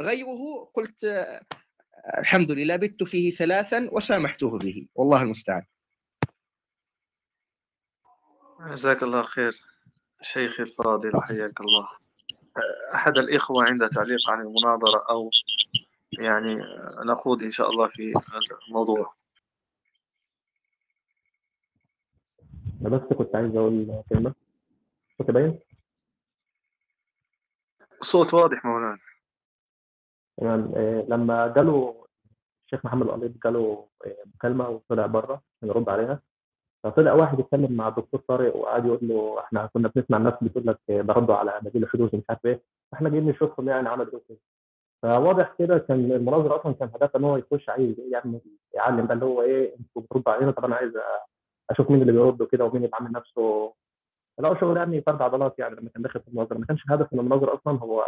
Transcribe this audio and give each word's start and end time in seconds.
غيره 0.00 0.70
قلت 0.74 1.04
الحمد 2.18 2.50
لله 2.50 2.76
بت 2.76 3.02
فيه 3.02 3.34
ثلاثا 3.34 3.88
وسامحته 3.92 4.58
به. 4.58 4.88
والله 4.94 5.22
المستعان. 5.22 5.64
جزاك 8.60 9.02
الله 9.02 9.22
خير 9.22 9.60
شيخي 10.22 10.62
الفاضل 10.62 11.16
وحياك 11.16 11.60
الله. 11.60 11.88
أحد 12.94 13.18
الإخوة 13.18 13.64
عنده 13.64 13.88
تعليق 13.88 14.30
عن 14.30 14.40
المناظرة 14.40 15.10
أو 15.10 15.30
يعني 16.20 16.54
نخوض 17.06 17.42
إن 17.42 17.50
شاء 17.50 17.70
الله 17.70 17.88
في 17.88 18.12
الموضوع. 18.68 19.14
أنا 22.80 22.88
بس 22.88 23.12
كنت 23.18 23.36
عايز 23.36 23.56
أقول 23.56 24.02
كلمة. 24.08 24.34
صوتي 25.18 25.32
باين؟ 25.32 25.58
صوت 28.02 28.34
واضح 28.34 28.64
مولانا. 28.64 28.98
تمام 30.40 30.72
آه، 30.76 31.04
لما 31.08 31.48
جاله 31.48 31.94
الشيخ 32.66 32.84
محمد 32.84 33.06
القليط 33.06 33.32
جاله 33.44 33.86
آه، 34.06 34.16
مكالمة 34.34 34.68
وطلع 34.68 35.06
بره 35.06 35.42
يرد 35.62 35.88
عليها. 35.88 36.20
فطلع 36.84 37.12
واحد 37.12 37.40
يتكلم 37.40 37.72
مع 37.72 37.88
الدكتور 37.88 38.20
طارق 38.28 38.56
وقعد 38.56 38.86
يقول 38.86 38.98
له 39.02 39.40
إحنا 39.40 39.66
كنا 39.74 39.88
بنسمع 39.96 40.16
الناس 40.18 40.34
بتقول 40.42 40.66
لك 40.66 40.78
ده 40.88 41.12
ردوا 41.14 41.34
على 41.34 41.60
نبيل 41.64 41.82
الحدوث 41.82 42.14
مش 42.14 42.22
عارف 42.30 42.46
إيه. 42.46 42.62
فإحنا 42.92 43.08
جايين 43.08 43.26
نشوفهم 43.28 43.68
يعني 43.68 43.88
عملوا 43.88 44.20
إيه 44.30 44.36
فواضح 45.02 45.54
كده 45.58 45.78
كان 45.78 46.12
المناظره 46.12 46.60
أصلا 46.60 46.72
كان 46.74 46.88
هدفها 46.94 47.18
إن 47.20 47.24
هو 47.24 47.36
يخش 47.36 47.68
عايز 47.68 47.96
يعمل 48.12 48.40
يعلم 48.74 49.06
ده 49.06 49.14
اللي 49.14 49.24
هو 49.24 49.42
إيه 49.42 49.76
أنتوا 49.80 50.02
بتردوا 50.02 50.32
علينا 50.32 50.50
طب 50.50 50.64
أنا 50.64 50.76
عايز 50.76 50.92
أشوف 51.70 51.90
مين 51.90 52.00
اللي 52.02 52.12
بيرد 52.12 52.42
كده 52.42 52.64
ومين 52.64 52.84
اللي 52.84 52.90
عامل 52.94 53.12
نفسه. 53.12 53.74
لا 54.38 54.60
شغل 54.60 54.76
يعني 54.76 55.02
فرد 55.02 55.22
عضلات 55.22 55.58
يعني 55.58 55.74
لما 55.76 55.90
كان 55.90 56.02
داخل 56.02 56.20
في 56.20 56.28
المناظره 56.28 56.58
ما 56.58 56.66
كانش 56.66 56.84
الهدف 56.86 57.12
من 57.12 57.20
المناظره 57.20 57.54
أصلا 57.54 57.78
هو 57.78 58.04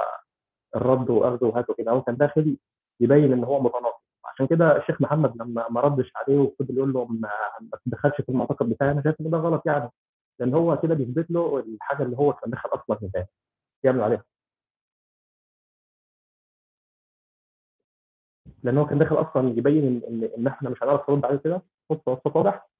الرد 0.77 1.11
واخذه 1.11 1.45
وهاته 1.47 1.75
كده 1.75 1.93
هو 1.93 2.03
كان 2.03 2.17
داخل 2.17 2.57
يبين 3.01 3.33
إن 3.33 3.45
هو 3.45 3.61
متناقض. 3.63 4.01
عشان 4.25 4.47
كده 4.47 4.77
الشيخ 4.77 5.01
محمد 5.03 5.37
لما 5.37 5.69
ما 5.71 5.81
ردش 5.81 6.13
عليه 6.17 6.39
وفضل 6.39 6.77
يقول 6.77 6.93
له 6.93 7.05
ما, 7.05 7.29
تدخلش 7.87 8.17
في 8.21 8.29
المعتقد 8.29 8.69
بتاعي 8.69 8.91
أنا 8.91 9.03
شايف 9.03 9.21
إن 9.21 9.31
ده 9.31 9.39
غلط 9.39 9.63
يعني. 9.67 9.91
لأن 10.41 10.55
هو 10.55 10.79
كده 10.81 10.95
بيثبت 10.95 11.31
له 11.31 11.59
الحاجة 11.59 12.03
اللي 12.03 12.17
هو 12.19 12.33
كان 12.33 12.51
دخل 12.51 12.69
أصلا 12.69 12.97
في 12.99 13.25
يعمل 13.85 14.01
عليها. 14.03 14.25
لأن 18.63 18.79
هو 18.79 18.87
كان 18.87 18.99
داخل 18.99 19.17
أصلا 19.17 19.49
يبين 19.59 20.03
إن 20.09 20.31
إن, 20.39 20.47
إحنا 20.47 20.71
مش 20.71 20.83
هنعرف 20.83 21.11
نرد 21.11 21.25
عليه 21.25 21.39
كده 21.39 21.63
بص 21.91 21.99
واضح. 22.37 22.72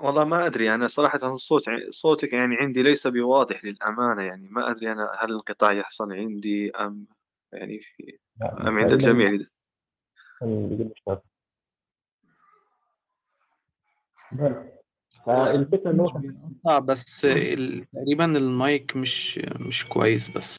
والله 0.00 0.24
ما 0.24 0.46
أدري 0.46 0.74
أنا 0.74 0.86
صراحة 0.86 1.34
صوت 1.34 1.62
صوتك 1.90 2.32
يعني 2.32 2.56
عندي 2.56 2.82
ليس 2.82 3.06
بواضح 3.06 3.64
للأمانة 3.64 4.22
يعني 4.22 4.48
ما 4.50 4.70
أدري 4.70 4.92
أنا 4.92 5.10
هل 5.20 5.28
الانقطاع 5.28 5.72
يحصل 5.72 6.12
عندي 6.12 6.70
أم 6.70 7.06
يعني 7.52 7.80
في 7.80 8.18
أم 8.42 8.78
عند 8.78 8.92
الجميع؟ 8.92 9.38
الفكرة 15.28 15.90
ان 15.90 16.00
هو 16.00 16.22
آه 16.66 16.78
بس 16.78 17.20
تقريبا 17.92 18.24
المايك 18.24 18.96
مش 18.96 19.38
مش 19.38 19.86
كويس 19.86 20.28
بس. 20.28 20.56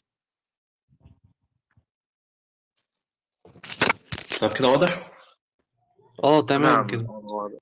طب 4.40 4.58
كده 4.58 4.68
واضح؟ 4.68 5.12
آه 6.24 6.42
تمام 6.42 6.62
نعم 6.62 6.86
كده. 6.86 7.10
واضح. 7.10 7.58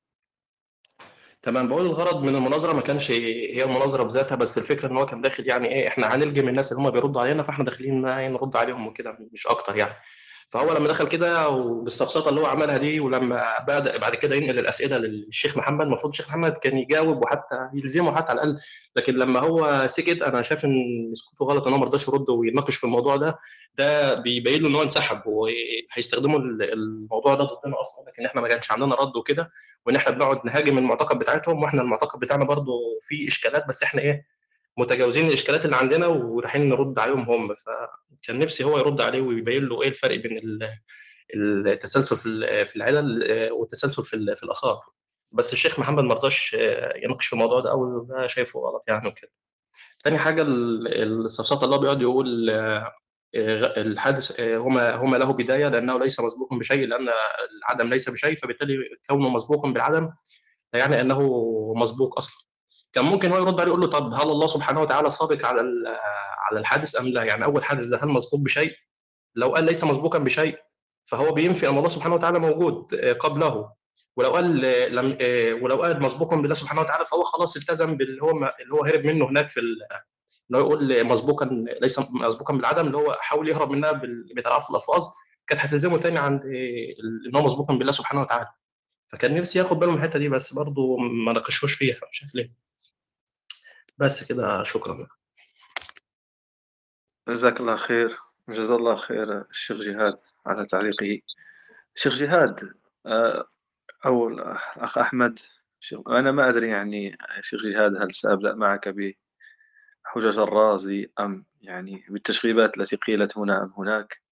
تمام 1.43 1.69
بقول 1.69 1.87
الغرض 1.87 2.23
من 2.25 2.35
المناظرة 2.37 2.73
ما 2.73 2.81
كانش 2.81 3.11
هي 3.11 3.65
المناظرة 3.65 4.03
بذاتها 4.03 4.37
بس 4.37 4.59
الفكرة 4.59 4.89
إن 4.89 4.97
هو 4.97 5.07
كان 5.07 5.21
داخل 5.21 5.49
يعني 5.49 5.69
إيه 5.69 5.89
إحنا 5.89 6.15
هنلجم 6.15 6.49
الناس 6.49 6.73
اللي 6.73 6.83
هم 6.83 6.91
بيردوا 6.91 7.21
علينا 7.21 7.43
فإحنا 7.43 7.65
داخلين 7.65 8.07
إيه 8.07 8.29
نرد 8.29 8.57
عليهم 8.57 8.87
وكده 8.87 9.19
مش 9.33 9.47
أكتر 9.47 9.77
يعني. 9.77 9.95
فهو 10.53 10.73
لما 10.73 10.89
دخل 10.89 11.09
كده 11.09 11.49
وبالسفسطه 11.49 12.29
اللي 12.29 12.41
هو 12.41 12.47
عملها 12.47 12.77
دي 12.77 13.01
ولما 13.01 13.45
بعد 13.69 14.01
بعد 14.01 14.15
كده 14.15 14.37
ينقل 14.37 14.59
الأسئلة 14.59 14.99
للشيخ 14.99 15.57
محمد 15.59 15.87
المفروض 15.87 16.13
الشيخ 16.13 16.29
محمد 16.29 16.53
كان 16.53 16.79
يجاوب 16.79 17.25
وحتى 17.25 17.69
يلزمه 17.75 18.17
حتى 18.17 18.31
على 18.33 18.43
الأقل 18.43 18.59
لكن 18.97 19.15
لما 19.15 19.41
هو 19.41 19.87
سكت 19.87 20.23
أنا 20.23 20.43
شايف 20.43 20.65
إن 20.65 21.13
سكوته 21.15 21.45
غلط 21.53 21.67
إن 21.67 21.73
هو 21.73 21.79
ما 21.79 21.85
رضاش 21.87 22.09
يرد 22.09 22.31
ويناقش 22.31 22.77
في 22.77 22.85
الموضوع 22.85 23.17
ده 23.17 23.39
ده 23.79 24.15
بيبين 24.15 24.63
له 24.63 24.69
إن 24.69 24.75
هو 24.75 24.83
انسحب 24.83 25.23
وهيستخدموا 25.27 26.39
الموضوع 26.39 27.35
ده 27.35 27.45
ضدنا 27.45 27.81
أصلا 27.81 28.05
لكن 28.11 28.27
إحنا 28.27 28.41
ما 28.41 28.49
كانش 28.49 28.73
عندنا 28.73 28.95
رد 28.95 29.17
وكده. 29.17 29.51
وإن 29.87 29.97
إحنا 29.97 30.13
بنقعد 30.13 30.47
نهاجم 30.47 30.79
المعتقد 30.79 31.19
بتاعتهم 31.19 31.63
وإحنا 31.63 31.83
المعتقد 31.83 32.21
بتاعنا 32.21 32.45
برضو 32.45 32.73
فيه 33.01 33.29
إشكالات 33.29 33.69
بس 33.69 33.83
إحنا 33.83 34.01
إيه 34.03 34.27
متجاوزين 34.77 35.29
الإشكالات 35.29 35.65
اللي 35.65 35.77
عندنا 35.77 36.07
ورايحين 36.07 36.69
نرد 36.69 36.99
عليهم 36.99 37.31
هم. 37.31 37.55
فكان 37.55 38.39
نفسي 38.39 38.65
هو 38.65 38.79
يرد 38.79 39.01
عليه 39.01 39.21
ويبين 39.21 39.65
له 39.65 39.83
إيه 39.83 39.89
الفرق 39.89 40.17
بين 40.17 40.39
التسلسل 41.35 42.17
في 42.67 42.77
العلل 42.77 43.29
والتسلسل 43.53 44.05
في 44.05 44.43
الآثار. 44.43 44.81
بس 45.35 45.53
الشيخ 45.53 45.81
محمد 45.81 46.05
ما 46.05 46.15
رضاش 46.15 46.57
يناقش 47.05 47.27
في 47.27 47.33
الموضوع 47.33 47.61
ده 47.61 47.71
أو 47.71 48.07
شايفه 48.27 48.61
غلط 48.61 48.85
يعني 48.89 49.09
وكده. 49.09 49.31
تاني 50.05 50.19
حاجة 50.19 50.43
السفسطه 50.43 51.65
اللي 51.65 51.79
بيقعد 51.79 52.01
يقول 52.03 52.51
الحادث 53.35 54.41
هما 54.41 54.95
هما 54.95 55.17
له 55.17 55.33
بداية 55.33 55.69
لأنه 55.69 55.99
ليس 55.99 56.21
مسبوقا 56.21 56.57
بشيء 56.59 56.87
لأن 56.89 57.09
العدم 57.59 57.89
ليس 57.91 58.09
بشيء 58.11 58.35
فبالتالي 58.37 58.77
كونه 59.09 59.29
مسبوقا 59.29 59.71
بالعدم 59.71 60.11
يعني 60.73 61.01
أنه 61.01 61.21
مسبوق 61.77 62.19
أصلا 62.19 62.47
كان 62.93 63.05
ممكن 63.05 63.31
هو 63.33 63.39
يرد 63.39 63.61
عليه 63.61 63.69
يقول 63.71 63.81
له 63.81 63.87
طب 63.87 64.15
هل 64.15 64.23
الله 64.31 64.47
سبحانه 64.47 64.81
وتعالى 64.81 65.11
سابق 65.11 65.47
على 65.47 65.61
على 66.51 66.61
الحادث 66.61 67.01
أم 67.01 67.07
لا؟ 67.09 67.23
يعني 67.25 67.45
أول 67.45 67.65
حادث 67.65 67.85
ده 67.89 68.01
هل 68.05 68.09
مسبوق 68.09 68.41
بشيء؟ 68.41 68.75
لو 69.35 69.55
قال 69.55 69.65
ليس 69.65 69.85
مسبوقا 69.85 70.19
بشيء 70.19 70.59
فهو 71.05 71.33
بينفي 71.33 71.69
أن 71.69 71.79
الله 71.79 71.89
سبحانه 71.89 72.15
وتعالى 72.15 72.39
موجود 72.39 72.95
قبله 72.95 73.73
ولو 74.17 74.31
قال 74.31 74.61
لم 74.95 75.19
ولو 75.63 75.83
قال 75.83 76.03
مسبوقا 76.03 76.37
بالله 76.37 76.55
سبحانه 76.55 76.81
وتعالى 76.81 77.07
فهو 77.07 77.23
خلاص 77.23 77.57
التزم 77.57 77.97
باللي 77.97 78.23
هو 78.23 78.31
اللي 78.31 78.75
هو 78.75 78.85
هرب 78.85 79.05
منه 79.05 79.25
هناك 79.29 79.49
في 79.49 79.61
اللي 80.51 80.63
هو 80.63 80.67
يقول 80.67 81.05
مسبوقا 81.07 81.65
ليس 81.83 81.99
مسبوقا 81.99 82.55
بالعدم 82.55 82.87
اللي 82.87 82.97
هو 82.97 83.19
حاول 83.21 83.49
يهرب 83.49 83.71
منها 83.71 83.93
بتعرف 84.37 84.71
الألفاظ 84.71 85.05
كانت 85.47 85.61
هتلزمه 85.61 85.99
تاني 85.99 86.19
عند 86.19 86.45
إن 87.27 87.37
هو 87.37 87.43
مسبوقا 87.45 87.75
بالله 87.75 87.93
سبحانه 87.93 88.21
وتعالى. 88.23 88.49
فكان 89.09 89.35
نفسي 89.35 89.59
ياخد 89.59 89.79
باله 89.79 89.93
من 89.93 89.99
الحتة 89.99 90.19
دي 90.19 90.29
بس 90.29 90.55
برضه 90.55 90.97
ما 90.97 91.33
ناقشوش 91.33 91.75
فيها 91.75 92.01
مش 92.11 92.23
عارف 92.23 92.35
ليه. 92.35 92.53
بس 93.99 94.33
كده 94.33 94.63
شكرا. 94.63 95.09
جزاك 97.29 97.61
الله 97.61 97.77
خير 97.77 98.19
جزا 98.49 98.75
الله 98.75 98.97
خير 98.97 99.41
الشيخ 99.41 99.77
جهاد 99.77 100.17
على 100.47 100.67
تعليقه. 100.67 101.21
شيخ 101.95 102.15
جهاد 102.15 102.73
أو 104.07 104.29
الأخ 104.29 104.99
أحمد 104.99 105.39
أنا 106.09 106.33
ما 106.33 106.49
أدري 106.49 106.69
يعني 106.69 107.19
شيخ 107.41 107.63
جهاد 107.63 107.97
هل 107.97 108.15
سأبدأ 108.15 108.55
معك 108.55 108.89
بحجج 110.11 110.39
الرازي 110.39 111.11
أم 111.21 111.45
يعني 111.63 112.05
بالتشغيبات 112.09 112.79
التي 112.79 112.97
قيلت 112.97 113.39
هنا 113.39 113.63
أم 113.63 113.73
هناك؟ 113.79 114.23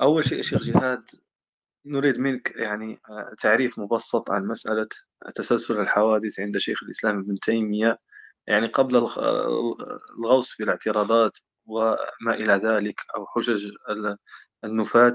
أول 0.00 0.24
شيء 0.24 0.42
شيخ 0.42 0.62
جهاد 0.62 1.02
نريد 1.86 2.18
منك 2.18 2.52
يعني 2.56 3.00
تعريف 3.38 3.78
مبسط 3.78 4.30
عن 4.30 4.46
مسألة 4.46 4.88
تسلسل 5.34 5.80
الحوادث 5.80 6.40
عند 6.40 6.58
شيخ 6.58 6.82
الإسلام 6.82 7.18
ابن 7.18 7.38
تيمية 7.38 7.98
يعني 8.46 8.66
قبل 8.66 8.96
الغوص 10.18 10.50
في 10.50 10.62
الاعتراضات 10.62 11.38
وما 11.66 12.32
إلى 12.34 12.52
ذلك 12.52 13.00
أو 13.16 13.26
حجج 13.26 13.72
النفاة 14.64 15.14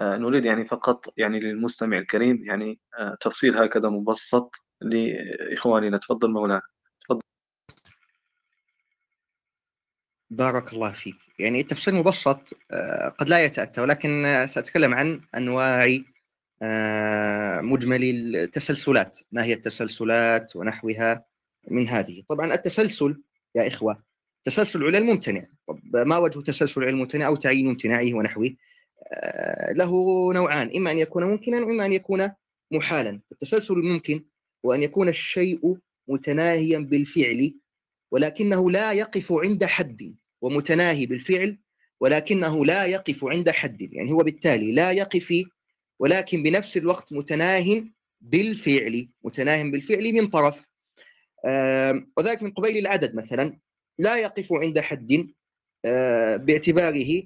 نريد 0.00 0.44
يعني 0.44 0.68
فقط 0.68 1.14
يعني 1.16 1.40
للمستمع 1.40 1.98
الكريم 1.98 2.44
يعني 2.44 2.80
تفصيل 3.20 3.56
هكذا 3.56 3.88
مبسط 3.88 4.54
لإخواننا. 4.80 5.98
تفضل 5.98 6.30
مولانا 6.30 6.62
تفضل 7.00 7.20
بارك 10.30 10.72
الله 10.72 10.92
فيك. 10.92 11.16
يعني 11.38 11.60
التفصيل 11.60 11.94
مبسط 11.94 12.54
قد 13.18 13.28
لا 13.28 13.44
يتأتى 13.44 13.80
ولكن 13.80 14.44
سأتكلم 14.48 14.94
عن 14.94 15.20
أنواع 15.34 15.86
مجمل 17.62 18.02
التسلسلات. 18.36 19.18
ما 19.32 19.44
هي 19.44 19.52
التسلسلات 19.52 20.56
ونحوها 20.56 21.24
من 21.70 21.88
هذه؟ 21.88 22.22
طبعا 22.28 22.54
التسلسل 22.54 23.22
يا 23.54 23.66
إخوة 23.66 24.02
تسلسل 24.44 24.78
العلل 24.78 25.04
ممتنع. 25.04 25.44
طب 25.66 25.80
ما 25.94 26.18
وجه 26.18 26.40
تسلسل 26.40 26.80
العلل 26.80 26.94
الممتنع 26.94 27.26
أو 27.26 27.36
تعيين 27.36 27.68
امتناعه 27.68 28.14
ونحوه؟ 28.14 28.50
له 29.70 29.92
نوعان 30.32 30.70
إما 30.76 30.90
أن 30.90 30.98
يكون 30.98 31.24
ممكنا 31.24 31.60
وإما 31.60 31.86
أن 31.86 31.92
يكون 31.92 32.28
محالا. 32.72 33.20
التسلسل 33.32 33.74
الممكن 33.74 34.24
هو 34.66 34.72
أن 34.72 34.82
يكون 34.82 35.08
الشيء 35.08 35.76
متناهيا 36.08 36.78
بالفعل 36.78 37.54
ولكنه 38.16 38.70
لا 38.70 38.92
يقف 38.92 39.32
عند 39.32 39.64
حد 39.64 40.14
ومتناهي 40.40 41.06
بالفعل 41.06 41.58
ولكنه 42.00 42.64
لا 42.66 42.84
يقف 42.84 43.24
عند 43.24 43.50
حد 43.50 43.82
يعني 43.92 44.12
هو 44.12 44.16
بالتالي 44.16 44.72
لا 44.72 44.90
يقف 44.90 45.34
ولكن 45.98 46.42
بنفس 46.42 46.76
الوقت 46.76 47.12
متناه 47.12 47.84
بالفعل 48.20 49.08
متناه 49.24 49.62
بالفعل 49.62 50.12
من 50.12 50.26
طرف. 50.26 50.66
وذلك 52.16 52.42
من 52.42 52.50
قبيل 52.50 52.78
العدد 52.78 53.14
مثلا 53.14 53.58
لا 53.98 54.16
يقف 54.16 54.52
عند 54.52 54.80
حد 54.80 55.26
باعتباره 56.44 57.22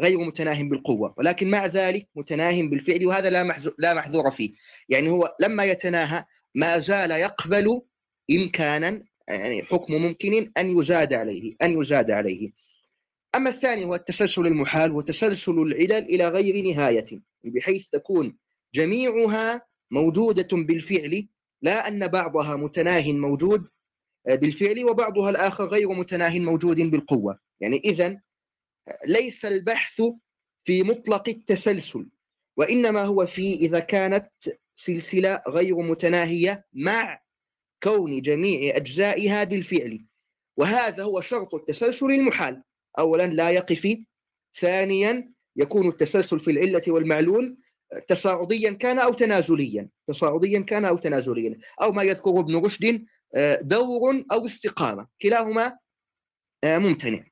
غير 0.00 0.18
متناه 0.18 0.62
بالقوة 0.62 1.14
ولكن 1.18 1.50
مع 1.50 1.66
ذلك 1.66 2.08
متناه 2.14 2.62
بالفعل 2.62 3.06
وهذا 3.06 3.30
لا 3.30 3.56
لا 3.78 3.94
محذور 3.94 4.30
فيه. 4.30 4.52
يعني 4.88 5.08
هو 5.08 5.36
لما 5.40 5.64
يتناهى 5.64 6.24
ما 6.54 6.78
زال 6.78 7.10
يقبل 7.10 7.82
إمكانا 8.30 9.04
يعني 9.28 9.62
حكم 9.62 9.94
ممكن 9.94 10.52
أن 10.58 10.78
يزاد 10.78 11.12
عليه 11.12 11.56
أن 11.62 11.80
يزاد 11.80 12.10
عليه. 12.10 12.52
أما 13.34 13.50
الثاني 13.50 13.84
هو 13.84 13.94
التسلسل 13.94 14.46
المحال 14.46 14.92
وتسلسل 14.92 15.58
العلل 15.58 15.92
إلى 15.92 16.28
غير 16.28 16.64
نهاية 16.64 17.22
بحيث 17.44 17.88
تكون 17.88 18.36
جميعها 18.74 19.66
موجودة 19.90 20.48
بالفعل 20.52 21.28
لا 21.62 21.88
أن 21.88 22.06
بعضها 22.06 22.56
متناه 22.56 23.12
موجود 23.12 23.68
آه، 24.28 24.34
بالفعل 24.34 24.84
وبعضها 24.84 25.30
الآخر 25.30 25.64
غير 25.64 25.88
متناه 25.88 26.38
موجود 26.38 26.80
بالقوة. 26.80 27.38
يعني 27.60 27.76
إذا 27.84 28.20
ليس 29.06 29.44
البحث 29.44 30.02
في 30.64 30.82
مطلق 30.82 31.28
التسلسل 31.28 32.08
وإنما 32.56 33.02
هو 33.02 33.26
في 33.26 33.54
إذا 33.54 33.78
كانت 33.78 34.30
سلسلة 34.74 35.42
غير 35.48 35.76
متناهية 35.76 36.66
مع 36.72 37.23
كون 37.84 38.20
جميع 38.20 38.76
أجزائها 38.76 39.44
بالفعل. 39.44 40.04
وهذا 40.56 41.02
هو 41.02 41.20
شرط 41.20 41.54
التسلسل 41.54 42.06
المحال. 42.06 42.62
أولا 42.98 43.26
لا 43.26 43.50
يقف. 43.50 43.96
ثانيا 44.60 45.32
يكون 45.56 45.88
التسلسل 45.88 46.40
في 46.40 46.50
العلة 46.50 46.82
والمعلول 46.88 47.56
تصاعديا 48.08 48.72
كان 48.72 48.98
أو 48.98 49.12
تنازليا. 49.12 49.88
تصاعديا 50.06 50.60
كان 50.60 50.84
أو 50.84 50.96
تنازليا. 50.96 51.58
أو 51.82 51.92
ما 51.92 52.02
يذكر 52.02 52.40
ابن 52.40 52.56
رشد 52.56 53.04
دور 53.60 54.24
أو 54.32 54.46
استقامة. 54.46 55.06
كلاهما 55.22 55.78
آه، 56.64 56.78
ممتنع. 56.78 57.24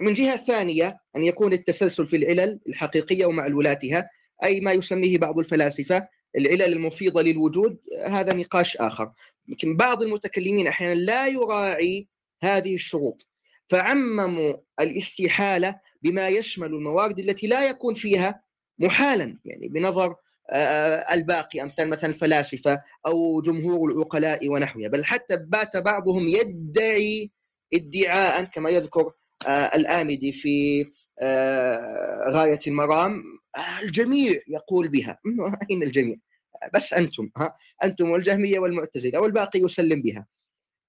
من 0.00 0.14
جهة 0.14 0.36
ثانية 0.36 0.98
أن 1.16 1.24
يكون 1.24 1.52
التسلسل 1.52 2.06
في 2.06 2.16
العلل 2.16 2.60
الحقيقية 2.68 3.26
ومعلولاتها 3.26 4.10
أي 4.44 4.60
ما 4.60 4.72
يسميه 4.72 5.18
بعض 5.18 5.38
الفلاسفة 5.38 6.08
العلل 6.36 6.72
المفيضة 6.72 7.22
للوجود 7.22 7.78
هذا 8.06 8.32
نقاش 8.32 8.76
آخر. 8.76 9.12
لكن 9.48 9.76
بعض 9.76 10.02
المتكلمين 10.02 10.66
أحيانا 10.66 10.94
لا 10.94 11.26
يراعي 11.26 12.08
هذه 12.42 12.74
الشروط. 12.74 13.26
فعمموا 13.66 14.54
الاستحالة 14.80 15.80
بما 16.02 16.28
يشمل 16.28 16.66
الموارد 16.66 17.18
التي 17.18 17.46
لا 17.46 17.68
يكون 17.68 17.94
فيها 17.94 18.42
محالا 18.78 19.38
يعني 19.44 19.68
بنظر 19.68 20.14
آه، 20.52 21.14
الباقي 21.14 21.62
أمثال 21.62 21.90
مثلا 21.90 22.06
الفلاسفة 22.06 22.82
أو 23.06 23.40
جمهور 23.40 23.90
العقلاء 23.90 24.48
ونحوها. 24.48 24.88
بل 24.88 25.04
حتى 25.04 25.36
بات 25.36 25.76
بعضهم 25.76 26.28
يدعي 26.28 27.30
ادعاء 27.74 28.44
كما 28.44 28.70
يذكر 28.70 29.12
آه، 29.46 29.70
الآمدي 29.76 30.32
في 30.32 30.86
آه، 31.22 32.30
غاية 32.30 32.58
المرام 32.66 33.22
الجميع 33.82 34.40
يقول 34.48 34.88
بها. 34.88 35.18
أين 35.70 35.82
الجميع؟ 35.82 36.16
بس 36.74 36.92
أنتم 36.92 37.30
ها؟ 37.36 37.56
أنتم 37.84 38.10
والجهمية 38.10 38.58
والمعتزلة 38.58 39.20
والباقي 39.20 39.60
يسلم 39.60 40.02
بها. 40.02 40.26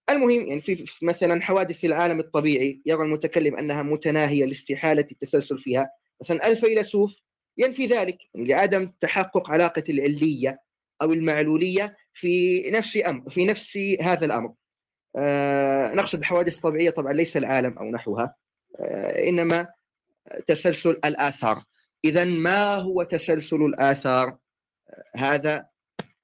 المهم 0.10 0.48
يعني 0.48 0.62
في 0.62 0.86
مثلا 1.02 1.42
حوادث 1.42 1.86
العالم 1.86 2.20
الطبيعي 2.20 2.82
يرى 2.86 3.04
المتكلم 3.04 3.56
أنها 3.56 3.84
متناهية 3.84 4.46
لاستحالة 4.46 5.08
التسلسل 5.12 5.58
فيها. 5.58 5.90
مثلا 6.22 6.48
الفيلسوف 6.48 7.16
ينفي 7.58 7.86
ذلك 7.86 8.18
يعني 8.36 8.48
لعدم 8.48 8.92
تحقق 9.00 9.52
علاقة 9.52 9.84
العلية 9.90 10.62
أو 11.02 11.14
المعلولية 11.14 11.98
في 12.14 12.62
نفس 12.70 12.98
أمر 13.08 13.30
في 13.30 13.46
نفس 13.46 13.78
هذا 14.02 14.26
الأمر. 14.26 14.54
آه 15.18 15.94
نقصد 15.94 16.20
الحوادث 16.20 16.56
الطبيعية 16.56 16.90
طبعا 16.90 17.14
ليس 17.14 17.38
العالم 17.38 17.78
أو 17.78 17.92
نحوها. 17.92 18.36
آه 18.80 19.30
إنما 19.30 19.68
تسلسل 20.48 20.90
الآثار. 20.90 21.64
إذا 22.06 22.26
ما 22.26 22.76
هو 22.76 23.04
تسلسل 23.04 23.62
الآثار؟ 23.62 24.38
هذا 25.16 25.66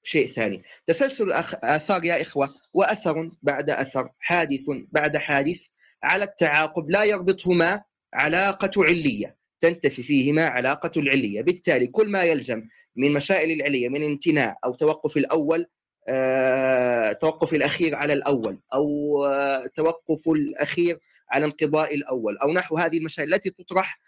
شيء 0.03 0.27
ثاني. 0.27 0.63
تسلسل 0.87 1.23
الآثار 1.23 2.05
يا 2.05 2.21
إخوة 2.21 2.49
وأثر 2.73 3.31
بعد 3.41 3.69
أثر 3.69 4.09
حادث 4.19 4.65
بعد 4.91 5.17
حادث 5.17 5.65
على 6.03 6.23
التعاقب 6.23 6.89
لا 6.89 7.03
يربطهما 7.03 7.83
علاقة 8.13 8.71
علية. 8.77 9.37
تنتفي 9.59 10.03
فيهما 10.03 10.45
علاقة 10.45 10.91
العلية. 10.97 11.41
بالتالي 11.41 11.87
كل 11.87 12.11
ما 12.11 12.23
يلزم 12.23 12.63
من 12.95 13.13
مسائل 13.13 13.51
العلية 13.51 13.89
من 13.89 14.05
امتناع 14.05 14.57
أو 14.65 14.75
توقف 14.75 15.17
الأول 15.17 15.67
آه، 16.09 17.11
توقف 17.11 17.53
الأخير 17.53 17.95
على 17.95 18.13
الأول 18.13 18.59
أو 18.73 19.25
آه، 19.25 19.65
توقف 19.75 20.29
الأخير 20.29 20.99
على 21.31 21.45
انقضاء 21.45 21.95
الأول 21.95 22.37
أو 22.37 22.53
نحو 22.53 22.77
هذه 22.77 22.97
المسائل 22.97 23.33
التي 23.33 23.49
تطرح 23.49 23.99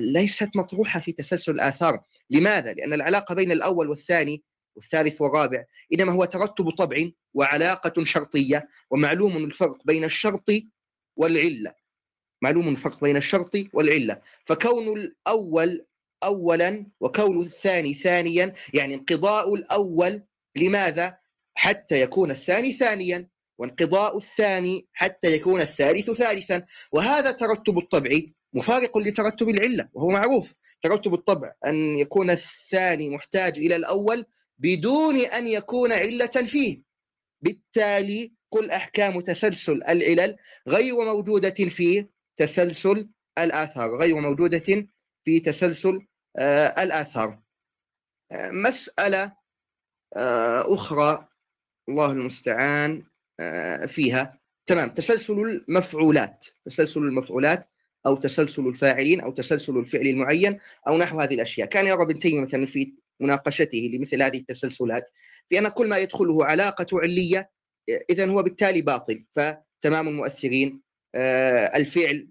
ليست 0.00 0.50
مطروحة 0.56 1.00
في 1.00 1.12
تسلسل 1.12 1.52
الآثار 1.52 2.00
لماذا؟ 2.30 2.72
لأن 2.72 2.92
العلاقة 2.92 3.34
بين 3.34 3.52
الأول 3.52 3.88
والثاني 3.88 4.42
والثالث 4.76 5.20
والرابع 5.20 5.64
إنما 5.92 6.12
هو 6.12 6.24
ترتب 6.24 6.70
طبع 6.70 6.96
وعلاقة 7.34 8.04
شرطية 8.04 8.68
ومعلوم 8.90 9.36
الفرق 9.36 9.78
بين 9.84 10.04
الشرط 10.04 10.48
والعلة 11.16 11.74
معلوم 12.42 12.68
الفرق 12.68 13.00
بين 13.00 13.16
الشرط 13.16 13.56
والعلة 13.72 14.20
فكون 14.44 14.98
الأول 14.98 15.86
أولا 16.24 16.86
وكون 17.00 17.40
الثاني 17.40 17.94
ثانيا 17.94 18.52
يعني 18.74 18.94
انقضاء 18.94 19.54
الأول 19.54 20.22
لماذا؟ 20.56 21.18
حتى 21.54 22.00
يكون 22.00 22.30
الثاني 22.30 22.72
ثانيا 22.72 23.28
وانقضاء 23.58 24.18
الثاني 24.18 24.86
حتى 24.92 25.32
يكون 25.32 25.60
الثالث 25.60 26.10
ثالثا 26.10 26.62
وهذا 26.92 27.30
ترتب 27.30 27.78
الطبع 27.78 28.10
مفارق 28.54 28.98
لترتب 28.98 29.48
العلة 29.48 29.88
وهو 29.92 30.08
معروف. 30.10 30.54
ترتب 30.82 31.14
الطبع 31.14 31.52
أن 31.66 31.74
يكون 31.98 32.30
الثاني 32.30 33.10
محتاج 33.10 33.58
إلى 33.58 33.76
الأول 33.76 34.26
بدون 34.58 35.16
أن 35.16 35.48
يكون 35.48 35.92
علة 35.92 36.26
فيه. 36.26 36.82
بالتالي 37.40 38.32
كل 38.48 38.70
أحكام 38.70 39.20
تسلسل 39.20 39.72
العلل 39.72 40.36
غير 40.68 41.04
موجودة 41.04 41.50
في 41.50 42.06
تسلسل 42.36 43.08
الآثار 43.38 43.96
غير 43.96 44.16
موجودة 44.16 44.88
في 45.24 45.40
تسلسل 45.40 46.06
آه 46.36 46.82
الآثار. 46.82 47.42
آه 48.32 48.50
مسألة 48.50 49.32
آه 50.16 50.74
أخرى 50.74 51.28
الله 51.88 52.12
المستعان 52.12 53.06
فيها. 53.86 54.40
تمام. 54.66 54.88
تسلسل 54.88 55.32
المفعولات. 55.68 56.46
تسلسل 56.64 57.00
المفعولات 57.00 57.68
أو 58.06 58.16
تسلسل 58.16 58.66
الفاعلين 58.66 59.20
أو 59.20 59.30
تسلسل 59.30 59.76
الفعل 59.78 60.06
المعين 60.06 60.58
أو 60.88 60.98
نحو 60.98 61.20
هذه 61.20 61.34
الأشياء. 61.34 61.68
كان 61.68 61.86
يرى 61.86 62.02
ابن 62.02 62.18
تيمية 62.18 62.40
مثلا 62.40 62.66
في 62.66 62.92
مناقشته 63.20 63.90
لمثل 63.92 64.22
هذه 64.22 64.38
التسلسلات 64.38 65.10
أن 65.52 65.68
كل 65.68 65.88
ما 65.88 65.98
يدخله 65.98 66.44
علاقة 66.44 66.86
علية 66.92 67.50
إذا 68.10 68.26
هو 68.26 68.42
بالتالي 68.42 68.82
باطل. 68.82 69.24
فتمام 69.36 70.08
المؤثرين 70.08 70.80
آه 71.14 71.76
الفعل 71.76 72.28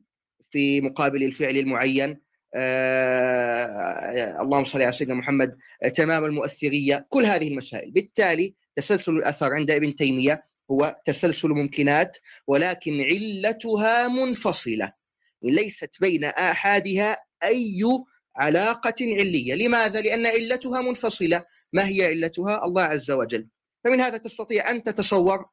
في 0.51 0.81
مقابل 0.81 1.23
الفعل 1.23 1.57
المعين 1.57 2.21
آه 2.55 4.41
اللهم 4.41 4.63
صل 4.63 4.81
على 4.81 4.91
سيدنا 4.91 5.15
محمد 5.15 5.57
تمام 5.95 6.25
المؤثرية 6.25 7.05
كل 7.09 7.25
هذه 7.25 7.47
المسائل. 7.47 7.91
بالتالي 7.91 8.55
تسلسل 8.75 9.11
الأثر 9.11 9.53
عند 9.53 9.71
ابن 9.71 9.95
تيمية 9.95 10.45
هو 10.71 11.01
تسلسل 11.05 11.49
ممكنات 11.49 12.17
ولكن 12.47 13.01
علتها 13.01 14.07
منفصلة. 14.07 15.04
ليست 15.51 16.01
بين 16.01 16.25
آحادها 16.25 17.17
أي 17.43 17.83
علاقة 18.37 18.95
علية 19.01 19.55
لماذا؟ 19.55 20.01
لأن 20.01 20.25
علتها 20.25 20.81
منفصلة 20.81 21.43
ما 21.73 21.87
هي 21.87 22.05
علتها؟ 22.05 22.65
الله 22.65 22.83
عز 22.83 23.11
وجل 23.11 23.47
فمن 23.83 24.01
هذا 24.01 24.17
تستطيع 24.17 24.71
أن 24.71 24.83
تتصور 24.83 25.45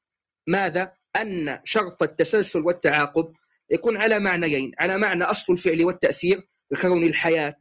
ماذا؟ 0.46 0.92
أن 1.22 1.60
شرط 1.64 2.02
التسلسل 2.02 2.60
والتعاقب 2.60 3.32
يكون 3.70 3.96
على 3.96 4.20
معنيين 4.20 4.72
على 4.78 4.98
معنى 4.98 5.24
أصل 5.24 5.52
الفعل 5.52 5.84
والتأثير 5.84 6.48
بكون 6.70 7.06
الحياة 7.06 7.60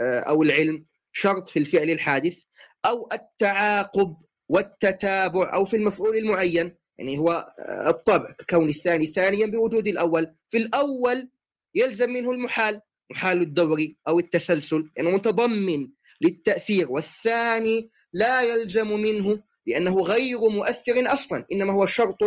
أو 0.00 0.42
العلم 0.42 0.86
شرط 1.12 1.48
في 1.48 1.58
الفعل 1.58 1.90
الحادث 1.90 2.38
أو 2.86 3.08
التعاقب 3.12 4.16
والتتابع 4.48 5.54
أو 5.54 5.64
في 5.64 5.76
المفعول 5.76 6.16
المعين 6.16 6.76
يعني 6.98 7.18
هو 7.18 7.54
الطبع 7.86 8.34
كون 8.50 8.68
الثاني 8.68 9.06
ثانيا 9.06 9.46
بوجود 9.46 9.86
الأول 9.86 10.32
في 10.50 10.58
الأول 10.58 11.30
يلزم 11.74 12.10
منه 12.10 12.30
المحال 12.30 12.80
محال 13.10 13.42
الدوري 13.42 13.96
أو 14.08 14.18
التسلسل 14.18 14.90
يعني 14.96 15.12
متضمن 15.12 15.88
للتأثير. 16.20 16.92
والثاني 16.92 17.90
لا 18.12 18.42
يلزم 18.42 19.00
منه 19.00 19.42
لأنه 19.66 20.00
غير 20.00 20.38
مؤثر 20.38 21.12
أصلا 21.12 21.46
إنما 21.52 21.72
هو 21.72 21.86
شرط 21.86 22.18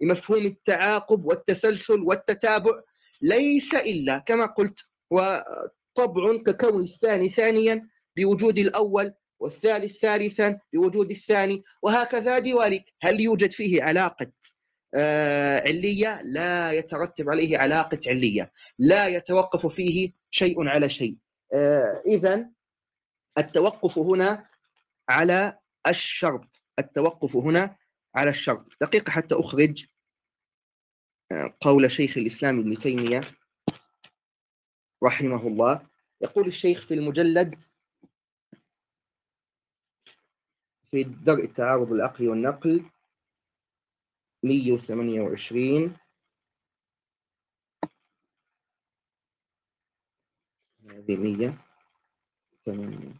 لمفهوم 0.00 0.46
التعاقب 0.46 1.24
والتسلسل 1.24 2.00
والتتابع. 2.00 2.72
ليس 3.22 3.74
إلا 3.74 4.18
كما 4.18 4.46
قلت 4.46 4.78
وطبع 5.10 6.36
ككون 6.46 6.82
الثاني 6.82 7.28
ثانيا 7.28 7.88
بوجود 8.16 8.58
الأول 8.58 9.12
والثالث 9.40 9.98
ثالثا 9.98 10.58
بوجود 10.72 11.10
الثاني 11.10 11.62
وهكذا 11.82 12.38
ذلك 12.38 12.84
هل 13.02 13.20
يوجد 13.20 13.50
فيه 13.50 13.82
علاقة 13.82 14.32
آه، 14.96 15.60
علية 15.60 16.22
لا 16.22 16.72
يترتب 16.72 17.30
عليه 17.30 17.58
علاقة 17.58 17.98
علية 18.06 18.52
لا 18.78 19.06
يتوقف 19.06 19.66
فيه 19.66 20.12
شيء 20.30 20.68
على 20.68 20.90
شيء. 20.90 21.16
إذا 22.06 22.50
التوقف 23.38 23.98
هنا 23.98 24.46
على 25.08 25.58
الشرط 25.86 26.62
التوقف 26.78 27.36
هنا 27.36 27.76
على 28.14 28.30
الشرط. 28.30 28.66
دقيقة 28.80 29.10
حتى 29.10 29.34
أخرج 29.34 29.86
قول 31.60 31.90
شيخ 31.90 32.18
الإسلام 32.18 32.58
ابن 32.60 32.74
تيمية 32.78 33.20
رحمه 35.04 35.46
الله. 35.46 35.86
يقول 36.22 36.46
الشيخ 36.46 36.86
في 36.86 36.94
المجلد 36.94 37.62
في 40.90 41.02
درء 41.02 41.44
التعارض 41.44 41.92
العقلي 41.92 42.28
والنقل 42.28 42.90
128 44.44 45.96
هذه 50.90 51.16
108 51.16 53.14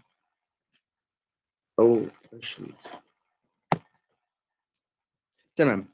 أو 1.79 2.07
20 2.43 2.75
تمام. 5.57 5.89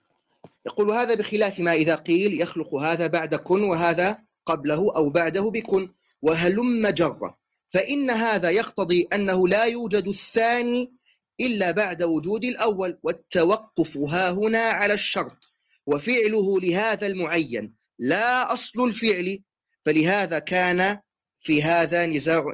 يقول 0.66 0.90
هذا 0.90 1.14
بخلاف 1.14 1.60
ما 1.60 1.72
إذا 1.72 1.94
قيل 1.94 2.40
يخلق 2.40 2.75
هذا 2.75 3.06
بعد 3.06 3.34
كن 3.34 3.62
وهذا 3.62 4.25
قبله 4.46 4.96
أو 4.96 5.10
بعده 5.10 5.50
بكن. 5.50 5.92
وهلم 6.22 6.88
جرة. 6.88 7.38
فإن 7.68 8.10
هذا 8.10 8.50
يقتضي 8.50 9.08
أنه 9.12 9.49
لا 9.49 9.64
يوجد 9.64 10.08
الثاني 10.08 11.00
إلا 11.40 11.70
بعد 11.70 12.02
وجود 12.02 12.44
الأول 12.44 12.99
والتوقف 13.02 13.97
ها 13.97 14.30
هنا 14.30 14.59
على 14.59 14.94
الشرط 14.94 15.38
وفعله 15.87 16.61
لهذا 16.61 17.06
المعين. 17.06 17.75
لا 17.99 18.52
أصل 18.52 18.85
الفعل 18.85 19.38
فلهذا 19.87 20.38
كان 20.38 20.99
في 21.40 21.62
هذا 21.62 22.06
نزاع 22.06 22.44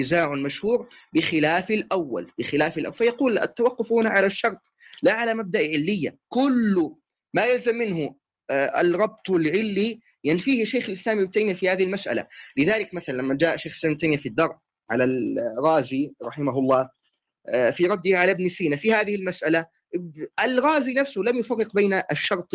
نزاع 0.00 0.34
مشهور 0.34 0.88
بخلاف 1.12 1.70
الأول 1.70 2.32
بخلاف 2.38 2.78
الأول. 2.78 2.96
فيقول 2.96 3.38
التوقف 3.38 3.92
هنا 3.92 4.10
على 4.10 4.26
الشرط 4.26 4.60
لا 5.02 5.12
على 5.12 5.34
مبدأ 5.34 5.58
علية. 5.58 6.18
كل 6.28 6.90
ما 7.34 7.46
يلزم 7.46 7.74
منه 7.74 8.14
آه، 8.50 8.80
الربط 8.80 9.30
العلي 9.30 10.00
ينفيه 10.24 10.64
شيخ 10.64 10.88
الإسلام 10.88 11.18
ابن 11.18 11.30
تيمية 11.30 11.54
في 11.54 11.68
هذه 11.68 11.84
المسألة، 11.84 12.26
لذلك 12.56 12.94
مثلا 12.94 13.16
لما 13.16 13.34
جاء 13.34 13.56
شيخ 13.56 13.72
الإسلام 13.72 13.92
ابن 13.92 14.00
تيمية 14.00 14.16
في 14.16 14.28
الدرء 14.28 14.56
على 14.90 15.04
الرازي 15.04 16.12
رحمه 16.24 16.58
الله 16.58 16.88
في 17.72 17.86
رده 17.86 18.18
على 18.18 18.32
ابن 18.32 18.48
سينا 18.48 18.76
في 18.76 18.92
هذه 18.92 19.14
المسألة. 19.14 19.66
الغازي 20.44 20.92
نفسه 20.92 21.20
لم 21.20 21.38
يفرق 21.38 21.74
بين 21.74 22.00
الشرط 22.12 22.52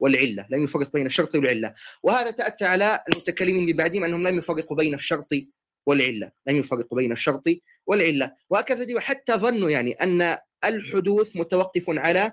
والعلة، 0.00 0.46
لم 0.50 0.64
يفرق 0.64 0.92
بين 0.92 1.06
الشرط 1.06 1.34
والعلة، 1.34 1.74
وهذا 2.02 2.30
تأتى 2.30 2.64
على 2.64 3.00
المتكلمين 3.12 3.76
بعدهم 3.76 4.04
أنهم 4.04 4.28
لم 4.28 4.38
يفرقوا 4.38 4.76
بين 4.76 4.94
الشرط 4.94 5.28
والعلة، 5.86 6.30
لم 6.46 6.56
يفرقوا 6.56 6.98
بين 6.98 7.12
الشرط 7.12 7.44
والعلة، 7.86 8.32
وهكذا 8.50 9.00
حتى 9.00 9.32
ظنوا 9.32 9.70
يعني 9.70 9.92
أن 9.92 10.36
الحدوث 10.64 11.36
متوقف 11.36 11.84
على 11.88 12.32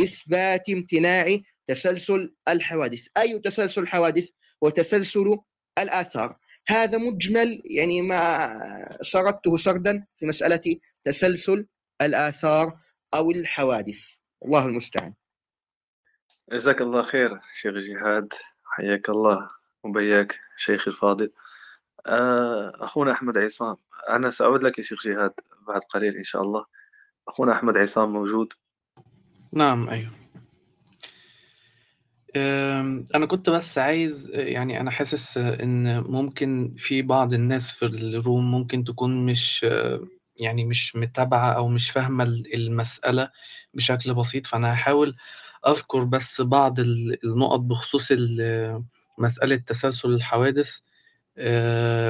إثبات 0.00 0.68
امتناع 0.68 1.38
تسلسل 1.66 2.34
الحوادث. 2.48 3.06
أي 3.16 3.38
تسلسل 3.38 3.82
الحوادث 3.82 4.28
وتسلسل 4.60 5.38
الآثار. 5.78 6.38
هذا 6.68 6.98
مجمل 6.98 7.62
يعني 7.64 8.02
ما 8.02 8.98
سردته 9.02 9.56
سردا 9.56 10.06
في 10.18 10.26
مسألة 10.26 10.76
تسلسل 11.04 11.66
الآثار 12.02 12.78
أو 13.14 13.30
الحوادث. 13.30 14.18
الله 14.44 14.66
المستعان. 14.66 15.14
جزاك 16.52 16.80
الله 16.80 17.02
خير 17.02 17.40
شيخ 17.60 17.74
جهاد. 17.74 18.32
حياك 18.64 19.08
الله 19.08 19.50
وبياك 19.84 20.38
شيخ 20.56 20.88
الفاضل. 20.88 21.32
آه، 22.06 22.72
أخونا 22.84 23.12
أحمد 23.12 23.38
عصام 23.38 23.76
أنا 24.08 24.30
سأعود 24.30 24.62
لك 24.62 24.78
يا 24.78 24.82
شيخ 24.82 25.06
جهاد 25.06 25.32
بعد 25.68 25.80
قليل 25.80 26.16
إن 26.16 26.24
شاء 26.24 26.42
الله. 26.42 26.64
أخونا 27.28 27.52
أحمد 27.52 27.78
عصام 27.78 28.12
موجود؟ 28.12 28.52
نعم 29.52 29.88
أيوه. 29.88 30.22
أنا 33.14 33.26
كنت 33.26 33.50
بس 33.50 33.78
عايز 33.78 34.30
يعني 34.30 34.80
أنا 34.80 34.90
حاسس 34.90 35.36
إن 35.36 36.00
ممكن 36.00 36.74
في 36.78 37.02
بعض 37.02 37.32
الناس 37.32 37.70
في 37.72 37.86
الروم 37.86 38.50
ممكن 38.50 38.84
تكون 38.84 39.26
مش 39.26 39.66
يعني 40.36 40.64
مش 40.64 40.96
متابعة 40.96 41.52
أو 41.52 41.68
مش 41.68 41.90
فاهمة 41.90 42.24
المسألة 42.54 43.30
بشكل 43.74 44.14
بسيط 44.14 44.46
فأنا 44.46 44.74
هحاول 44.74 45.16
أذكر 45.66 46.04
بس 46.04 46.40
بعض 46.40 46.80
النقط 46.80 47.60
بخصوص 47.60 48.12
مسألة 49.18 49.56
تسلسل 49.56 50.10
الحوادث 50.10 50.76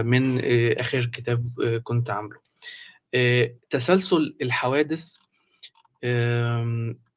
من 0.07 0.41
آخر 0.81 1.07
كتاب 1.07 1.50
كنت 1.85 2.11
عامله. 2.11 2.37
تسلسل 3.71 4.37
الحوادث 4.43 5.17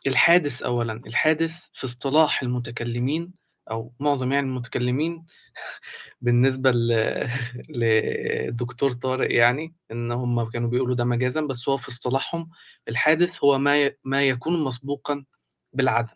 الحادث 0.08 0.62
أولا 0.62 1.02
الحادث 1.08 1.56
في 1.74 1.86
اصطلاح 1.86 2.42
المتكلمين 2.44 3.45
أو 3.72 3.94
معظم 4.00 4.32
يعني 4.32 4.48
المتكلمين 4.48 5.26
بالنسبة 6.22 6.72
لدكتور 7.80 8.94
طارق 8.94 9.36
يعني 9.36 9.76
إن 9.92 10.12
هم 10.12 10.50
كانوا 10.50 10.70
بيقولوا 10.70 10.96
ده 10.96 11.04
مجازا 11.04 11.42
بس 11.42 11.70
هو 11.70 11.78
في 11.78 11.90
اصطلاحهم 11.90 12.50
الحادث 12.90 13.44
هو 13.44 13.58
ما 13.58 13.92
ما 14.04 14.24
يكون 14.24 14.64
مسبوقا 14.64 15.26
بالعدم. 15.74 16.16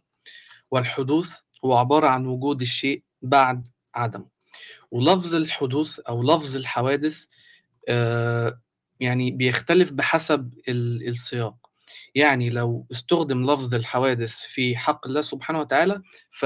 والحدوث 0.72 1.32
هو 1.66 1.78
عبارة 1.78 2.08
عن 2.08 2.26
وجود 2.26 2.62
الشيء 2.62 3.04
بعد 3.22 3.68
عدمه. 3.96 4.26
ولفظ 4.92 5.36
الحدوث 5.36 6.00
أو 6.00 6.24
لفظ 6.24 6.56
الحوادث 6.56 7.24
آه، 7.90 8.62
يعني 9.00 9.32
بيختلف 9.32 9.92
بحسب 9.92 10.54
السياق. 10.70 11.56
يعني 12.16 12.50
لو 12.50 12.88
استخدم 12.92 13.52
لفظ 13.52 13.74
الحوادث 13.74 14.36
في 14.54 14.78
حق 14.78 15.08
الله 15.08 15.22
سبحانه 15.22 15.60
وتعالى 15.60 16.02
ف 16.40 16.46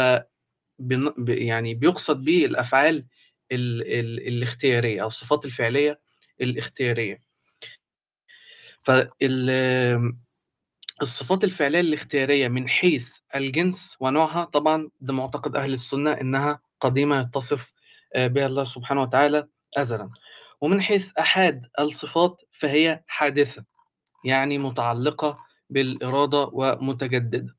يعني 1.27 1.73
بيقصد 1.73 2.23
به 2.23 2.45
الأفعال 2.45 3.05
ال 3.51 3.81
ال 3.99 4.27
الاختيارية 4.27 5.01
أو 5.01 5.07
الصفات 5.07 5.45
الفعلية 5.45 5.99
الاختيارية. 6.41 7.19
فال 8.83 9.49
الصفات 11.01 11.43
الفعلية 11.43 11.79
الاختيارية 11.79 12.47
من 12.47 12.69
حيث 12.69 13.13
الجنس 13.35 13.95
ونوعها 13.99 14.45
طبعا 14.45 14.89
ده 15.01 15.13
معتقد 15.13 15.55
أهل 15.55 15.73
السنة 15.73 16.11
إنها 16.11 16.59
قديمة 16.81 17.19
يتصف 17.21 17.73
آه، 18.15 18.27
بها 18.27 18.45
الله 18.45 18.63
سبحانه 18.63 19.01
وتعالى 19.01 19.47
ازلا. 19.77 20.09
ومن 20.61 20.81
حيث 20.81 21.11
احاد 21.19 21.61
الصفات 21.79 22.41
فهي 22.59 23.03
حادثة 23.07 23.65
يعني 24.25 24.57
متعلقة 24.57 25.39
بالإرادة 25.69 26.49
ومتجددة. 26.53 27.55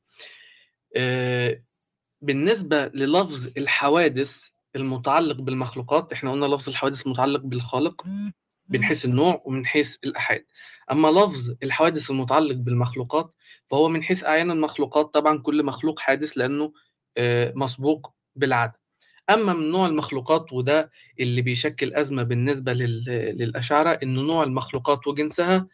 آه، 0.97 1.63
بالنسبة 2.25 2.87
للفظ 2.87 3.47
الحوادث 3.57 4.37
المتعلق 4.77 5.37
بالمخلوقات 5.37 6.13
إحنا 6.13 6.33
قلنا 6.33 6.47
لفظ 6.47 6.69
الحوادث 6.69 7.07
متعلق 7.07 7.41
بالخالق 7.41 8.05
من 8.69 8.85
حيث 8.85 9.05
النوع 9.05 9.43
ومن 9.45 9.67
حيث 9.67 9.97
الأحاد. 10.05 10.45
أما 10.91 11.09
لفظ 11.09 11.55
الحوادث 11.63 12.11
المتعلق 12.11 12.55
بالمخلوقات 12.57 13.35
فهو 13.71 13.89
من 13.89 14.03
حيث 14.03 14.25
أعيان 14.25 14.51
المخلوقات 14.51 15.15
طبعا 15.15 15.39
كل 15.39 15.63
مخلوق 15.63 16.01
حادث 16.01 16.33
لأنه 16.37 16.73
آه، 17.17 17.53
مسبوق 17.57 18.13
بالعدم 18.37 18.73
أما 19.31 19.53
من 19.53 19.71
نوع 19.71 19.87
المخلوقات 19.87 20.53
وده 20.53 20.91
اللي 21.21 21.43
بيشكل 21.43 21.95
أزمة 21.95 22.23
بالنسبة 22.23 22.73
للأشاعرة 22.73 23.91
إن 24.03 24.15
نوع 24.15 24.43
المخلوقات 24.45 25.07
وجنسها 25.07 25.67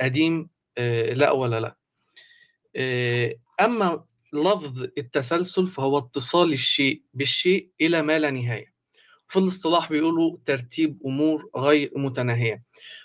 قديم 0.00 0.48
آه، 0.78 1.12
لا 1.12 1.30
ولا 1.30 1.60
لا. 1.60 1.76
آه، 2.76 3.34
أما 3.60 4.04
لفظ 4.34 4.82
التسلسل 4.98 5.66
فهو 5.68 5.98
اتصال 5.98 6.52
الشيء 6.52 7.02
بالشيء 7.14 7.68
إلى 7.80 8.02
ما 8.02 8.18
لا 8.18 8.30
نهاية. 8.30 8.74
في 9.28 9.38
الاصطلاح 9.38 9.90
بيقولوا 9.90 10.36
ترتيب 10.46 10.98
أمور 11.06 11.50
غير 11.56 11.90
متناهية. 11.96 12.62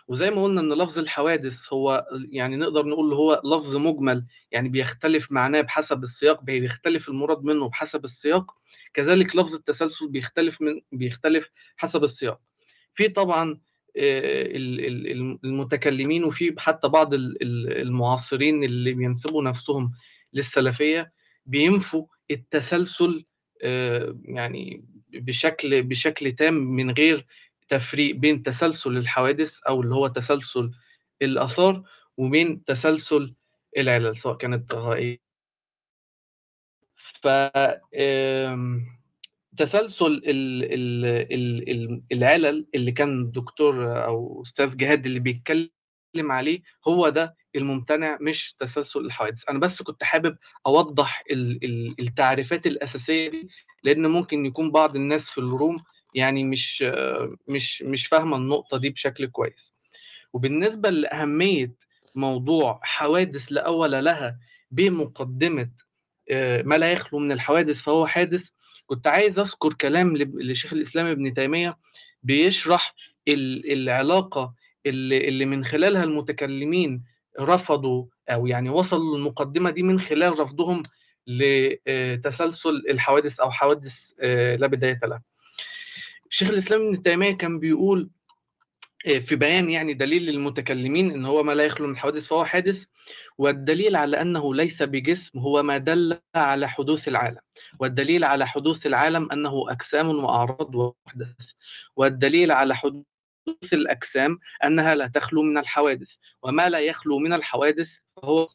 وزي 0.07 0.31
ما 0.31 0.43
قلنا 0.43 0.62
إن 0.62 0.74
لفظ 0.74 0.98
الحوادث 0.98 1.74
هو 1.74 2.05
يعني 2.31 2.55
نقدر 2.55 2.86
نقول 2.86 3.13
هو 3.13 3.41
لفظ 3.45 3.75
مجمل 3.75 4.25
يعني 4.51 4.69
بيختلف 4.69 5.31
معناه 5.31 5.62
بحسب 5.62 6.03
السياق 6.03 6.43
بيختلف 6.43 7.09
المراد 7.09 7.43
منه 7.43 7.69
بحسب 7.69 8.05
السياق. 8.05 8.51
كذلك 8.93 9.36
لفظ 9.36 9.53
التسلسل 9.53 10.07
بيختلف 10.07 10.62
من 10.62 10.81
بيختلف 10.91 11.50
حسب 11.77 12.03
السياق. 12.03 12.39
في 12.95 13.09
طبعا 13.09 13.59
آه، 13.98 14.48
المتكلمين 15.43 16.24
وفي 16.24 16.55
حتى 16.57 16.88
بعض 16.88 17.13
المعاصرين 17.13 18.63
اللي 18.63 18.93
بينسبوا 18.93 19.43
نفسهم 19.43 19.91
للسلفية 20.33 21.12
بينفوا 21.50 22.06
التسلسل 22.32 23.25
آه، 23.63 24.15
يعني 24.25 24.86
بشكل 25.10 25.84
بشكل 25.84 26.32
تام 26.36 26.53
من 26.53 26.91
غير 26.91 27.25
تفريق 27.70 28.15
بين 28.15 28.44
تسلسل 28.44 28.98
الحوادث 28.98 29.58
أو 29.68 29.82
اللي 29.82 29.96
هو 29.96 30.08
تسلسل 30.08 30.72
الآثار 31.22 31.84
وبين 32.18 32.63
تسلسل 32.65 33.36
العلل 33.77 34.18
سواء 34.18 34.38
كانت 34.38 34.74
غائية. 34.74 35.20
ف 37.22 37.27
تسلسل 39.58 40.22
العلل 42.12 42.68
اللي 42.75 42.91
كان 42.91 43.22
الدكتور 43.22 44.06
أو 44.06 44.41
أستاذ 44.41 44.77
جهاد 44.77 45.06
اللي 45.06 45.20
بيتكلم 45.20 45.70
عليه 46.15 46.62
هو 46.88 47.10
ده 47.10 47.36
الممتنع 47.56 48.18
مش 48.22 48.56
تسلسل 48.60 49.00
الحوادث. 49.00 49.44
أنا 49.50 49.60
بس 49.60 49.82
كنت 49.82 50.03
حابب 50.03 50.38
أوضح 50.68 51.24
التعريفات 52.00 52.65
الأساسية 52.68 53.29
دي 53.29 53.50
لأن 53.84 54.08
ممكن 54.08 54.46
يكون 54.46 54.72
بعض 54.72 54.96
الناس 54.96 55.29
في 55.29 55.38
الروم 55.38 55.77
يعني 56.15 56.44
مش 56.44 56.84
مش 57.48 57.82
مش 57.82 58.08
فاهمة 58.08 58.38
النقطة 58.38 58.77
دي 58.77 58.89
بشكل 58.89 59.25
كويس. 59.27 59.74
وبالنسبة 60.34 60.89
لأهمية 60.89 61.74
موضوع 62.15 62.79
حوادث 62.84 63.46
لا 63.51 63.62
أول 63.65 63.91
لها 64.06 64.39
بمقدمة 64.72 65.70
آه، 66.32 66.62
ما 66.62 66.75
لا 66.75 66.91
يخلو 66.91 67.20
من 67.20 67.32
الحوادث 67.32 67.82
فهو 67.82 68.08
حادث 68.08 68.50
كنت 68.86 69.08
عايز 69.08 69.39
أذكر 69.39 69.74
كلام 69.74 70.18
لشيخ 70.18 70.74
الإسلام 70.74 71.06
ابن 71.06 71.34
تيمية 71.34 71.77
بيشرح 72.24 72.96
العلاقة 73.27 74.53
اللي, 74.86 75.27
اللي 75.27 75.46
من 75.46 75.65
خلالها 75.65 76.03
المتكلمين 76.03 77.03
رفضوا 77.39 78.05
أو 78.29 78.48
يعني 78.48 78.69
وصلوا 78.69 79.17
للمقدمة 79.17 79.69
دي 79.69 79.84
من 79.84 80.00
خلال 80.00 80.39
رفضهم 80.39 80.84
لتسلسل 81.27 82.84
الحوادث 82.89 83.39
أو 83.39 83.51
حوادث 83.51 84.12
آه، 84.22 84.55
لا 84.55 84.67
بداية 84.67 85.00
لها. 85.03 85.22
شيخ 86.29 86.50
الإسلام 86.50 86.88
ابن 86.88 87.03
تيمية 87.03 87.38
كان 87.38 87.60
بيقول 87.60 88.10
آه، 89.08 89.19
في 89.19 89.36
بيان 89.36 89.69
يعني 89.69 89.93
دليل 89.93 90.29
المتكلمين 90.29 91.12
إن 91.12 91.25
هو 91.25 91.43
ما 91.43 91.51
لا 91.51 91.63
يخلو 91.65 91.88
من 91.88 91.98
حوادث 91.98 92.27
فهو 92.27 92.46
حادث 92.46 92.84
والدليل 93.38 93.96
على 93.96 94.22
أنه 94.22 94.55
ليس 94.55 94.84
بجسم 94.84 95.39
هو 95.39 95.63
ما 95.63 95.77
دل 95.77 96.19
على 96.36 96.69
حدوث 96.69 97.08
العالم 97.08 97.39
والدليل 97.79 98.24
على 98.24 98.48
حدوث 98.48 98.86
العالم 98.86 99.31
أنه 99.31 99.65
أجسام 99.72 100.10
وأعراض 100.24 100.75
وحدث 100.75 101.51
والدليل 101.96 102.51
على 102.51 102.75
حدوث 102.75 103.05
الأجسام 103.74 104.39
أنها 104.63 104.96
لا 104.96 105.08
تخلو 105.08 105.41
من 105.43 105.58
الحوادث 105.58 106.12
وما 106.43 106.69
لا 106.69 106.79
يخلو 106.79 107.19
من 107.19 107.34
الحوادث 107.34 107.89
فهو 108.15 108.50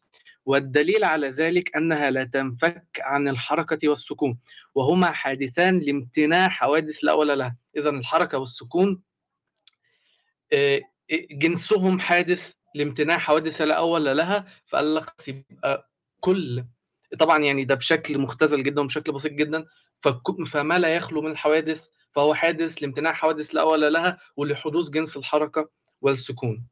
والدليل 0.47 1.05
على 1.05 1.29
ذلك 1.29 1.77
أنها 1.77 2.11
لا 2.11 2.25
تنفك 2.25 2.87
عن 3.01 3.29
الحركة 3.29 3.89
والسكون 3.89 4.39
وهما 4.75 5.13
حادثان 5.13 5.79
لامتناع 5.79 6.49
حوادث 6.49 6.99
لا 7.05 7.13
اول 7.13 7.39
لها 7.39 7.57
إذا 7.77 7.91
الحركة 7.91 8.39
والسكون 8.39 9.03
آه، 10.53 10.81
جنسهم 11.31 12.01
حادث 12.01 12.53
لامتناع 12.75 13.19
حوادث 13.19 13.61
لا 13.61 13.75
اول 13.75 14.17
لها 14.17 14.47
فقال 14.67 14.95
لك 14.95 15.13
يبقى 15.29 15.91
كل 16.21 16.65
طبعا 17.19 17.39
يعني 17.39 17.65
ده 17.65 17.75
بشكل 17.75 18.19
مختزل 18.19 18.63
جدا 18.63 18.81
وبشكل 18.81 19.13
بسيط 19.13 19.33
جدا 19.33 19.65
فما 20.51 20.79
لا 20.79 20.97
يخلو 20.97 21.23
من 21.23 21.31
الحوادث 21.31 21.89
فهو 22.15 22.35
حادث 22.35 22.75
لامتناع 22.83 23.13
حوادث 23.13 23.55
لا 23.55 23.61
اول 23.61 23.93
لها 23.93 24.19
ولحدوث 24.37 24.91
جنس 24.91 25.17
الحركة 25.17 25.71
والسكون. 26.01 26.67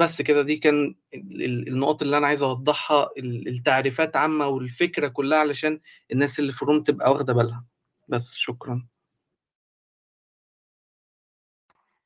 بس 0.00 0.22
كده 0.22 0.42
دي 0.42 0.56
كان 0.56 0.94
النقط 1.14 2.02
اللي 2.02 2.18
أنا 2.18 2.26
عايز 2.26 2.42
أوضحها 2.42 3.10
التعريفات 3.18 4.16
عامة 4.16 4.46
والفكرة 4.46 5.08
كلها 5.08 5.38
علشان 5.38 5.80
الناس 6.12 6.38
اللي 6.38 6.52
في 6.52 6.62
الروم 6.62 6.82
تبقى 6.84 7.10
واخدة 7.12 7.32
بالها. 7.32 7.64
بس 8.08 8.30
شكرا. 8.32 8.86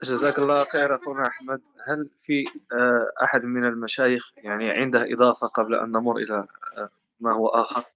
جزاك 0.02 0.38
الله 0.38 0.64
خير 0.64 0.94
أخونا 0.94 1.26
أحمد. 1.26 1.60
هل 1.86 2.10
في 2.18 2.44
آه، 2.72 3.24
أحد 3.24 3.44
من 3.44 3.64
المشايخ 3.64 4.32
يعني 4.36 4.70
عنده 4.70 5.12
إضافة 5.12 5.46
قبل 5.46 5.74
أن 5.74 5.88
نمر 5.90 6.16
إلى 6.16 6.46
آه، 6.78 6.90
ما 7.20 7.32
هو 7.32 7.48
آخر؟ 7.48 7.93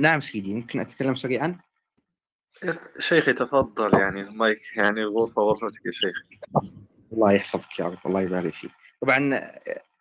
نعم 0.00 0.20
سيدي 0.20 0.54
ممكن 0.54 0.80
أتكلم 0.80 1.14
سريعا؟ 1.14 1.58
شيخي 2.98 3.32
تفضل 3.32 4.00
يعني 4.00 4.20
المايك 4.20 4.60
يعني 4.76 5.04
غرفة 5.04 5.42
غرفتك 5.42 5.86
يا 5.86 5.92
شيخ. 5.92 6.16
الله 7.12 7.32
يحفظك 7.32 7.78
يا 7.78 7.84
رب 7.84 7.98
الله 8.06 8.22
يبارك 8.22 8.52
فيك. 8.52 8.70
طبعا 9.00 9.40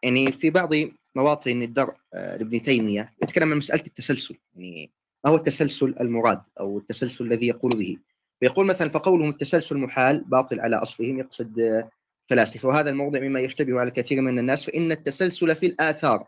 يعني 0.03 0.31
في 0.31 0.49
بعض 0.49 0.69
مواطن 1.15 1.61
الدرء 1.61 1.93
آه، 2.13 2.37
لابن 2.37 2.61
تيمية 2.61 3.13
يتكلم 3.23 3.51
عن 3.51 3.57
مسألة 3.57 3.83
التسلسل 3.87 4.35
يعني 4.55 4.91
ما 5.25 5.31
هو 5.31 5.35
التسلسل 5.35 5.95
المراد 5.99 6.41
أو 6.59 6.77
التسلسل 6.77 7.25
الذي 7.25 7.47
يقول 7.47 7.71
به؟ 7.71 7.97
فيقول 8.39 8.65
مثلا 8.65 8.89
فقولهم 8.89 9.29
التسلسل 9.29 9.77
محال 9.77 10.23
باطل 10.23 10.59
على 10.59 10.75
اصلهم 10.75 11.19
يقصد 11.19 11.83
فلاسفة 12.29 12.67
وهذا 12.67 12.89
الموضع 12.89 13.19
مما 13.19 13.39
يشتبه 13.39 13.79
على 13.79 13.91
كثير 13.91 14.21
من 14.21 14.39
الناس 14.39 14.65
فإن 14.65 14.91
التسلسل 14.91 15.55
في 15.55 15.65
الآثار. 15.65 16.27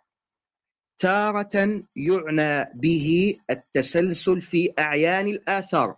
تارة 1.02 1.84
يعنى 1.96 2.72
به 2.76 3.38
التسلسل 3.50 4.42
في 4.42 4.74
أعيان 4.80 5.28
الآثار 5.28 5.98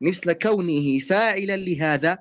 مثل 0.00 0.32
كونه 0.32 0.98
فاعلا 0.98 1.56
لهذا 1.56 2.18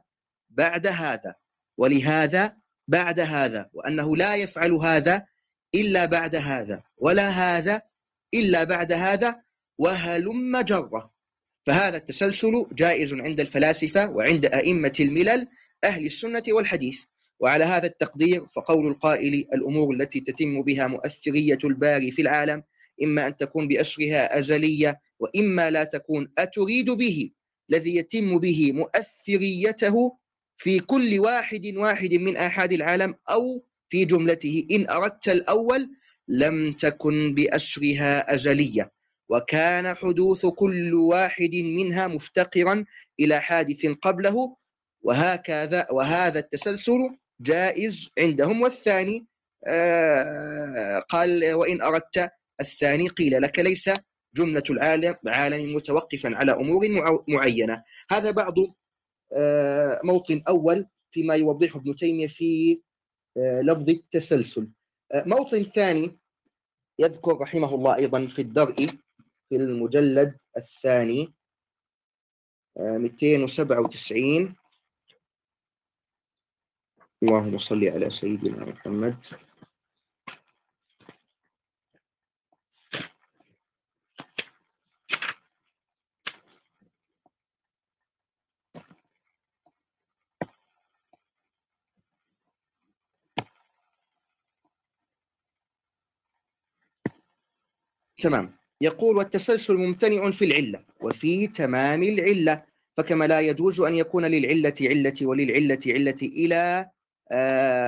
بعد 0.50 0.88
هذا 0.88 1.36
ولهذا 1.78 2.58
بعد 2.88 3.20
هذا 3.20 3.70
وأنه 3.74 4.18
لا 4.18 4.36
يفعل 4.36 4.72
هذا 4.72 5.26
إلا 5.76 6.06
بعد 6.06 6.36
هذا 6.36 6.84
ولا 6.98 7.30
هذا 7.30 7.82
إلا 8.34 8.64
بعد 8.64 8.92
هذا 8.92 9.44
وهلم 9.78 10.62
جره 10.62 11.14
فهذا 11.66 11.98
التسلسل 11.98 12.54
جائز 12.72 13.14
عند 13.14 13.40
الفلاسفة 13.40 14.10
وعند 14.10 14.46
أئمة 14.46 14.94
الملل 15.00 15.48
أهل 15.84 16.06
السنة 16.06 16.44
والحديث. 16.50 17.04
وعلى 17.40 17.64
هذا 17.64 17.88
التقدير 17.88 18.46
فقول 18.56 18.88
القائل 18.88 19.34
الأمور 19.54 19.94
التي 19.94 20.20
تتم 20.20 20.62
بها 20.62 20.88
مؤثرية 20.88 21.60
الباري 21.64 22.12
في 22.12 22.22
العالم 22.22 22.64
إما 23.04 23.28
أن 23.28 23.36
تكون 23.38 23.68
بأسرها 23.68 24.40
أزلية 24.40 25.02
وإما 25.20 25.72
لا 25.72 25.84
تكون 25.84 26.32
أتريد 26.38 26.92
به 26.92 27.30
الذي 27.70 27.96
يتم 27.96 28.40
به 28.40 28.72
مؤثريته 28.72 30.18
في 30.58 30.80
كل 30.80 31.20
واحد 31.20 31.74
واحد 31.76 32.14
من 32.14 32.38
آحاد 32.38 32.74
العالم 32.74 33.16
أو 33.30 33.66
في 33.90 34.06
جملته 34.06 34.68
إن 34.72 34.90
أردت 34.90 35.30
الأول 35.30 35.90
لم 36.28 36.74
تكن 36.74 37.34
بأسرها 37.36 38.34
أزلية. 38.36 38.92
وكان 39.30 39.94
حدوث 39.94 40.46
كل 40.46 40.94
واحد 40.94 41.52
منها 41.54 42.08
مفتقرا 42.08 42.86
إلى 43.20 43.42
حادث 43.42 43.86
قبله 43.86 44.56
وهكذا 45.02 45.88
وهذا 45.92 46.40
التسلسل 46.40 47.18
جائز 47.42 48.10
عندهم 48.20 48.62
والثاني 48.62 49.28
آه، 49.68 51.00
قال 51.00 51.54
وإن 51.54 51.82
أردت 51.82 52.32
الثاني 52.62 53.08
قيل 53.08 53.42
لك 53.42 53.60
ليس 53.60 53.90
جملة 54.36 54.64
العالم 54.70 55.16
عالم 55.28 55.76
متوقفا 55.76 56.36
على 56.36 56.52
أمور 56.52 56.82
معينة. 57.28 57.84
هذا 58.12 58.32
بعض 58.32 58.54
آه، 59.34 60.02
موطن 60.04 60.42
أول 60.48 60.88
فيما 61.12 61.36
يوضحه 61.36 61.80
ابن 61.80 61.96
تيمية 61.96 62.28
في 62.28 62.82
آه، 63.38 63.62
لفظ 63.62 63.90
التسلسل. 63.90 64.70
موطن 65.16 65.64
ثاني 65.64 66.20
يذكر 67.00 67.38
رحمه 67.42 67.76
الله 67.76 67.96
أيضا 67.96 68.28
في 68.28 68.42
الدرء 68.42 68.88
في 69.50 69.56
المجلد 69.56 70.38
الثاني 70.58 71.34
297 72.78 74.48
آه، 74.48 74.56
اللهم 77.24 77.58
صل 77.58 77.88
على 77.88 78.10
سيدنا 78.10 78.66
محمد. 78.66 79.16
تمام. 98.18 98.54
يقول 98.82 99.18
والتسلسل 99.18 99.76
ممتنع 99.76 100.32
في 100.32 100.46
العلة 100.46 100.84
وفي 101.02 101.48
تمام 101.48 102.04
العلة 102.04 102.64
فكما 102.98 103.26
لا 103.28 103.40
يجوز 103.40 103.82
أن 103.82 103.94
يكون 103.94 104.26
للعلة 104.26 104.74
علة 104.82 105.14
وللعلة 105.22 105.80
علة 105.88 106.22
إلى 106.24 106.90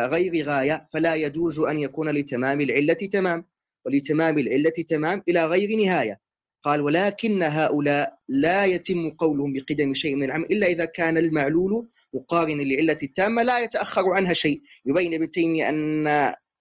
غير 0.07 0.43
غاية 0.43 0.87
فلا 0.93 1.15
يجوز 1.15 1.59
أن 1.59 1.79
يكون 1.79 2.09
لتمام 2.09 2.61
العلة 2.61 2.93
تمام. 2.93 3.45
ولتمام 3.85 4.39
العلة 4.39 4.69
تمام 4.69 5.23
إلى 5.29 5.45
غير 5.45 5.77
نهاية. 5.77 6.19
قال 6.63 6.81
ولكن 6.81 7.43
هؤلاء 7.43 8.17
لا 8.27 8.65
يتم 8.65 9.09
قولهم 9.09 9.53
بقدم 9.53 9.93
شيء 9.93 10.15
من 10.15 10.23
العمل 10.23 10.45
إلا 10.45 10.67
إذا 10.67 10.85
كان 10.85 11.17
المعلول 11.17 11.89
مقارنا 12.13 12.61
للعلة 12.61 12.97
التامة 13.03 13.43
لا 13.43 13.59
يتأخر 13.59 14.09
عنها 14.09 14.33
شيء. 14.33 14.61
يبين 14.85 15.13
ابن 15.13 15.31
تيمية 15.31 15.69
أن 15.69 16.07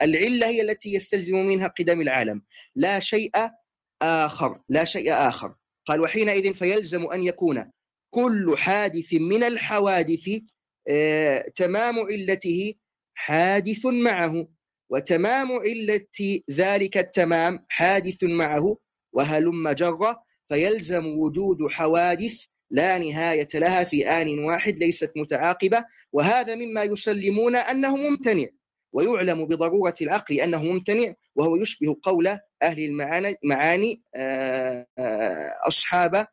العلة 0.02 0.46
هي 0.46 0.62
التي 0.62 0.94
يستلزم 0.94 1.36
منها 1.36 1.66
قدم 1.66 2.00
العالم. 2.00 2.42
لا 2.76 3.00
شيء 3.00 3.30
آخر 4.02 4.60
لا 4.68 4.84
شيء 4.84 5.12
آخر. 5.12 5.54
قال 5.86 6.00
وحينئذ 6.00 6.54
فيلزم 6.54 7.06
أن 7.06 7.22
يكون 7.22 7.70
كل 8.10 8.54
حادث 8.56 9.14
من 9.14 9.42
الحوادث 9.42 10.28
آه، 10.28 10.40
تمام 11.54 11.98
علته 11.98 12.74
حادث 13.14 13.86
معه 13.86 14.48
وتمام 14.90 15.48
علة 15.52 16.40
ذلك 16.50 16.96
التمام 16.98 17.64
حادث 17.68 18.24
معه 18.24 18.76
وهلم 19.12 19.70
جرة 19.70 20.22
فيلزم 20.48 21.06
وجود 21.06 21.58
حوادث 21.70 22.44
لا 22.70 22.98
نهاية 22.98 23.48
لها 23.54 23.84
في 23.84 24.08
آن 24.08 24.38
واحد 24.38 24.78
ليست 24.78 25.12
متعاقبة 25.16 25.84
وهذا 26.12 26.54
مما 26.54 26.82
يسلمون 26.82 27.56
أنه 27.56 27.96
ممتنع 27.96 28.46
ويعلم 28.92 29.46
بضرورة 29.46 29.94
العقل 30.02 30.40
أنه 30.40 30.64
ممتنع 30.64 31.14
وهو 31.34 31.56
يشبه 31.56 31.96
قول 32.02 32.26
أهل 32.62 32.84
المعاني 32.84 33.34
معاني 33.44 34.02
آه، 34.14 34.86
آه، 34.98 35.54
أصحاب 35.68 36.26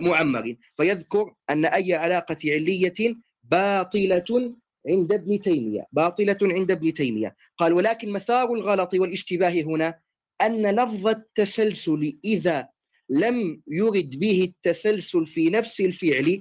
معمر. 0.00 0.56
فيذكر 0.76 1.34
أن 1.50 1.66
أي 1.66 1.94
علاقة 1.94 2.36
علية 2.44 3.16
باطلة 3.50 4.56
عند 4.88 5.12
ابن 5.12 5.40
تيمية 5.40 5.86
باطلة 5.92 6.38
عند 6.42 6.70
ابن 6.70 6.92
تيمية. 6.92 7.36
قال 7.58 7.72
ولكن 7.72 8.12
مثار 8.12 8.54
الغلط 8.54 8.94
والاشتباه 8.94 9.62
هنا 9.62 10.00
أن 10.40 10.66
لفظ 10.66 11.08
التسلسل 11.08 12.18
إذا 12.24 12.68
لم 13.10 13.62
يرد 13.68 14.18
به 14.18 14.44
التسلسل 14.44 15.26
في 15.26 15.50
نفس 15.50 15.80
الفعل 15.80 16.40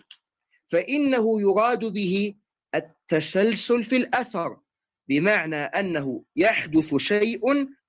فإنه 0.72 1.42
يراد 1.42 1.86
به 1.86 2.34
التسلسل 2.76 3.84
في 3.84 3.96
الأثر 3.96 4.58
بمعنى 5.10 5.56
أنه 5.56 6.24
يحدث 6.36 6.96
شيء 6.96 7.42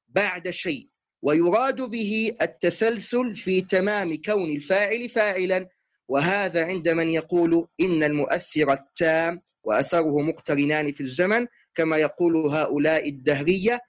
بعد 0.09 0.51
شيء 0.51 0.89
ويراد 1.23 1.83
به 1.83 2.33
التسلسل 2.43 3.37
في 3.37 3.61
تمام 3.61 4.15
كون 4.15 4.51
الفاعل 4.51 5.09
فاعلا 5.09 5.69
وهذا 6.09 6.65
عند 6.65 6.89
من 6.89 7.09
يقول 7.09 7.67
إن 7.81 8.03
المؤثر 8.03 8.73
التام 8.73 9.41
وأثره 9.65 10.21
مقترنان 10.21 10.93
في 10.93 11.01
الزمن 11.01 11.47
كما 11.75 11.97
يقول 11.97 12.37
هؤلاء 12.37 13.09
الدهرية 13.09 13.81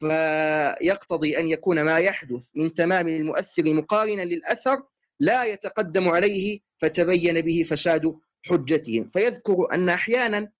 فيقتضي 0.00 1.38
أن 1.38 1.48
يكون 1.48 1.82
ما 1.82 1.98
يحدث 1.98 2.48
من 2.54 2.74
تمام 2.74 3.08
المؤثر 3.08 3.74
مقارنا 3.74 4.22
للأثر 4.22 4.82
لا 5.20 5.44
يتقدم 5.44 6.08
عليه 6.08 6.58
فتبين 6.78 7.40
به 7.40 7.66
فساد 7.70 8.16
حجتهم. 8.44 9.10
فيذكر 9.12 9.74
أن 9.74 9.88
أحيانا 9.88 10.52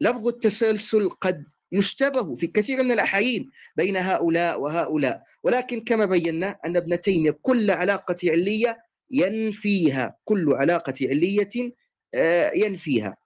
لفظ 0.00 0.28
التسلسل 0.28 1.10
قد 1.10 1.44
يشتبه 1.72 2.36
في 2.36 2.46
كثير 2.46 2.82
من 2.82 2.92
الأحايين 2.92 3.50
بين 3.76 3.96
هؤلاء 3.96 4.60
وهؤلاء. 4.60 5.22
ولكن 5.42 5.80
كما 5.80 6.04
بينا 6.04 6.58
أن 6.66 6.76
ابن 6.76 7.00
تيمية 7.00 7.38
كل 7.42 7.70
علاقة 7.70 8.16
علية 8.24 8.91
ينفيها 9.12 10.18
كل 10.24 10.52
علاقة 10.52 10.94
علية 11.02 11.74
آه، 12.14 12.50
ينفيها. 12.54 13.16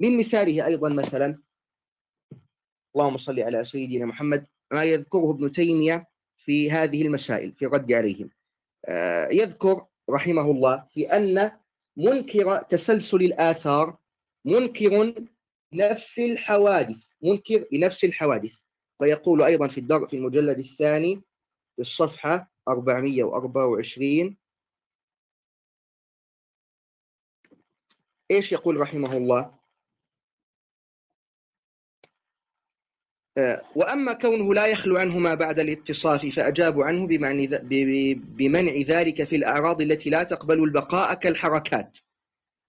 من 0.00 0.18
مثاله 0.18 0.66
أيضا 0.66 0.88
مثلا 0.88 1.42
اللهم 2.96 3.16
صل 3.16 3.40
على 3.40 3.64
سيدنا 3.64 4.06
محمد 4.06 4.46
ما 4.72 4.84
يذكره 4.84 5.30
ابن 5.30 5.52
تيمية 5.52 6.08
في 6.36 6.70
هذه 6.70 7.02
المسائل 7.02 7.52
في 7.52 7.66
الرد 7.66 7.92
عليهم. 7.92 8.30
آه، 8.88 9.28
يذكر 9.28 9.86
رحمه 10.10 10.50
الله 10.50 10.86
في 10.88 11.06
أن 11.16 11.50
منكر 11.96 12.62
تسلسل 12.62 13.16
الآثار 13.16 13.96
منكر 14.44 15.14
نفس 15.74 16.18
الحوادث 16.18 17.12
منكر 17.22 17.66
لنفس 17.72 18.04
الحوادث. 18.04 18.60
فيقول 18.98 19.42
أيضا 19.42 19.68
في 19.68 19.78
الدر 19.78 20.06
في 20.06 20.16
المجلد 20.16 20.58
الثاني 20.58 21.16
في 21.76 21.80
الصفحة 21.80 22.52
424 22.68 24.36
إيش 28.30 28.52
يقول 28.52 28.76
رحمه 28.76 29.16
الله؟ 29.16 29.58
آه، 33.38 33.62
وأما 33.76 34.12
كونه 34.12 34.54
لا 34.54 34.66
يخلو 34.66 34.96
عنه 34.96 35.18
ما 35.18 35.34
بعد 35.34 35.58
الاتصاف 35.58 36.26
فاجابوا 36.26 36.84
عنه 36.84 37.06
بمنع 38.12 38.72
ذلك 38.72 39.24
في 39.24 39.36
الأعراض 39.36 39.80
التي 39.80 40.10
لا 40.10 40.22
تقبل 40.22 40.64
البقاء 40.64 41.14
كالحركات 41.14 41.98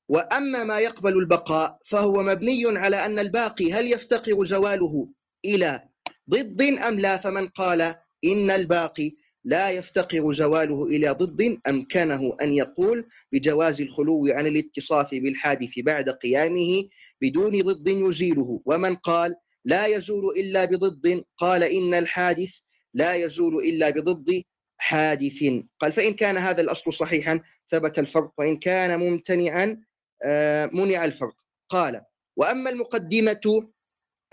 وأما 0.10 0.64
ما 0.64 0.80
يقبل 0.80 1.18
البقاء 1.18 1.80
فهو 1.86 2.24
مبني 2.24 2.78
على 2.78 3.06
أن 3.06 3.20
الباقي 3.20 3.74
هل 3.74 3.92
يفتقر 3.92 4.46
زواله 4.46 5.10
إلى 5.46 5.90
ضد 6.30 6.62
أم 6.62 7.00
لا 7.00 7.18
فمن 7.18 7.48
قال 7.48 7.82
إن 8.26 8.52
الباقي 8.52 9.16
لا 9.44 9.70
يفتقر 9.70 10.34
زواله 10.34 10.86
إلى 10.86 11.10
ضد 11.10 11.60
أمكنه 11.68 12.36
أن 12.42 12.54
يقول 12.54 13.06
بجواز 13.32 13.82
الخلو 13.82 14.28
عن 14.28 14.48
الاتصاف 14.48 15.12
بالحادث 15.12 15.80
بعد 15.80 16.10
قيامه 16.10 16.90
بدون 17.22 17.62
ضد 17.62 17.88
يزيله. 17.88 18.62
ومن 18.66 18.96
قال 18.96 19.36
لا 19.66 19.86
يزول 19.86 20.38
إلا 20.38 20.66
بضد 20.66 21.24
قال 21.38 21.64
إن 21.64 21.94
الحادث 21.94 22.56
لا 22.94 23.16
يزول 23.16 23.56
إلا 23.56 23.90
بضد 23.90 24.44
حادث. 24.78 25.44
قال 25.80 25.94
فإن 25.94 26.14
كان 26.14 26.38
هذا 26.38 26.62
الأصل 26.62 26.94
صحيحا 26.94 27.42
ثبت 27.72 28.00
الفرق 28.00 28.32
وإن 28.38 28.58
كان 28.58 29.00
ممتنعا 29.00 29.82
آه، 30.24 30.70
منع 30.74 31.06
الفرق. 31.06 31.36
قال 31.70 32.02
وأما 32.38 32.70
المقدمة 32.70 33.70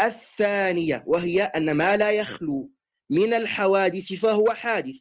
الثانية 0.01 1.05
وهي 1.07 1.43
أن 1.43 1.73
ما 1.73 1.97
لا 1.97 2.11
يخلو 2.11 2.71
من 3.11 3.35
الحوادث 3.35 4.13
فهو 4.13 4.47
حادث. 4.47 4.95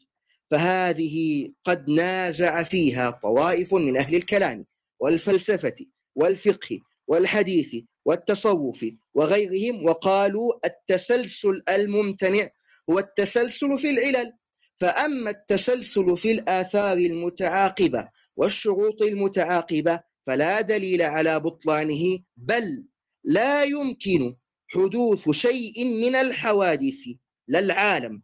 فهذه 0.51 1.49
قد 1.63 1.89
نازع 1.89 2.63
فيها 2.63 3.11
طوائف 3.11 3.73
من 3.73 3.97
أهل 3.97 4.15
الكلام 4.15 4.65
والفلسفة 4.99 5.75
والفقه 6.15 6.79
والحديث 7.07 7.75
والتصوف 8.05 8.85
وغيرهم 9.13 9.85
وقالوا 9.85 10.53
التسلسل 10.65 11.61
الممتنع 11.69 12.49
هو 12.89 12.99
التسلسل 12.99 13.79
في 13.79 13.89
العلل. 13.89 14.33
فأما 14.79 15.29
التسلسل 15.29 16.17
في 16.17 16.31
الآثار 16.31 16.97
المتعاقبة 16.97 18.09
والشروط 18.37 19.01
المتعاقبة 19.01 19.99
فلا 20.27 20.61
دليل 20.61 21.01
على 21.01 21.39
بطلانه 21.39 22.19
بل 22.37 22.83
لا 23.23 23.63
يمكن 23.63 24.35
حدوث 24.67 25.29
شيء 25.29 25.85
من 25.85 26.15
الحوادث 26.15 26.99
لا 27.47 27.59
العالم 27.59 28.21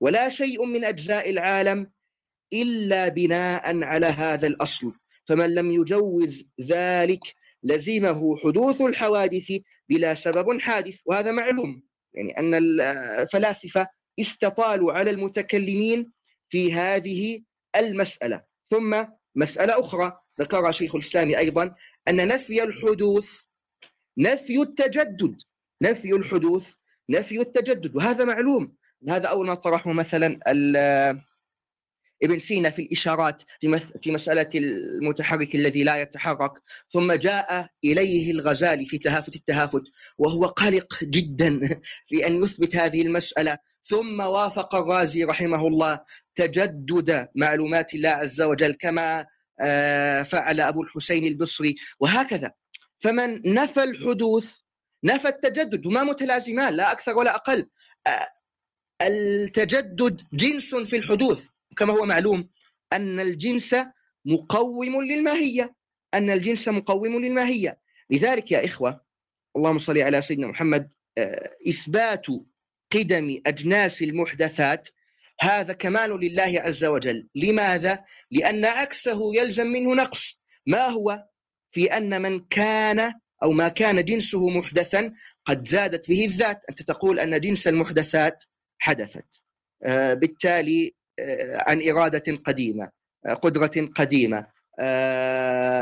ولا 0.00 0.28
شيء 0.28 0.66
من 0.66 0.84
أجزاء 0.84 1.30
العالم 1.30 1.90
إلا 2.52 3.08
بناء 3.08 3.82
على 3.84 4.06
هذا 4.06 4.46
الأصل. 4.46 4.92
فمن 5.28 5.54
لم 5.54 5.70
يجوز 5.70 6.44
ذلك 6.60 7.20
لزمه 7.62 8.36
حدوث 8.36 8.80
الحوادث 8.80 9.52
بلا 9.88 10.14
سبب 10.14 10.60
حادث. 10.60 10.98
وهذا 11.06 11.32
معلوم. 11.32 11.82
يعني 12.14 12.38
أن 12.38 12.54
الفلاسفة 12.54 13.88
استطالوا 14.20 14.92
على 14.92 15.10
المتكلمين 15.10 16.12
في 16.48 16.72
هذه 16.72 17.42
المسألة. 17.76 18.42
ثم 18.70 19.04
مسألة 19.36 19.80
أخرى 19.80 20.20
ذكرها 20.40 20.72
شيخ 20.72 20.94
الإسلام 20.94 21.28
أيضا 21.28 21.74
أن 22.08 22.28
نفي 22.28 22.62
الحدوث 22.62 23.40
نفي 24.18 24.62
التجدد 24.62 25.36
نفي 25.82 26.12
الحدوث 26.12 26.79
نفي 27.10 27.40
التجدد 27.40 27.96
وهذا 27.96 28.24
معلوم. 28.24 28.76
هذا 29.08 29.28
اول 29.28 29.46
ما 29.46 29.54
طرحه 29.54 29.92
مثلا 29.92 30.40
ابن 32.22 32.38
سينا 32.38 32.70
في 32.70 32.82
الإشارات 32.82 33.42
في 34.02 34.10
مسألة 34.12 34.50
المتحرك 34.54 35.54
الذي 35.54 35.84
لا 35.84 35.96
يتحرك 35.96 36.52
ثم 36.88 37.12
جاء 37.12 37.68
إليه 37.84 38.30
الغزالي 38.30 38.86
في 38.86 38.98
تهافت 38.98 39.36
التهافت 39.36 39.82
وهو 40.18 40.46
قلق 40.46 41.04
جدا 41.04 41.60
في 42.08 42.26
أن 42.26 42.44
يثبت 42.44 42.76
هذه 42.76 43.02
المسألة. 43.02 43.58
ثم 43.84 44.20
وافق 44.20 44.74
الرازي 44.74 45.24
رحمه 45.24 45.66
الله 45.66 46.00
تجدد 46.34 47.28
معلومات 47.34 47.94
الله 47.94 48.10
عز 48.10 48.42
وجل 48.42 48.72
كما 48.72 49.26
آه، 49.60 50.22
فعل 50.22 50.60
أبو 50.60 50.82
الحسين 50.82 51.24
البصري 51.24 51.76
وهكذا. 52.00 52.50
فمن 52.98 53.54
نفى 53.54 53.82
الحدوث 53.82 54.60
نفى 55.04 55.28
التجدد 55.28 55.86
وما 55.86 56.02
متلازمان 56.02 56.74
لا 56.74 56.92
أكثر 56.92 57.16
ولا 57.16 57.42
آه، 58.06 58.26
التجدد 59.02 60.22
جنس 60.32 60.74
في 60.74 60.96
الحدوث. 60.96 61.46
كما 61.76 61.92
هو 61.92 62.06
معلوم 62.06 62.48
أن 62.92 63.20
الجنس 63.20 63.76
مقوم 64.24 65.02
للماهية. 65.02 65.74
أن 66.14 66.30
الجنس 66.30 66.68
مقوم 66.68 67.24
للماهية. 67.24 67.80
لذلك 68.10 68.52
يا 68.52 68.64
إخوة 68.64 69.00
اللهم 69.56 69.78
صل 69.78 69.98
على 69.98 70.22
سيدنا 70.22 70.46
محمد 70.46 70.92
إثبات 71.68 72.26
قدم 72.92 73.42
أجناس 73.46 74.02
المحدثات. 74.02 74.88
هذا 75.40 75.72
كمال 75.72 76.20
لله 76.20 76.60
عز 76.60 76.84
وجل. 76.84 77.28
لماذا؟ 77.34 78.04
لأن 78.30 78.64
عكسه 78.64 79.34
يلزم 79.34 79.66
منه 79.66 79.94
نقص. 79.94 80.40
ما 80.66 80.86
هو؟ 80.86 81.24
في 81.72 81.96
أن 81.96 82.22
من 82.22 82.38
كان 82.38 83.12
أو 83.42 83.52
ما 83.52 83.68
كان 83.68 84.04
جنسه 84.04 84.48
محدثا 84.48 85.12
قد 85.44 85.66
زادت 85.66 86.08
به 86.08 86.24
الذات. 86.24 86.64
أنت 86.70 86.82
تقول 86.82 87.20
أن 87.20 87.40
جنس 87.40 87.68
المحدثات 87.68 88.44
حدثت. 88.78 89.42
آه، 89.82 90.14
بالتالي 90.14 90.94
آه، 91.18 91.64
عن 91.66 91.88
إرادة 91.88 92.36
قديمة 92.44 92.90
آه، 93.26 93.34
قدرة 93.34 93.88
قديمة. 93.96 94.46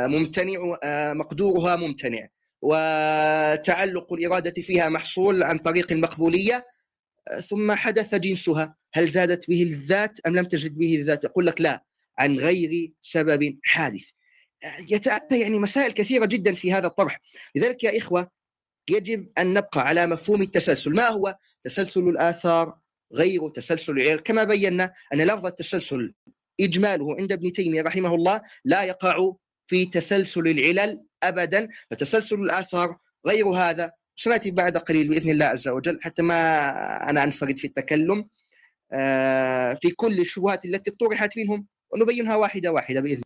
ممتنع 0.06 0.78
مقدورها 1.12 1.76
ممتنع. 1.76 2.28
وتعلق 2.62 4.12
الإرادة 4.12 4.62
فيها 4.62 4.88
محصول 4.88 5.42
عن 5.42 5.58
طريق 5.58 5.92
المقبولية. 5.92 6.66
ثم 7.48 7.72
حدث 7.72 8.14
جنسها. 8.14 8.76
هل 8.94 9.10
زادت 9.10 9.48
به 9.48 9.62
الذات 9.62 10.20
أم 10.26 10.36
لم 10.36 10.44
تجد 10.44 10.78
به 10.78 10.96
الذات؟ 10.96 11.24
يقول 11.24 11.46
لك 11.46 11.60
لا 11.60 11.84
عن 12.18 12.38
غير 12.38 12.92
سبب 13.00 13.58
حادث. 13.64 14.04
يتأتى 14.90 15.40
يعني 15.40 15.58
مسائل 15.58 15.92
كثيرة 15.92 16.26
جدا 16.26 16.54
في 16.54 16.72
هذا 16.72 16.86
الطرح 16.86 17.20
لذلك 17.54 17.84
يا 17.84 17.98
إخوة 17.98 18.30
يجب 18.90 19.28
أن 19.38 19.54
نبقى 19.54 19.80
على 19.80 20.06
مفهوم 20.06 20.42
التسلسل. 20.42 20.94
ما 20.94 21.08
هو 21.08 21.36
تسلسل 21.64 22.00
الآثار 22.00 22.78
غير 23.14 23.48
تسلسل 23.48 23.92
العلل 23.92 24.20
كما 24.20 24.44
بينا 24.44 24.92
أن 25.14 25.22
لفظ 25.22 25.46
التسلسل 25.46 26.14
إجماله 26.60 27.16
عند 27.20 27.32
ابن 27.32 27.52
تيمية 27.52 27.82
رحمه 27.82 28.14
الله 28.14 28.40
لا 28.64 28.82
يقع 28.82 29.32
في 29.66 29.86
تسلسل 29.86 30.48
العلل 30.48 31.04
أبدا. 31.22 31.68
فتسلسل 31.90 32.36
الآثار 32.36 32.96
غير 33.26 33.46
هذا 33.48 33.92
سنأتي 34.16 34.50
بعد 34.50 34.76
قليل 34.76 35.08
بإذن 35.08 35.30
الله 35.30 35.46
عز 35.46 35.68
وجل 35.68 35.98
حتى 36.02 36.22
ما 36.22 37.10
أنا 37.10 37.24
أنفرد 37.24 37.58
في 37.58 37.66
التكلم 37.66 38.28
آه، 38.92 39.74
في 39.82 39.90
كل 39.90 40.20
الشبهات 40.20 40.64
التي 40.64 40.90
طرحت 40.90 41.38
منهم 41.38 41.66
ونبينها 41.90 42.36
واحدة 42.36 42.72
واحدة 42.72 43.00
بإذن 43.00 43.22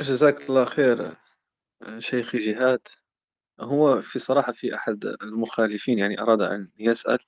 جزاك 0.00 0.50
الله 0.50 0.64
خير 0.64 1.12
شيخي 1.98 2.38
جهاد. 2.38 2.88
هو 3.60 4.02
في 4.02 4.18
صراحة 4.18 4.52
في 4.52 4.74
أحد 4.74 5.04
المخالفين 5.22 5.98
يعني 5.98 6.20
أراد 6.20 6.42
أن 6.42 6.70
يسأل 6.78 7.18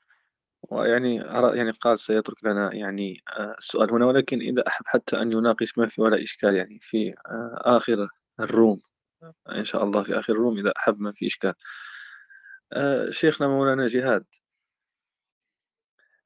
ويعني 0.62 1.16
يعني 1.54 1.70
قال 1.70 2.00
سيترك 2.00 2.44
لنا 2.44 2.74
يعني 2.74 3.22
آه، 3.38 3.54
السؤال 3.58 3.92
هنا 3.92 4.06
ولكن 4.06 4.40
إذا 4.40 4.64
أحب 4.68 4.84
حتى 4.86 5.22
أن 5.22 5.32
يناقش 5.32 5.78
ما 5.78 5.88
في 5.88 6.02
ولا 6.02 6.22
إشكال 6.22 6.56
يعني 6.56 6.78
في 6.80 7.14
آه، 7.26 7.58
آخر 7.78 8.08
الروم 8.40 8.80
إن 9.52 9.64
شاء 9.64 9.84
الله 9.84 10.02
في 10.02 10.18
آخر 10.18 10.32
الروم 10.32 10.58
إذا 10.58 10.72
أحب 10.78 11.00
ما 11.00 11.12
في 11.12 11.26
إشكال. 11.26 11.54
آه، 12.72 13.10
شيخنا 13.10 13.48
مولانا 13.48 13.88
جهاد. 13.88 14.26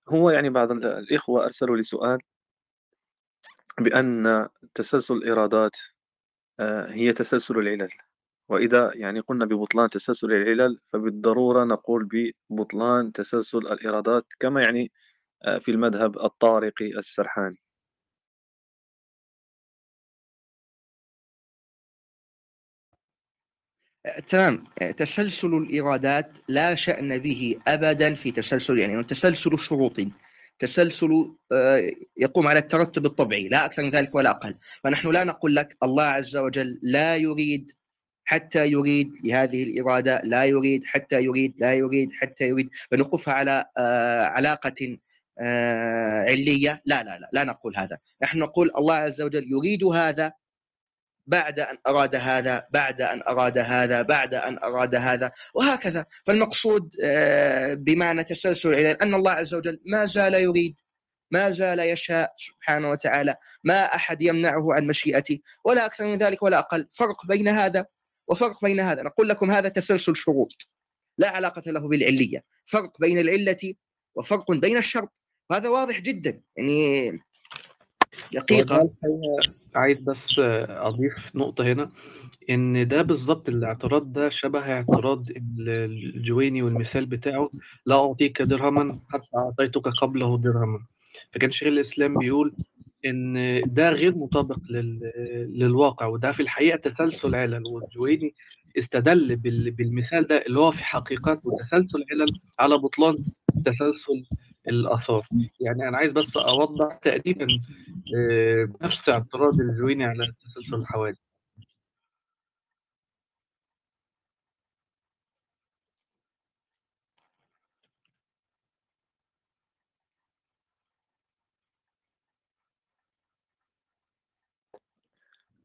هو 0.09 0.31
يعني 0.31 0.51
بعض 0.51 0.71
الإخوة 0.73 1.45
أرسلوا 1.45 1.77
لي 1.77 1.83
سؤال 1.83 2.19
بأن 3.81 4.49
تسلسل 4.75 5.15
الإيرادات 5.15 5.77
هي 6.91 7.13
تسلسل 7.13 7.59
العلل. 7.59 7.91
وإذا 8.49 8.93
يعني 8.95 9.21
قلنا 9.21 9.45
ببطلان 9.47 9.91
تسلسل 9.91 10.33
العلل 10.33 10.79
فبالضرورة 10.93 11.65
نقول 11.65 12.09
ببطلان 12.51 13.13
تسلسل 13.13 13.59
الإيرادات 13.59 14.27
كما 14.41 14.63
يعني 14.63 14.93
آه، 15.45 15.59
في 15.59 15.71
المذهب 15.71 16.19
الطارقي 16.19 16.87
السرحاني. 16.99 17.59
تمام. 24.29 24.65
تسلسل 24.97 25.55
الإيرادات 25.55 26.31
لا 26.49 26.75
شأن 26.75 27.19
به 27.19 27.57
أبدا 27.69 28.15
في 28.15 28.31
تسلسل 28.31 28.79
يعني 28.79 29.05
تسلسل 29.05 29.53
الشروط 29.55 30.01
تسلسل 30.63 31.35
آه، 31.53 31.91
يقوم 32.17 32.47
على 32.47 32.59
الترتب 32.59 33.07
الطبيعي 33.07 33.49
لا 33.49 33.65
أكثر 33.65 33.83
من 33.83 33.91
ذلك 33.91 34.15
ولا 34.15 34.31
أقل. 34.31 34.55
فنحن 34.85 35.11
لا 35.11 35.25
نقول 35.25 35.57
لك 35.57 35.77
الله 35.83 36.05
عز 36.05 36.37
وجل 36.37 36.79
لا 36.83 37.17
يريد 37.17 37.71
حتى 38.25 38.67
يريد 38.67 39.13
لهذه 39.25 39.63
الإرادة 39.63 40.21
لا 40.25 40.45
يريد 40.45 40.85
حتى 40.85 41.23
يريد 41.23 41.55
لا 41.59 41.75
يريد 41.75 42.13
حتى 42.13 42.49
يريد. 42.49 42.71
فنوقفها 42.91 43.35
على 43.35 43.65
آه، 43.79 44.23
علاقة 44.25 44.99
آه، 45.41 46.23
علية. 46.23 46.83
لا 46.85 47.03
لا 47.03 47.19
لا 47.19 47.29
لا 47.33 47.45
نقول 47.45 47.77
هذا. 47.77 47.99
نحن 48.23 48.39
نقول 48.39 48.71
الله 48.77 48.95
عز 48.95 49.21
وجل 49.21 49.53
يريد 49.53 49.85
هذا 49.85 50.33
بعد 51.27 51.61
أن 51.61 51.79
أراد 51.87 52.15
هذا 52.17 52.67
بعد 52.71 53.03
أن 53.03 53.23
أراد 53.29 53.59
هذا 53.59 54.03
بعد 54.03 54.35
أن 54.35 54.59
أراد 54.59 54.95
هذا 54.95 55.33
وهكذا. 55.55 56.07
فالمقصود 56.27 56.95
آه، 57.05 57.75
بمعنى 57.75 58.25
تسلسل 58.25 58.69
العلل 58.69 58.97
أن 59.03 59.15
الله 59.15 59.31
عز 59.33 59.55
وجل 59.55 59.81
ما 59.87 60.05
زال 60.07 60.35
يريد 60.35 60.79
ما 61.33 61.51
زال 61.51 61.81
يشاء 61.81 62.35
سبحانه 62.37 62.91
وتعالى 62.91 63.37
ما 63.65 63.85
أحد 63.85 64.23
يمنعه 64.23 64.75
عن 64.75 64.87
مشيئته 64.87 65.41
ولا 65.65 65.87
أكثر 65.87 66.05
من 66.05 66.15
ذلك 66.19 66.43
ولا 66.43 66.59
أقل. 66.59 66.89
فرق 66.93 67.27
بين 67.27 67.49
هذا 67.49 67.87
وفرق 68.29 68.65
بين 68.65 68.81
هذا. 68.81 69.03
نقول 69.03 69.29
لكم 69.29 69.51
هذا 69.51 69.69
تسلسل 69.69 70.17
شروط 70.17 70.49
لا 71.19 71.29
علاقة 71.29 71.63
له 71.67 71.89
بالعلية. 71.89 72.45
فرق 72.67 73.01
بين 73.01 73.19
العلة 73.19 73.75
وفرق 74.15 74.53
بين 74.53 74.77
الشرط. 74.77 75.23
وهذا 75.51 75.69
واضح 75.69 76.01
جدا. 76.01 76.43
يعني 76.57 77.11
دقيقة. 78.35 78.91
عايز 79.75 79.99
بس 79.99 80.35
أضيف 80.69 81.17
نقطة 81.35 81.73
هنا 81.73 81.91
إن 82.51 82.89
ده 82.89 83.03
بالظبط 83.03 83.49
الاعتراض 83.49 84.13
ده 84.13 84.29
شبه 84.29 84.73
اعتراض 84.73 85.27
الجويني 85.69 86.63
والمثال 86.63 87.07
بتاعه 87.07 87.51
لا 87.87 87.95
أعطيك 87.95 88.43
درهما 88.43 88.99
حتى 89.09 89.29
أعطيتك 89.37 89.89
قبله 89.89 90.39
درهما. 90.39 90.81
فكان 91.33 91.51
شيخ 91.51 91.69
الإسلام 91.69 92.15
بيقول 92.19 92.55
إن 93.07 93.61
ده 93.67 93.91
غير 93.91 94.17
مطابق 94.17 94.59
للواقع 95.49 96.07
وده 96.07 96.33
في 96.33 96.43
الحقيقة 96.43 96.77
تسلسل 96.77 97.35
علل 97.35 97.67
والجويني 97.67 98.35
استدل 98.79 99.37
بالمثال 99.71 100.27
ده 100.27 100.47
اللي 100.47 100.59
هو 100.61 100.71
في 100.71 100.85
حقيقته 100.85 101.57
تسلسل 101.61 102.05
علل 102.13 102.27
على 102.59 102.79
بطلان 102.79 103.17
تسلسل 103.65 104.25
الأثار. 104.69 105.23
يعني 105.61 105.89
أنا 105.89 105.97
عايز 105.99 106.13
بس 106.13 106.37
أوضح 106.37 106.95
تقريبا 107.05 107.47
آه، 108.17 108.69
نفس 108.83 109.09
اعتراض 109.09 109.61
الجويني 109.61 110.05
على 110.05 110.33
تسلسل 110.45 110.77
الحوادث. 110.77 111.19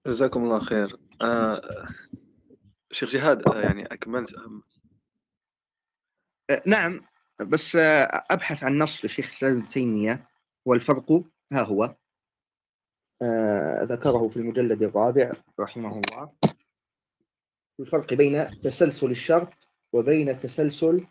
جزاكم 0.07 0.43
الله 0.43 0.60
خير. 0.60 0.95
آه 1.21 1.62
شيخ 2.91 3.10
جهاد 3.10 3.47
آه 3.49 3.62
يعني 3.62 3.86
أكملت؟ 3.86 4.33
أم 4.33 4.62
آه 6.49 6.62
نعم. 6.67 7.01
بس 7.41 7.76
آه 7.76 8.26
أبحث 8.32 8.63
عن 8.63 8.78
نص 8.78 9.06
لشيخ 9.06 9.26
الإسلام 9.26 9.58
ابن 9.58 9.67
تيمية. 9.67 10.28
والفرق 10.65 11.12
ها 11.52 11.62
هو. 11.62 11.95
آه 13.21 13.84
ذكره 13.84 14.28
في 14.28 14.38
المجلد 14.38 14.84
الرابع 14.84 15.32
رحمه 15.60 16.02
الله. 16.02 16.34
الفرق 17.80 18.13
بين 18.13 18.60
تسلسل 18.60 19.12
الشرط 19.12 19.54
وبين 19.93 20.38
تسلسل 20.38 21.08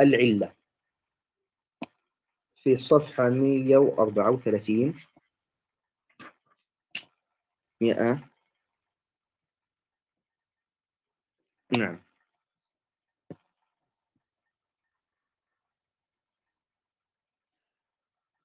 العلة. 0.00 0.54
في 2.54 2.72
الصفحة 2.72 3.30
134 3.30 4.94
مئة. 7.82 8.30
نعم. 11.78 12.03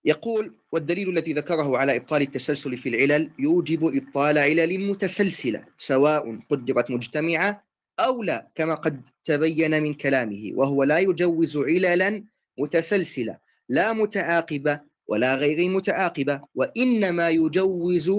يقول 0.05 0.55
والدليل 0.71 1.09
الذي 1.09 1.33
ذكره 1.33 1.77
على 1.77 1.95
إبطال 1.95 2.21
التسلسل 2.21 2.77
في 2.77 2.89
العلل 2.89 3.31
يوجب 3.39 3.85
إبطال 3.85 4.37
علل 4.37 4.87
متسلسلة 4.89 5.65
سواء 5.77 6.39
قدرت 6.49 6.91
مجتمعة 6.91 7.63
أو 7.99 8.23
لا 8.23 8.51
كما 8.55 8.73
قد 8.75 9.07
تبين 9.23 9.83
من 9.83 9.93
كلامه 9.93 10.51
وهو 10.53 10.83
لا 10.83 10.99
يجوز 10.99 11.57
عللا 11.57 12.23
متسلسلة 12.57 13.37
لا 13.69 13.93
متعاقبة 13.93 14.79
ولا 15.07 15.35
غير 15.35 15.69
متعاقبة 15.69 16.41
وإنما 16.55 17.29
يجوز 17.29 18.11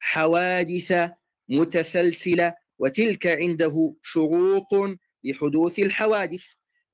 حوادث 0.00 1.10
متسلسلة 1.48 2.54
وتلك 2.78 3.26
عنده 3.26 3.94
شروط 4.02 4.98
لحدوث 5.24 5.78
الحوادث 5.78 6.44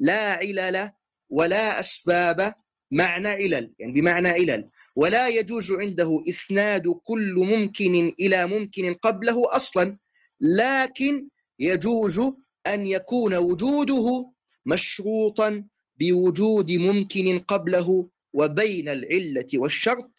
لا 0.00 0.32
علل 0.32 0.90
ولا 1.30 1.80
أسباب 1.80 2.54
معنى 2.90 3.28
علل 3.28 3.72
يعني 3.78 3.92
بمعنى 3.92 4.28
علل 4.28 4.68
ولا 4.96 5.28
يجوز 5.28 5.72
عنده 5.72 6.24
إسناد 6.28 6.88
كل 7.04 7.34
ممكن 7.34 8.12
إلى 8.20 8.46
ممكن 8.46 8.94
قبله 8.94 9.56
أصلا 9.56 9.98
لكن 10.40 11.28
يجوز 11.58 12.20
أن 12.66 12.86
يكون 12.86 13.34
وجوده 13.34 14.32
مشروطا 14.66 15.64
بوجود 16.00 16.72
ممكن 16.72 17.38
قبله 17.38 18.08
وبين 18.32 18.88
العلة 18.88 19.46
والشرط 19.54 20.10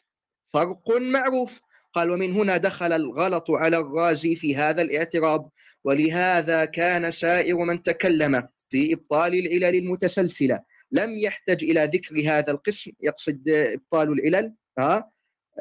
فرق 0.54 0.92
معروف. 0.98 1.62
قال 1.94 2.12
ومن 2.12 2.34
هنا 2.34 2.58
دخل 2.58 2.94
الغلط 2.94 3.52
على 3.52 3.78
الرازي 3.78 4.36
في 4.36 4.56
هذا 4.56 4.82
الاعتراض 4.82 5.52
ولهذا 5.84 6.66
كان 6.66 7.12
سائر 7.12 7.58
من 7.58 7.82
تكلم 7.82 8.48
في 8.70 8.94
إبطال 8.94 9.34
العلل 9.34 9.76
المتسلسلة 9.76 10.60
لم 10.92 11.18
يحتج 11.18 11.64
إلى 11.64 11.90
ذكر 11.94 12.22
هذا 12.22 12.52
القسم 12.52 12.92
يقصد 13.02 13.50
إبطال 13.50 14.12
العلل 14.12 14.54
ها؟ 14.80 15.12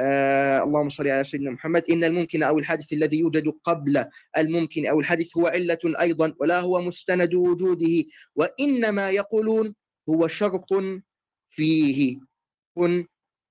آه 0.00 0.64
اللهم 0.64 0.88
صل 0.88 1.08
على 1.08 1.24
سيدنا 1.24 1.50
محمد. 1.50 1.84
إن 1.90 2.04
الممكن 2.04 2.42
أو 2.42 2.58
الحادث 2.58 2.92
الذي 2.92 3.18
يوجد 3.18 3.48
قبل 3.64 4.04
الممكن 4.38 4.86
أو 4.86 5.00
الحادث 5.00 5.36
هو 5.36 5.46
علة 5.46 5.78
أيضا 6.00 6.34
ولا 6.40 6.60
هو 6.60 6.80
مستند 6.82 7.34
وجوده 7.34 8.04
وإنما 8.36 9.10
يقولون 9.10 9.74
هو 10.10 10.28
شرط 10.28 10.68
فيه 11.50 12.20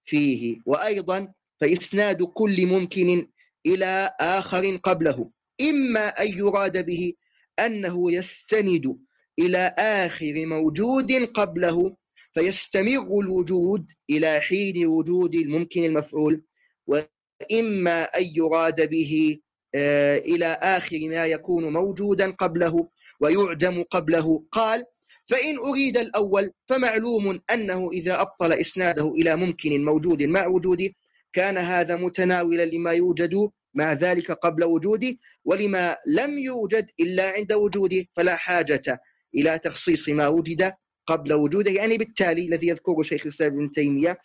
فيه. 0.04 0.58
وأيضا 0.66 1.34
فإسناد 1.62 2.24
كل 2.24 2.68
ممكن 2.68 3.28
إلى 3.66 4.16
آخر 4.20 4.76
قبله 4.76 5.32
إما 5.62 6.08
أن 6.08 6.28
يراد 6.28 6.86
به 6.86 7.14
أنه 7.60 8.12
يستند 8.12 8.98
إلى 9.40 9.76
آخر 9.80 10.34
موجود 10.46 11.12
قبله 11.12 11.96
فيستمر 12.34 13.20
الوجود 13.20 13.92
إلى 14.10 14.40
حين 14.40 14.86
وجود 14.88 15.36
الممكن 15.36 15.84
المفعول 15.84 16.44
وإما 16.88 18.04
أن 18.04 18.24
يراد 18.36 18.90
به 18.90 19.40
آه، 19.76 20.18
إلى 20.18 20.46
آخر 20.62 21.00
ما 21.10 21.26
يكون 21.26 21.74
موجودا 21.74 22.32
قبله 22.32 22.90
ويعدم 23.20 23.84
قبله. 23.84 24.44
قال 24.52 24.86
فإن 25.28 25.58
أريد 25.58 25.98
الأول 25.98 26.52
فمعلوم 26.70 27.40
أنه 27.54 27.92
إذا 27.92 28.22
أبطل 28.22 28.54
إسناده 28.54 29.12
إلى 29.12 29.36
ممكن 29.36 29.86
موجود 29.86 30.24
مع 30.24 30.48
وجوده 30.48 30.90
كان 31.34 31.58
هذا 31.58 31.96
متناولا 31.96 32.66
لما 32.66 32.92
يوجد 32.92 33.50
مع 33.74 33.94
ذلك 33.94 34.32
قبل 34.32 34.64
وجوده 34.64 35.18
ولما 35.46 35.96
لم 36.08 36.40
يوجد 36.40 36.88
إلا 37.00 37.30
عند 37.30 37.54
وجوده 37.54 38.06
فلا 38.16 38.36
حاجة. 38.36 39.00
إلى 39.36 39.60
تخصيص 39.60 40.10
ما 40.10 40.28
وجد 40.28 40.74
قبل 41.08 41.34
وجوده 41.34 41.72
يعني 41.72 41.98
بالتالي 41.98 42.46
الذي 42.46 42.68
يذكره 42.68 43.04
شيخ 43.04 43.22
الإسلام 43.22 43.54
ابن 43.54 43.72
تيمية 43.72 44.18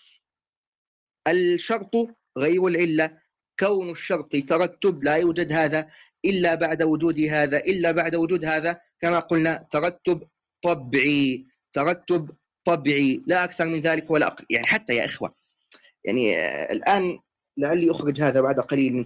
الشرط 1.29 1.91
غير 2.39 2.67
العلة 2.67 3.19
كون 3.61 3.91
الشرط 3.91 4.37
ترتب 4.37 5.05
لا 5.05 5.17
يوجد 5.17 5.53
هذا 5.53 5.89
إلا 6.25 6.55
بعد 6.55 6.83
وجود 6.83 7.21
هذا 7.21 7.59
إلا 7.59 7.93
بعد 7.93 8.15
وجود 8.15 8.45
هذا 8.45 8.81
كما 9.01 9.19
قلنا 9.19 9.67
ترتب 9.71 10.29
طبعي 10.63 11.47
ترتب 11.73 12.31
طبعي 12.65 13.23
لا 13.27 13.45
أكثر 13.45 13.67
من 13.67 13.81
ذلك 13.81 14.11
ولا 14.11 14.27
أقل 14.27 14.47
يعني 14.51 14.67
حتى 14.67 14.97
يا 14.97 15.05
إخوة 15.05 15.35
يعني 16.05 16.37
الآن 16.73 17.19
لعلي 17.57 17.91
أخرج 17.91 18.21
هذا 18.21 18.41
بعد 18.41 18.61
قليل 18.61 18.93
من 18.93 19.05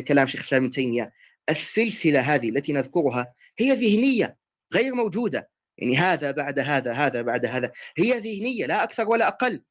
كلام 0.00 0.26
شيخ 0.26 0.40
الإسلام 0.40 0.62
ابن 0.62 0.70
تيمية. 0.70 1.12
السلسلة 1.50 2.20
هذه 2.20 2.48
التي 2.48 2.72
نذكرها 2.72 3.34
هي 3.58 3.72
ذهنية. 3.72 4.36
غير 4.74 4.94
موجودة. 4.94 5.50
يعني 5.78 5.96
هذا 5.96 6.30
بعد 6.30 6.58
هذا 6.58 6.92
هذا 6.92 7.22
بعد 7.22 7.46
هذا. 7.46 7.72
هي 7.98 8.12
ذهنية 8.12 8.66
لا 8.66 8.84
أكثر 8.84 9.08
ولا 9.08 9.28
أقل. 9.28 9.62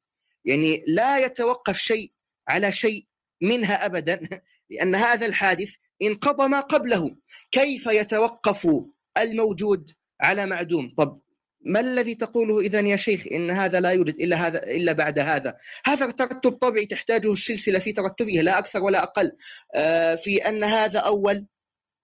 يعني 0.45 0.83
لا 0.87 1.17
يتوقف 1.17 1.77
شيء 1.77 2.11
على 2.47 2.71
شيء 2.71 3.05
منها 3.41 3.85
أبدا 3.85 4.29
لأن 4.69 4.95
هذا 4.95 5.25
الحادث 5.25 5.69
انقضى 6.01 6.47
ما 6.47 6.59
قبله. 6.59 7.15
كيف 7.51 7.85
يتوقف 7.85 8.67
الموجود 9.17 9.91
على 10.21 10.45
معدوم؟ 10.45 10.93
طب 10.97 11.21
ما 11.65 11.79
الذي 11.79 12.15
تقوله 12.15 12.59
اذا 12.59 12.79
يا 12.79 12.97
شيخ؟ 12.97 13.27
إن 13.31 13.51
هذا 13.51 13.79
لا 13.79 13.91
يوجد 13.91 14.21
إلا 14.21 14.47
هذا 14.47 14.63
إلا 14.63 14.93
بعد 14.93 15.19
هذا. 15.19 15.57
هذا 15.85 16.11
ترتب 16.11 16.51
طبيعي 16.51 16.85
تحتاجه 16.85 17.31
السلسله 17.31 17.79
في 17.79 17.91
ترتبها 17.91 18.41
لا 18.41 18.59
أكثر 18.59 18.83
ولا 18.83 19.03
أقل. 19.03 19.31
آه، 19.75 20.15
في 20.15 20.37
أن 20.37 20.63
هذا 20.63 20.99
أول 20.99 21.47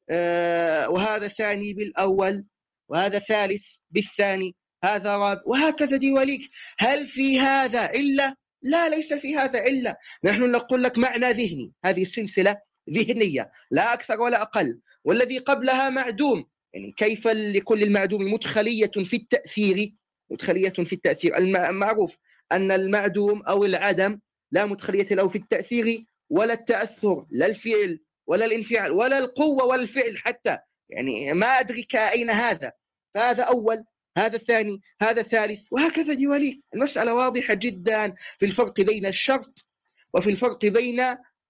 آه، 0.09 0.89
وهذا 0.89 1.27
ثاني 1.27 1.73
بالأول. 1.73 2.45
وهذا 2.89 3.19
ثالث 3.19 3.65
بالثاني 3.91 4.55
هذا 4.83 5.17
رابع 5.17 5.41
وهكذا 5.45 5.97
ديواليك. 5.97 6.49
هل 6.79 7.07
في 7.07 7.39
هذا 7.39 7.91
إلا؟ 7.91 8.35
لا 8.61 8.89
ليس 8.89 9.13
في 9.13 9.35
هذا 9.35 9.65
إلا. 9.65 9.97
نحن 10.23 10.51
نقول 10.51 10.83
لك 10.83 10.97
معنى 10.97 11.31
ذهني. 11.31 11.71
هذه 11.85 12.01
السلسله 12.03 12.57
ذهنية 12.89 13.51
لا 13.71 13.93
أكثر 13.93 14.21
ولا 14.21 14.41
أقل. 14.41 14.79
والذي 15.03 15.37
قبلها 15.37 15.89
معدوم. 15.89 16.45
يعني 16.73 16.91
كيف 16.97 17.27
لكل 17.27 17.83
المعدوم 17.83 18.33
مدخلية 18.33 18.91
في 19.03 19.15
التأثير؟ 19.15 19.93
مدخلية 20.31 20.69
في 20.69 20.93
التأثير. 20.93 21.37
المعروف 21.37 22.17
أن 22.51 22.71
المعدوم 22.71 23.41
أو 23.41 23.65
العدم 23.65 24.19
لا 24.51 24.65
مدخلية 24.65 25.07
له 25.15 25.29
في 25.29 25.37
التأثير 25.37 26.05
ولا 26.29 26.53
التأثر 26.53 27.25
لا 27.29 27.45
الفعل 27.45 27.99
ولا 28.27 28.45
الانفعال 28.45 28.91
ولا 28.91 29.17
القوة 29.17 29.65
ولا 29.65 29.81
الفعل 29.81 30.17
حتى. 30.17 30.59
يعني 30.89 31.33
ما 31.33 31.47
أدرك 31.47 31.95
أين 31.95 32.29
هذا. 32.29 32.71
فهذا 33.15 33.43
أول 33.43 33.85
هذا 34.17 34.35
الثاني 34.35 34.81
هذا 35.01 35.21
الثالث 35.21 35.73
وهكذا 35.73 36.13
ديواليك 36.13 36.63
المسألة 36.75 37.13
واضحة 37.15 37.53
جدا 37.53 38.15
في 38.15 38.45
الفرق 38.45 38.81
بين 38.81 39.05
الشرط 39.05 39.67
وفي 40.13 40.29
الفرق 40.29 40.65
بين 40.65 40.99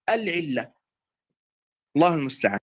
العلة. 0.09 0.73
الله 1.95 2.13
المستعان. 2.13 2.59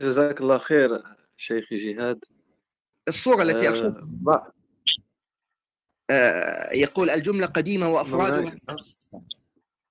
جزاك 0.00 0.40
الله 0.40 0.58
خير 0.58 1.02
شيخي 1.36 1.76
جهاد. 1.76 2.24
الصورة 3.08 3.42
التي 3.42 3.68
أقصد 3.68 3.84
آه 4.28 4.57
يقول 6.72 7.10
الجملة 7.10 7.46
قديمة 7.46 7.88
وأفرادها 7.88 8.56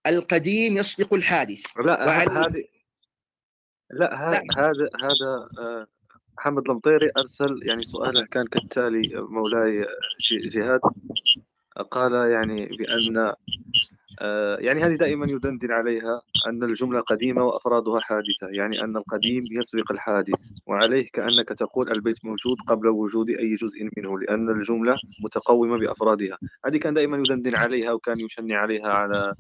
القديم 0.08 0.78
يسبق 0.78 1.14
الحادث. 1.14 1.64
لا 1.78 2.28
هذه 2.28 2.64
لا 3.92 4.30
هذا 4.30 4.42
هذا 4.58 4.90
هذا 5.02 5.50
آه، 5.60 5.88
محمد 6.38 6.70
المطيري 6.70 7.12
أرسل 7.18 7.60
يعني 7.64 7.84
سؤاله 7.84 8.26
كان 8.26 8.48
كالتالي 8.48 9.22
مولاي 9.30 9.86
جهاد. 10.32 10.80
قال 11.92 12.32
يعني 12.32 12.66
بأن 12.66 13.18
آه، 13.18 13.36
يعني 14.60 14.84
هذه 14.84 14.96
دائما 14.96 15.28
يدندن 15.30 15.72
عليها 15.72 16.22
أن 16.48 16.64
الجملة 16.64 17.00
قديمة 17.00 17.44
وأفرادها 17.44 18.00
حادثة 18.00 18.48
يعني 18.50 18.84
أن 18.84 18.98
القديم 18.98 19.44
يسبق 19.52 19.92
الحادث 19.92 20.48
وعليه 20.66 21.08
كأنك 21.14 21.50
تقول 21.50 21.92
البيت 21.92 22.26
موجود 22.26 22.58
قبل 22.68 22.88
وجود 22.88 23.30
أي 23.30 23.56
جزء 23.56 23.90
منه 23.98 24.20
لأن 24.20 24.50
الجملة 24.50 24.98
متقومة 25.24 25.78
بأفرادها. 25.78 26.38
هذه 26.66 26.78
كان 26.78 26.94
دائما 26.94 27.18
يدندن 27.18 27.56
عليها 27.56 27.92
وكان 27.92 28.20
يشني 28.20 28.56
عليها 28.56 28.90
على 28.90 29.36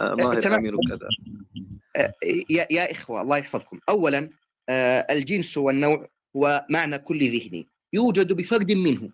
آه، 0.00 0.14
ماهر 0.14 0.56
أمير 0.58 0.74
وكذا 0.74 1.08
آه، 1.96 2.12
يا, 2.50 2.66
يا 2.70 2.90
إخوة 2.92 3.22
الله 3.22 3.38
يحفظكم. 3.38 3.80
أولا 3.88 4.30
الجنس 5.10 5.58
والنوع 5.58 6.08
هو 6.36 6.66
معنى 6.70 6.98
كل 6.98 7.18
ذهني. 7.18 7.68
يوجد 7.92 8.32
بفرد 8.32 8.72
منه. 8.72 9.10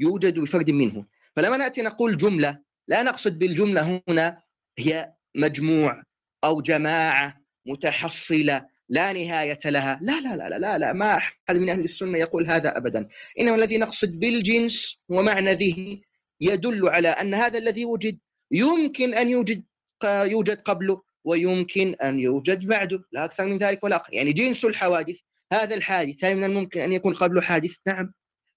يوجد 0.00 0.38
بفرد 0.38 0.70
منه. 0.70 1.04
فلما 1.36 1.56
نأتي 1.56 1.82
نقول 1.82 2.16
جملة 2.16 2.58
لا 2.88 3.02
نقصد 3.02 3.38
بالجملة 3.38 4.02
هنا 4.08 4.42
هي 4.78 5.12
مجموع 5.34 6.02
أو 6.44 6.60
جماعة 6.60 7.42
متحصلة 7.66 8.66
لا 8.88 9.12
نهاية 9.12 9.58
لها. 9.64 9.98
لا 10.02 10.20
لا 10.20 10.36
لا 10.36 10.58
لا 10.58 10.78
لا 10.78 10.92
ما 10.92 11.14
أحد 11.14 11.56
من 11.56 11.70
أهل 11.70 11.84
السنة 11.84 12.18
يقول 12.18 12.50
هذا 12.50 12.76
أبدا. 12.76 13.08
إنما 13.40 13.54
الذي 13.54 13.78
نقصد 13.78 14.18
بالجنس 14.18 14.98
هو 15.12 15.22
معنى 15.22 15.54
ذهني 15.54 16.02
يدل 16.40 16.88
على 16.88 17.08
أن 17.08 17.34
هذا 17.34 17.58
الذي 17.58 17.84
وجد 17.84 18.18
يمكن 18.50 19.14
أن 19.14 19.28
يوجد 19.28 19.64
يوجد 20.04 20.60
قبله 20.60 21.02
ويمكن 21.24 21.94
أن 22.02 22.20
يوجد 22.20 22.66
بعده. 22.66 23.04
لا 23.12 23.24
أكثر 23.24 23.46
من 23.46 23.58
ذلك 23.58 23.84
ولا 23.84 23.96
أقل. 23.96 24.14
يعني 24.14 24.32
جنس 24.32 24.64
الحوادث 24.64 25.16
هذا 25.52 25.74
الحادث 25.74 26.24
هل 26.24 26.36
من 26.36 26.44
الممكن 26.44 26.80
أن 26.80 26.92
يكون 26.92 27.14
قبله 27.14 27.40
حادث؟ 27.40 27.74
نعم. 27.86 28.12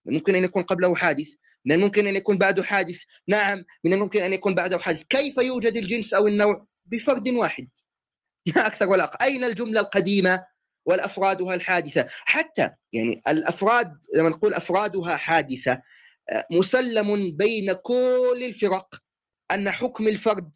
ممكن 0.06 0.36
أن 0.36 0.44
يكون 0.44 0.64
قبله 0.64 0.96
حادث. 0.96 1.30
من 1.66 1.76
الممكن 1.76 2.08
أن 2.08 2.16
يكون 2.16 2.38
بعده 2.38 2.64
حادث؟ 2.64 3.04
نعم 3.28 3.66
من 3.84 3.94
الممكن 3.94 4.24
أن 4.24 4.34
يكون 4.34 4.56
بعده 4.56 4.78
حادث. 4.78 5.04
كيف 5.04 5.38
يوجد 5.38 5.76
الجنس 5.76 6.14
أو 6.14 6.28
النوع؟ 6.28 6.68
بفرد 6.86 7.30
واحد. 7.30 7.70
لا 8.46 8.68
أكثر 8.68 8.90
ولا 8.90 9.04
أقل. 9.04 9.26
أين 9.26 9.44
الجملة 9.44 9.80
القديمة 9.80 10.46
والأفرادها 10.86 11.54
الحادثة؟ 11.54 12.06
حتى 12.10 12.72
يعني 12.94 13.22
الأفراد 13.28 13.98
لما 14.16 14.30
نقول 14.30 14.54
أفرادها 14.54 15.16
حادثة 15.18 15.82
مسلم 16.52 17.38
بين 17.38 17.74
كل 17.74 18.42
الفرق 18.46 18.96
أن 19.52 19.72
حكم 19.72 20.08
الفرد 20.08 20.56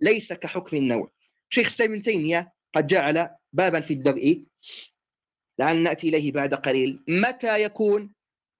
ليس 0.00 0.32
كحكم 0.32 0.76
النوع. 0.76 1.12
شيخ 1.48 1.68
سيد 1.68 2.00
تيمية 2.02 2.52
قد 2.74 2.86
جعل 2.86 3.28
بابا 3.52 3.80
في 3.80 3.92
الدرء. 3.92 4.44
لعل 5.58 5.82
نأتي 5.82 6.08
إليه 6.08 6.32
بعد 6.32 6.54
قليل. 6.54 7.04
متى 7.08 7.62
يكون 7.62 8.12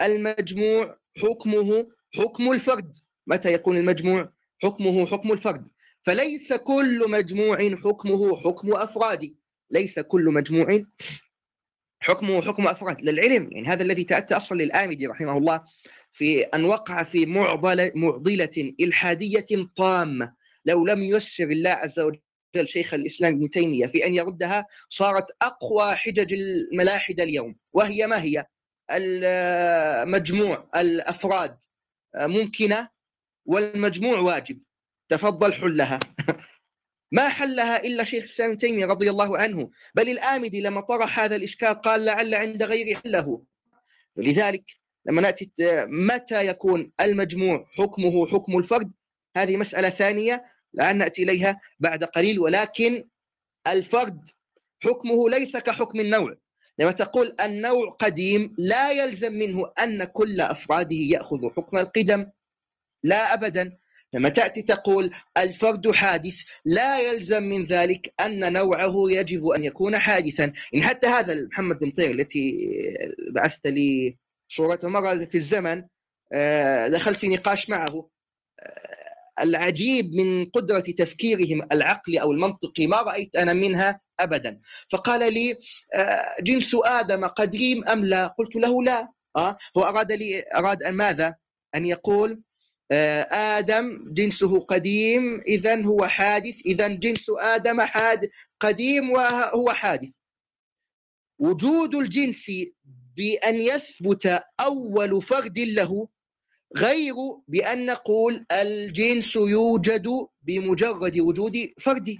المجموع 0.02 0.98
حكمه 1.22 1.88
حكم 2.14 2.52
الفرد. 2.52 2.96
متى 3.26 3.52
يكون 3.52 3.76
المجموع؟ 3.76 4.32
حكمه 4.62 5.06
حكم 5.06 5.32
الفرد. 5.32 5.68
فليس 6.02 6.52
كل 6.52 7.10
مجموع 7.10 7.58
حكمه 7.84 8.36
حكم 8.36 8.72
أفراد. 8.72 9.34
ليس 9.70 9.98
كل 9.98 10.24
مجموع 10.24 10.84
حكمه 12.00 12.42
حكم 12.42 12.66
أفراد. 12.66 13.00
للعلم 13.00 13.48
يعني 13.52 13.68
هذا 13.68 13.82
الذي 13.82 14.04
تأتى 14.04 14.36
أصلا 14.36 14.62
للآمدي 14.62 15.06
رحمه 15.06 15.38
الله 15.38 15.64
في 16.12 16.42
أن 16.42 16.64
وقع 16.64 17.02
في 17.02 17.26
معضلة, 17.26 17.92
معضلة 17.94 18.74
إلحادية 18.80 19.46
طامة. 19.76 20.34
لو 20.64 20.86
لم 20.86 21.02
ييسر 21.02 21.50
الله 21.50 21.70
عز 21.70 22.00
وجل 22.00 22.20
شيخ 22.68 22.94
الإسلام 22.94 23.34
ابن 23.34 23.50
تيمية 23.50 23.86
في 23.86 24.06
أن 24.06 24.14
يردها 24.14 24.66
صارت 24.88 25.26
أقوى 25.42 25.94
حجج 25.94 26.32
الملاحدة 26.32 27.24
اليوم. 27.24 27.56
وهي 27.72 28.06
ما 28.06 28.22
هي؟ 28.22 28.44
المجموع 28.90 30.68
الأفراد. 30.76 31.58
ممكنه 32.16 32.88
والمجموع 33.46 34.18
واجب. 34.18 34.60
تفضل 35.08 35.54
حلها 35.54 36.00
ما 37.12 37.28
حلها 37.28 37.84
إلا 37.84 38.04
شيخ 38.04 38.24
الإسلام 38.24 38.48
ابن 38.48 38.58
تيمية 38.58 38.86
رضي 38.86 39.10
الله 39.10 39.38
عنه. 39.38 39.70
بل 39.94 40.08
الامدي 40.08 40.60
لما 40.60 40.80
طرح 40.80 41.20
هذا 41.20 41.36
الإشكال 41.36 41.74
قال 41.82 42.04
لعل 42.04 42.34
عند 42.34 42.62
غير 42.62 42.96
حله. 42.96 43.42
ولذلك 44.16 44.64
لما 45.06 45.22
نأتي 45.22 45.50
متى 45.86 46.46
يكون 46.46 46.92
المجموع 47.00 47.66
حكمه 47.78 48.26
حكم 48.26 48.58
الفرد؟ 48.58 48.92
هذه 49.36 49.56
مسألة 49.56 49.88
ثانية 49.88 50.44
لعل 50.74 50.96
نأتي 50.96 51.22
إليها 51.22 51.60
بعد 51.80 52.04
قليل. 52.04 52.40
ولكن 52.40 53.08
الفرد 53.66 54.28
حكمه 54.84 55.28
ليس 55.30 55.56
كحكم 55.56 56.00
النوع. 56.00 56.36
لما 56.78 56.92
تقول 56.92 57.36
النوع 57.44 57.90
قديم 57.90 58.54
لا 58.58 58.90
يلزم 58.90 59.32
منه 59.32 59.72
أن 59.82 60.04
كل 60.04 60.40
أفراده 60.40 60.96
يأخذ 60.96 61.50
حكم 61.56 61.78
القدم. 61.78 62.26
لا 63.02 63.34
ابدا. 63.34 63.76
لما 64.12 64.28
تأتي 64.28 64.62
تقول 64.62 65.10
الفرد 65.38 65.90
حادث 65.90 66.42
لا 66.64 67.00
يلزم 67.00 67.42
من 67.42 67.64
ذلك 67.64 68.14
أن 68.20 68.52
نوعه 68.52 68.94
يجب 69.10 69.46
أن 69.46 69.64
يكون 69.64 69.98
حادثا. 69.98 70.52
إن 70.74 70.82
حتى 70.82 71.06
هذا 71.06 71.34
محمد 71.34 71.78
بن 71.78 71.90
طير 71.90 72.10
التي 72.10 72.68
بعثت 73.32 73.66
لي 73.66 74.16
صورته 74.48 74.88
مره 74.88 75.24
في 75.24 75.34
الزمن 75.34 75.84
آه، 76.32 76.88
دخلت 76.88 77.16
في 77.18 77.28
نقاش 77.28 77.70
معه. 77.70 78.10
آه، 78.60 78.95
العجيب 79.40 80.14
من 80.14 80.44
قدرة 80.44 80.80
تفكيرهم 80.80 81.68
العقلي 81.72 82.20
أو 82.20 82.32
المنطقي 82.32 82.86
ما 82.86 83.02
رأيت 83.02 83.36
أنا 83.36 83.52
منها 83.52 84.00
أبدا. 84.20 84.60
فقال 84.90 85.34
لي 85.34 85.56
آه، 85.94 86.22
جنس 86.42 86.76
آدم 86.84 87.24
قديم 87.24 87.84
أم 87.88 88.04
لا؟ 88.04 88.26
قلت 88.26 88.56
له 88.56 88.82
لا. 88.82 89.08
هو 89.76 89.82
أراد 89.82 90.12
لي 90.12 90.44
أراد 90.54 90.82
أن 90.82 90.94
ماذا؟ 90.94 91.34
أن 91.74 91.86
يقول 91.86 92.42
آدم 93.32 94.12
جنسه 94.14 94.60
قديم 94.60 95.40
إذا 95.46 95.84
هو 95.84 96.06
حادث 96.06 96.60
إذا 96.66 96.88
جنس 96.88 97.26
آدم 97.38 97.80
حاد 97.80 98.30
قديم 98.60 99.10
وهو 99.10 99.70
حادث. 99.70 100.14
وجود 101.38 101.94
الجنس 101.94 102.50
بأن 103.16 103.54
يثبت 103.54 104.42
أول 104.60 105.22
فرد 105.22 105.58
له 105.58 106.08
غير 106.76 107.14
بأن 107.48 107.86
نقول 107.86 108.46
الجنس 108.52 109.36
يوجد 109.36 110.08
بمجرد 110.42 111.18
وجود 111.18 111.52
فرد. 111.80 112.18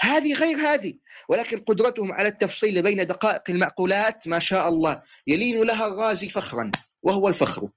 هذه 0.00 0.34
غير 0.34 0.56
هذه 0.56 0.98
ولكن 1.28 1.60
قدرتهم 1.60 2.12
على 2.12 2.28
التفصيل 2.28 2.82
بين 2.82 3.06
دقائق 3.06 3.42
المعقولات 3.48 4.28
ما 4.28 4.38
شاء 4.38 4.68
الله 4.68 5.02
يلين 5.26 5.66
لها 5.66 5.88
الرازي 5.88 6.28
فخرا 6.28 6.72
وهو 7.02 7.28
الفخر. 7.28 7.68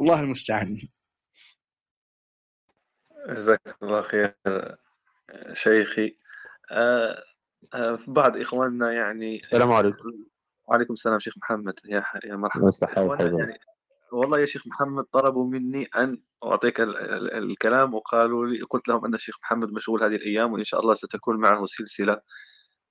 الله 0.00 0.20
المستعان. 0.22 0.78
جزاك 3.28 3.76
الله 3.82 4.02
خير 4.02 4.36
شيخي. 5.52 6.16
آه 6.70 7.24
آه 7.74 7.98
بعض 8.06 8.36
إخواننا 8.36 8.92
يعني 8.92 9.44
السلام 9.44 9.72
عليكم. 9.72 10.24
وعليكم 10.64 10.92
السلام 10.92 11.18
شيخ 11.18 11.38
محمد. 11.38 11.74
يا 11.84 12.04
يا 12.24 12.36
مرحبا. 12.36 12.70
يعني 13.38 13.58
والله 14.12 14.38
يا 14.38 14.46
شيخ 14.46 14.66
محمد 14.66 15.04
طلبوا 15.04 15.46
مني 15.46 15.86
أن 15.96 16.22
أعطيك 16.44 16.80
ال 16.80 16.96
ال 16.96 17.32
الكلام 17.32 17.94
وقالوا 17.94 18.46
لي 18.46 18.60
قلت 18.60 18.88
لهم 18.88 19.04
أن 19.04 19.14
الشيخ 19.14 19.34
محمد 19.42 19.72
مشغول 19.72 20.02
هذه 20.02 20.16
الأيام 20.16 20.52
وإن 20.52 20.64
شاء 20.64 20.80
الله 20.80 20.94
ستكون 20.94 21.36
معه 21.36 21.66
سلسلة 21.66 22.20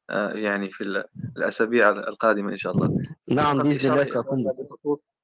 آه 0.10 0.34
يعني 0.34 0.72
في 0.72 1.04
الأسابيع 1.38 1.90
القادمة 1.90 2.52
إن 2.52 2.58
شاء 2.58 2.74
الله. 2.74 2.98
نعم 3.32 3.64
بإذن 3.64 3.92
الله 3.92 4.04
سأكون. 4.04 4.46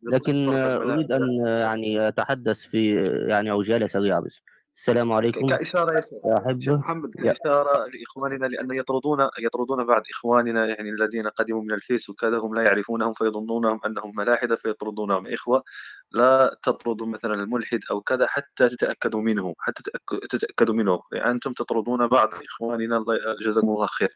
لكن 0.03 0.49
أريد 0.53 1.11
أن 1.11 1.45
يعني 1.45 2.07
أتحدث 2.07 2.59
في 2.59 2.95
يعني 3.29 3.49
عجاله 3.49 3.87
سريعة 3.87 4.19
بس. 4.19 4.41
السلام 4.75 5.11
عليكم. 5.11 5.47
كإشارة 5.47 6.03
يا 6.25 6.75
محمد 6.75 7.11
كإشارة 7.13 7.87
لإخواننا 7.87 8.45
لأن 8.45 8.71
يطردون 8.71 9.27
يطردون 9.39 9.83
بعض 9.83 10.01
إخواننا 10.11 10.65
يعني 10.65 10.89
الذين 10.89 11.27
قدموا 11.27 11.61
من 11.61 11.71
الفيس 11.71 12.09
وكذا 12.09 12.37
هم 12.37 12.55
لا 12.55 12.63
يعرفونهم 12.63 13.13
فيظنونهم 13.13 13.79
أنهم 13.85 14.11
ملاحدة 14.15 14.55
فيطردونهم. 14.55 15.27
إخوة 15.27 15.63
لا 16.11 16.57
تطردوا 16.63 17.07
مثلا 17.07 17.33
الملحد 17.33 17.79
أو 17.91 18.01
كذا 18.01 18.27
حتى 18.27 18.69
تتأكدوا 18.69 19.21
منه 19.21 19.55
حتى 19.59 19.83
تتأكدوا 20.29 20.75
منه. 20.75 20.99
يعني 21.13 21.31
أنتم 21.31 21.53
تطردون 21.53 22.07
بعض 22.07 22.29
إخواننا 22.33 22.97
الله 22.97 23.15
جزاكم 23.45 23.69
الله 23.69 23.87
خير. 23.87 24.13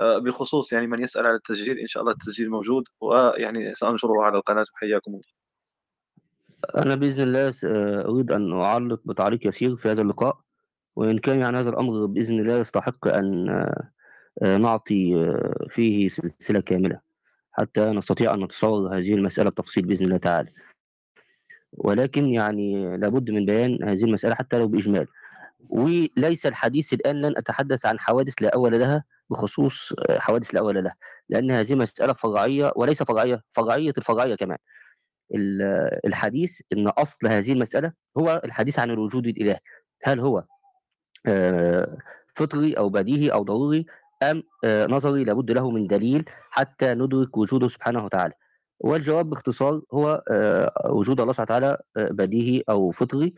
آه، 0.00 0.18
بخصوص 0.18 0.72
يعني 0.72 0.86
من 0.86 1.02
يسأل 1.02 1.26
على 1.26 1.36
التسجيل 1.36 1.78
إن 1.78 1.86
شاء 1.86 2.00
الله 2.00 2.12
التسجيل 2.12 2.50
موجود 2.50 2.84
ويعني 3.00 3.74
سأنشره 3.74 4.22
على 4.22 4.38
القناة. 4.38 4.64
وحياكم 4.74 5.12
الله. 5.12 5.45
أنا 6.76 6.94
بإذن 6.94 7.22
الله 7.22 7.54
أريد 8.04 8.32
أن 8.32 8.52
أعلق 8.52 9.00
بتعليق 9.04 9.46
يسير 9.46 9.76
في 9.76 9.90
هذا 9.90 10.02
اللقاء 10.02 10.38
وإن 10.96 11.18
كان 11.18 11.40
يعني 11.40 11.58
هذا 11.58 11.70
الأمر 11.70 12.06
بإذن 12.06 12.40
الله 12.40 12.58
يستحق 12.58 13.08
أن 13.08 13.48
آه، 14.42 14.56
نعطي 14.56 15.14
آه، 15.16 15.66
فيه 15.70 16.08
سلسلة 16.08 16.60
كاملة 16.60 17.00
حتى 17.52 17.80
نستطيع 17.86 18.34
أن 18.34 18.44
نتصور 18.44 18.98
هذه 18.98 19.14
المسألة 19.14 19.50
بتفصيل 19.50 19.86
بإذن 19.86 20.04
الله 20.04 20.16
تعالى. 20.16 20.50
ولكن 21.72 22.26
يعني 22.26 22.96
لابد 22.96 23.30
من 23.30 23.46
بيان 23.46 23.78
هذه 23.84 24.04
المسألة 24.04 24.34
حتى 24.34 24.58
لو 24.58 24.68
بإجمال. 24.68 25.06
وليس 25.68 26.46
الحديث 26.46 26.92
الآن 26.92 27.20
لن 27.20 27.34
أتحدث 27.36 27.86
عن 27.86 27.98
حوادث 28.00 28.34
لا 28.42 28.54
أول 28.54 28.80
لها 28.80 29.04
بخصوص 29.30 29.92
آه، 30.08 30.18
حوادث 30.18 30.54
لا 30.54 30.60
أول 30.60 30.84
لها 30.84 30.96
لأن 31.28 31.50
هذه 31.50 31.74
مسألة 31.74 32.12
فرعية 32.12 32.72
وليس 32.76 33.02
فرعية 33.02 33.42
فرعية 33.52 33.92
الفرعية 33.98 34.34
كمان. 34.34 34.58
الحديث 36.04 36.60
إن 36.72 36.88
أصل 36.88 37.26
هذه 37.28 37.52
المسألة 37.52 37.92
هو 38.18 38.40
الحديث 38.44 38.78
عن 38.78 38.90
الوجود 38.90 39.26
الالهي 39.26 39.58
هل 40.04 40.20
هو 40.20 40.44
آه، 41.26 41.98
فطري 42.34 42.72
أو 42.78 42.88
بديهي 42.88 43.32
أو 43.32 43.42
ضروري 43.44 43.86
أم 44.22 44.42
آه، 44.64 44.86
نظري 44.86 45.24
لابد 45.24 45.50
له 45.50 45.70
من 45.70 45.86
دليل 45.86 46.24
حتى 46.50 46.94
ندرك 46.94 47.36
وجوده 47.36 47.68
سبحانه 47.68 48.04
وتعالى. 48.04 48.34
والجواب 48.80 49.30
باختصار 49.30 49.82
هو 49.92 50.22
آه، 50.30 50.90
وجود 50.90 51.20
الله 51.20 51.32
سبحانه 51.32 51.46
وتعالى 51.46 51.78
بديهي 51.96 52.62
أو 52.68 52.90
فطري 52.90 53.34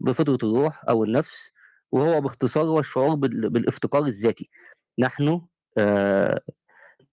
بفطرة 0.00 0.38
الروح 0.42 0.84
أو 0.88 1.04
النفس 1.04 1.50
وهو 1.92 2.20
باختصار 2.20 2.64
هو 2.64 2.78
الشعور 2.78 3.14
بالإفتقار 3.14 4.02
الذاتي. 4.02 4.50
نحن 4.98 5.40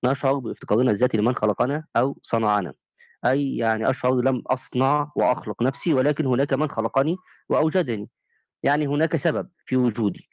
نشعر 0.03 0.33
بافتقارنا 0.39 0.91
الذاتي 0.91 1.17
لمن 1.17 1.35
خلقنا 1.35 1.85
أو 1.97 2.17
صنعنا. 2.21 2.73
أي 3.25 3.57
يعني 3.57 3.89
أشعر 3.89 4.21
لم 4.21 4.43
أصنع 4.47 5.11
وأخلق 5.15 5.63
نفسي 5.63 5.93
ولكن 5.93 6.25
هناك 6.25 6.53
من 6.53 6.69
خلقني 6.69 7.15
وأوجدني. 7.49 8.09
يعني 8.63 8.87
هناك 8.87 9.15
سبب 9.15 9.49
في 9.65 9.77
وجودي. 9.77 10.29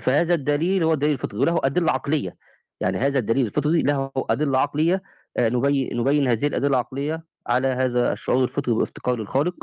فهذا 0.00 0.34
الدليل 0.34 0.82
هو 0.82 0.92
الدليل 0.92 1.12
الفطري 1.12 1.40
وله 1.40 1.60
أدلة 1.64 1.92
عقلية. 1.92 2.36
يعني 2.80 2.98
هذا 2.98 3.18
الدليل 3.18 3.46
الفطري 3.46 3.82
له 3.82 4.10
أدلة 4.16 4.58
عقلية. 4.58 5.02
آه، 5.36 5.48
نبين 5.48 5.96
نبين 6.00 6.28
هذه 6.28 6.46
الأدلة 6.46 6.68
العقلية 6.68 7.24
على 7.46 7.68
هذا 7.68 8.12
الشعور 8.12 8.44
الفطري 8.44 8.74
بافتقار 8.74 9.14
الخالق 9.14 9.54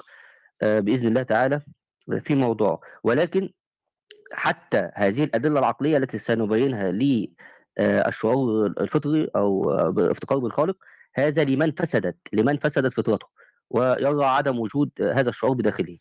آه، 0.62 0.80
بإذن 0.80 1.08
الله 1.08 1.24
تعالى 1.24 1.62
في 2.20 2.36
موضوع 2.36 2.82
ولكن 3.04 3.50
حتى 4.34 4.92
هذه 4.96 5.24
الأدلة 5.24 5.60
العقلية 5.60 5.98
التي 5.98 6.18
سنبينها 6.18 6.92
آه، 6.92 7.36
الشعور 7.80 8.66
الفطري 8.66 9.28
أو 9.36 9.62
بافتقار 9.92 10.40
بالخالق 10.40 10.78
هذا 11.14 11.44
لمن 11.44 11.72
فسدت 11.72 12.18
لمن 12.34 12.58
فسدت 12.58 12.94
فطرته 12.94 13.28
ويرى 13.70 14.26
عدم 14.26 14.60
وجود 14.60 14.92
هذا 15.02 15.30
الشعور 15.30 15.56
بداخله. 15.56 15.98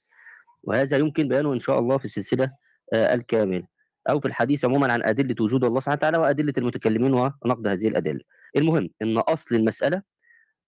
وهذا 0.64 0.96
يمكن 0.96 1.28
بيانه 1.28 1.52
إن 1.52 1.60
شاء 1.60 1.78
الله 1.78 1.98
في 1.98 2.04
السلسلة 2.04 2.50
آه، 2.92 3.14
الكامله 3.14 3.62
أو 4.10 4.20
في 4.20 4.28
الحديث 4.28 4.64
عموما 4.64 4.92
عن 4.92 5.02
أدلة 5.02 5.34
وجود 5.40 5.64
الله 5.64 5.80
سبحانه 5.80 5.96
وتعالى 5.96 6.18
وأدلة 6.18 6.52
المتكلمين 6.58 7.14
ونقد 7.14 7.66
هذه 7.66 7.88
الأدلة. 7.88 8.20
المهم 8.56 8.90
إن 9.02 9.18
أصل 9.18 9.54
المسألة 9.54 10.02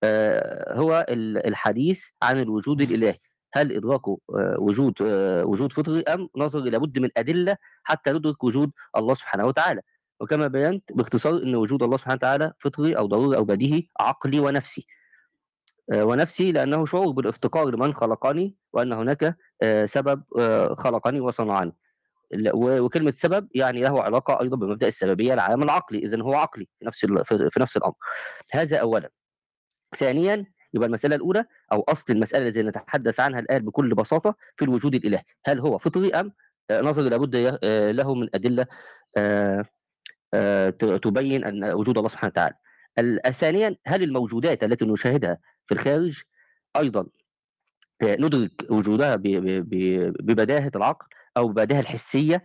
آه، 0.05 0.79
هو 0.79 1.07
الحديث 1.47 2.05
عن 2.23 2.41
الوجود 2.41 2.81
الإلهي. 2.81 3.19
هل 3.55 3.77
ادراكه 3.77 4.19
وجود 4.59 5.03
وجود 5.45 5.73
فطري 5.73 6.03
أم 6.03 6.29
نظر 6.37 6.61
لابد 6.61 6.99
من 6.99 7.11
أدلة 7.17 7.57
حتى 7.85 8.13
ندرك 8.13 8.45
وجود 8.45 8.71
الله 8.97 9.15
سبحانه 9.15 9.47
وتعالى؟ 9.47 9.81
وكما 10.23 10.47
بينت 10.47 10.93
باختصار 10.93 11.43
إن 11.43 11.55
وجود 11.55 11.83
الله 11.83 11.97
سبحانه 11.97 12.15
وتعالى 12.15 12.53
فطري 12.59 12.97
أو 12.97 13.07
ضروري 13.07 13.37
أو 13.37 13.45
بديهي 13.45 13.89
عقلي 14.01 14.41
ونفسي. 14.41 14.87
آه، 15.93 16.05
ونفسي 16.05 16.53
لأنه 16.53 16.87
شعور 16.87 17.13
بالافتقار 17.13 17.71
لمن 17.71 17.95
خلقني 17.95 18.57
وأن 18.73 18.93
هناك 18.93 19.37
آه، 19.63 19.87
سبب 19.87 20.23
آه، 20.39 20.75
خلقني 20.75 21.21
وصنعني. 21.21 21.73
وكلمة 22.55 23.11
سبب 23.11 23.49
يعني 23.55 23.83
له 23.83 24.03
علاقة 24.03 24.41
أيضا 24.41 24.57
بمبدأ 24.57 24.89
السببية 24.89 25.35
العام 25.35 25.63
العقلي 25.63 25.99
اذا 25.99 26.23
هو 26.23 26.35
عقلي 26.35 26.69
في 26.79 26.85
نفس 26.85 27.07
في 27.51 27.61
نفس 27.61 27.77
الأمر. 27.77 27.95
هذا 28.53 28.77
اولا. 28.77 29.11
ثانيا 29.97 30.47
يبقى 30.75 30.87
المسألة 30.87 31.17
الأولى 31.17 31.45
أو 31.73 31.85
أصل 31.89 32.13
المسألة 32.13 32.49
التي 32.49 32.63
نتحدث 32.63 33.21
عنها 33.21 33.41
الآن 33.41 33.65
بكل 33.65 33.95
بساطة 33.95 34.35
في 34.57 34.65
الوجود 34.65 34.95
الإلهي. 34.95 35.23
هل 35.47 35.61
هو 35.61 35.79
فطري 35.79 36.15
أم 36.15 36.33
نظري 36.73 37.09
لابد 37.09 37.37
له 37.97 38.15
من 38.15 38.29
أدلة 38.35 38.67
تبين 41.03 41.45
أن 41.45 41.65
وجود 41.65 41.99
الله 41.99 42.09
سبحانه 42.09 42.31
وتعالى. 42.31 42.55
ال- 42.99 43.35
ثانيا 43.35 43.77
هل 43.87 44.03
الموجودات 44.03 44.65
التي 44.65 44.85
نشاهدها 44.85 45.39
في 45.67 45.75
الخارج 45.75 46.23
أيضا 46.77 47.07
آه، 48.03 48.17
ندرك 48.21 48.53
وجودها 48.71 49.17
ب- 49.17 49.23
ب- 49.23 49.69
ب- 49.71 50.13
ببداهة 50.21 50.73
العقل 50.77 51.07
أو 51.37 51.49
ببداهة 51.49 51.81
الحسية 51.81 52.43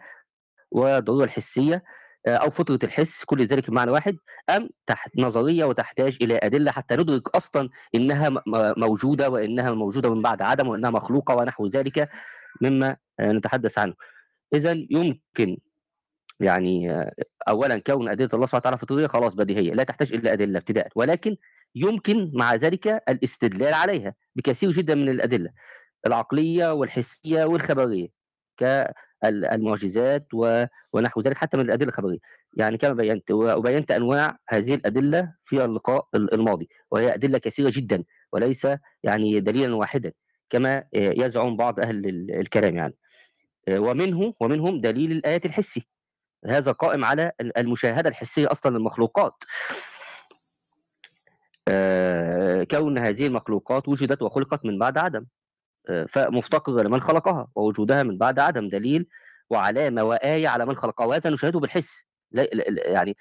والضرورة 0.72 1.24
الحسية 1.24 1.84
آه، 2.28 2.36
أو 2.36 2.50
فطرة 2.50 2.80
الحس 2.84 3.24
كل 3.26 3.46
ذلك 3.46 3.70
بمعنى 3.70 3.92
واحد 3.92 4.18
أم 4.50 4.70
تحت 4.88 5.12
نظرية 5.20 5.66
وتحتاج 5.66 6.18
إلى 6.22 6.40
أدلة 6.44 6.72
حتى 6.72 6.96
ندرك 6.96 7.36
أصلا 7.36 7.70
إنها 7.96 8.30
م- 8.30 8.34
م- 8.48 8.74
موجودة 8.78 9.30
وإنها 9.30 9.72
موجودة 9.72 10.14
من 10.14 10.22
بعد 10.22 10.42
عدم 10.42 10.68
وإنها 10.68 10.90
مخلوقة 10.90 11.36
ونحو 11.36 11.68
ذلك 11.68 12.10
مما 12.62 12.98
آه، 13.20 13.32
نتحدث 13.32 13.78
عنه. 13.78 13.94
اذا 14.54 14.72
يمكن 14.92 15.58
يعني 16.40 17.06
اولا 17.48 17.78
كون 17.80 18.10
أدلة 18.10 18.30
الله 18.34 18.46
سبحانه 18.46 18.60
وتعالى 18.62 18.78
فطريه 18.78 19.08
خلاص 19.08 19.34
بديهية 19.34 19.74
لا 19.74 19.84
تحتاج 19.84 20.14
الا 20.14 20.34
أدلة 20.34 20.58
ابتداء. 20.60 20.88
ولكن 20.96 21.36
يمكن 21.76 22.32
مع 22.34 22.56
ذلك 22.56 22.88
الاستدلال 23.10 23.74
عليها 23.74 24.14
بكثير 24.36 24.72
جدا 24.72 24.96
من 24.96 25.10
الأدلة 25.10 25.50
العقلية 26.08 26.74
والحسية 26.74 27.44
والخبرية 27.46 28.08
كالمعجزات 28.58 30.28
ونحو 30.94 31.22
ذلك 31.22 31.38
حتى 31.38 31.58
من 31.58 31.64
الأدلة 31.66 31.90
الخبرية. 31.90 32.18
يعني 32.58 32.78
كما 32.78 32.94
بينت 32.94 33.32
وبينت 33.32 33.92
أنواع 33.92 34.38
هذه 34.50 34.74
الأدلة 34.74 35.34
في 35.46 35.66
اللقاء 35.66 36.08
ال- 36.16 36.34
الماضي 36.34 36.70
وهي 36.92 37.14
أدلة 37.14 37.38
كثيرة 37.38 37.72
جدا 37.74 38.04
وليس 38.34 38.68
يعني 39.04 39.40
دليلا 39.40 39.76
واحدا 39.76 40.12
كما 40.50 40.84
يزعم 40.94 41.58
بعض 41.58 41.80
أهل 41.80 42.06
ال- 42.06 42.32
الكلام 42.40 42.76
يعني. 42.76 42.96
ومنه 43.70 44.34
ومنهم 44.40 44.82
دليل 44.82 45.12
الآيات 45.12 45.46
الحسي 45.46 45.88
هذا 46.46 46.72
قائم 46.72 47.06
على 47.06 47.32
ال- 47.42 47.58
المشاهدة 47.58 48.10
الحسية 48.10 48.52
أصلا 48.52 48.78
للمخلوقات. 48.78 49.44
آه، 51.68 52.64
كون 52.64 52.98
هذه 52.98 53.28
المخلوقات 53.28 53.88
وجدت 53.88 54.22
وخلقت 54.22 54.66
من 54.66 54.80
بعد 54.80 54.98
عدم. 54.98 55.26
آه، 55.90 56.06
فمفتقرة 56.10 56.82
لمن 56.82 57.02
خلقها 57.02 57.48
ووجودها 57.56 58.04
من 58.04 58.18
بعد 58.18 58.40
عدم 58.40 58.70
دليل 58.70 59.08
وعلامة 59.50 60.04
وآية 60.04 60.48
على 60.48 60.66
من 60.66 60.76
خلقها 60.76 61.06
وهذا 61.06 61.30
نشاهده 61.30 61.60
بالحس. 61.60 62.04
يعني 62.86 63.18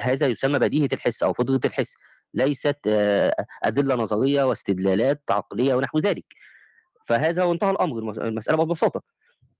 هذا 0.00 0.26
يسمى 0.26 0.58
بديهة 0.58 0.88
الحس 0.92 1.22
أو 1.22 1.32
فطرة 1.32 1.60
الحس. 1.64 1.94
ليست 2.34 2.78
آه، 2.86 3.46
أدلة 3.62 3.94
نظرية 3.94 4.44
واستدلالات 4.44 5.22
عقلية 5.30 5.74
ونحو 5.74 5.98
ذلك. 5.98 6.24
فهذا 7.06 7.42
هو 7.42 7.52
انتهى 7.52 7.70
الأمر. 7.70 7.98
المس- 7.98 8.18
المسألة 8.18 8.64
ببساطة 8.64 9.02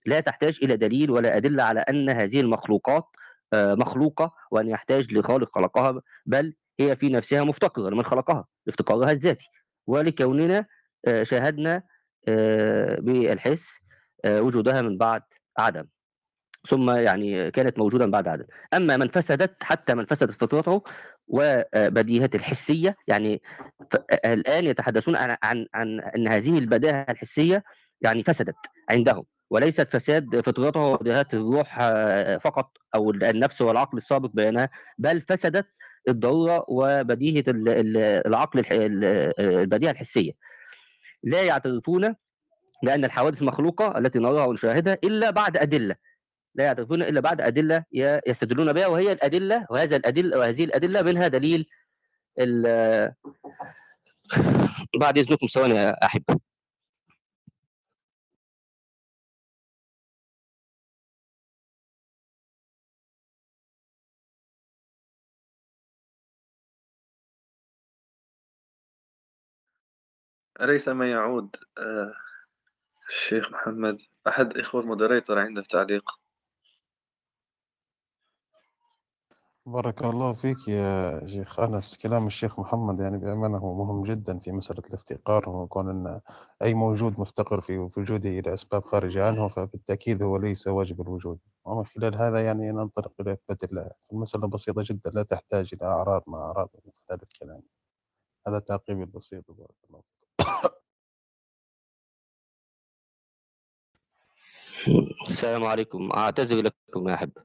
لا 0.07 0.21
تحتاج 0.21 0.59
إلى 0.63 0.77
دليل 0.77 1.11
ولا 1.11 1.37
أدلة 1.37 1.63
على 1.63 1.81
أن 1.81 2.11
هذه 2.11 2.41
المخلوقات 2.41 3.05
آه، 3.53 3.75
مخلوقة 3.75 4.35
وأن 4.51 4.69
يحتاج 4.69 5.13
لخالق 5.13 5.55
خلقها 5.55 6.03
بل 6.27 6.55
هي 6.81 6.97
في 6.97 7.09
نفسها 7.09 7.45
مفتقرة 7.45 7.91
لمن 7.91 8.03
خلقها 8.03 8.47
لافتقارها 8.67 9.11
الذاتي. 9.13 9.49
ولكوننا 9.87 10.67
آه، 11.07 11.23
شاهدنا 11.23 11.83
آه، 12.29 13.01
بالحس 13.01 13.79
وجودها 14.27 14.83
من 14.83 14.99
بعد 14.99 15.23
عدم. 15.59 15.87
ثم 16.69 16.91
يعني 16.91 17.51
كانت 17.51 17.79
موجودا 17.79 18.11
بعد 18.11 18.29
عدم. 18.29 18.45
أما 18.75 18.97
من 18.97 19.09
فسدت 19.09 19.63
حتى 19.63 19.95
من 19.95 20.07
فسدت 20.07 20.31
فطرته 20.31 20.83
وبديهة 21.29 22.31
الحسية 22.35 22.97
يعني 23.09 23.43
الآن 24.25 24.65
يتحدثون 24.65 25.17
عن 25.17 25.37
عن 25.43 25.67
عن 25.75 26.01
إن 26.01 26.29
هذه 26.29 26.59
البداهة 26.59 27.07
الحسية 27.11 27.65
يعني 28.01 28.25
فسدت 28.25 28.57
عندهم. 28.91 29.25
وليست 29.51 29.89
فساد 29.89 30.41
فطرته 30.41 30.81
وبديهات 30.81 31.35
الروح 31.35 31.79
آه، 31.81 32.37
فقط 32.39 32.77
أو 32.95 33.11
النفس 33.11 33.63
والعقل 33.63 33.99
السابق 33.99 34.31
بينها 34.35 34.71
بل 34.99 35.21
فسدت 35.29 35.67
الضرورة 36.09 36.65
وبديهة 36.69 37.45
ال- 37.49 37.69
ال- 37.69 37.97
العقل 38.27 38.61
ال- 38.73 39.05
البديهة 39.41 39.91
الحسية. 39.91 40.33
لا 41.23 41.43
يعترفون 41.43 42.15
بأن 42.83 43.05
الحوادث 43.05 43.43
مخلوقة 43.43 43.99
التي 43.99 44.19
نراها 44.19 44.45
ونشاهدها 44.47 44.99
إلا 45.05 45.31
بعد 45.31 45.57
أدلة. 45.57 45.95
لا 46.55 46.65
يعترفون 46.65 47.03
إلا 47.03 47.21
بعد 47.21 47.41
ي- 47.93 48.21
يستدلون 48.27 48.73
بها 48.73 48.87
وهي 48.87 49.13
الأدلة 49.13 49.67
وهذا 49.71 49.97
الأدلة 49.97 50.39
وهذه 50.39 50.65
الأدلة 50.65 51.03
منها 51.03 51.29
دليل 51.29 51.67
بعد 55.01 55.19
إذنكم 55.19 55.47
ثواني 55.47 55.75
يا 55.75 56.05
أحبة. 56.07 56.41
أليس 70.63 70.89
ما 70.89 71.11
يعود 71.11 71.57
آه، 71.79 72.13
الشيخ 73.09 73.53
محمد؟ 73.53 73.97
أحد 74.29 74.59
إخوة 74.59 74.81
المودريتور 74.81 75.39
عنده 75.39 75.63
تعليق 75.63 76.11
بارك 79.67 80.03
الله 80.05 80.33
فيك 80.33 80.69
يا 80.69 81.27
شيخ 81.27 81.61
أنس. 81.61 81.97
كلام 81.97 82.27
الشيخ 82.27 82.61
محمد 82.61 83.01
يعني 83.01 83.19
بأمانة 83.19 83.59
هو 83.59 83.75
مهم 83.85 84.05
جدا 84.05 84.39
في 84.39 84.53
مسألة 84.53 84.83
الافتقار 84.89 85.49
وكون 85.49 85.89
أن 85.89 86.21
أي 86.63 86.75
موجود 86.75 87.21
مفتقر 87.21 87.61
في 87.61 87.79
وجوده 87.79 88.31
إلى 88.31 88.55
أسباب 88.55 88.85
خارجة 88.85 89.27
عنه 89.27 89.49
فبالتأكيد 89.49 90.23
هو 90.23 90.37
ليس 90.37 90.69
واجب 90.69 91.01
الوجود. 91.01 91.39
ومن 91.65 91.87
خلال 91.87 92.15
هذا 92.17 92.45
يعني 92.45 92.71
ننطلق 92.73 93.13
إلى 93.21 93.33
إثبات 93.33 93.65
الله. 93.65 93.91
فالمسألة 94.03 94.49
بسيطة 94.49 94.83
جدا 94.87 95.11
لا 95.11 95.23
تحتاج 95.23 95.71
إلى 95.75 95.87
أعراض 95.87 96.23
مع 96.27 96.39
أعراض 96.39 96.71
مثل 96.87 97.05
هذا 97.11 97.23
الكلام. 97.23 97.63
هذا 98.49 98.59
تعقيبي 98.59 99.03
البسيط 99.03 99.51
بارك 99.51 99.77
الله. 99.91 100.10
السلام 105.31 105.65
عليكم. 105.65 106.13
أعتذر 106.13 106.57
لكم 106.63 107.09
يا 107.09 107.15
أحبة. 107.15 107.43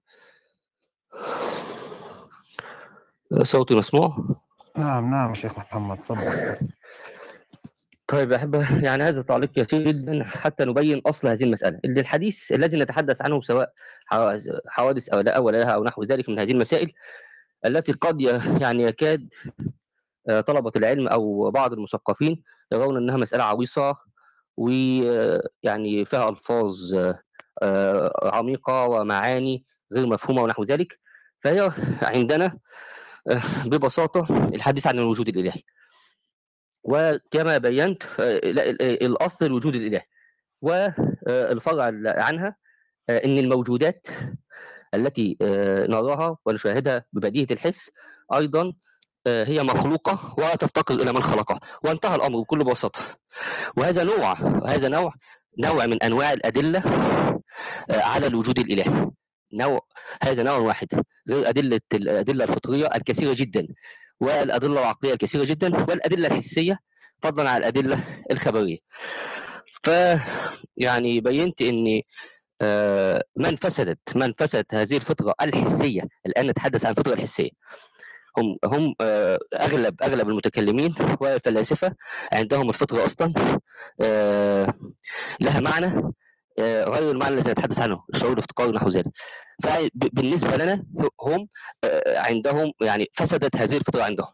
صوتي 3.44 3.76
مسموع؟ 3.76 4.18
نعم 4.78 5.12
نعم 5.12 5.34
شيخ 5.34 5.58
محمد 5.60 6.00
تفضل 6.00 6.56
طيب 8.08 8.32
يا 8.32 8.38
أحبة 8.38 8.84
يعني 8.84 9.04
هذا 9.04 9.22
تعليق 9.22 9.52
كثير 9.52 9.82
جدا 9.82 10.24
حتى 10.24 10.66
نبين 10.66 11.02
أصل 11.06 11.28
هذه 11.28 11.44
المسألة. 11.44 11.80
اللي 11.86 12.00
الحديث 12.02 12.52
الذي 12.52 12.78
نتحدث 12.78 13.22
عنه 13.22 13.42
سواء 13.42 13.74
حوا- 14.06 14.40
حوادث 14.68 15.10
أو 15.10 15.20
لا 15.20 15.38
أول 15.38 15.54
لها 15.54 15.70
أو 15.72 15.84
نحو 15.84 16.04
ذلك 16.04 16.30
من 16.30 16.40
هذه 16.40 16.52
المسائل 16.52 16.94
التي 17.66 17.92
قد 17.92 18.22
يعني 18.62 18.84
يكاد 18.84 19.34
آه، 20.30 20.42
طلبة 20.42 20.72
العلم 20.76 21.08
أو 21.08 21.52
بعض 21.52 21.74
المثقفين 21.74 22.44
يرون 22.74 22.98
أنها 22.98 23.18
مسألة 23.18 23.44
عويصة 23.44 23.98
ويعني 24.58 26.06
فيها 26.06 26.30
ألفاظ 26.30 26.94
آه، 27.62 28.14
عميقة 28.24 28.86
ومعاني 28.86 29.66
غير 29.94 30.06
مفهومة 30.08 30.42
ونحو 30.42 30.64
ذلك 30.64 31.00
فهي 31.44 31.72
عندنا 32.02 32.60
آه، 33.32 33.42
ببساطة 33.66 34.48
الحديث 34.56 34.88
عن 34.88 35.00
الوجود 35.00 35.28
الإلهي. 35.28 35.62
وكما 36.84 37.58
بينت 37.58 38.04
آه، 38.20 38.40
لا، 38.40 38.70
ال- 38.70 38.82
ال- 38.82 39.04
الأصل 39.06 39.46
الوجود 39.46 39.76
الإلهي. 39.76 40.02
والفرع 40.62 41.92
عنها 42.06 42.56
أن 43.10 43.38
الموجودات 43.38 44.08
التي 44.94 45.38
نراها 45.90 46.38
ونشاهدها 46.46 47.06
ببديهة 47.14 47.48
الحس 47.52 47.92
أيضا 48.34 48.62
آه، 48.62 48.74
هي 49.28 49.64
مخلوقة 49.64 50.36
وتفتقر 50.38 50.96
إلى 50.96 51.14
من 51.14 51.24
خلقها. 51.24 51.60
وانتهى 51.84 52.16
الأمر 52.16 52.40
بكل 52.40 52.64
بساطة. 52.64 53.00
وهذا 53.78 54.04
نوع 54.04 54.42
وهذا 54.42 54.88
نوع 54.88 55.14
نوع 55.60 55.86
من 55.86 56.04
أنواع 56.04 56.34
الأدلة 56.34 56.80
آه، 57.90 58.02
على 58.02 58.28
الوجود 58.28 58.60
الإلهي. 58.60 59.12
نوع 59.54 59.82
هذا 60.24 60.44
نوع 60.44 60.58
واحد 60.58 60.88
غير 61.30 61.50
أدلة 61.50 61.82
الأدلة 61.94 62.44
الفطرية 62.44 62.90
الكثيرة 62.96 63.34
جدا 63.34 63.68
والأدلة 64.20 64.80
العقلية 64.80 65.14
الكثيرة 65.14 65.46
جدا 65.46 65.78
والأدلة 65.84 66.28
الحسية 66.28 66.80
فضلا 67.22 67.50
عن 67.50 67.58
الأدلة 67.58 68.00
الخبرية. 68.32 68.78
ف 69.84 69.90
يعني 70.78 71.22
بينت 71.22 71.62
أن 71.62 72.02
آه، 72.62 73.24
من 73.36 73.56
فسدت 73.56 74.00
من 74.16 74.34
فسدت 74.38 74.74
هذه 74.74 74.98
الفطرة 74.98 75.34
الحسية. 75.42 76.02
الآن 76.26 76.48
نتحدث 76.48 76.86
عن 76.86 76.92
الفطرة 76.92 77.14
الحسية. 77.14 77.50
هم 78.38 78.58
هم 78.66 78.96
آه، 79.02 79.40
أغلب 79.54 80.04
أغلب 80.04 80.30
المتكلمين 80.30 80.96
والفلاسفه 81.22 81.96
عندهم 82.34 82.70
الفطرة 82.70 83.06
أصلا 83.06 83.34
آه، 84.02 84.74
لها 85.42 85.60
معنى 85.60 86.12
آه، 86.60 86.84
غير 86.86 87.12
المعنى 87.12 87.34
الذي 87.36 87.52
نتحدث 87.52 87.82
عنه 87.82 88.04
الشعور 88.14 88.34
الافتقار 88.34 88.72
نحو 88.72 88.90
ذلك. 88.90 89.06
فبالنسبه 89.64 90.58
لنا 90.58 90.84
هم 91.22 91.48
عندهم 92.08 92.72
يعني 92.82 93.08
فسدت 93.14 93.56
هذه 93.56 93.78
الفطرة 93.78 94.04
عندهم. 94.04 94.28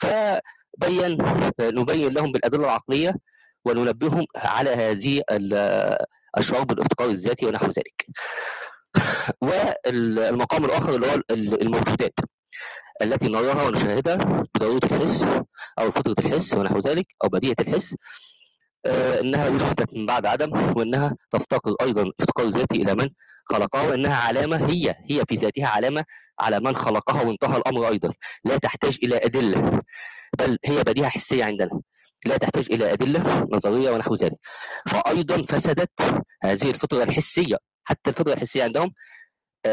فبين 0.00 1.18
نبين 1.60 2.12
لهم 2.14 2.32
بالأدلة 2.32 2.64
العقلية 2.64 3.14
وننبههم 3.64 4.26
على 4.36 4.70
هذه 4.70 5.22
ال- 5.30 5.96
الشعور 6.38 6.64
بالافتقار 6.64 7.08
الذاتي 7.08 7.46
ونحو 7.46 7.66
ذلك. 7.66 8.06
والمقام 9.40 10.64
الآخر 10.64 10.94
اللي 10.94 11.06
هو 11.06 11.14
ال- 11.30 11.62
الموجودات. 11.62 12.18
التي 13.02 13.28
نراها 13.28 13.62
ونشاهدها 13.66 14.16
بضروره 14.54 14.80
الحس 14.84 15.22
أو 15.78 15.90
فطره 15.90 16.14
الحس 16.18 16.54
ونحو 16.54 16.78
ذلك 16.78 17.06
أو 17.24 17.28
بديهة 17.28 17.56
الحس 17.60 17.96
آه، 18.86 19.20
إنها 19.20 19.48
وجدت 19.48 19.94
من 19.94 20.06
بعد 20.06 20.26
عدم 20.26 20.76
وإنها 20.76 21.16
تفتقر 21.32 21.74
أيضا 21.80 22.10
افتقار 22.20 22.46
ذاتي 22.46 22.82
إلى 22.82 22.94
من 22.94 23.08
خلقها 23.44 23.82
وإنها 23.82 24.16
علامة 24.16 24.70
هي 24.70 24.94
هي 25.10 25.24
في 25.28 25.34
ذاتها 25.34 25.66
علامة 25.66 26.04
على 26.40 26.60
من 26.60 26.76
خلقها 26.76 27.22
وانتهى 27.22 27.56
الأمر 27.56 27.88
أيضا. 27.88 28.12
لا 28.44 28.56
تحتاج 28.58 28.98
إلى 29.02 29.16
أدلة 29.16 29.82
بل 30.38 30.58
هي 30.64 30.82
بديهة 30.82 31.08
حسية 31.08 31.44
عندنا. 31.44 31.80
لا 32.26 32.36
تحتاج 32.36 32.66
إلى 32.70 32.92
أدلة 32.92 33.48
نظرية 33.52 33.90
ونحو 33.90 34.14
ذلك. 34.14 34.38
فايضا 34.88 35.42
فسدت 35.42 35.90
هذه 36.42 36.70
الفطرة 36.70 37.02
الحسية 37.02 37.56
حتى 37.84 38.10
الفطرة 38.10 38.32
الحسية 38.32 38.64
عندهم 38.64 38.92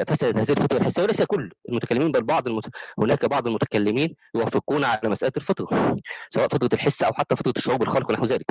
فسدت 0.07 0.37
هذه 0.37 0.51
الفطره 0.51 0.77
الحسيه 0.77 1.03
وليس 1.03 1.21
كل 1.21 1.51
المتكلمين 1.69 2.11
بل 2.11 2.23
بعض 2.23 2.47
المت... 2.47 2.65
هناك 2.99 3.25
بعض 3.25 3.47
المتكلمين 3.47 4.15
يوافقون 4.35 4.83
على 4.83 5.09
مسألة 5.09 5.31
الفطره 5.37 5.95
سواء 6.29 6.47
فطره 6.47 6.69
الحس 6.73 7.03
أو 7.03 7.13
حتى 7.13 7.35
فطره 7.35 7.53
الشعور 7.57 7.77
بالخلق 7.77 8.09
ونحو 8.09 8.25
ذلك. 8.25 8.45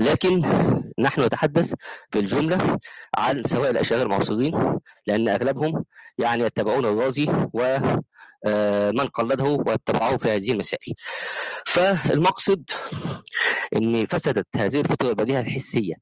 لكن 0.00 0.42
نحن 0.98 1.20
نتحدث 1.20 1.74
في 2.10 2.18
الجملة 2.18 2.78
عن 3.18 3.42
سواء 3.44 3.70
الأشاعرة 3.70 4.02
المعاصرين 4.02 4.78
لأن 5.06 5.28
أغلبهم 5.28 5.84
يعني 6.18 6.44
يتبعون 6.44 6.86
الرازي 6.86 7.26
و 7.52 7.78
آه، 8.46 8.90
من 8.90 9.06
قلده 9.08 9.44
واتبعه 9.44 10.16
في 10.16 10.28
هذه 10.30 10.52
المسائل. 10.52 10.94
فالمقصد 11.66 12.70
إن 13.76 14.06
فسدت 14.06 14.46
هذه 14.56 14.80
الفطره 14.80 15.10
البديهه 15.10 15.40
الحسية 15.40 15.94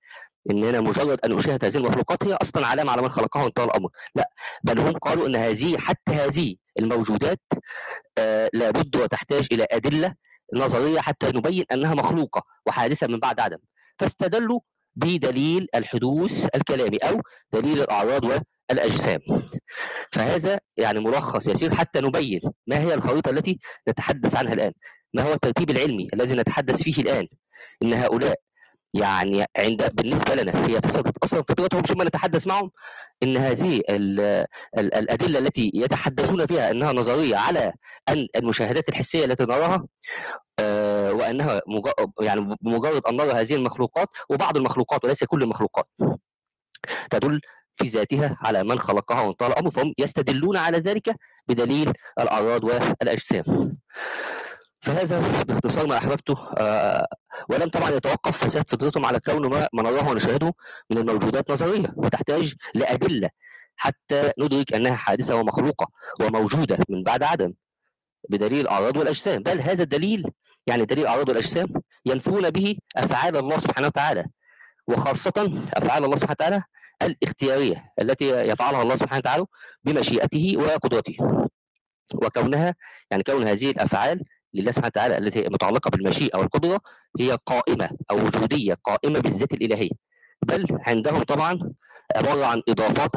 إن 0.51 0.65
أنا 0.65 0.81
مجرد 0.81 1.19
أن 1.25 1.33
أشاهد 1.39 1.65
هذه 1.65 1.77
المخلوقات 1.77 2.25
هي 2.25 2.35
أصلا 2.35 2.67
علامة 2.67 2.93
على 2.93 3.03
من 3.03 3.09
خلقها 3.09 3.43
وانتهى 3.43 3.65
الأمر. 3.65 3.91
لا 4.15 4.31
بل 4.65 4.79
هم 4.79 4.93
قالوا 4.93 5.27
إن 5.27 5.37
هذه 5.37 5.79
حتى 5.79 6.13
هذه 6.13 6.55
الموجودات 6.79 7.41
آه، 8.19 8.51
لابد 8.53 8.97
وتحتاج 8.97 9.47
إلى 9.53 9.67
أدلة 9.73 10.15
نظرية 10.55 11.01
حتى 11.01 11.27
نبين 11.27 11.65
أنها 11.73 11.95
مخلوقة 11.95 12.43
وحادثة 12.67 13.07
من 13.07 13.19
بعد 13.21 13.41
عدم. 13.41 13.59
فاستدلوا 13.99 14.61
بدليل 14.97 15.69
الحدوث 15.75 16.47
الكلامي 16.55 16.97
أو 16.97 17.21
دليل 17.53 17.81
الأعراض 17.81 18.25
والأجسام. 18.71 19.21
فهذا 20.13 20.61
يعني 20.77 21.01
ملخص 21.01 21.47
يسير 21.47 21.75
حتى 21.75 22.01
نبين 22.01 22.41
ما 22.67 22.79
هي 22.79 22.95
الخريطة 22.95 23.31
التي 23.31 23.59
نتحدث 23.89 24.37
عنها 24.37 24.53
الآن. 24.53 24.73
ما 25.15 25.23
هو 25.23 25.33
الترتيب 25.33 25.71
العلمي 25.71 26.09
الذي 26.15 26.35
نتحدث 26.35 26.83
فيه 26.83 27.03
الآن؟ 27.03 27.29
إن 27.83 27.93
هؤلاء 27.93 28.37
يعني 28.95 29.45
عند 29.59 29.91
بالنسبة 29.95 30.35
لنا 30.35 30.67
هي 30.67 30.81
فسدت 30.81 31.19
أصلا 31.19 31.43
فطرتهم 31.43 31.81
ثم 31.81 32.03
نتحدث 32.03 32.47
معهم 32.47 32.71
إن 33.23 33.37
هذه 33.37 33.83
ال 33.91 34.21
ال 34.79 34.95
الأدلة 34.95 35.39
التي 35.39 35.71
يتحدثون 35.75 36.47
فيها 36.47 36.71
إنها 36.71 36.93
نظرية 36.93 37.37
على 37.37 37.73
أن 38.09 38.29
المشاهدات 38.37 38.89
الحسية 38.89 39.25
التي 39.25 39.43
نراها 39.45 39.87
آه، 40.59 41.13
وأنها 41.13 41.61
يعني 42.21 42.57
بمجرد 42.61 43.07
أن 43.07 43.17
نرى 43.17 43.33
هذه 43.33 43.55
المخلوقات 43.55 44.09
وبعض 44.31 44.57
المخلوقات 44.57 45.05
وليس 45.05 45.25
كل 45.25 45.43
المخلوقات 45.43 45.87
تدل 47.11 47.41
في 47.77 47.89
ذاتها 47.89 48.39
على 48.41 48.65
من 48.65 48.79
خلقها 48.79 49.21
وانتهى 49.21 49.49
الامر 49.49 49.71
فهم 49.71 49.95
يستدلون 49.99 50.57
على 50.57 50.79
ذلك 50.79 51.17
بدليل 51.49 51.93
الأعراض 52.21 52.65
والأجسام. 52.65 53.77
فهذا 54.83 55.43
باختصار 55.43 55.87
ما 55.87 55.97
أحببته 55.99 56.37
آه، 56.59 57.07
ولم 57.49 57.69
طبعا 57.69 57.91
يتوقف 57.91 58.45
فساد 58.45 58.69
فطرتهم 58.69 59.07
على 59.07 59.21
كون 59.21 59.51
ما 59.51 59.69
ما 59.73 59.83
نراه 59.83 60.09
ونشاهده 60.11 60.55
من 60.91 60.99
الموجودات 60.99 61.51
نظرية 61.51 61.93
وتحتاج 61.97 62.55
لأدلة 62.75 63.31
حتى 63.77 64.33
ندرك 64.39 64.75
أنها 64.75 64.95
حادثة 64.95 65.37
ومخلوقة 65.37 65.87
وموجودة 66.21 66.79
من 66.89 67.03
بعد 67.03 67.23
عدم 67.23 67.53
بدليل 68.29 68.61
الاعراض 68.61 68.97
والأجسام. 68.97 69.43
بل 69.43 69.61
هذا 69.61 69.83
الدليل 69.83 70.31
يعني 70.67 70.85
دليل 70.85 71.05
الاعراض 71.05 71.29
والأجسام 71.29 71.69
ينفون 72.07 72.51
به 72.51 72.77
أفعال 72.97 73.37
الله 73.37 73.59
سبحانه 73.59 73.87
وتعالى 73.87 74.27
وخاصة 74.87 75.63
أفعال 75.75 76.05
الله 76.05 76.17
سبحانه 76.17 76.37
وتعالى 76.41 76.63
الاختيارية 77.03 77.93
التي 78.01 78.31
يفعلها 78.31 78.83
الله 78.83 78.97
سبحانه 78.97 79.19
وتعالى 79.19 79.47
بمشيئته 79.85 80.55
وقدرته 80.57 81.17
وكونها 82.15 82.75
يعني 83.11 83.23
كون 83.23 83.49
هذه 83.49 83.71
الأفعال 83.71 84.25
لله 84.55 84.73
سبحانه 84.73 84.87
وتعالى 84.87 85.19
التي 85.19 85.41
متعلقة 85.49 85.91
بالمشيئة 85.91 86.39
والقدرة 86.39 86.81
هي 87.21 87.39
قائمة 87.47 87.91
أو 88.11 88.17
وجودية 88.27 88.75
قائمة 88.85 89.19
بالذات 89.21 89.53
الإلهية. 89.53 89.91
بل 90.47 90.67
عندهم 90.87 91.23
طبعا 91.23 91.73
عبارة 92.17 92.47
عن 92.47 92.63
إضافات 92.69 93.11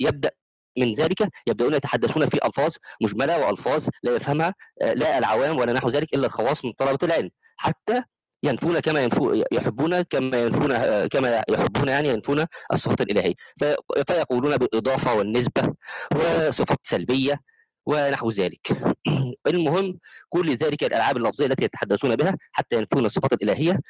يبدأ 0.00 0.30
من 0.78 0.92
ذلك 0.92 1.28
يبدأون 1.46 1.74
يتحدثون 1.74 2.28
في 2.28 2.38
ألفاظ 2.46 2.74
مجملة 3.00 3.46
وألفاظ 3.46 3.86
لا 4.02 4.16
يفهمها 4.16 4.54
آه، 4.82 4.92
لا 4.92 5.18
العوام 5.18 5.58
ولا 5.58 5.72
نحو 5.72 5.88
ذلك 5.88 6.14
إلا 6.14 6.26
الخواص 6.26 6.64
من 6.64 6.72
طلبة 6.72 6.98
العلم. 7.02 7.30
حتى 7.56 8.02
ينفون 8.42 8.80
كما 8.80 9.02
ينفو 9.02 9.42
يحبون 9.52 10.02
كما 10.02 10.42
ينفون 10.42 10.72
آه، 10.72 11.06
كما 11.06 11.42
يحبون 11.50 11.88
يعني 11.88 12.08
ينفون 12.08 12.44
الصفات 12.72 13.00
الإلهية. 13.00 13.34
في- 13.58 13.76
فيقولون 14.06 14.56
بالاضافه 14.56 15.14
والنسبة 15.14 15.74
وصفات 16.16 16.78
سلبية 16.82 17.40
ونحو 17.86 18.30
ذلك. 18.30 18.94
المهم 19.46 19.98
كل 20.28 20.56
ذلك 20.56 20.84
الألعاب 20.84 21.16
اللفظية 21.16 21.46
التي 21.46 21.64
يتحدثون 21.64 22.16
بها 22.16 22.36
حتى 22.52 22.76
ينفون 22.76 23.04
الصفات 23.04 23.32
الإلهية 23.32 23.80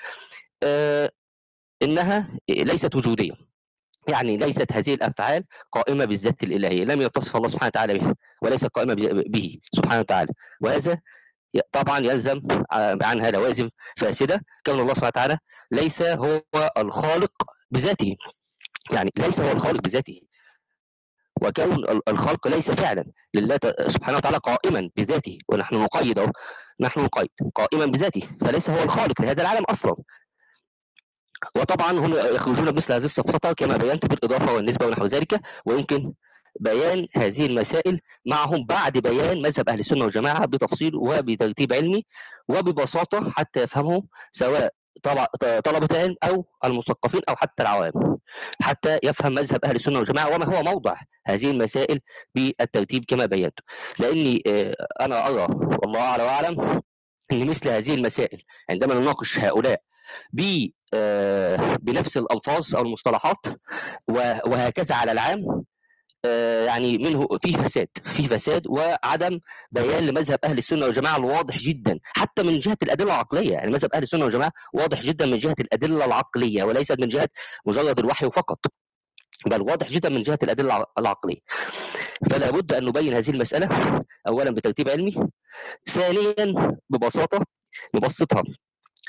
آه، 0.63 1.11
إنها 1.83 2.39
ليست 2.49 2.95
وجودية. 2.95 3.33
يعني 4.09 4.37
ليست 4.37 4.73
هذه 4.73 4.95
الأفعال 4.95 5.45
قائمة 5.73 6.05
بالذات 6.05 6.43
الإلهية 6.43 6.85
لم 6.85 7.03
يتصف 7.03 7.37
الله 7.37 7.49
سبحانه 7.49 7.69
وتعالى 7.69 7.99
بها 7.99 8.15
وليست 8.43 8.67
قائمة 8.67 8.95
به 9.27 9.59
سبحانه 9.73 10.01
وتعالى. 10.01 10.33
وهذا 10.61 10.99
طبعا 11.73 11.99
يلزم 11.99 12.41
عنها 13.03 13.31
لوازم 13.31 13.71
فاسدة. 13.97 14.45
كون 14.67 14.81
الله 14.81 14.95
سبحانه 14.95 15.09
وتعالى 15.09 15.39
ليس 15.71 16.03
هو 16.03 16.43
الخالق 16.79 17.33
بذاته. 17.71 18.17
يعني 18.91 19.11
ليس 19.17 19.41
هو 19.41 19.53
الخالق 19.53 19.81
بذاته. 19.81 20.21
وكون 21.43 21.73
ال- 21.75 22.09
الخلق 22.09 22.49
ليس 22.49 22.71
فعلا 22.71 23.05
لله 23.35 23.59
سبحانه 23.89 24.17
وتعالى 24.17 24.37
قائما 24.37 24.91
بذاته 24.97 25.39
ونحن 25.49 25.75
نقيد 25.75 26.19
أهو 26.19 26.33
نحن 26.81 27.01
نقيد 27.01 27.29
قائما 27.55 27.87
بذاته 27.87 28.23
فليس 28.41 28.71
هو 28.71 28.83
الخالق 28.83 29.23
لهذا 29.23 29.43
العالم 29.43 29.65
أصلا. 29.65 29.97
وطبعا 31.57 31.93
هم 31.93 32.15
يخرجون 32.15 32.71
بمثل 32.71 32.93
هذه 32.93 33.05
السفسطه 33.05 33.53
كما 33.53 33.77
بينت 33.77 34.07
بالإضافة 34.07 34.55
والنسبة 34.55 34.87
ونحو 34.87 35.05
ذلك 35.07 35.41
ويمكن 35.67 36.13
بيان 36.61 37.07
هذه 37.17 37.47
المسائل 37.47 38.01
معهم 38.27 38.67
بعد 38.67 38.99
بيان 38.99 39.43
مذهب 39.43 39.69
أهل 39.69 39.81
السنة 39.81 40.05
والجماعة 40.05 40.47
بتفصيل 40.47 40.97
وبترتيب 40.97 41.73
علمي 41.73 42.05
وببساطة 42.49 43.31
حتى 43.31 43.63
يفهمه 43.63 44.03
سواء 44.33 44.73
طبع- 45.03 45.25
ط- 45.41 45.45
طلبة 45.45 45.89
العلم 45.91 46.17
أو 46.25 46.47
المثقفين 46.65 47.21
أو 47.29 47.37
حتى 47.37 47.63
العوام 47.63 47.93
حتى 48.63 48.99
يفهم 49.05 49.35
مذهب 49.35 49.65
أهل 49.65 49.75
السنة 49.77 49.99
والجماعة 49.99 50.35
وما 50.35 50.57
هو 50.57 50.63
موضع 50.63 50.95
هذه 51.27 51.51
المسائل 51.51 52.01
بالترتيب 52.35 53.05
كما 53.09 53.27
بينت. 53.27 53.59
لأني 53.99 54.43
آه، 54.49 54.75
أنا 55.01 55.27
أرى 55.29 55.49
والله 55.83 56.01
أعلى 56.01 56.23
وأعلم 56.23 56.83
إن 57.33 57.47
مثل 57.47 57.69
هذه 57.69 57.95
المسائل 57.95 58.43
عندما 58.71 58.95
نناقش 58.95 59.39
هؤلاء 59.39 59.81
آه، 60.95 61.77
بنفس 61.81 62.17
الألفاظ 62.17 62.77
أو 62.77 62.83
المصطلحات 62.83 63.47
وهكذا 64.47 64.95
على 64.95 65.13
العام 65.13 65.61
يعني 66.67 66.99
منه 66.99 67.29
فيه 67.43 67.57
فساد 67.57 67.89
فيه 68.05 68.29
فساد 68.29 68.67
وعدم 68.67 69.41
بيان 69.73 70.07
لمذهب 70.07 70.39
أهل 70.45 70.59
السنة 70.59 70.87
والجماعة 70.87 71.17
الواضح 71.17 71.59
جدا 71.59 71.99
حتى 72.17 72.43
من 72.43 72.59
جهة 72.59 72.77
الأدلة 72.83 73.07
العقلية 73.15 73.53
يعني 73.53 73.71
مذهب 73.71 73.91
أهل 73.95 74.03
السنة 74.03 74.25
والجماعة 74.25 74.53
واضح 74.75 75.03
جدا 75.03 75.27
من 75.27 75.39
جهة 75.39 75.57
الأدلة 75.61 76.05
العقلية 76.05 76.65
وليست 76.65 77.01
من 77.01 77.09
جهة 77.09 77.29
مجرد 77.67 77.99
الوحي 77.99 78.31
فقط 78.31 78.59
بل 79.47 79.63
واضح 79.63 79.89
جدا 79.91 80.09
من 80.09 80.23
جهة 80.23 80.39
الأدلة 80.43 80.77
الع- 80.77 80.87
العقلية. 80.99 81.39
فلا 82.31 82.51
بد 82.51 82.73
أن 82.73 82.85
نبين 82.85 83.15
هذه 83.15 83.31
المسألة 83.31 83.69
اولا 84.29 84.51
بترتيب 84.51 84.89
علمي 84.89 85.15
ثانيا 85.87 86.77
ببساطة 86.91 87.47
نبسطها 87.95 88.43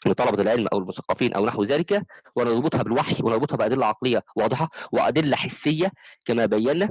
لطلبة 0.05 0.41
العلم 0.41 0.67
أو 0.73 0.77
المثقفين 0.77 1.33
أو 1.33 1.45
نحو 1.45 1.63
ذلك 1.63 2.01
ونربطها 2.35 2.83
بالوحي 2.83 3.15
ونربطها 3.23 3.55
بأدلة 3.57 3.85
عقلية 3.85 4.23
واضحة 4.35 4.69
وأدلة 4.91 5.35
حسية 5.35 5.91
كما 6.25 6.45
بينا 6.45 6.89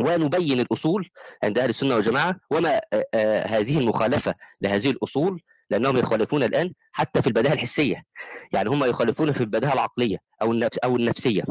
ونبين 0.00 0.60
الأصول 0.60 1.10
عند 1.44 1.58
أهل 1.58 1.68
السنة 1.68 1.94
والجماعة 1.94 2.36
وما 2.50 2.80
آه، 2.92 3.04
آه، 3.14 3.46
هذه 3.46 3.78
المخالفة 3.78 4.34
لهذه 4.60 4.90
الأصول 4.90 5.42
لأنهم 5.70 5.96
يخالفون 5.96 6.42
الآن 6.42 6.72
حتى 6.92 7.22
في 7.22 7.26
البداهة 7.26 7.52
الحسية. 7.52 8.04
يعني 8.52 8.68
هم 8.68 8.84
يخالفون 8.84 9.32
في 9.32 9.40
البداهة 9.40 9.72
العقلية 9.72 10.18
أو 10.42 10.52
النفس 10.52 10.78
أو 10.78 10.96
النفسية. 10.96 11.42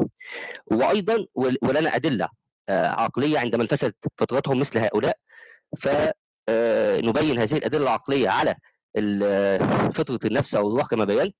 وأيضا 0.72 1.26
ول- 1.34 1.58
ولنا 1.62 1.96
أدلة 1.96 2.28
آه، 2.68 2.86
عقلية 2.88 3.38
عندما 3.38 3.62
انفسدت 3.62 3.96
فطرتهم 4.16 4.58
مثل 4.58 4.78
هؤلاء 4.78 5.16
فنبين 5.80 7.38
هذه 7.38 7.52
الأدلة 7.56 7.82
العقلية 7.82 8.28
على 8.28 8.54
فطرة 9.92 10.18
النفس 10.24 10.54
أو 10.54 10.68
الروح 10.68 10.86
كما 10.86 11.04
بينت. 11.04 11.36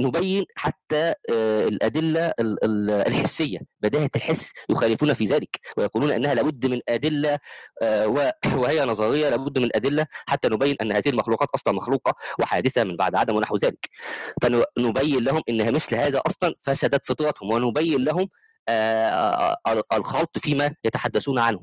نبين 0.00 0.44
حتى 0.56 1.14
آه، 1.30 1.64
الأدلة 1.68 2.26
ال- 2.40 2.64
ال- 2.64 2.90
الحسية 2.90 3.58
بداهة 3.80 4.10
الحس 4.16 4.52
يخالفون 4.70 5.14
في 5.14 5.24
ذلك 5.24 5.60
ويقولون 5.76 6.10
إنها 6.12 6.34
لابد 6.34 6.66
من 6.66 6.80
أدلة 6.88 7.38
آه، 7.82 8.08
وهي 8.56 8.84
نظرية 8.84 9.28
لابد 9.28 9.58
من 9.58 9.76
أدلة 9.76 10.06
حتى 10.26 10.48
نبين 10.48 10.76
أن 10.82 10.92
هذه 10.92 11.08
المخلوقات 11.08 11.48
أصلا 11.54 11.74
مخلوقة 11.74 12.14
وحادثة 12.40 12.84
من 12.84 12.96
بعد 12.96 13.14
عدم 13.14 13.36
ونحو 13.36 13.56
ذلك. 13.56 13.88
فنبين 14.42 15.24
لهم 15.24 15.42
إن 15.48 15.74
مثل 15.74 15.94
هذا 15.96 16.20
أصلا 16.26 16.54
فسدت 16.60 17.06
فطرتهم 17.06 17.50
ونبين 17.50 18.04
لهم 18.04 18.28
آه، 18.68 19.56
ال- 19.68 19.92
الخلط 19.92 20.38
فيما 20.38 20.74
يتحدثون 20.84 21.38
عنه 21.38 21.60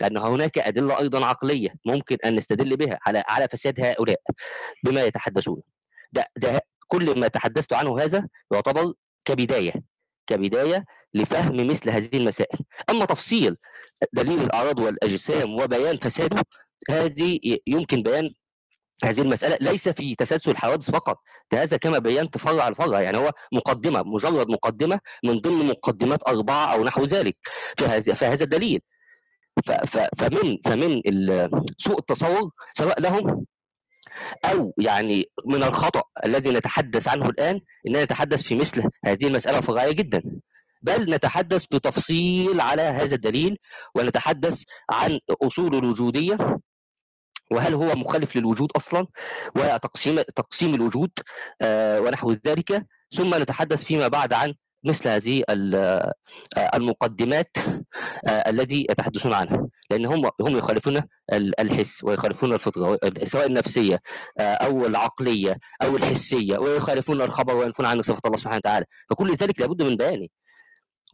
لأن 0.00 0.16
هناك 0.16 0.58
أدلة 0.58 0.98
أيضا 0.98 1.24
عقلية 1.26 1.74
ممكن 1.84 2.16
أن 2.24 2.34
نستدل 2.34 2.76
بها 2.76 2.98
على 3.06 3.24
على 3.28 3.48
فساد 3.48 3.80
هؤلاء 3.80 4.20
بما 4.84 5.02
يتحدثون. 5.02 5.62
ده 6.12 6.24
ده 6.36 6.60
كل 6.86 7.20
ما 7.20 7.28
تحدثت 7.28 7.72
عنه 7.72 7.98
هذا 8.00 8.28
يعتبر 8.52 8.92
كبداية 9.24 9.72
كبداية 10.26 10.84
لفهم 11.14 11.66
مثل 11.66 11.90
هذه 11.90 12.08
المسائل. 12.14 12.58
أما 12.90 13.04
تفصيل 13.04 13.56
دليل 14.12 14.40
الأعراض 14.42 14.78
والأجسام 14.78 15.54
وبيان 15.54 15.96
فساده 15.98 16.42
هذه 16.90 17.40
يمكن 17.66 18.02
بيان 18.02 18.30
هذه 19.04 19.20
المسألة 19.20 19.58
ليس 19.60 19.88
في 19.88 20.14
تسلسل 20.14 20.50
الحوادث 20.50 20.90
فقط 20.90 21.18
ده 21.52 21.62
هذا 21.62 21.76
كما 21.76 21.98
بينت 21.98 22.38
فرع 22.38 22.68
الفرع 22.68 23.00
يعني 23.00 23.18
هو 23.18 23.32
مقدمة 23.52 24.02
مجرد 24.02 24.48
مقدمة 24.50 25.00
من 25.24 25.38
ضمن 25.38 25.66
مقدمات 25.66 26.28
أربعة 26.28 26.66
أو 26.72 26.84
نحو 26.84 27.04
ذلك 27.04 27.36
في 27.78 27.84
هذا 27.84 28.14
في 28.14 28.24
هذا 28.24 28.44
الدليل. 28.44 28.80
فمن 30.18 30.58
فمن 30.64 31.02
سوء 31.78 31.98
التصور 31.98 32.50
سواء 32.78 33.00
لهم 33.00 33.46
أو 34.44 34.74
يعني 34.78 35.30
من 35.46 35.62
الخطأ 35.62 36.02
الذي 36.24 36.50
نتحدث 36.50 37.08
عنه 37.08 37.26
الآن 37.28 37.60
اننا 37.86 38.04
نتحدث 38.04 38.42
في 38.42 38.54
مثل 38.56 38.90
هذه 39.04 39.26
المسألة 39.26 39.60
فرعيه 39.60 39.92
جدا. 39.92 40.22
بل 40.82 41.14
نتحدث 41.14 41.64
بتفصيل 41.64 42.60
على 42.60 42.82
هذا 42.82 43.14
الدليل 43.14 43.58
ونتحدث 43.94 44.62
عن 44.90 45.18
أصول 45.42 45.74
الوجودية 45.74 46.58
وهل 47.50 47.74
هو 47.74 47.94
مخالف 47.94 48.36
للوجود 48.36 48.72
أصلا 48.76 49.06
وتقسيم 49.56 50.20
تقسيم 50.20 50.74
الوجود 50.74 51.10
آه، 51.62 52.00
ونحو 52.00 52.32
ذلك. 52.46 52.86
ثم 53.14 53.34
نتحدث 53.34 53.84
فيما 53.84 54.08
بعد 54.08 54.32
عن 54.32 54.54
مثل 54.84 55.08
هذه 55.08 55.42
آه، 55.48 56.14
المقدمات 56.74 57.56
آه، 58.28 58.30
الذي 58.30 58.86
يتحدثون 58.90 59.32
عنها 59.32 59.68
لأن 59.90 60.06
هم 60.06 60.30
هم 60.40 60.56
يخالفون 60.56 60.96
ال- 61.32 61.60
الحس 61.60 62.04
ويخالفون 62.04 62.52
الفطرة 62.52 62.98
سواء 63.24 63.46
النفسية 63.46 64.00
آه، 64.38 64.42
أو 64.54 64.86
العقلية 64.86 65.58
أو 65.82 65.96
الحسية 65.96 66.58
ويخالفون 66.58 67.22
الخبر 67.22 67.56
وينفون 67.56 67.86
عن 67.86 68.02
صفه 68.02 68.20
الله 68.26 68.36
سبحانه 68.36 68.56
وتعالى. 68.56 68.86
فكل 69.10 69.34
ذلك 69.34 69.60
لابد 69.60 69.82
من 69.82 69.96
بيانه. 69.96 70.26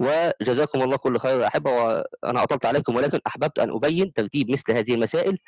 وجزاكم 0.01 0.83
الله 0.83 0.97
كل 0.97 1.19
خير 1.19 1.41
يا 1.41 1.47
أحبة 1.47 1.71
وأنا 1.71 2.43
أطلت 2.43 2.67
عليكم 2.67 2.97
ولكن 2.97 3.21
أحببت 3.27 3.59
أن 3.59 3.71
أبين 3.71 4.13
ترتيب 4.13 4.51
مثل 4.51 4.73
هذه 4.73 4.95
المسائل 4.95 5.39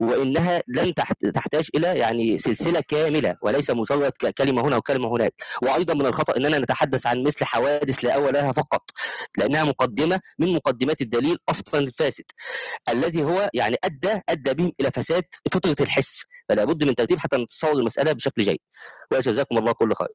وإنها 0.00 0.62
لن 0.68 0.94
تحت- 0.94 1.26
تحتاج 1.26 1.68
إلى 1.74 1.98
يعني 1.98 2.38
سلسلة 2.38 2.80
كاملة 2.88 3.36
وليس 3.42 3.70
مجرد 3.70 4.12
ك- 4.12 4.34
كلمة 4.34 4.62
هنا 4.62 4.76
وكلمة 4.76 5.08
هناك. 5.08 5.34
وأيضا 5.62 5.94
من 5.94 6.06
الخطأ 6.06 6.36
إننا 6.36 6.58
نتحدث 6.58 7.06
عن 7.06 7.22
مثل 7.22 7.44
حوادث 7.44 8.04
لا 8.04 8.14
اول 8.14 8.34
لها 8.34 8.52
فقط 8.52 8.90
لأنها 9.38 9.64
مقدمة 9.64 10.20
من 10.38 10.52
مقدمات 10.52 11.00
الدليل 11.02 11.38
أصلا 11.48 11.80
الفاسد 11.80 12.24
الذي 12.88 13.22
هو 13.24 13.50
يعني 13.54 13.76
ادى 13.84 14.20
أدى 14.28 14.54
بهم 14.54 14.72
إلى 14.80 14.90
فساد 14.90 15.24
فطرة 15.52 15.76
الحس 15.80 16.24
فلا 16.48 16.64
بد 16.64 16.84
من 16.84 16.94
ترتيب 16.94 17.18
حتى 17.18 17.36
نتصور 17.36 17.72
المسألة 17.72 18.12
بشكل 18.12 18.42
جيد. 18.42 18.58
وجزاكم 19.12 19.58
الله 19.58 19.72
كل 19.72 19.94
خير. 19.94 20.08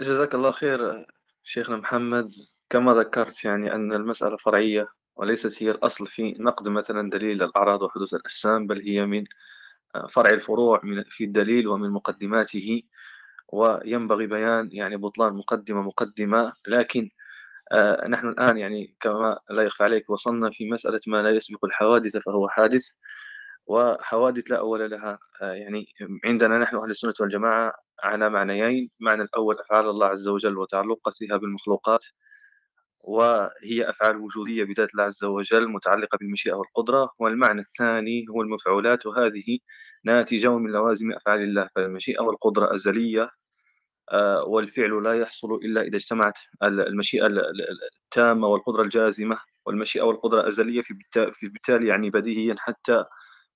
جزاك 0.00 0.34
الله 0.34 0.50
خير 0.50 1.06
شيخنا 1.48 1.76
محمد 1.76 2.26
كما 2.70 2.94
ذكرت 2.94 3.44
يعني 3.44 3.74
أن 3.74 3.92
المسألة 3.92 4.36
فرعية 4.36 4.88
وليست 5.16 5.62
هي 5.62 5.70
الأصل 5.70 6.06
في 6.06 6.32
نقد 6.40 6.68
مثلا 6.68 7.10
دليل 7.10 7.42
الأعراض 7.42 7.82
وحدوث 7.82 8.14
الأجسام 8.14 8.66
بل 8.66 8.82
هي 8.82 9.06
من 9.06 9.24
فرع 10.10 10.30
الفروع 10.30 10.80
من 10.84 11.04
في 11.04 11.24
الدليل 11.24 11.68
ومن 11.68 11.90
مقدماته 11.90 12.82
وينبغي 13.52 14.26
بيان 14.26 14.68
يعني 14.72 14.96
بطلان 14.96 15.34
مقدمة 15.34 15.82
مقدمة 15.82 16.52
لكن 16.68 17.10
آه، 17.72 18.08
نحن 18.08 18.28
الآن 18.28 18.58
يعني 18.58 18.96
كما 19.00 19.38
لا 19.50 19.62
يخفى 19.62 19.84
عليك 19.84 20.10
وصلنا 20.10 20.50
في 20.50 20.70
مسألة 20.70 21.00
ما 21.06 21.22
لا 21.22 21.30
يسبق 21.30 21.64
الحوادث 21.64 22.16
فهو 22.16 22.48
حادث. 22.48 22.94
وحوادث 23.68 24.50
لا 24.50 24.58
أول 24.58 24.90
لها. 24.90 25.18
آه، 25.42 25.52
يعني 25.52 25.86
عندنا 26.24 26.58
نحن 26.58 26.76
أهل 26.76 26.90
السنة 26.90 27.14
والجماعة 27.20 27.72
على 28.04 28.30
معنيين 28.30 28.90
المعنى 29.00 29.22
الأول 29.22 29.56
أفعال 29.60 29.88
الله 29.90 30.06
عز 30.06 30.28
وجل 30.28 30.58
وتعلقتها 30.58 31.36
بالمخلوقات 31.36 32.04
وهي 33.00 33.90
أفعال 33.90 34.16
وجودية 34.20 34.64
بذات 34.64 34.90
الله 34.94 35.04
عز 35.04 35.24
وجل 35.24 35.68
متعلقة 35.68 36.18
بالمشيئة 36.18 36.54
والقدرة 36.54 37.10
والمعنى 37.18 37.60
الثاني 37.60 38.24
هو 38.30 38.42
المفعولات 38.42 39.06
وهذه 39.06 39.58
ناتجة 40.04 40.58
من 40.58 40.70
لوازم 40.72 41.12
أفعال 41.12 41.42
الله 41.42 41.68
فالمشيئة 41.76 42.20
والقدرة 42.22 42.74
أزلية 42.74 43.30
آه، 44.12 44.44
والفعل 44.44 45.02
لا 45.04 45.14
يحصل 45.14 45.54
إلا 45.54 45.82
إذا 45.82 45.96
اجتمعت 45.96 46.38
ال- 46.62 46.80
المشيئة 46.88 47.26
ال- 47.26 47.38
ال- 47.40 47.64
التامة 48.04 48.48
والقدرة 48.48 48.82
الجازمة 48.82 49.38
والمشيئة 49.66 50.02
والقدرة 50.02 50.48
أزلية 50.48 50.82
في 51.32 51.48
بالتالي 51.48 51.88
يعني 51.88 52.10
بديهيا 52.10 52.54
حتى 52.58 53.04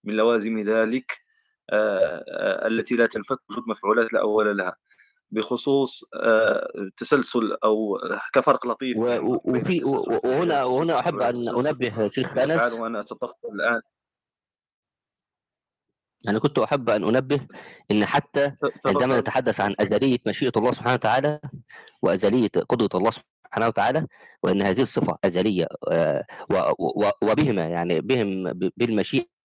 من 0.04 0.14
لوازم 0.16 0.58
ذلك 0.58 1.18
آه، 1.70 2.24
آه، 2.28 2.66
التي 2.66 2.94
لا 2.94 3.06
تنفك 3.06 3.38
وجود 3.50 3.62
مفعولات 3.68 4.12
لا 4.12 4.20
أول 4.20 4.56
لها. 4.56 4.76
بخصوص 5.30 6.04
آه، 6.14 6.68
تسلسل 6.96 7.56
أو 7.64 7.98
كفرق 8.32 8.66
لطيف 8.66 8.98
وفي 9.44 9.84
وهنا 10.24 10.64
وهنا 10.64 10.98
أحب 11.00 11.20
أن 11.20 11.48
أنبه 11.48 12.08
شيخ 12.08 12.38
أنس. 12.38 12.72
وأنا 12.72 13.00
أتطفل 13.00 13.48
الآن. 13.54 13.80
أنا 16.28 16.38
كنت 16.38 16.58
أحب 16.58 16.90
أن 16.90 17.04
أنبه 17.04 17.46
إن 17.90 18.04
حتى 18.04 18.52
عندما 18.86 19.20
نتحدث 19.20 19.60
عن 19.60 19.74
أزلية 19.80 20.18
مشيئة 20.26 20.52
الله 20.56 20.72
سبحانه 20.72 20.94
وتعالى 20.94 21.40
وأزلية 22.02 22.48
قدره 22.68 22.98
الله 22.98 23.10
سبحانه 23.10 23.66
وتعالى 23.68 24.06
وإن 24.42 24.62
هذه 24.62 24.82
الصفة 24.82 25.18
أزلية 25.24 25.66
و- 26.50 26.72
و- 26.78 27.10
وبهما 27.22 27.66
يعني 27.68 28.00
بهم 28.00 28.52
ب- 28.52 28.72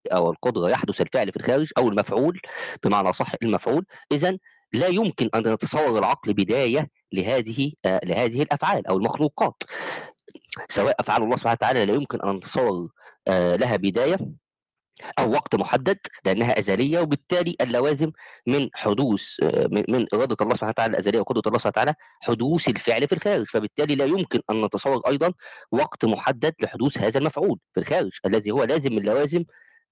بالمشيئه 0.07 0.19
والقدره 0.19 0.71
يحدث 0.71 1.01
الفعل 1.01 1.33
في 1.33 1.37
الخارج 1.37 1.71
أو 1.79 1.89
المفعول 1.89 2.41
بمعنى 2.85 3.13
صح 3.13 3.33
المفعول. 3.43 3.87
اذا 4.13 4.39
لا 4.73 4.87
يمكن 4.87 5.31
أن 5.35 5.47
يتصور 5.47 5.99
العقل 5.99 6.33
بداية 6.33 6.89
لهذه 7.13 7.73
آه، 7.85 8.01
لهذه 8.05 8.43
الأفعال 8.43 8.87
أو 8.87 8.97
المخلوقات. 8.97 9.63
سواء 10.69 10.97
أفعال 11.01 11.23
الله 11.23 11.37
سبحانه 11.37 11.53
وتعالى 11.53 11.87
لا 11.87 11.95
يمكن 11.95 12.21
أن 12.21 12.37
نتصور 12.37 12.89
آه، 13.29 13.57
لها 13.57 13.77
بداية 13.77 14.19
أو 15.19 15.33
وقت 15.33 15.55
محدد 15.55 15.99
لأنها 16.25 16.59
أزلية 16.59 17.01
وبالتالي 17.01 17.57
اللوازم 17.61 18.13
من 18.47 18.69
حدوث 18.75 19.23
آه، 19.43 19.67
من 19.89 20.07
إرادة 20.15 20.37
الله 20.41 20.55
سبحانه 20.55 20.71
وتعالى 20.71 20.91
الأزلية 20.91 21.21
وقدرة 21.21 21.43
الله 21.47 21.59
سبحانه 21.59 21.73
وتعالى 21.73 21.95
حدوث 22.21 22.69
الفعل 22.69 23.09
في 23.09 23.15
الخارج. 23.15 23.47
فبالتالي 23.47 23.95
لا 23.95 24.05
يمكن 24.05 24.41
أن 24.51 24.65
نتصور 24.65 25.01
أيضا 25.09 25.33
وقت 25.73 26.05
محدد 26.05 26.55
لحدوث 26.61 26.99
هذا 26.99 27.19
المفعول 27.19 27.59
في 27.75 27.81
الخارج. 27.81 28.13
الذي 28.27 28.51
هو 28.51 28.65
لازم 28.65 28.93
من 28.93 29.03
لوازم 29.03 29.45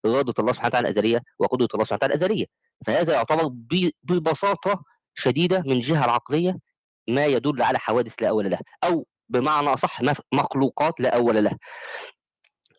اراده 0.07 0.35
الله 0.39 0.53
سبحانه 0.53 0.69
وتعالى 0.69 0.85
الأزلية 0.89 1.23
وقدره 1.39 1.69
الله 1.75 1.85
سبحانه 1.85 1.97
وتعالى 1.99 2.15
الأزلية. 2.15 2.47
فهذا 2.87 3.13
يعتبر 3.15 3.47
ب- 3.53 3.91
ببساطة 4.03 4.83
شديدة 5.15 5.61
من 5.67 5.73
الجهة 5.73 6.05
العقلية 6.05 6.57
ما 7.09 7.27
يدل 7.27 7.63
على 7.63 7.79
حوادث 7.79 8.23
لا 8.23 8.29
أول 8.29 8.51
لها 8.51 8.61
أو 8.85 9.07
بمعنى 9.29 9.71
مف- 10.03 10.21
مخلوقات 10.33 10.95
لا 11.01 11.17
أول 11.17 11.45
لها 11.45 11.59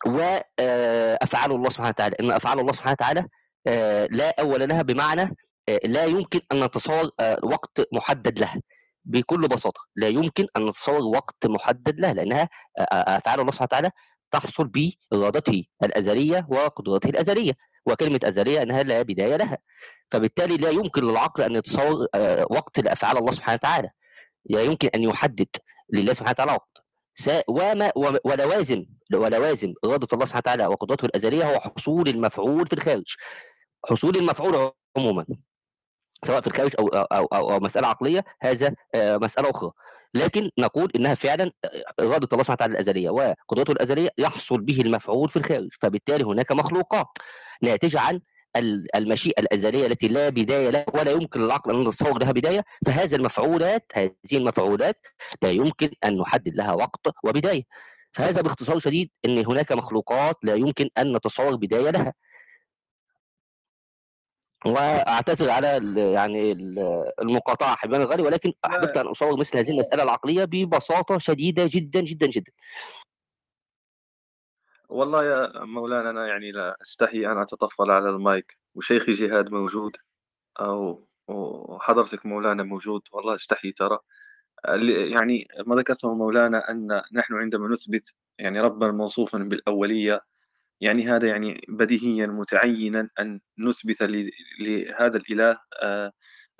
وافعال 0.06 1.52
الله 1.52 1.70
سبحانه 1.70 1.88
وتعالى. 1.88 2.16
إن 2.20 2.30
أفعال 2.30 2.60
الله 2.60 2.72
سبحانه 2.72 2.92
وتعالى 2.92 3.26
آه، 3.66 4.08
لا 4.10 4.34
أول 4.40 4.68
لها 4.68 4.82
بمعنى 4.82 5.22
آه، 5.68 5.80
لا 5.84 6.04
يمكن 6.04 6.40
أن 6.52 6.64
نتصور 6.64 7.10
آه، 7.20 7.38
وقت 7.42 7.80
محدد 7.92 8.38
لها 8.38 8.60
بكل 9.04 9.40
بساطة 9.48 9.80
لا 9.96 10.08
يمكن 10.08 10.46
أن 10.56 10.66
نتصور 10.66 11.00
وقت 11.02 11.46
محدد 11.46 12.00
لها 12.00 12.14
لأنها 12.14 12.48
آه، 12.78 12.82
آه، 12.82 13.16
أفعال 13.18 13.40
الله 13.40 13.52
سبحانه 13.52 13.66
وتعالى 13.68 13.90
تحصل 14.30 14.70
بارادته 15.12 15.64
الأزلية 15.82 16.46
وقدرته 16.50 17.08
الأزلية 17.08 17.52
وكلمة 17.86 18.20
أزلية 18.24 18.62
إنها 18.62 18.82
لا 18.82 19.02
بداية 19.02 19.36
لها. 19.36 19.58
فبالتالي 20.10 20.56
لا 20.56 20.70
يمكن 20.70 21.04
للعقل 21.04 21.42
أن 21.42 21.54
يتصور 21.54 22.06
آه، 22.14 22.46
وقت 22.50 22.80
لأفعال 22.80 23.18
الله 23.18 23.32
سبحانه 23.32 23.54
وتعالى. 23.54 23.90
لا 24.50 24.62
يمكن 24.62 24.88
أن 24.96 25.02
يحدد 25.02 25.48
لله 25.92 26.12
سبحانه 26.12 26.30
وتعالى 26.30 26.52
وقت. 26.52 26.76
وما 27.48 27.92
وم- 27.96 28.18
ولوازم 28.24 28.86
ولوازم 29.14 29.74
إرادة 29.84 30.08
الله 30.12 30.26
سبحانه 30.26 30.40
وتعالى 30.40 30.66
وقدرته 30.66 31.04
الأزلية 31.06 31.44
هو 31.54 31.60
حصول 31.60 32.08
المفعول 32.08 32.66
في 32.66 32.72
الخارج. 32.72 33.14
حصول 33.84 34.16
المفعول 34.16 34.72
عموما. 34.96 35.26
سواء 36.24 36.40
في 36.40 36.46
الخارج 36.46 36.72
أو 36.78 36.88
أو 36.88 37.26
أو, 37.26 37.52
أو 37.52 37.60
مسألة 37.60 37.88
عقلية 37.88 38.24
هذا 38.42 38.74
آه، 38.94 39.16
مسألة 39.16 39.50
أخرى. 39.50 39.70
لكن 40.14 40.50
نقول 40.58 40.90
إنها 40.96 41.14
فعلا 41.14 41.50
آه، 41.64 41.68
إرادة 42.00 42.28
الله 42.32 42.42
سبحانه 42.42 42.52
وتعالى 42.56 42.72
الأزلية 42.72 43.10
وقدرته 43.10 43.72
الأزلية 43.72 44.08
يحصل 44.18 44.60
به 44.60 44.80
المفعول 44.80 45.28
في 45.28 45.36
الخارج. 45.36 45.68
فبالتالي 45.80 46.24
هناك 46.24 46.52
مخلوقات 46.52 47.06
ناتجة 47.62 48.00
عن 48.00 48.20
ال- 48.56 48.96
المشيئة 48.96 49.40
الأزلية 49.42 49.86
التي 49.86 50.08
لا 50.08 50.28
بداية 50.28 50.70
لها 50.70 50.84
ولا 50.94 51.10
يمكن 51.10 51.40
للعقل 51.40 51.74
أن 51.74 51.82
يتصور 51.82 52.18
لها 52.18 52.32
بداية. 52.32 52.64
فهذه 52.86 53.14
المفعولات 53.14 53.92
هذه 53.94 54.12
المفعولات 54.32 55.06
لا 55.42 55.50
يمكن 55.50 55.90
أن 56.04 56.18
نحدد 56.18 56.54
لها 56.54 56.72
وقت 56.72 57.00
وبداية. 57.24 57.62
فهذا 58.12 58.40
باختصار 58.40 58.78
شديد 58.78 59.10
إن 59.24 59.46
هناك 59.46 59.72
مخلوقات 59.72 60.36
لا 60.42 60.54
يمكن 60.54 60.88
أن 60.98 61.16
نتصور 61.16 61.56
بداية 61.56 61.90
لها. 61.90 62.12
واعتذر 64.66 65.50
على 65.50 65.76
ال- 65.76 65.98
يعني 65.98 66.52
ال- 66.52 67.12
المقاطعة 67.20 67.76
حبيبي 67.76 67.96
الغالي 67.96 68.22
ولكن 68.22 68.52
أحببت 68.66 68.96
أن 68.96 69.06
أصور 69.06 69.40
مثل 69.40 69.58
هذه 69.58 69.70
المسألة 69.70 70.02
العقلية 70.02 70.44
ببساطة 70.44 71.18
شديدة 71.18 71.64
جدا 71.70 72.00
جدا 72.00 72.26
جدا. 72.26 72.52
والله 74.88 75.24
يا 75.24 75.64
مولانا 75.64 76.10
أنا 76.10 76.26
يعني 76.26 76.52
لا 76.52 76.76
أستحي 76.82 77.26
أن 77.26 77.38
أتطفل 77.38 77.90
على 77.90 78.10
المايك. 78.10 78.58
وشيخي 78.74 79.12
جهاد 79.12 79.50
موجود 79.50 79.96
أو 80.60 81.08
وحضرتك 81.28 82.26
مولانا 82.26 82.62
موجود. 82.62 83.02
والله 83.12 83.34
أستحي 83.34 83.72
ترى. 83.72 83.98
يعني 85.12 85.48
ما 85.66 85.76
ذكرته 85.76 86.14
مولانا 86.14 86.70
أن 86.70 87.02
نحن 87.12 87.34
عندما 87.34 87.68
نثبت 87.68 88.16
يعني 88.38 88.60
ربا 88.60 88.90
موصوفا 88.90 89.38
بالأولية 89.38 90.20
يعني 90.80 91.08
هذا 91.08 91.28
يعني 91.28 91.60
بديهيا 91.68 92.26
متعينا 92.26 93.08
أن 93.20 93.40
نثبت 93.58 94.02
لهذا 94.60 95.16
الإله 95.16 95.58
آه، 95.82 96.12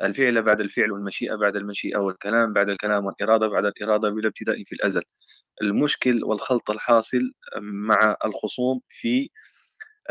الفعل 0.03 0.43
بعد 0.43 0.61
الفعل 0.61 0.93
والمشيئة 0.93 1.35
بعد 1.35 1.57
المشيئة 1.57 1.99
والكلام 1.99 2.53
بعد 2.53 2.69
الكلام 2.71 3.05
والإرادة 3.07 3.49
بعد 3.49 3.65
الإرادة 3.67 4.11
بلا 4.11 4.29
ابتداء 4.29 4.65
في 4.65 4.73
الأزل. 4.73 5.03
المشكل 5.63 6.25
والخلط 6.25 6.71
الحاصل 6.71 7.33
مع 7.63 8.17
الخصوم 8.25 8.81
في 8.89 9.31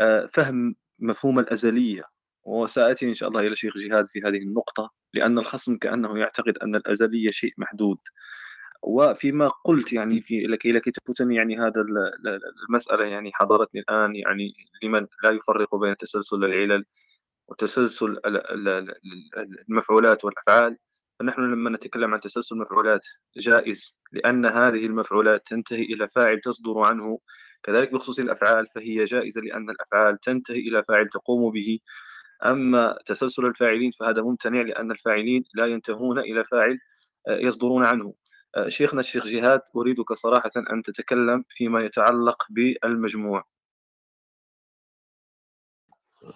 آه، 0.00 0.26
فهم 0.26 0.74
مفهوم 0.98 1.38
الأزلية. 1.38 2.02
وسآتي 2.44 3.08
إن 3.08 3.14
شاء 3.14 3.28
الله 3.28 3.46
إلى 3.46 3.56
شيخ 3.56 3.78
جهاد 3.78 4.06
في 4.06 4.20
هذه 4.20 4.38
النقطة 4.38 4.90
لأن 5.14 5.38
الخصم 5.38 5.76
كأنه 5.78 6.18
يعتقد 6.18 6.58
أن 6.58 6.76
الأزلية 6.76 7.30
شيء 7.30 7.52
محدود. 7.58 7.98
وفيما 8.86 9.48
قلت 9.64 9.92
يعني 9.92 10.20
في 10.20 10.40
لكي 10.40 10.72
لكي 10.72 10.90
تفوتني 10.90 11.34
يعني 11.36 11.58
هذا 11.58 11.80
ال- 11.80 11.98
ال- 12.28 12.40
المسألة 12.68 13.04
يعني 13.04 13.30
حضرتني 13.34 13.80
الآن 13.80 14.16
يعني 14.16 14.54
لمن 14.82 15.06
لا 15.24 15.30
يفرق 15.30 15.74
بين 15.76 15.96
تسلسل 15.96 16.44
العلل 16.44 16.84
وتسلسل 17.48 18.06
ال- 18.06 18.52
ال- 18.52 18.68
ال- 18.68 18.94
المفعولات 19.70 20.24
والأفعال. 20.24 20.76
فنحن 21.20 21.40
لما 21.42 21.70
نتكلم 21.70 22.14
عن 22.14 22.20
تسلسل 22.20 22.54
المفعولات 22.56 23.06
جائز 23.36 23.98
لأن 24.12 24.46
هذه 24.46 24.86
المفعولات 24.86 25.46
تنتهي 25.46 25.82
إلى 25.82 26.08
فاعل 26.08 26.38
تصدر 26.40 26.80
عنه. 26.80 27.18
كذلك 27.62 27.92
بخصوص 27.92 28.18
الأفعال 28.18 28.66
فهي 28.74 29.04
جائزة 29.04 29.40
لأن 29.40 29.70
الأفعال 29.70 30.18
تنتهي 30.20 30.58
إلى 30.58 30.84
فاعل 30.88 31.08
تقوم 31.08 31.52
به. 31.52 31.78
أما 32.46 32.98
تسلسل 33.06 33.46
الفاعلين 33.46 33.90
فهذا 33.90 34.22
ممتنع 34.22 34.62
لأن 34.62 34.90
الفاعلين 34.90 35.44
لا 35.54 35.66
ينتهون 35.66 36.18
إلى 36.18 36.44
فاعل 36.44 36.78
آه، 37.28 37.36
يصدرون 37.38 37.84
عنه. 37.84 38.14
شيخنا 38.68 39.00
الشيخ 39.00 39.26
جهاد 39.26 39.60
أريدك 39.76 40.12
صراحة 40.12 40.50
أن 40.72 40.82
تتكلم 40.82 41.44
فيما 41.48 41.80
يتعلق 41.80 42.42
بالمجموع. 42.50 43.44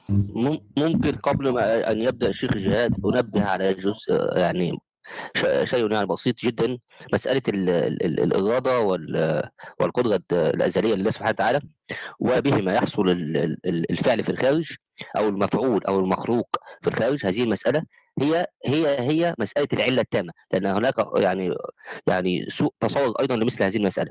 مم- 0.08 0.60
ممكن 0.78 1.12
قبل 1.12 1.48
ما 1.52 1.90
أن 1.92 2.00
يبدأ 2.00 2.28
الشيخ 2.28 2.52
جهاد 2.56 2.94
أنبه 3.06 3.44
على 3.44 3.74
جزء 3.74 4.12
آه، 4.12 4.38
يعني 4.38 4.78
شيء 5.64 5.92
يعني 5.92 6.06
بسيط 6.06 6.40
جدا 6.40 6.78
مسألة 7.12 7.42
ال- 7.48 7.70
ال- 7.70 8.02
ال- 8.06 8.20
الإرادة 8.34 8.80
وال- 8.80 9.48
والقدرة 9.80 10.20
الأزلية 10.32 10.94
لله 10.94 11.10
سبحانه 11.10 11.30
وتعالى 11.30 11.60
وبهما 12.20 12.74
يحصل 12.74 13.08
ال- 13.10 13.36
ال- 13.36 13.58
ال- 13.66 13.90
الفعل 13.92 14.24
في 14.24 14.28
الخارج 14.32 14.76
أو 15.16 15.28
المفعول 15.28 15.84
أو 15.84 15.98
المخلوق 16.00 16.56
في 16.82 16.88
الخارج. 16.88 17.26
هذه 17.26 17.42
المسألة 17.44 17.82
هي 18.18 18.46
هي 18.66 19.00
هي 19.00 19.34
مسألة 19.38 19.68
العلة 19.72 20.00
التامة 20.02 20.32
لأن 20.52 20.66
هناك 20.66 20.94
يعني 21.16 21.54
يعني 22.06 22.46
سوء 22.50 22.74
تصور 22.80 23.12
أيضا 23.20 23.36
لمثل 23.36 23.62
هذه 23.64 23.76
المسألة. 23.76 24.10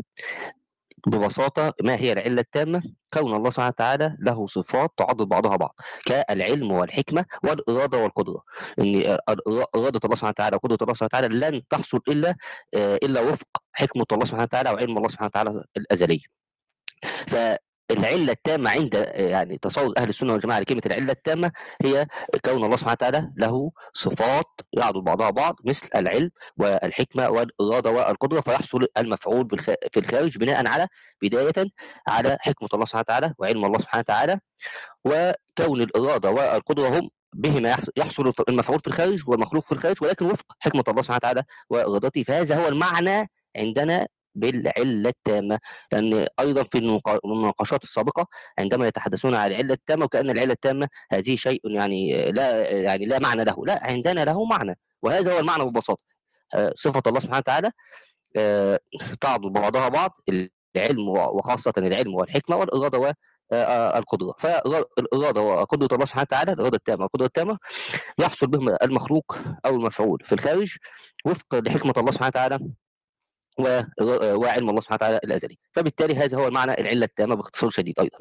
ببساطة 1.08 1.74
ما 1.84 1.96
هي 1.96 2.12
العلة 2.14 2.42
التامة؟ 2.42 2.82
كون 3.14 3.36
الله 3.36 3.50
سبحانه 3.50 3.68
وتعالى 3.70 4.18
له 4.20 4.46
صفات 4.48 4.92
تعضد 4.98 5.28
بعضها 5.28 5.56
بعض 5.56 5.76
كالعلم 6.06 6.72
والحكمة 6.72 7.26
والإرادة 7.44 7.98
والقدرة. 7.98 8.42
إن 8.80 9.02
إرا- 9.04 9.66
إرادة 9.76 10.00
الله 10.06 10.16
سبحانه 10.16 10.30
وتعالى 10.30 10.56
وقدرة 10.56 10.78
الله 10.82 10.94
سبحانه 10.94 11.06
وتعالى 11.14 11.28
لن 11.58 11.62
تحصل 11.70 12.00
إلا 12.08 12.36
آه، 12.76 12.96
إلا 13.04 13.22
وفق 13.22 13.48
حكمة 13.74 14.06
الله 14.12 14.26
سبحانه 14.26 14.44
وتعالى 14.44 14.70
وعلم 14.70 14.98
الله 14.98 15.08
سبحانه 15.10 15.28
وتعالى 15.28 15.64
الأزلية. 15.78 16.20
فالعله 17.90 18.32
التامة 18.32 18.70
عند 18.70 18.94
يعني 19.14 19.58
تصور 19.58 19.94
أهل 19.98 20.10
السنة 20.10 20.34
والجماعة 20.34 20.60
لكلمة 20.60 20.82
العلة 20.86 21.12
التامة 21.12 21.52
هي 21.82 22.08
كون 22.46 22.64
الله 22.64 22.78
سبحانه 22.78 22.92
وتعالى 22.94 23.32
له 23.38 23.72
صفات 23.94 24.46
يعضد 24.74 25.04
بعضها 25.04 25.30
بعض 25.30 25.56
مثل 25.66 25.88
العلم 25.96 26.32
والحكمة 26.58 27.30
والإرادة 27.30 27.90
والقدرة 27.92 28.42
فيحصل 28.42 28.88
المفعول 28.98 29.48
في 29.92 29.98
الخارج 30.00 30.38
بناء 30.38 30.68
على 30.68 30.88
بداية 31.22 31.66
على 32.08 32.38
حكمة 32.42 32.70
الله 32.74 32.86
سبحانه 32.86 33.02
وتعالى 33.02 33.34
وعلم 33.40 33.66
الله 33.66 33.78
سبحانه 33.80 34.00
وتعالى 34.02 34.40
وكون 35.06 35.82
الإرادة 35.82 36.32
والقدرة 36.32 37.00
هم 37.00 37.10
بهما 37.34 37.70
يحص- 37.70 37.90
يحصل 37.98 38.34
المفعول 38.50 38.80
في 38.80 38.88
الخارج 38.88 39.30
والمخلوق 39.30 39.64
في 39.64 39.72
الخارج 39.72 39.96
ولكن 40.04 40.26
وفق 40.26 40.46
حكمة 40.60 40.84
الله 40.88 41.02
سبحانه 41.02 41.18
وتعالى 41.18 41.44
وإرادته. 41.70 42.24
فهذا 42.24 42.64
هو 42.64 42.68
المعنى 42.68 43.30
عندنا 43.58 44.08
بالعلة 44.36 45.10
التامة 45.10 45.60
لأن 45.92 46.28
أيضا 46.40 46.64
في 46.64 46.78
المناق- 46.78 47.26
المناقشات 47.26 47.84
السابقة 47.84 48.28
عندما 48.60 48.88
يتحدثون 48.88 49.36
عن 49.36 49.52
العلة 49.52 49.74
التامة 49.74 50.06
وكأن 50.06 50.30
العلة 50.30 50.54
التامة 50.54 50.88
هذه 51.12 51.36
شيء 51.36 51.62
يعني 51.72 52.32
لا 52.32 52.70
يعني 52.72 53.06
لا 53.06 53.20
معنى 53.20 53.44
له 53.44 53.66
لا 53.66 53.80
عندنا 53.84 54.26
له 54.26 54.46
معنى 54.46 54.78
وهذا 55.02 55.34
هو 55.34 55.40
المعنى 55.40 55.64
ببساطه 55.66 56.02
آه، 56.54 56.74
صفة 56.76 57.02
الله 57.08 57.20
سبحانه 57.20 57.38
وتعالى 57.38 57.72
آه، 58.38 58.80
تعضد 59.22 59.54
بعضها 59.54 59.88
بعض 59.90 60.12
العلم 60.76 61.10
وخاصة 61.10 61.74
العلم 61.78 62.16
والحكمة 62.16 62.56
والإرادة 62.56 62.98
والقدره 63.00 64.36
فالإرادة 64.40 65.42
وقدره 65.42 65.96
الله 65.96 66.06
سبحانه 66.06 66.22
وتعالى 66.30 66.52
الإرادة 66.54 66.78
التامة 66.78 67.02
والقدره 67.02 67.26
التامة 67.26 67.58
يحصل 68.20 68.48
بهم 68.48 68.70
المخلوق 68.84 69.38
أو 69.66 69.76
المفعول 69.76 70.20
في 70.26 70.36
الخارج 70.36 70.76
وفق 71.26 71.56
لحكمة 71.56 71.94
الله 71.98 72.12
سبحانه 72.12 72.28
وتعالى. 72.28 72.56
و- 72.56 72.70
وعلم 73.60 74.70
الله 74.70 74.82
سبحانه 74.82 74.96
وتعالى 74.98 75.20
الأزلي. 75.24 75.58
فبالتالي 75.72 76.16
هذا 76.16 76.38
هو 76.38 76.48
المعنى 76.48 76.74
العلة 76.74 77.06
التامة 77.06 77.36
باختصار 77.36 77.70
شديد 77.70 78.00
أيضا. 78.00 78.18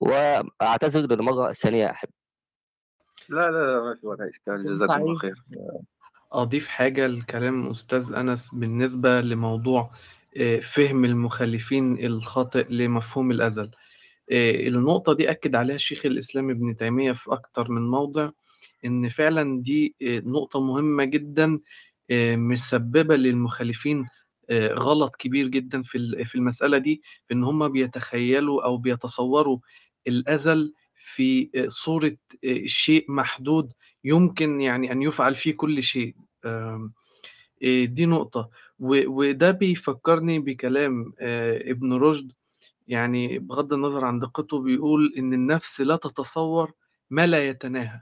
وأعتذر 0.00 1.00
للمرة 1.00 1.50
الثانية 1.50 1.90
أحب. 1.90 2.08
لا 3.28 3.50
لا 3.50 3.66
لا 3.66 3.80
ما 3.80 3.94
في 3.94 4.06
ولا 4.06 4.28
إشكال. 4.28 4.64
جزاكم 4.64 4.92
الله 4.92 5.14
خير. 5.14 5.34
أضيف 6.32 6.68
حاجة 6.68 7.06
لكلام 7.06 7.70
أستاذ 7.70 8.12
أنس 8.12 8.48
بالنسبة 8.52 9.20
لموضوع 9.20 9.90
آه، 10.36 10.60
فهم 10.60 11.04
المخالفين 11.04 12.06
الخاطئ 12.06 12.66
لمفهوم 12.70 13.30
الأزل. 13.30 13.70
آه، 14.32 14.50
النقطة 14.68 15.12
دي 15.12 15.30
أكد 15.30 15.54
عليها 15.54 15.76
الشيخ 15.76 16.06
الإسلام 16.06 16.50
ابن 16.50 16.76
تيمية 16.76 17.12
في 17.12 17.32
أكتر 17.32 17.70
من 17.70 17.90
موضع 17.90 18.30
إن 18.84 19.08
فعلا 19.08 19.62
دي 19.62 19.94
آه، 20.02 20.22
نقطة 20.26 20.60
مهمة 20.60 21.04
جدا 21.04 21.60
مسببة 22.10 23.16
للمخالفين 23.16 24.06
غلط 24.52 25.16
كبير 25.16 25.48
جدا 25.48 25.82
في 25.82 26.24
في 26.24 26.34
المسألة 26.34 26.78
دي 26.78 27.02
في 27.28 27.34
إن 27.34 27.44
هم 27.44 27.68
بيتخيلوا 27.68 28.64
أو 28.64 28.76
بيتصوروا 28.76 29.58
الأزل 30.06 30.72
في 31.14 31.50
آه، 31.54 31.68
صورة 31.68 32.16
آه، 32.44 32.66
شيء 32.66 33.12
محدود 33.12 33.72
يمكن 34.04 34.60
يعني 34.60 34.92
أن 34.92 35.02
يفعل 35.02 35.34
فيه 35.34 35.52
كل 35.56 35.82
شيء. 35.82 36.14
دي 37.84 38.06
نقطة. 38.06 38.50
و- 38.78 39.08
وده 39.08 39.50
بيفكرني 39.50 40.38
بكلام 40.38 41.12
آه، 41.20 41.70
ابن 41.70 41.92
رشد. 41.92 42.32
يعني 42.88 43.38
بغض 43.38 43.72
النظر 43.72 44.04
عن 44.04 44.18
دقته 44.18 44.58
بيقول 44.62 45.14
إن 45.18 45.32
النفس 45.32 45.80
لا 45.80 45.96
تتصور 45.96 46.72
ما 47.10 47.26
لا 47.26 47.48
يتناهى. 47.48 48.00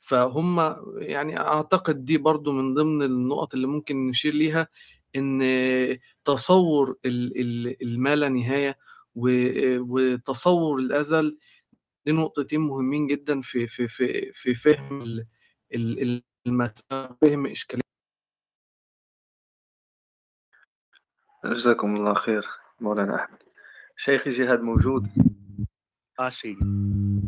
فهم 0.00 0.76
يعني 0.98 1.38
أعتقد 1.40 2.04
دي 2.04 2.18
برضو 2.18 2.52
من 2.52 2.74
ضمن 2.74 3.02
النقط 3.02 3.54
اللي 3.54 3.66
ممكن 3.66 4.06
نشير 4.08 4.34
ليها 4.34 4.68
إن 5.16 5.40
تصور 6.24 6.96
ال- 7.04 7.40
ال- 7.40 7.82
الما 7.82 8.16
لا 8.16 8.28
نهاية 8.28 8.78
و- 9.14 9.78
وتصور 9.78 10.78
الأزل 10.78 11.38
دي 12.06 12.12
نقطتين 12.12 12.60
مهمين 12.60 13.06
جدا 13.06 13.40
في 13.40 13.66
في 13.66 13.88
في 13.88 14.32
في 14.32 14.54
فهم 14.54 15.02
ال- 15.02 15.26
ال- 15.74 16.22
المسألة 16.46 17.16
فهم 17.22 17.46
إشكالية. 17.46 17.80
جزاكم 21.44 21.94
الله 21.96 22.14
خير 22.14 22.44
مولانا 22.80 23.14
أحمد. 23.16 23.38
شيخي 23.96 24.30
جهاد 24.30 24.60
موجود؟ 24.60 25.06
آه 26.20 26.28
سيدي 26.28 26.60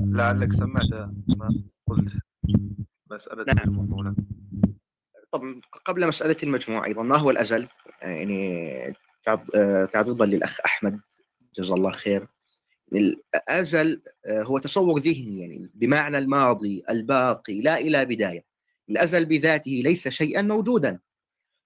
لعلك 0.01 0.53
سمعت 0.53 0.93
ما 1.39 1.63
قلت 1.87 2.17
مسألة 3.11 3.45
نعم. 3.57 3.75
مولانا. 3.75 4.17
طبعا 5.33 5.61
قبل 5.85 6.07
مسألة 6.07 6.37
المجموع 6.43 6.87
أيضا 6.87 7.03
ما 7.03 7.17
هو 7.17 7.31
الأزل؟ 7.31 7.67
يعني 8.03 8.95
آه، 9.55 9.85
تعرضا 9.85 10.27
للأخ 10.27 10.61
أحمد 10.65 11.01
جزاه 11.59 11.75
الله 11.75 11.91
خير. 11.93 12.27
الأزل 12.93 14.03
آه، 14.27 14.43
هو 14.43 14.59
تصور 14.59 15.01
ذهني 15.01 15.41
يعني 15.41 15.71
بمعنى 15.75 16.19
الماضي 16.19 16.83
الباقي 16.91 17.61
لا 17.61 17.79
إلى 17.79 18.05
بداية. 18.05 18.45
الأزل 18.91 19.25
بذاته 19.25 19.71
ليس 19.85 20.09
شيئا 20.09 20.43
موجودا. 20.43 20.99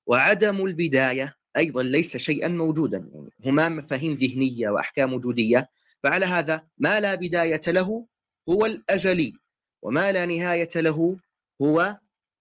وعدم 0.06 0.66
البداية 0.66 1.36
أيضا 1.56 1.82
ليس 1.82 2.16
شيئا 2.16 2.48
موجودا. 2.48 3.10
يعني 3.14 3.30
هما 3.46 3.68
مفاهيم 3.68 4.12
ذهنية 4.12 4.70
وأحكام 4.70 5.12
وجودية. 5.14 5.70
فعلى 6.02 6.26
هذا 6.26 6.66
ما 6.78 7.00
لا 7.00 7.14
بداية 7.14 7.60
له 7.66 8.06
هو 8.48 8.66
الأزلي 8.66 9.32
وما 9.82 10.12
لا 10.12 10.26
نهاية 10.26 10.68
له 10.76 11.16
هو 11.62 11.98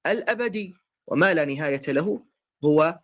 الأبدي. 0.07 0.75
وما 1.07 1.33
لا 1.33 1.45
نهاية 1.45 1.81
له 1.87 2.21
هو 2.65 2.99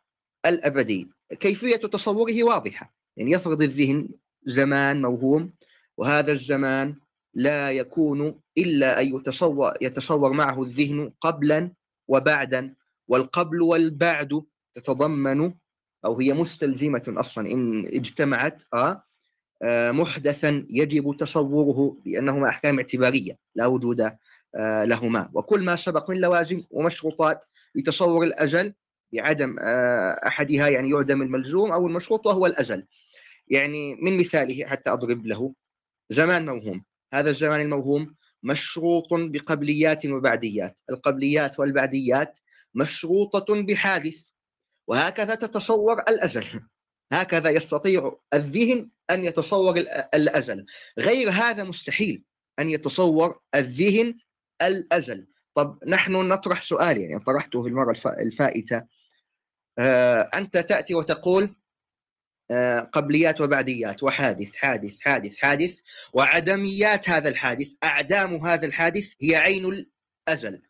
الأبدي. 0.46 1.12
كيفية 1.40 1.76
تصوره 1.76 2.44
واضحة. 2.44 2.94
يعني 3.18 3.32
يفرض 3.32 3.62
الذهن 3.62 4.10
زمان 4.44 5.02
موهوم 5.02 5.54
وهذا 5.98 6.32
الزمان 6.32 6.96
لا 7.34 7.72
يكون 7.72 8.40
إلا 8.58 9.02
أن 9.02 9.16
يتصور, 9.16 9.74
يتصور 9.82 10.34
معه 10.34 10.62
الذهن 10.62 11.12
قبلا 11.22 11.72
وبعدا 12.08 12.74
والقبل 13.08 13.62
والبعد 13.62 14.44
تتضمن 14.74 15.54
أو 16.06 16.20
هي 16.20 16.34
مستلزمة 16.34 17.04
أصلا. 17.08 17.52
إن 17.52 17.86
اجتمعت 17.86 18.64
آه 18.74 19.04
محدثا 19.92 20.66
يجب 20.70 21.18
تصوره 21.20 21.98
لأنهما 22.06 22.50
أحكام 22.50 22.78
اعتبارية 22.80 23.38
لا 23.56 23.66
وجود 23.66 24.12
آه، 24.56 24.86
لهما. 24.86 25.30
وكل 25.34 25.64
ما 25.64 25.76
سبق 25.76 26.10
من 26.10 26.18
لوازم 26.18 26.62
ومشروطات 26.72 27.46
لتصور 27.76 28.24
الأزل 28.24 28.74
بعدم 29.14 29.56
آه، 29.60 30.12
أحدها 30.28 30.68
يعني 30.68 30.90
يعدم 30.90 31.22
الملزوم 31.22 31.72
أو 31.72 31.88
المشروط 31.88 32.28
وهو 32.28 32.46
الأزل. 32.46 32.88
يعني 33.48 33.96
من 33.96 34.18
مثاله 34.18 34.66
حتى 34.66 34.90
أضرب 34.90 35.26
له. 35.26 35.54
زمان 36.10 36.46
موهوم. 36.46 36.84
هذا 37.14 37.30
الزمان 37.30 37.62
الموهوم 37.62 38.16
مشروط 38.44 39.08
بقبليات 39.12 40.06
وبعديات. 40.06 40.80
القبليات 40.90 41.60
والبعديات 41.60 42.40
مشروطة 42.76 43.64
بحادث. 43.64 44.24
وهكذا 44.88 45.36
تتصور 45.36 46.00
الأزل. 46.00 46.46
هكذا 47.12 47.50
يستطيع 47.50 48.18
الذهن 48.34 48.90
أن 49.10 49.26
يتصور 49.26 49.78
الأزل. 50.14 50.66
غير 51.00 51.30
هذا 51.30 51.64
مستحيل 51.64 52.24
أن 52.60 52.70
يتصور 52.70 53.40
الذهن 53.56 54.18
الأزل. 54.62 55.28
طب 55.54 55.80
نحن 55.88 56.12
نطرح 56.12 56.62
سؤال 56.62 56.98
يعني 56.98 57.20
طرحته 57.20 57.64
في 57.64 57.70
المرة 57.70 57.96
الفائتة. 58.06 58.84
آه، 59.80 60.30
أنت 60.36 60.58
تأتي 60.58 60.96
وتقول 60.96 61.56
آه، 62.52 62.80
قبليات 62.80 63.42
وبعديات 63.42 64.04
وحادث 64.04 64.56
حادث 64.56 65.00
حادث 65.00 65.38
حادث 65.38 65.80
وعدميات 66.14 67.10
هذا 67.10 67.30
الحادث 67.30 67.74
أعدام 67.84 68.36
هذا 68.36 68.66
الحادث 68.66 69.14
هي 69.22 69.36
عين 69.36 69.86
الأزل. 70.28 70.62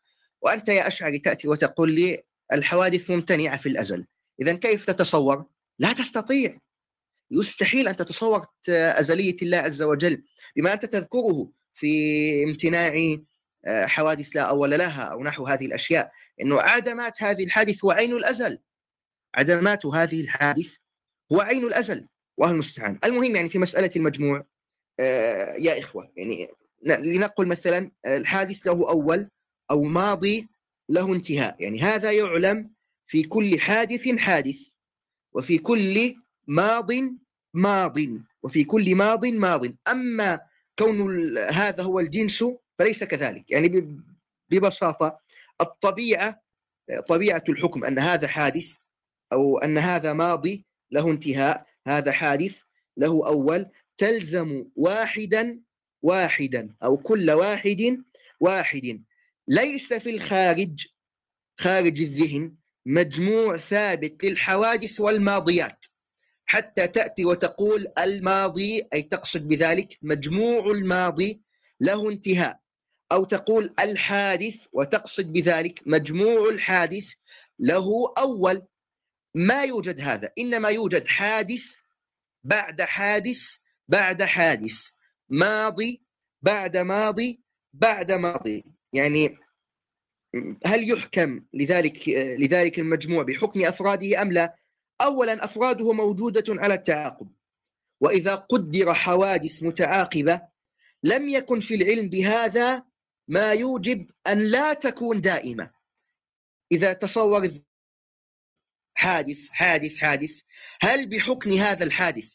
وأنت 0.42 0.70
يا 0.70 0.88
أشعري 0.88 1.20
تأتي 1.20 1.48
وتقول 1.48 1.92
لي 1.92 2.24
الحوادث 2.54 3.12
ممتنعة 3.12 3.58
في 3.58 3.70
الأزل. 3.70 4.06
إذا 4.42 4.54
كيف 4.54 4.86
تتصور؟ 4.86 5.46
لا 5.80 5.94
تستطيع. 5.94 6.58
يستحيل 7.32 7.88
أن 7.88 7.96
تتصور 7.96 8.46
أزلية 8.70 9.36
الله 9.42 9.58
عز 9.58 9.82
وجل 9.82 10.24
بما 10.56 10.74
أنت 10.74 10.86
تذكره 10.86 11.52
في 11.74 12.44
امتناع 12.44 12.88
آه، 12.88 13.18
حوادث 13.68 14.36
لا 14.36 14.42
أول 14.42 14.72
لها 14.72 15.04
أو 15.04 15.24
نحو 15.24 15.46
هذه 15.46 15.66
الأشياء 15.66 16.12
أنه 16.42 16.62
عدمات 16.62 17.24
هذه 17.24 17.44
الحادث 17.44 17.86
هو 17.86 17.92
عين 17.92 18.14
الأزل. 18.14 18.60
عدمات 19.36 19.86
هذه 19.86 20.22
الحادث 20.22 20.78
هو 21.32 21.42
عين 21.42 21.64
الأزل 21.64 22.08
وهو 22.38 22.52
المستعان. 22.52 23.00
المهم 23.04 23.36
يعني 23.36 23.50
في 23.50 23.60
مسألة 23.60 23.92
المجموع 23.96 24.46
آه، 25.00 25.54
يا 25.54 25.80
إخوة 25.80 26.12
يعني 26.16 26.48
لنقل 26.84 27.48
مثلا 27.48 27.92
الحادث 28.06 28.68
له 28.68 28.90
أول 28.90 29.30
أو 29.72 29.84
ماضي 29.84 30.50
له 30.90 31.14
انتهاء. 31.14 31.56
يعني 31.64 31.82
هذا 31.82 32.12
يعلم 32.12 32.72
في 33.08 33.24
كل 33.24 33.60
حادث 33.60 34.08
حادث 34.18 34.58
وفي 35.34 35.58
كل 35.58 36.16
ماض 36.48 36.92
ماض 37.54 37.98
وفي 38.44 38.64
كل 38.64 38.96
ماض 38.96 39.26
ماض. 39.26 39.66
أما 39.92 40.40
كون 40.80 41.38
هذا 41.38 41.84
هو 41.84 42.00
الجنس 42.00 42.44
فليس 42.82 43.04
كذلك. 43.04 43.52
يعني 43.52 44.00
ببساطة 44.50 45.20
الطبيعة 45.62 46.42
طبيعة 47.08 47.44
الحكم 47.50 47.84
أن 47.84 48.00
هذا 48.00 48.28
حادث 48.28 48.76
أو 49.34 49.58
أن 49.58 49.78
هذا 49.78 50.14
ماضي 50.14 50.66
له 50.92 51.12
انتهاء. 51.12 51.66
هذا 51.88 52.12
حادث 52.12 52.62
له 52.98 53.28
أول. 53.28 53.66
تلزم 53.98 54.66
واحدا 54.76 55.62
واحدا 56.02 56.76
أو 56.84 56.98
كل 56.98 57.32
واحد 57.32 58.04
واحد. 58.40 59.04
ليس 59.48 59.94
في 59.94 60.10
الخارج 60.10 60.86
خارج 61.60 62.02
الذهن 62.02 62.56
مجموع 62.86 63.58
ثابت 63.58 64.24
للحوادث 64.24 65.00
والماضيات. 65.00 65.86
حتى 66.46 66.88
تأتي 66.88 67.26
وتقول 67.26 67.88
الماضي 68.00 68.88
أي 68.94 69.04
تقصد 69.04 69.48
بذلك 69.48 69.98
مجموع 70.02 70.72
الماضي 70.72 71.42
له 71.80 72.10
انتهاء. 72.10 72.61
أو 73.12 73.24
تقول 73.24 73.74
الحادث 73.80 74.66
وتقصد 74.74 75.26
بذلك 75.26 75.82
مجموع 75.86 76.50
الحادث 76.50 77.14
له 77.60 78.14
أول. 78.18 78.68
ما 79.36 79.64
يوجد 79.64 80.02
هذا 80.02 80.32
إنما 80.40 80.70
يوجد 80.70 81.08
حادث 81.08 81.66
بعد 82.44 82.82
حادث 82.82 83.50
بعد 83.88 84.24
حادث 84.24 84.82
ماضي 85.30 86.04
بعد 86.42 86.78
ماضي 86.78 87.42
بعد 87.74 88.12
ماضي. 88.12 88.64
يعني 88.94 89.38
هل 90.66 90.90
يحكم 90.90 91.46
لذلك 91.54 92.10
لذلك 92.40 92.80
المجموع 92.80 93.24
بحكم 93.24 93.66
أفراده 93.66 94.22
أم 94.22 94.32
لا؟ 94.32 94.56
اولا 95.02 95.46
أفراده 95.46 95.94
موجودة 95.94 96.44
على 96.62 96.74
التعاقب. 96.74 97.32
وإذا 98.02 98.36
قدر 98.36 98.94
حوادث 98.94 99.64
متعاقبة 99.64 100.42
لم 101.04 101.30
يكن 101.30 101.60
في 101.60 101.76
العلم 101.76 102.10
بهذا 102.10 102.91
ما 103.32 103.54
يوجب 103.54 104.12
أن 104.28 104.40
لا 104.40 104.74
تكون 104.74 105.22
دائمة. 105.22 105.72
إذا 106.72 106.94
تصور 106.94 107.50
حادث 108.94 109.48
حادث 109.50 109.98
حادث 109.98 110.42
هل 110.82 111.10
بحكم 111.10 111.52
هذا 111.52 111.84
الحادث 111.84 112.30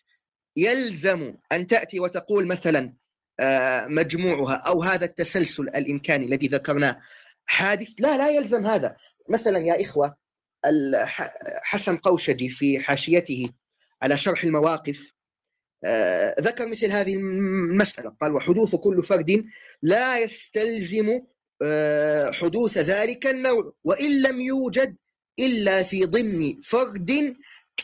يلزم 0.56 1.36
أن 1.52 1.66
تأتي 1.66 2.00
وتقول 2.00 2.46
مثلا 2.46 2.96
آه، 3.40 3.86
مجموعها 3.86 4.54
أو 4.56 4.82
هذا 4.82 5.04
التسلسل 5.04 5.62
الإمكاني 5.62 6.26
الذي 6.26 6.46
ذكرناه 6.46 7.00
حادث؟ 7.46 7.88
لا 7.98 8.16
لا 8.16 8.30
يلزم 8.30 8.66
هذا. 8.66 8.96
مثلا 9.30 9.58
يا 9.58 9.82
إخوة 9.82 10.16
حسن 11.62 11.96
قوشجي 11.96 12.48
في 12.48 12.80
حاشيته 12.80 13.50
على 14.02 14.18
شرح 14.18 14.44
المواقف 14.44 15.12
ذكر 16.40 16.68
مثل 16.68 16.90
هذه 16.90 17.14
المسألة 17.14 18.10
قال 18.20 18.34
وحدوث 18.34 18.74
كل 18.74 19.02
فرد 19.02 19.44
لا 19.82 20.18
يستلزم 20.18 21.20
آه، 21.62 22.30
حدوث 22.30 22.78
ذلك 22.78 23.26
النوع 23.26 23.72
وإن 23.84 24.22
لم 24.22 24.40
يوجد 24.40 24.96
إلا 25.38 25.82
في 25.82 26.04
ضمن 26.04 26.60
فرد 26.60 27.36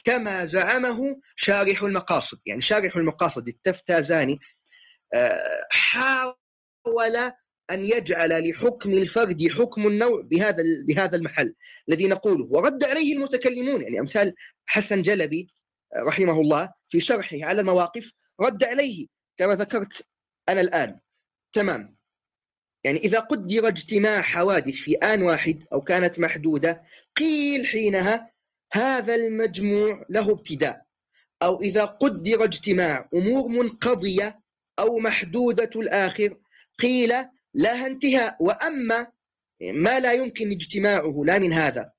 كما 0.04 0.46
زعمه 0.46 1.20
شارح 1.36 1.82
المقاصد. 1.82 2.38
يعني 2.46 2.60
شارح 2.60 2.96
المقاصد 2.96 3.48
التفتازاني 3.48 4.38
آه، 5.14 5.66
حاول 5.70 7.16
أن 7.70 7.84
يجعل 7.84 8.50
لحكم 8.50 8.94
الفرد 8.94 9.48
حكم 9.48 9.86
النوع 9.86 10.20
بهذا 10.20 10.62
بهذا 10.86 11.16
المحل 11.16 11.54
الذي 11.88 12.06
نقوله. 12.06 12.44
ورد 12.50 12.84
عليه 12.84 13.14
المتكلمون 13.14 13.82
يعني 13.82 14.00
أمثال 14.00 14.34
حسن 14.66 15.02
جلبي 15.02 15.46
رحمه 15.96 16.40
الله 16.40 16.72
في 16.92 17.00
شرحه 17.00 17.36
على 17.42 17.60
المواقف 17.60 18.12
رد 18.40 18.64
عليه 18.64 19.06
كما 19.36 19.54
ذكرت 19.54 20.06
أنا 20.48 20.60
الآن. 20.60 21.00
تمام. 21.52 21.96
يعني 22.84 22.98
إذا 22.98 23.20
قدر 23.20 23.68
اجتماع 23.68 24.22
حوادث 24.22 24.74
في 24.74 24.94
آن 24.94 25.22
واحد 25.22 25.64
أو 25.72 25.80
كانت 25.80 26.18
محدودة 26.18 26.82
قيل 27.16 27.66
حينها 27.66 28.32
هذا 28.72 29.14
المجموع 29.14 30.06
له 30.10 30.32
ابتداء. 30.32 30.86
أو 31.42 31.60
إذا 31.60 31.84
قدر 31.84 32.44
اجتماع 32.44 33.08
أمور 33.14 33.48
منقضية 33.48 34.42
أو 34.78 34.98
محدودة 34.98 35.70
الآخر 35.76 36.40
قيل 36.78 37.12
لها 37.54 37.86
انتهاء. 37.86 38.36
وأما 38.40 39.12
ما 39.62 40.00
لا 40.00 40.12
يمكن 40.12 40.50
اجتماعه 40.50 41.22
لا 41.24 41.38
من 41.38 41.52
هذا. 41.52 41.92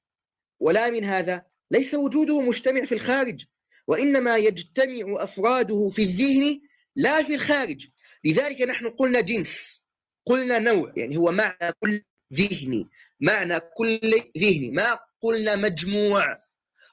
ولا 0.60 0.90
من 0.90 1.04
هذا 1.04 1.46
ليس 1.72 1.94
وجوده 1.94 2.42
مجتمع 2.42 2.86
في 2.86 2.96
الخارج. 2.96 3.46
وإنما 3.88 4.38
يجتمع 4.38 5.24
أفراده 5.24 5.90
في 5.90 6.02
الذهن 6.02 6.62
لا 6.96 7.24
في 7.24 7.36
الخارج. 7.36 7.88
لذلك 8.26 8.62
نحن 8.62 8.90
قلنا 8.90 9.22
جنس 9.22 9.84
قلنا 10.26 10.60
نوع 10.60 10.94
يعني 10.98 11.18
هو 11.18 11.32
معنى 11.32 11.72
كل 11.80 12.04
ذهني 12.34 12.90
معنى 13.22 13.60
كل 13.60 14.00
ذهني 14.38 14.72
ما 14.72 15.00
قلنا 15.22 15.56
مجموع. 15.56 16.44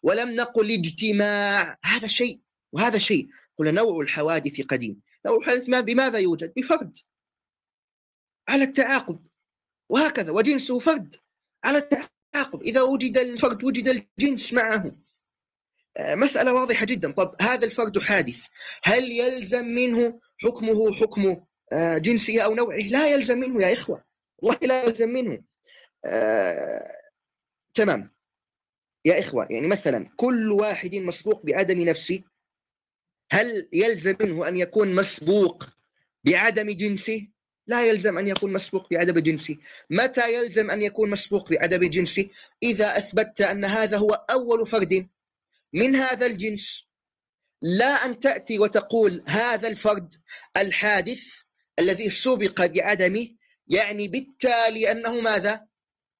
ولم 0.02 0.30
نقل 0.30 0.70
اجتماع 0.70 1.78
هذا 1.84 2.08
شيء 2.08 2.40
وهذا 2.72 2.98
شيء. 2.98 3.28
قلنا 3.58 3.70
نوع 3.70 4.00
الحوادث 4.00 4.60
قديم. 4.60 5.00
نوع 5.26 5.36
الحادث 5.36 5.68
ما 5.68 5.80
بماذا 5.80 6.18
يوجد؟ 6.18 6.52
بفرد. 6.56 6.98
على 8.48 8.64
التعاقب. 8.64 9.26
وهكذا 9.88 10.30
وجنسه 10.30 10.78
فرد. 10.78 11.14
على 11.64 11.78
التعاقب. 11.78 12.62
إذا 12.62 12.82
وجد 12.82 13.18
الفرد 13.18 13.64
وجد 13.64 13.88
الجنس 13.88 14.52
معه. 14.52 14.96
مسألة 15.98 16.54
واضحة 16.54 16.86
جدا. 16.86 17.12
طب 17.12 17.34
هذا 17.40 17.64
الفرد 17.64 17.98
حادث. 17.98 18.44
هل 18.84 19.12
يلزم 19.12 19.64
منه 19.64 20.20
حكمه 20.38 20.94
حكم 20.94 21.36
آه، 21.72 21.98
جنسه 21.98 22.40
أو 22.40 22.54
نوعه؟ 22.54 22.76
لا 22.76 23.08
يلزم 23.08 23.38
منه 23.38 23.62
يا 23.62 23.72
إخوة. 23.72 24.04
والله 24.38 24.58
لا 24.62 24.84
يلزم 24.84 25.08
منه. 25.08 25.42
آه، 26.04 26.92
تمام. 27.74 28.10
يا 29.04 29.20
إخوة 29.20 29.46
يعني 29.50 29.68
مثلا 29.68 30.10
كل 30.16 30.52
واحد 30.52 30.94
مسبوق 30.94 31.46
بعدم 31.46 31.80
نفسه 31.80 32.22
هل 33.32 33.68
يلزم 33.72 34.16
منه 34.20 34.48
أن 34.48 34.56
يكون 34.56 34.94
مسبوق 34.94 35.64
بعدم 36.24 36.70
جنسه؟ 36.70 37.28
لا 37.66 37.86
يلزم 37.86 38.18
أن 38.18 38.28
يكون 38.28 38.52
مسبوق 38.52 38.90
بعدم 38.90 39.18
جنسه. 39.18 39.56
متى 39.90 40.34
يلزم 40.34 40.70
أن 40.70 40.82
يكون 40.82 41.10
مسبوق 41.10 41.50
بعدم 41.50 41.90
جنسه؟ 41.90 42.28
إذا 42.62 42.96
أثبتت 42.98 43.40
أن 43.40 43.64
هذا 43.64 43.96
هو 43.96 44.10
أول 44.30 44.66
فرد 44.66 45.08
من 45.72 45.96
هذا 45.96 46.26
الجنس. 46.26 46.82
لا 47.62 48.06
أن 48.06 48.18
تأتي 48.18 48.58
وتقول 48.58 49.22
هذا 49.26 49.68
الفرد 49.68 50.14
الحادث 50.56 51.22
الذي 51.78 52.10
سبق 52.10 52.66
بعدمه 52.66 53.28
يعني 53.66 54.08
بالتالي 54.08 54.92
أنه 54.92 55.20
ماذا؟ 55.20 55.66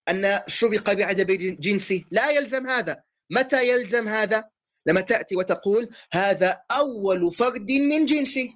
أن 0.09 0.40
سبق 0.48 0.92
بعدم 0.92 1.57
جنسه. 1.61 2.05
لا 2.11 2.30
يلزم 2.30 2.66
هذا. 2.66 3.03
متى 3.30 3.68
يلزم 3.68 4.09
هذا؟ 4.09 4.51
لما 4.86 5.01
تأتي 5.01 5.36
وتقول 5.36 5.88
هذا 6.12 6.62
أول 6.70 7.32
فرد 7.34 7.70
من 7.70 8.07
جنسه. 8.07 8.48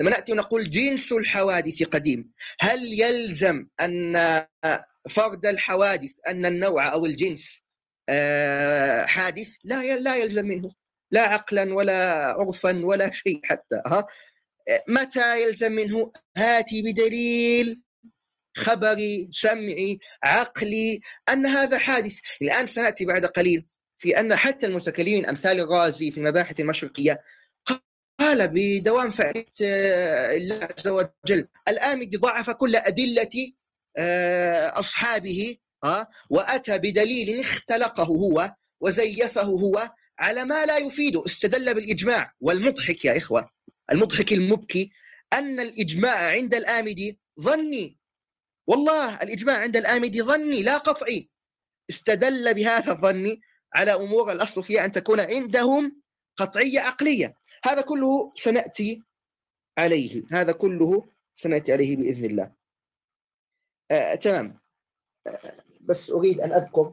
لما 0.00 0.10
نأتي 0.10 0.32
ونقول 0.32 0.70
جنس 0.70 1.12
الحوادث 1.12 1.82
قديم 1.82 2.32
هل 2.60 3.00
يلزم 3.00 3.66
أن 3.80 4.16
فرد 5.10 5.46
الحوادث 5.46 6.10
أن 6.28 6.46
النوع 6.46 6.92
أو 6.92 7.06
الجنس 7.06 7.62
حادث 9.06 9.54
لا 9.64 9.96
لا 9.96 10.16
يلزم 10.16 10.46
منه 10.46 10.70
لا 11.10 11.22
عقلا 11.22 11.74
ولا 11.74 12.26
عرفا 12.26 12.84
ولا 12.84 13.10
شيء 13.12 13.40
حتى 13.44 13.82
ها؟ 13.86 14.06
متى 14.88 15.42
يلزم 15.42 15.72
منه؟ 15.72 16.12
هاتي 16.36 16.82
بدليل 16.82 17.82
خبري 18.56 19.28
سمعي 19.32 19.98
عقلي 20.22 21.00
أن 21.32 21.46
هذا 21.46 21.78
حادث. 21.78 22.18
الآن 22.42 22.66
سنأتي 22.66 23.04
بعد 23.04 23.26
قليل 23.26 23.66
في 23.98 24.20
أن 24.20 24.36
حتى 24.36 24.66
المتكلمين 24.66 25.26
أمثال 25.26 25.60
الرازي 25.60 26.10
في 26.10 26.18
المباحث 26.18 26.60
المشرقية 26.60 27.20
قال 28.20 28.48
بدوام 28.48 29.10
فعلية 29.10 29.46
آه، 29.62 30.36
الله 30.36 30.68
عز 30.78 30.88
وجل 30.88 31.48
الآمدي 31.68 32.16
ضعف 32.16 32.50
كل 32.50 32.76
أدلة 32.76 33.52
آه، 33.96 34.78
أصحابه 35.84 36.08
وأتى 36.30 36.78
بدليل 36.78 37.40
اختلقه 37.40 38.04
هو 38.04 38.54
وزيفه 38.80 39.42
هو 39.42 39.90
على 40.18 40.44
ما 40.44 40.66
لا 40.66 40.78
يفيده. 40.78 41.26
استدل 41.26 41.74
بالإجماع. 41.74 42.34
والمضحك 42.40 43.04
يا 43.04 43.18
إخوة 43.18 43.50
المضحك 43.92 44.32
المبكي 44.32 44.90
أن 45.32 45.60
الإجماع 45.60 46.30
عند 46.30 46.54
الآمدي 46.54 47.18
ظني. 47.40 47.98
والله 48.66 49.22
الإجماع 49.22 49.58
عند 49.58 49.76
الآمدي 49.76 50.22
ظني 50.22 50.62
لا 50.62 50.78
قطعي. 50.78 51.30
استدل 51.90 52.54
بهذا 52.54 52.92
الظن 52.92 53.36
على 53.74 53.94
أمور 53.94 54.32
الأصل 54.32 54.62
فيها 54.62 54.84
أن 54.84 54.92
تكون 54.92 55.20
عندهم 55.20 56.02
قطعية 56.36 56.80
عقلية. 56.80 57.34
هذا 57.64 57.80
كله 57.80 58.32
سنأتي 58.34 59.02
عليه. 59.78 60.22
هذا 60.30 60.52
كله 60.52 61.08
سنأتي 61.34 61.72
عليه 61.72 61.96
بإذن 61.96 62.24
الله. 62.24 62.52
آه، 63.90 64.14
تمام. 64.14 64.60
آه، 65.26 65.67
بس 65.88 66.10
أريد 66.10 66.40
أن 66.40 66.52
أذكر 66.52 66.92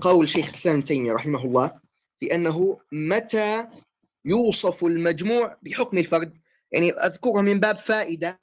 قول 0.00 0.28
شيخ 0.28 0.48
الإسلام 0.48 0.74
ابن 0.74 0.84
تيمية 0.84 1.12
رحمه 1.12 1.44
الله 1.44 1.80
بأنه 2.20 2.80
متى 2.92 3.66
يوصف 4.24 4.84
المجموع 4.84 5.56
بحكم 5.62 5.98
الفرد. 5.98 6.40
يعني 6.72 6.90
أذكرها 6.90 7.42
من 7.42 7.60
باب 7.60 7.78
فائدة 7.78 8.40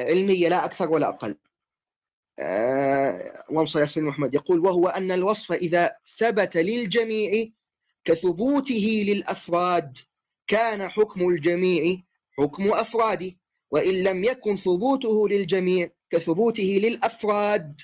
علمية 0.00 0.48
لا 0.48 0.64
أكثر 0.64 0.90
ولا 0.90 1.08
أقل. 1.08 1.36
آه، 2.38 3.44
اللهم 3.50 3.66
صل 3.66 3.80
على 3.80 4.06
محمد. 4.06 4.34
يقول 4.34 4.58
وهو 4.58 4.88
أن 4.88 5.12
الوصف 5.12 5.52
إذا 5.52 5.96
ثبت 6.18 6.56
للجميع 6.56 7.46
كثبوته 8.04 9.04
للأفراد 9.08 9.96
كان 10.46 10.88
حكم 10.88 11.28
الجميع 11.28 11.96
حكم 12.38 12.72
أفراده 12.72 13.32
وإن 13.70 13.94
لم 13.94 14.24
يكن 14.24 14.56
ثبوته 14.56 15.28
للجميع 15.28 15.90
كثبوته 16.10 16.80
للأفراد. 16.82 17.80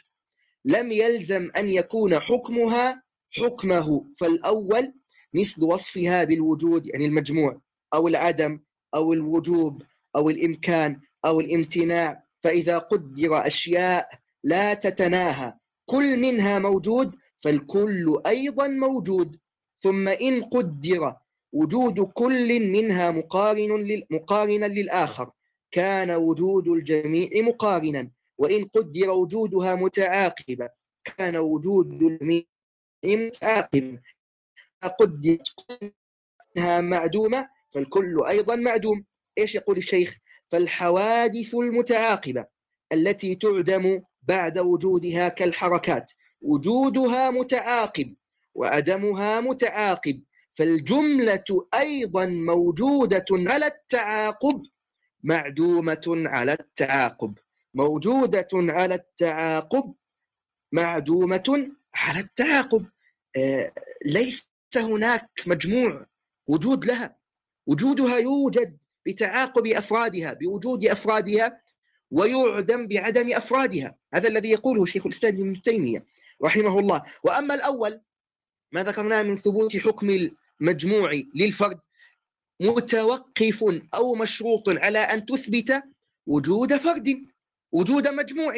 لم 0.65 0.93
يلزم 0.93 1.51
أن 1.59 1.71
يكون 1.71 2.19
حكمها 2.19 3.03
حكمه 3.31 4.05
فالأول 4.19 4.95
مثل 5.35 5.65
وصفها 5.65 6.25
بالوجود 6.25 6.87
يعني 6.87 7.07
المجموع 7.07 7.61
أو 7.95 8.09
العدم 8.09 8.61
أو 8.95 9.12
الوجوب 9.12 9.83
أو 10.17 10.31
الإمكان 10.31 11.01
أو 11.25 11.41
الامتناع. 11.41 12.25
فإذا 12.43 12.79
قدر 12.79 13.47
أشياء 13.47 14.09
لا 14.45 14.75
تتناهى 14.75 15.55
كل 15.87 16.21
منها 16.21 16.59
موجود 16.59 17.15
فالكل 17.41 18.21
أيضا 18.27 18.69
موجود. 18.69 19.39
ثم 19.83 20.09
إن 20.09 20.43
قدر 20.43 21.15
وجود 21.53 22.01
كل 22.01 22.71
منها 22.73 23.11
مقارن 23.11 24.03
مقارنا 24.11 24.67
للآخر 24.67 25.31
كان 25.71 26.11
وجود 26.11 26.69
الجميع 26.69 27.29
مقارنا. 27.35 28.11
وإن 28.39 28.64
قدر 28.64 29.11
وجودها 29.11 29.74
متعاقبا 29.74 30.68
كان 31.05 31.37
وجود 31.37 32.03
الجميع 32.03 32.43
متعاقبا. 33.05 34.01
قدرت 34.99 35.49
انها 36.57 36.80
معدومة 36.80 37.49
فالكل 37.70 38.24
أيضا 38.28 38.57
معدوم. 38.57 39.05
إيش 39.39 39.55
يقول 39.55 39.76
الشيخ؟ 39.76 40.16
فالحوادث 40.51 41.55
المتعاقبة 41.55 42.47
التي 42.93 43.35
تعدم 43.35 44.03
بعد 44.22 44.59
وجودها 44.59 45.28
كالحركات. 45.28 46.12
وجودها 46.43 47.30
متعاقب 47.30 48.14
وعدمها 48.55 49.41
متعاقب 49.41 50.22
فالجملة 50.55 51.66
أيضا 51.74 52.26
موجودة 52.26 53.24
على 53.30 53.66
التعاقب 53.66 54.62
معدومة 55.22 56.05
على 56.07 56.53
التعاقب. 56.53 57.39
موجودة 57.75 58.49
على 58.53 58.95
التعاقب 58.95 59.95
معدومة 60.72 61.72
على 61.95 62.20
التعاقب. 62.20 62.87
آه 63.37 63.72
ليس 64.07 64.51
هناك 64.77 65.31
مجموع 65.47 66.07
وجود 66.47 66.85
لها. 66.85 67.16
وجودها 67.66 68.18
يوجد 68.18 68.79
بتعاقب 69.07 69.66
أفرادها 69.66 70.33
بوجود 70.33 70.87
أفرادها 70.87 71.61
ويعدم 72.11 72.89
بعدم 72.89 73.35
أفرادها. 73.35 73.97
هذا 74.14 74.29
الذي 74.29 74.51
يقوله 74.51 74.87
شيخ 74.87 75.07
الإسلام 75.07 75.35
ابن 75.35 75.62
تيمية 75.62 76.05
رحمه 76.43 76.79
الله. 76.79 77.03
وأما 77.25 77.55
الأول 77.55 78.01
ما 78.73 78.82
ذكرناه 78.82 79.23
من 79.23 79.39
ثبوت 79.39 79.77
حكم 79.77 80.31
المجموع 80.61 81.12
للفرد 81.35 81.81
متوقف 82.61 83.65
أو 83.94 84.15
مشروط 84.15 84.69
على 84.69 84.98
أن 84.98 85.27
تثبت 85.27 85.82
وجود 86.27 86.77
فرد. 86.77 87.34
وجود 87.74 88.09
مجموع. 88.09 88.55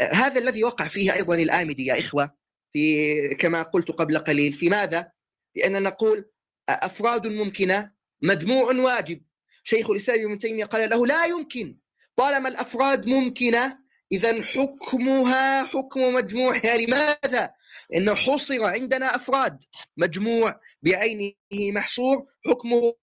هذا 0.00 0.40
الذي 0.40 0.64
وقع 0.64 0.88
فيه 0.88 1.14
أيضا 1.14 1.34
الآمدي 1.34 1.86
يا 1.86 2.00
إخوة 2.00 2.36
في 2.72 3.34
كما 3.34 3.62
قلت 3.62 3.90
قبل 3.90 4.18
قليل. 4.18 4.52
في 4.52 4.68
ماذا؟ 4.68 5.12
بأن 5.54 5.82
نقول 5.82 6.30
أفراد 6.68 7.26
ممكنة 7.26 7.92
مجموع 8.22 8.72
واجب. 8.72 9.22
شيخ 9.64 9.90
الإسلام 9.90 10.24
ابن 10.24 10.38
تيمية 10.38 10.64
قال 10.64 10.90
له 10.90 11.06
لا 11.06 11.24
يمكن. 11.24 11.78
طالما 12.16 12.48
الأفراد 12.48 13.06
ممكنة 13.06 13.78
إذا 14.12 14.42
حكمها 14.42 15.64
حكم 15.64 16.14
مجموعها 16.14 16.76
لماذا؟ 16.76 17.52
إنه 17.94 18.14
حصر 18.14 18.64
عندنا 18.64 19.16
أفراد. 19.16 19.62
مجموع 19.96 20.60
بعينه 20.82 21.32
محصور 21.54 22.26
حكمه 22.46 22.94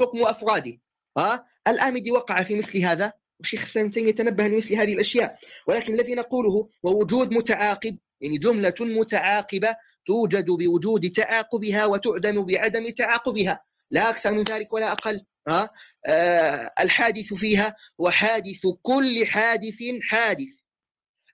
حكم 0.00 0.22
أفراده. 0.22 0.80
ها؟ 1.18 1.46
الآمدي 1.68 2.12
وقع 2.12 2.42
في 2.42 2.54
مثل 2.54 2.78
هذا؟ 2.78 3.19
وشيخ 3.40 3.72
تيمية 3.72 4.08
يتنبه 4.08 4.48
لمثل 4.48 4.74
هذه 4.74 4.94
الأشياء. 4.94 5.38
ولكن 5.66 5.94
الذي 5.94 6.14
نقوله 6.14 6.68
ووجود 6.82 7.32
متعاقب 7.32 7.98
يعني 8.20 8.38
جملة 8.38 8.74
متعاقبة 8.80 9.76
توجد 10.06 10.46
بوجود 10.50 11.10
تعاقبها 11.10 11.86
وتعدم 11.86 12.44
بعدم 12.46 12.88
تعاقبها. 12.88 13.64
لا 13.90 14.10
أكثر 14.10 14.32
من 14.32 14.42
ذلك 14.42 14.72
ولا 14.72 14.92
أقل. 14.92 15.20
ها؟ 15.48 15.70
آه 16.06 16.70
الحادث 16.80 17.34
فيها 17.34 17.76
هو 18.00 18.10
حادث 18.10 18.66
كل 18.82 19.26
حادث 19.26 19.78
حادث. 20.02 20.60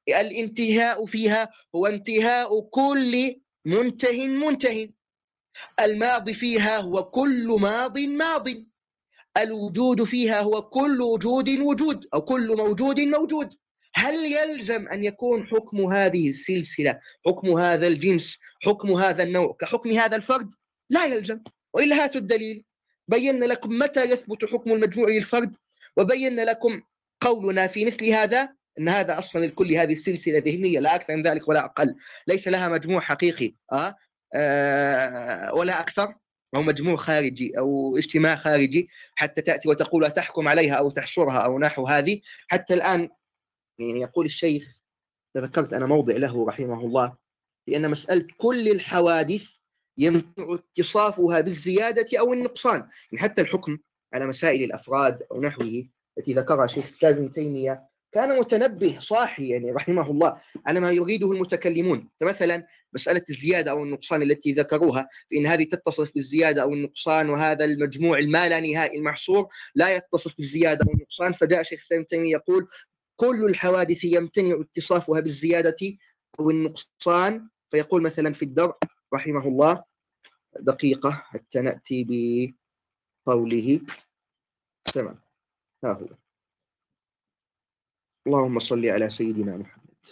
الانتهاء 0.09 1.07
فيها 1.07 1.49
هو 1.75 1.87
انتهاء 1.87 2.61
كل 2.61 3.41
منته 3.65 4.27
منته. 4.27 4.91
الماضي 5.81 6.35
فيها 6.35 6.79
هو 6.79 7.03
كل 7.05 7.57
ماض 7.61 7.99
ماض. 7.99 8.49
الوجود 9.37 10.05
فيها 10.05 10.41
هو 10.41 10.63
كل 10.63 11.03
وجود 11.03 11.49
وجود 11.49 12.07
أو 12.15 12.21
كل 12.21 12.57
موجود 12.57 13.01
موجود. 13.01 13.55
هل 13.95 14.15
يلزم 14.15 14.89
أن 14.89 15.05
يكون 15.05 15.47
حكم 15.47 15.81
هذه 15.81 16.31
السلسلة 16.31 16.99
حكم 17.27 17.59
هذا 17.59 17.87
الجنس 17.87 18.39
حكم 18.63 18.93
هذا 18.93 19.23
النوع 19.23 19.57
كحكم 19.61 19.91
هذا 19.91 20.17
الفرد؟ 20.17 20.51
لا 20.91 21.05
يلزم 21.05 21.41
وإلا 21.75 22.05
هاتوا 22.05 22.21
الدليل. 22.21 22.65
بينا 23.09 23.45
لكم 23.45 23.79
متى 23.79 24.05
يثبت 24.05 24.45
حكم 24.45 24.73
المجموع 24.73 25.09
للفرد 25.09 25.57
وبينا 25.97 26.43
لكم 26.43 26.83
قولنا 27.21 27.67
في 27.67 27.85
مثل 27.85 28.07
هذا 28.07 28.57
إن 28.79 28.89
هذا 28.89 29.19
أصلا 29.19 29.45
الكل 29.45 29.75
هذه 29.75 29.93
السلسلة 29.93 30.39
ذهنية 30.39 30.81
لا 30.81 30.95
أكثر 30.95 31.17
من 31.17 31.23
ذلك 31.23 31.49
ولا 31.49 31.65
أقل. 31.65 31.95
ليس 32.27 32.49
لها 32.49 32.69
مجموع 32.69 33.01
حقيقي 33.01 33.55
آه, 33.73 33.95
آه 34.35 35.55
ولا 35.55 35.81
أكثر. 35.81 36.15
أو 36.55 36.63
مجموع 36.63 36.97
خارجي 36.97 37.59
أو 37.59 37.97
اجتماع 37.97 38.37
خارجي 38.37 38.89
حتى 39.15 39.43
تأتي 39.43 39.69
وتقول 39.69 40.11
تحكم 40.11 40.49
عليها 40.49 40.75
أو 40.75 40.91
تحصرها 40.91 41.39
أو 41.39 41.59
نحو 41.59 41.87
هذه. 41.87 42.21
حتى 42.49 42.75
الآن 42.75 43.09
يعني 43.79 44.01
يقول 44.01 44.27
الشيخ 44.27 44.83
تذكرت 45.35 45.73
أنا 45.73 45.87
موضع 45.87 46.17
له 46.17 46.47
رحمه 46.47 46.81
الله 46.81 47.17
لأن 47.69 47.91
مسألة 47.91 48.27
كل 48.37 48.69
الحوادث 48.69 49.57
يمتع 49.99 50.55
اتصافها 50.55 51.41
بالزيادة 51.41 52.19
أو 52.21 52.33
النقصان. 52.33 52.79
يعني 52.79 53.23
حتى 53.23 53.43
الحكم 53.43 53.79
على 54.15 54.27
مسائل 54.27 54.65
الأفراد 54.65 55.23
أو 55.33 55.41
نحوه 55.41 55.89
التي 56.19 56.35
ذكرها 56.35 56.67
شيخ 56.67 56.85
الإسلام 56.85 57.15
ابن 57.15 57.31
تيمية 57.31 57.89
كان 58.13 58.39
متنبه 58.39 58.99
صاحي 59.01 59.49
يعني 59.49 59.71
رحمه 59.73 60.11
الله 60.11 60.37
على 60.67 60.81
ما 60.81 60.91
يريده 60.91 61.33
المتكلمون. 61.33 62.09
فمثلا 62.21 62.67
مسألة 62.93 63.25
الزيادة 63.31 63.71
أو 63.71 63.83
النقصان 63.85 64.23
التي 64.23 64.53
ذكروها 64.53 65.09
فإن 65.31 65.47
هذه 65.47 65.65
تتصف 65.65 66.15
بالزيادة 66.15 66.63
أو 66.63 66.73
النقصان 66.73 67.31
وهذا 67.31 67.65
المجموع 67.65 68.19
الما 68.19 68.49
لا 68.49 68.61
نهائي 68.61 68.99
المحصور 68.99 69.49
لا 69.75 69.97
يتصف 69.97 70.37
بالزيادة 70.37 70.87
أو 70.89 70.93
النقصان. 70.95 71.33
فجاء 71.33 71.63
شيخ 71.63 71.89
تيمية 72.09 72.33
يقول 72.33 72.69
كل 73.17 73.45
الحوادث 73.45 74.05
يمتنع 74.05 74.61
اتصافها 74.61 75.21
بالزيادة 75.21 75.77
أو 76.41 76.51
النقصان. 76.51 77.49
فيقول 77.71 78.03
مثلا 78.03 78.33
في 78.33 78.43
الدرء 78.43 78.77
رحمه 79.15 79.49
الله 79.49 79.85
دقيقة 80.61 81.11
حتى 81.11 81.61
نأتي 81.61 82.07
بقوله. 83.27 83.81
تمام. 84.95 85.19
ها 85.85 85.93
هو. 85.93 86.26
اللهم 88.27 88.59
صل 88.59 88.87
على 88.87 89.11
سيدنا 89.11 89.57
محمد. 89.57 90.07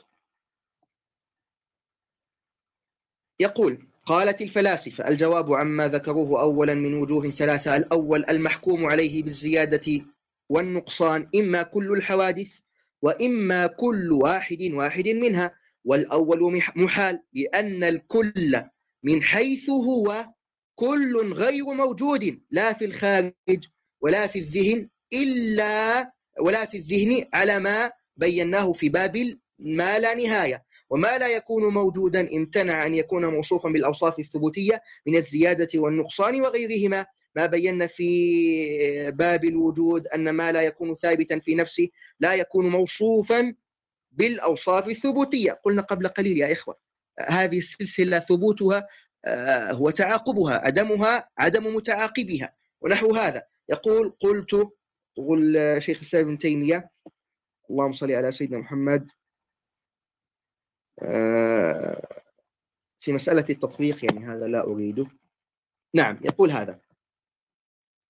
يقول 3.41 3.87
قالت 4.07 4.43
الفلاسفة 4.43 5.09
الجواب 5.09 5.53
عما 5.53 5.89
ذكروه 5.89 6.41
أولا 6.41 6.75
من 6.75 6.95
وجوه 6.95 7.31
ثلاثة 7.31 7.77
الأول 7.77 8.25
المحكوم 8.31 8.87
عليه 8.87 9.23
بالزيادة 9.23 10.05
والنقصان 10.51 11.29
إما 11.37 11.63
كل 11.63 11.93
الحوادث 11.93 12.59
وإما 13.03 13.67
كل 13.67 14.13
واحد 14.13 14.63
واحد 14.73 15.09
منها 15.09 15.55
والأول 15.85 16.63
محال 16.77 17.23
لأن 17.33 17.85
الكل 17.85 18.63
من 19.03 19.23
حيث 19.23 19.71
هو 19.71 20.35
كل 20.75 21.33
غير 21.33 21.65
موجود 21.65 22.43
لا 22.51 22.73
في 22.73 22.85
الخارج 22.85 23.69
ولا 24.01 24.27
في 24.27 24.39
الذهن 24.39 24.89
إلا 25.13 26.13
ولا 26.41 26.65
في 26.67 26.77
الذهن 26.77 27.25
على 27.35 27.59
ما 27.59 27.93
بيناه 28.17 28.73
في 28.73 28.89
باب 28.89 29.37
ما 29.59 29.99
لا 29.99 30.15
نهاية 30.15 30.65
وما 30.91 31.19
لا 31.19 31.29
يكون 31.29 31.75
موجودا 31.75 32.37
امتنع 32.37 32.87
أن 32.87 32.95
يكون 32.95 33.27
موصوفا 33.27 33.69
بالأوصاف 33.69 34.19
الثبوتية 34.19 34.83
من 35.07 35.17
الزيادة 35.17 35.69
والنقصان 35.75 36.41
وغيرهما. 36.41 37.07
ما 37.37 37.47
بينا 37.47 37.87
في 37.87 39.11
باب 39.11 39.45
الوجود 39.45 40.07
أن 40.09 40.31
ما 40.31 40.53
لا 40.53 40.63
يكون 40.63 40.95
ثابتا 40.95 41.39
في 41.39 41.55
نفسه 41.55 41.89
لا 42.21 42.35
يكون 42.35 42.69
موصوفا 42.69 43.55
بالأوصاف 44.13 44.89
الثبوتية. 44.89 45.53
قلنا 45.53 45.83
قبل 45.83 46.09
قليل 46.09 46.39
يا 46.39 46.53
إخوة 46.53 46.77
هذه 47.29 47.59
السلسلة 47.59 48.19
ثبوتها 48.19 48.87
آه، 49.25 49.73
هو 49.73 49.91
تعاقبها 49.91 50.55
عدمها 50.55 51.31
عدم 51.39 51.75
متعاقبها 51.75 52.55
ونحو 52.81 53.15
هذا. 53.15 53.43
يقول 53.69 54.17
قلت 54.21 54.69
يقول 55.19 55.57
شيخ 55.83 55.99
الإسلام 55.99 56.25
ابن 56.25 56.39
تيمية 56.39 56.91
اللهم 57.71 57.93
صل 57.93 58.13
على 58.13 58.33
سيدنا 58.33 58.59
محمد. 58.59 59.11
آه، 61.03 62.09
في 63.01 63.13
مسألة 63.13 63.45
التطبيق 63.51 64.05
يعني 64.05 64.27
هذا 64.27 64.47
لا 64.47 64.65
أريده. 64.65 65.07
نعم 65.95 66.19
يقول 66.25 66.51
هذا. 66.51 66.81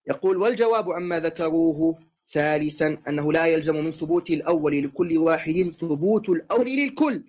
يقول 0.09 0.37
والجواب 0.37 0.91
عما 0.91 1.21
ذكروه 1.21 1.99
ثالثا 2.29 3.03
أنه 3.09 3.33
لا 3.33 3.47
يلزم 3.47 3.85
من 3.85 3.91
ثبوت 3.91 4.31
الأول 4.31 4.83
لكل 4.83 5.19
واحد 5.19 5.71
ثبوت 5.75 6.29
الأول 6.29 6.67
للكل 6.67 7.25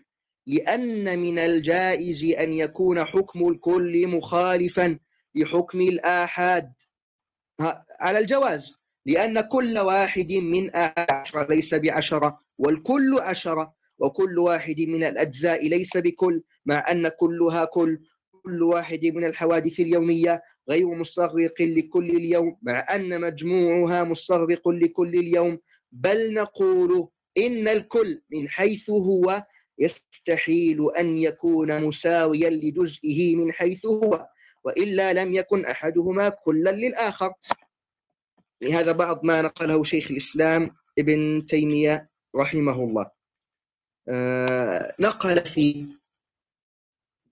لأن 0.47 1.19
من 1.19 1.39
الجائز 1.39 2.23
أن 2.23 2.53
يكون 2.53 3.03
حكم 3.03 3.49
الكل 3.49 4.07
مخالفا 4.07 4.99
لحكم 5.35 5.81
الآحاد. 5.81 6.73
على 7.99 8.19
الجواز. 8.19 8.75
لأن 9.05 9.41
كل 9.41 9.77
واحد 9.77 10.31
من 10.33 10.69
عشرة 11.09 11.47
ليس 11.49 11.73
بعشرة 11.73 12.39
والكل 12.57 13.19
عشرة 13.19 13.73
وكل 13.99 14.39
واحد 14.39 14.81
من 14.81 15.03
الأجزاء 15.03 15.67
ليس 15.67 15.97
بكل 15.97 16.41
مع 16.65 16.91
أن 16.91 17.07
كلها 17.07 17.65
كل 17.65 17.99
كل 18.43 18.63
واحد 18.63 19.05
من 19.05 19.25
الحوادث 19.25 19.79
اليومية 19.79 20.41
غير 20.69 20.87
مستغرق 20.87 21.61
لكل 21.61 22.09
اليوم 22.09 22.57
مع 22.61 22.85
أن 22.95 23.21
مجموعها 23.21 24.03
مستغرق 24.03 24.69
لكل 24.69 25.13
اليوم 25.13 25.59
بل 25.91 26.33
نقول 26.33 27.07
إن 27.37 27.67
الكل 27.67 28.21
من 28.31 28.47
حيث 28.49 28.89
هو 28.89 29.43
يستحيل 29.79 30.79
أن 30.99 31.17
يكون 31.17 31.83
مساويا 31.83 32.49
لجزئه 32.49 33.35
من 33.35 33.51
حيث 33.51 33.85
هو 33.85 34.27
وإلا 34.65 35.13
لم 35.13 35.33
يكن 35.33 35.65
أحدهما 35.65 36.29
كلا 36.29 36.69
للآخر. 36.69 37.33
لهذا 38.61 38.91
بعض 38.91 39.25
ما 39.25 39.41
نقله 39.41 39.83
شيخ 39.83 40.11
الإسلام 40.11 40.77
ابن 40.99 41.45
تيمية 41.45 42.09
رحمه 42.35 42.73
الله. 42.83 43.11
آه 44.09 44.95
نقل 44.99 45.45
في 45.45 45.87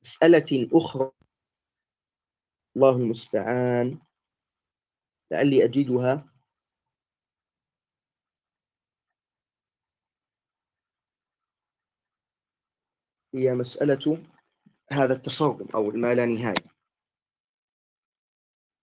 مسألة 0.03 0.69
أخرى. 0.73 1.11
الله 2.75 2.97
المستعان. 2.97 3.99
لعلي 5.31 5.65
أجدها. 5.65 6.29
هي 13.35 13.55
مسألة 13.55 14.23
هذا 14.91 15.13
التصرف 15.13 15.75
أو 15.75 15.91
ما 15.91 16.13
لا 16.15 16.25
نهاية. 16.25 16.72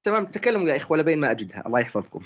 تمام 0.02 0.24
تكلموا 0.26 0.68
يا 0.68 0.76
إخوة 0.76 0.98
لبين 0.98 1.20
ما 1.20 1.30
أجدها. 1.30 1.66
الله 1.66 1.80
يحفظكم. 1.80 2.24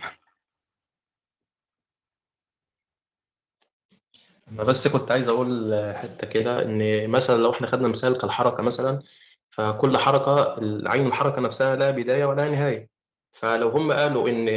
أنا 4.53 4.63
بس 4.65 4.89
كنت 4.89 5.11
عايز 5.11 5.29
أقول 5.29 5.75
حتة 5.97 6.27
كده 6.27 6.63
إن 6.63 7.11
مثلا 7.11 7.43
لو 7.43 7.51
إحنا 7.53 7.67
خدنا 7.67 7.89
مثال 7.89 8.19
كالحركة 8.19 8.63
مثلا 8.63 9.03
فكل 9.51 9.99
حركة 9.99 10.57
عين 10.91 11.07
الحركة 11.07 11.41
نفسها 11.41 11.77
لا 11.77 11.91
بداية 11.91 12.25
ولا 12.25 12.49
نهاية. 12.49 12.89
فلو 13.33 13.69
هم 13.69 13.93
قالوا 13.93 14.29
إن 14.29 14.49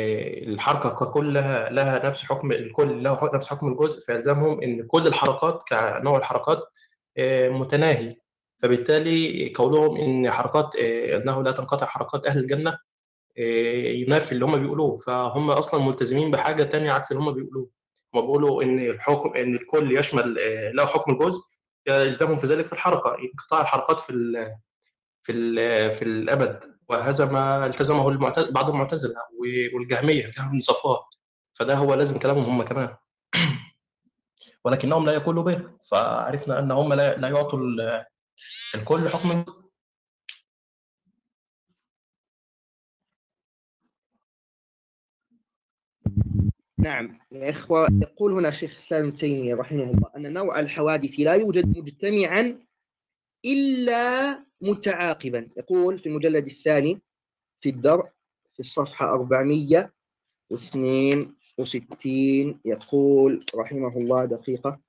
الحركة 0.53 0.89
ككل 0.89 1.33
لها 1.33 1.69
لها 1.69 2.05
نفس 2.05 2.23
حكم 2.23 2.51
الكل 2.51 3.03
له 3.03 3.31
نفس 3.33 3.47
حكم 3.47 3.67
الجزء 3.67 4.01
فيلزمهم 4.01 4.61
إن 4.61 4.87
كل 4.87 5.07
الحركات 5.07 5.63
كنوع 5.69 6.17
الحركات 6.17 6.59
آه، 7.17 7.49
متناهي. 7.49 8.15
فبالتالي 8.61 9.53
قولهم 9.55 9.97
إن 9.97 10.31
حركات 10.31 10.75
آه، 10.75 11.17
أنه 11.17 11.43
لا 11.43 11.51
تنقطع 11.51 11.85
حركات 11.85 12.25
أهل 12.25 12.39
الجنة 12.39 12.77
آه، 13.39 13.87
ينافي 13.91 14.31
اللي 14.31 14.45
هم 14.45 14.57
بيقولوه. 14.57 14.97
فهم 14.97 15.51
أصلا 15.51 15.83
ملتزمين 15.83 16.31
بحاجة 16.31 16.63
تانية 16.63 16.91
عكس 16.91 17.11
اللي 17.11 17.23
هم 17.23 17.31
بيقولوه. 17.31 17.69
هم 18.15 18.21
بيقولوا 18.21 18.63
إن 18.63 18.79
الحكم 18.79 19.33
إن 19.33 19.55
الكل 19.55 19.97
يشمل 19.97 20.39
آه، 20.39 20.71
له 20.71 20.85
حكم 20.85 21.11
الجزء 21.11 21.41
يلزمهم 21.87 22.35
في 22.35 22.47
ذلك 22.47 22.65
في 22.65 22.73
الحركة 22.73 23.15
انقطاع 23.19 23.61
الحركات 23.61 23.99
في 23.99 24.09
ال 24.13 24.51
في 25.23 25.31
ال 25.31 25.95
في 25.95 26.05
الأبد. 26.05 26.63
وهذا 26.89 27.31
ما 27.31 27.65
التزمه 27.65 28.09
المعتز... 28.09 28.51
بعض 28.51 28.69
المعتزلة 28.69 29.15
والجهمية 29.73 30.25
الجهم 30.25 30.51
بن 30.51 30.59
فده 31.53 31.75
هو 31.75 31.93
لازم 31.93 32.19
كلامهم 32.19 32.45
هم 32.45 32.63
كمان. 32.63 32.95
ولكنهم 34.65 35.05
لا 35.05 35.13
يقولوا 35.13 35.43
به. 35.43 35.69
فعرفنا 35.91 36.59
أن 36.59 36.71
هم 36.71 36.93
لا, 36.93 37.17
لا 37.17 37.27
يعطوا 37.27 37.59
الكل 38.75 39.09
حكم 39.09 39.53
نعم. 46.87 47.19
يا 47.31 47.49
إخوة 47.49 47.87
يقول 48.01 48.33
هنا 48.33 48.51
شيخ 48.51 48.71
الإسلام 48.71 49.03
ابن 49.03 49.15
تيمية 49.15 49.55
رحمه 49.55 49.83
الله 49.83 50.09
أن 50.17 50.33
نوع 50.33 50.59
الحوادث 50.59 51.19
لا 51.19 51.33
يوجد 51.33 51.77
مجتمعا 51.77 52.59
إلا 53.45 54.03
متعاقبا. 54.61 55.49
يقول 55.57 55.99
في 55.99 56.09
المجلد 56.09 56.45
الثاني 56.45 57.01
في 57.59 57.69
الدرء 57.69 58.05
في 58.53 58.59
الصفحة 58.59 59.13
400 59.13 59.93
واثنين 60.49 61.35
وستين 61.57 62.59
يقول 62.65 63.45
رحمه 63.55 63.97
الله 63.97 64.25
دقيقة. 64.25 64.79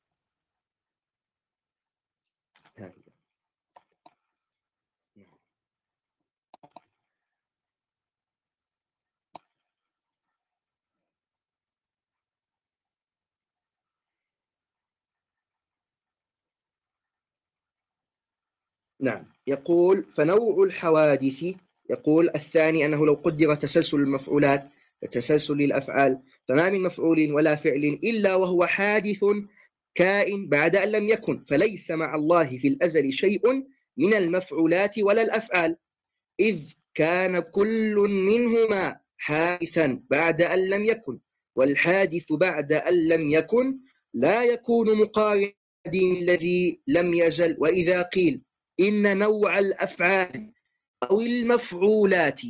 نعم. 19.00 19.24
يقول 19.46 20.04
فنوع 20.16 20.64
الحوادث 20.64 21.44
يقول 21.90 22.30
الثاني 22.34 22.86
أنه 22.86 23.06
لو 23.06 23.14
قدر 23.14 23.54
تسلسل 23.54 23.96
المفعولات 23.96 24.64
وتسلسل 25.02 25.62
الأفعال 25.62 26.20
فما 26.48 26.70
من 26.70 26.82
مفعول 26.82 27.32
ولا 27.32 27.54
فعل 27.54 27.84
إلا 28.04 28.34
وهو 28.34 28.66
حادث 28.66 29.24
كائن 29.94 30.48
بعد 30.48 30.76
أن 30.76 30.88
لم 30.88 31.08
يكن 31.08 31.44
فليس 31.44 31.90
مع 31.90 32.14
الله 32.14 32.58
في 32.58 32.68
الأزل 32.68 33.12
شيء 33.12 33.52
من 33.96 34.14
المفعولات 34.14 34.98
ولا 34.98 35.22
الأفعال 35.22 35.76
إذ 36.40 36.58
كان 36.94 37.38
كل 37.38 37.94
منهما 38.08 39.00
حادثا 39.16 40.02
بعد 40.10 40.42
أن 40.42 40.68
لم 40.68 40.84
يكن 40.84 41.18
والحادث 41.56 42.32
بعد 42.32 42.72
أن 42.72 43.08
لم 43.08 43.28
يكن 43.28 43.78
لا 44.14 44.44
يكون 44.44 44.94
مقارنا 44.98 45.52
الذي 45.94 46.80
لم 46.86 47.14
يزل 47.14 47.56
وإذا 47.58 48.02
قيل 48.02 48.42
إن 48.80 49.18
نوع 49.18 49.58
الأفعال 49.58 50.52
أو 51.10 51.20
المفعولات 51.20 52.40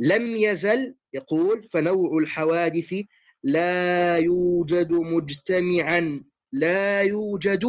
لم 0.00 0.26
يزل 0.36 0.94
يقول 1.12 1.64
فنوع 1.72 2.18
الحوادث 2.18 2.94
لا 3.42 4.16
يوجد 4.16 4.92
مجتمعا 4.92 6.24
لا 6.52 7.02
يوجد 7.02 7.64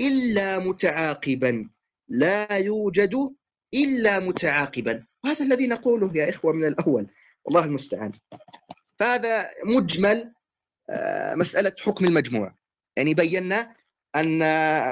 إلا 0.00 0.58
متعاقبا 0.58 1.68
لا 2.08 2.56
يوجد 2.56 3.34
إلا 3.74 4.20
متعاقبا. 4.20 5.04
وهذا 5.24 5.44
الذي 5.44 5.66
نقوله 5.66 6.12
يا 6.14 6.30
إخوة 6.30 6.52
من 6.52 6.64
الأول 6.64 7.06
والله 7.44 7.64
المستعان. 7.64 8.10
فهذا 8.98 9.48
مجمل 9.64 10.32
آه، 10.90 11.34
مسألة 11.34 11.72
حكم 11.80 12.04
المجموع. 12.04 12.54
يعني 12.96 13.14
بينا 13.14 13.74
أن 14.16 14.38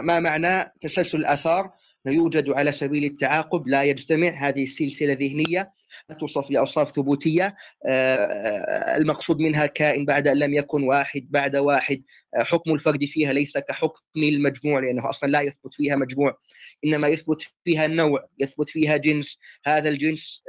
ما 0.01 0.20
معنى 0.20 0.72
تسلسل 0.81 1.18
الآثار 1.18 1.72
يوجد 2.06 2.51
على 2.51 2.72
سبيل 2.72 3.05
التعاقب 3.05 3.68
لا 3.68 3.82
يجتمع. 3.82 4.28
هذه 4.28 4.64
السلسلة 4.64 5.12
ذهنية 5.12 5.72
توصف 6.20 6.51
لأوصاف 6.51 6.90
ثبوتية. 6.97 7.56
آه، 7.86 8.97
المقصود 8.97 9.39
منها 9.39 9.66
كائن 9.66 10.05
بعد 10.05 10.28
أن 10.28 10.36
لم 10.36 10.55
يكن 10.55 10.82
واحد 10.82 11.27
بعد 11.31 11.56
واحد. 11.56 12.02
آه، 12.36 12.43
حكم 12.43 12.74
الفرد 12.74 13.05
فيها 13.05 13.32
ليس 13.32 13.59
كحكم 13.59 14.01
المجموع 14.16 14.81
لأنه 14.81 15.10
أصلا 15.10 15.31
لا 15.31 15.40
يثبت 15.40 15.74
فيها 15.74 15.97
مجموع. 15.97 16.39
إنما 16.85 17.09
يثبت 17.09 17.43
فيها 17.64 17.86
النوع 17.86 18.28
يثبت 18.39 18.70
فيها 18.70 18.97
جنس. 18.97 19.39
هذا 19.66 19.89
الجنس 19.89 20.43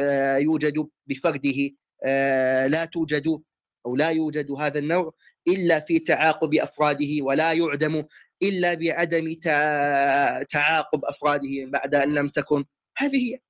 آه، 0.00 0.36
يوجد 0.36 0.88
بفرده 1.06 1.70
لا 2.66 2.84
توجد 2.84 3.42
أو 3.88 3.96
لا 3.96 4.08
يوجد 4.08 4.50
هذا 4.50 4.78
النوع 4.78 5.14
إلا 5.48 5.80
في 5.80 5.98
تعاقب 5.98 6.54
أفراده 6.54 7.22
ولا 7.22 7.52
يعدم 7.52 8.04
إلا 8.42 8.74
بعدم 8.74 9.32
تعاقب 10.48 11.04
أفراده 11.04 11.64
بعد 11.66 11.94
أن 11.94 12.14
لم 12.14 12.28
تكن. 12.28 12.64
هذه 12.96 13.16
هي. 13.16 13.40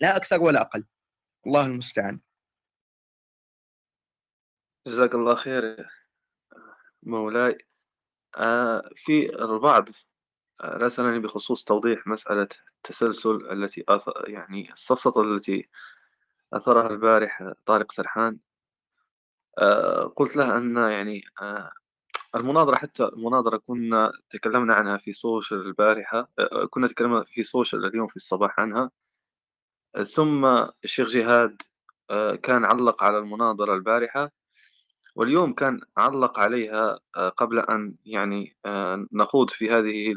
لا 0.00 0.16
أكثر 0.16 0.42
ولا 0.42 0.60
أقل. 0.60 0.84
الله 1.46 1.66
المستعان. 1.66 2.20
جزاك 4.86 5.14
الله 5.14 5.34
خير 5.34 5.88
مولاي. 7.02 7.58
آه 8.36 8.90
في 8.96 9.30
البعض 9.34 9.88
آه 10.60 10.78
لا 10.78 10.88
سألني 10.88 11.18
بخصوص 11.18 11.64
توضيح 11.64 12.06
مسألة 12.06 12.48
التسلسل 12.76 13.52
التي 13.52 13.84
يعني 14.26 14.72
السفسطة 14.72 15.22
التي 15.22 15.68
أثرها 16.52 16.90
البارح 16.90 17.52
طارق 17.66 17.92
سرحان. 17.92 18.38
آه 19.58 20.12
قلت 20.16 20.36
له 20.36 20.58
أن 20.58 20.76
يعني 20.76 21.22
آه 21.42 21.70
المناظرة 22.34 22.76
حتى 22.76 23.04
المناظرة 23.04 23.56
كنا 23.56 24.12
تكلمنا 24.30 24.74
عنها 24.74 24.96
في 24.96 25.12
social 25.12 25.60
البارحة 25.66 26.28
آه، 26.38 26.66
كنا 26.70 26.86
تكلمنا 26.88 27.24
في 27.24 27.42
social 27.44 27.84
اليوم 27.86 28.08
في 28.08 28.16
الصباح 28.16 28.60
عنها. 28.60 28.90
ثم 30.14 30.46
الشيخ 30.84 31.08
جهاد 31.08 31.62
كان 32.42 32.64
علق 32.64 33.04
على 33.04 33.18
المناظرة 33.18 33.74
البارحة 33.74 34.30
واليوم 35.16 35.52
كان 35.54 35.80
علق 35.96 36.38
عليها 36.38 36.98
قبل 37.36 37.58
أن 37.58 37.94
يعني 38.06 38.56
نخوض 39.12 39.50
في 39.50 39.70
هذه 39.70 40.14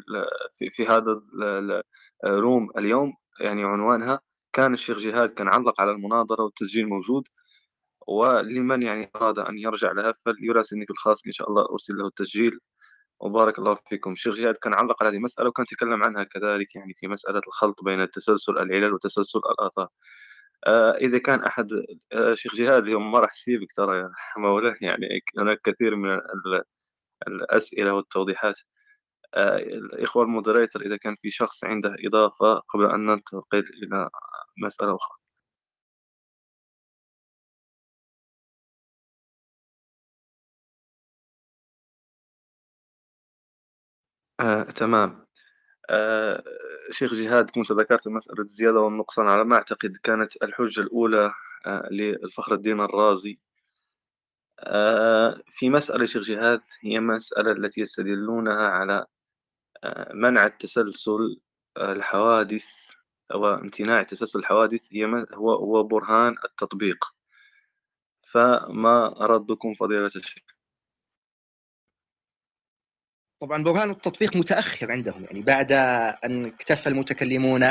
في 0.71 0.87
هذا 0.87 1.21
الروم 2.25 2.69
اليوم 2.77 3.13
يعني 3.39 3.63
عنوانها. 3.63 4.19
كان 4.53 4.73
الشيخ 4.73 4.97
جهاد 4.97 5.29
كان 5.29 5.47
علق 5.47 5.81
على 5.81 5.91
المناظرة 5.91 6.43
والتسجيل 6.43 6.89
موجود. 6.89 7.27
ولمن 8.07 8.83
يعني 8.83 9.11
أراد 9.15 9.39
أن 9.39 9.57
يرجع 9.57 9.91
لها 9.91 10.13
فليراسلني 10.25 10.85
في 10.85 10.91
الخاص 10.93 11.25
إن 11.27 11.31
شاء 11.31 11.49
الله 11.49 11.65
أرسل 11.73 11.95
له 11.97 12.07
التسجيل. 12.07 12.59
وبارك 13.21 13.59
الله 13.59 13.75
فيكم. 13.89 14.13
الشيخ 14.13 14.35
جهاد 14.35 14.55
كان 14.57 14.73
علق 14.75 15.03
على 15.03 15.11
هذه 15.11 15.17
المسألة 15.17 15.49
وكان 15.49 15.65
تكلم 15.65 16.03
عنها 16.03 16.23
كذلك 16.23 16.75
يعني 16.75 16.93
في 16.97 17.07
مسألة 17.07 17.41
الخلط 17.47 17.83
بين 17.83 18.01
التسلسل 18.01 18.53
العلل 18.59 18.93
وتسلسل 18.93 19.39
الآثار. 19.39 19.87
آه 20.67 20.91
إذا 20.91 21.17
كان 21.19 21.39
أحد 21.43 21.67
آه 22.13 22.35
شيخ 22.35 22.55
جهاد 22.55 22.83
اليوم 22.83 23.11
ما 23.11 23.19
راح 23.19 23.33
سيبك 23.33 23.73
ترى 23.73 23.97
يا 23.97 24.09
مولاي 24.37 24.75
يعني 24.81 25.21
هناك 25.39 25.61
كثير 25.65 25.95
من 25.95 26.19
الأسئلة 27.27 27.93
والتوضيحات. 27.93 28.59
آه 29.35 29.57
الإخوة 29.57 30.23
المودريتر 30.23 30.81
إذا 30.81 30.97
كان 30.97 31.17
في 31.21 31.31
شخص 31.31 31.63
عنده 31.65 31.95
إضافة 32.07 32.55
قبل 32.55 32.85
أن 32.91 33.05
ننتقل 33.05 33.65
إلى 33.83 34.09
مسألة 34.65 34.95
أخرى. 34.95 35.20
آه، 44.41 44.63
تمام. 44.63 45.13
آه، 45.89 46.43
شيخ 46.91 47.13
جهاد 47.13 47.49
كنت 47.49 47.71
ذكرت 47.71 48.07
مسألة 48.07 48.39
الزيادة 48.41 48.79
والنقصان 48.79 49.29
على 49.29 49.43
ما 49.45 49.55
أعتقد 49.55 49.97
كانت 50.03 50.43
الحجة 50.43 50.81
الأولى 50.81 51.31
آه، 51.67 51.89
للفخر 51.91 52.53
الدين 52.53 52.81
الرازي. 52.81 53.37
آه، 54.59 55.41
في 55.47 55.69
مسألة 55.69 56.05
شيخ 56.05 56.23
جهاد 56.23 56.61
هي 56.83 56.99
مسألة 56.99 57.51
التي 57.51 57.81
يستدلونها 57.81 58.67
على 58.69 59.05
آه، 59.83 60.13
منع 60.13 60.45
التسلسل 60.45 61.41
آه، 61.77 61.93
الحوادث 61.93 62.65
أو 63.33 63.47
امتناع 63.53 64.03
تسلسل 64.03 64.39
الحوادث 64.39 64.89
هي 64.93 65.05
هو 65.33 65.53
هو 65.53 65.83
برهان 65.83 66.35
التطبيق. 66.45 67.05
فما 68.33 69.07
ردكم 69.21 69.73
فضيلة 69.73 70.11
الشيخ؟ 70.15 70.50
طبعا 73.41 73.63
برهان 73.63 73.89
التطبيق 73.89 74.35
متأخر 74.35 74.91
عندهم 74.91 75.23
يعني 75.23 75.41
بعد 75.41 75.71
أن 76.25 76.45
اكتفى 76.45 76.89
المتكلمون 76.89 77.63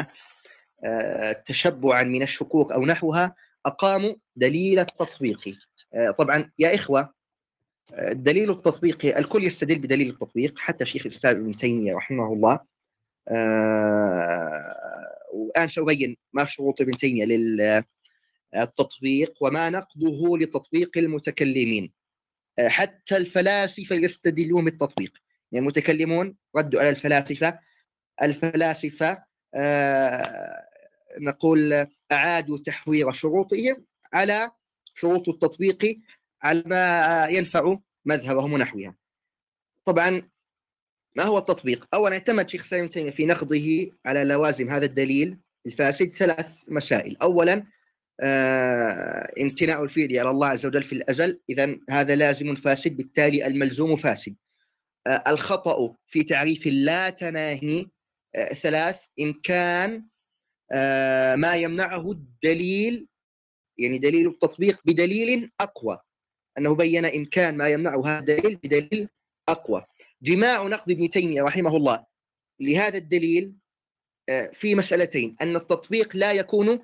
آه، 0.84 1.32
تشبعا 1.32 2.02
من 2.02 2.22
الشكوك 2.22 2.72
أو 2.72 2.86
نحوها 2.86 3.34
أقاموا 3.66 4.14
دليل 4.36 4.78
التطبيق. 4.78 5.56
آه، 5.94 6.10
طبعا 6.10 6.50
يا 6.58 6.74
إخوة 6.74 7.14
آه، 7.94 8.12
الدليل 8.12 8.50
التطبيقي 8.50 9.18
الكل 9.18 9.44
يستدل 9.44 9.78
بدليل 9.78 10.08
التطبيق 10.08 10.58
حتى 10.58 10.86
شيخ 10.86 11.06
الإسلام 11.06 11.36
ابن 11.36 11.52
تيمية 11.52 11.94
رحمه 11.94 12.32
الله. 12.32 12.58
والان 15.34 15.68
سابين 15.68 16.16
ما 16.32 16.44
شروط 16.44 16.80
ابن 16.80 16.96
تيمية 16.96 17.24
للتطبيق 18.54 19.34
وما 19.40 19.70
نقضه 19.70 20.38
لتطبيق 20.38 20.98
المتكلمين. 20.98 21.92
حتى 22.60 23.16
الفلاسفة 23.16 23.96
يستدلون 23.96 24.64
بالتطبيق. 24.64 25.29
يعني 25.52 25.64
المتكلمون 25.64 26.36
ردوا 26.56 26.80
على 26.80 26.88
الفلاسفة. 26.88 27.58
الفلاسفة 28.22 29.24
آه 29.54 30.66
نقول 31.18 31.86
أعادوا 32.12 32.58
تحوير 32.58 33.12
شروطهم 33.12 33.84
على 34.12 34.50
شروط 34.94 35.28
التطبيق 35.28 36.00
على 36.42 36.62
ما 36.66 37.26
ينفع 37.26 37.76
مذهبهم 38.04 38.52
ونحوها 38.52 38.96
طبعا 39.84 40.30
ما 41.16 41.24
هو 41.24 41.38
التطبيق؟ 41.38 41.88
أولا 41.94 42.14
اعتمد 42.14 42.48
شيخ 42.48 42.64
سالم 42.64 42.86
تيمية 42.88 43.10
في 43.10 43.26
نقضه 43.26 43.90
على 44.06 44.24
لوازم 44.24 44.68
هذا 44.68 44.84
الدليل 44.84 45.38
الفاسد 45.66 46.14
ثلاث 46.14 46.62
مسائل. 46.68 47.16
أولا 47.22 47.66
آه 48.20 49.32
امتناع 49.40 49.82
الفعل 49.82 50.18
على 50.18 50.30
الله 50.30 50.46
عز 50.46 50.66
وجل 50.66 50.82
في 50.82 50.92
الأزل. 50.92 51.40
إذا 51.50 51.76
هذا 51.90 52.14
لازم 52.14 52.54
فاسد 52.54 52.96
بالتالي 52.96 53.46
الملزوم 53.46 53.96
فاسد. 53.96 54.36
الخطأ 55.06 55.96
في 56.08 56.22
تعريف 56.22 56.66
لا 56.66 57.10
تناهي 57.10 57.86
آه، 58.36 58.54
ثلاث 58.54 59.04
إن 59.20 59.32
كان 59.32 60.06
آه، 60.72 61.36
ما 61.36 61.54
يمنعه 61.54 62.10
الدليل 62.10 63.08
يعني 63.78 63.98
دليل 63.98 64.28
التطبيق 64.28 64.80
بدليل 64.84 65.50
أقوى. 65.60 65.98
أنه 66.58 66.74
بين 66.74 67.04
امكان 67.04 67.56
ما 67.56 67.68
يمنعه 67.68 68.06
هذا 68.06 68.18
الدليل 68.18 68.56
بدليل 68.56 69.08
أقوى. 69.48 69.84
جماع 70.22 70.66
نقد 70.66 70.90
ابن 70.90 71.10
تيمية 71.10 71.42
رحمه 71.42 71.76
الله 71.76 72.06
لهذا 72.60 72.98
الدليل 72.98 73.54
آه، 74.28 74.50
في 74.54 74.74
مسألتين. 74.74 75.36
أن 75.42 75.56
التطبيق 75.56 76.16
لا 76.16 76.32
يكون 76.32 76.78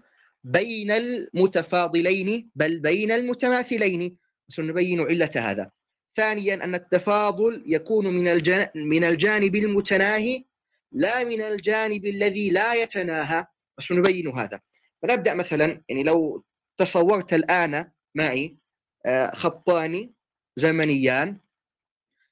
بين 0.45 0.93
المتفاضلين 0.93 2.51
بل 2.55 2.79
بين 2.81 3.13
المتماثلين. 3.13 4.17
سنبين 4.49 5.01
علة 5.01 5.31
هذا. 5.37 5.71
ثانيا 6.17 6.65
أن 6.65 6.75
التفاضل 6.75 7.63
يكون 7.67 8.07
من 8.07 8.25
من 8.75 9.05
الجانب 9.05 9.57
المتناهي 9.57 10.45
لا 10.93 11.25
من 11.25 11.43
الجانب 11.43 12.07
الذي 12.07 12.51
لا 12.51 12.75
يتناهى. 12.75 13.47
وسنبين 13.79 14.29
هذا؟ 14.29 14.61
فنبدأ 15.03 15.35
مثلا 15.35 15.83
يعني 15.89 16.03
لو 16.03 16.45
تصورت 16.79 17.35
الآن 17.35 17.91
معي 18.15 18.57
آه، 19.07 19.31
خطان 19.31 20.13
زمنيان. 20.57 21.41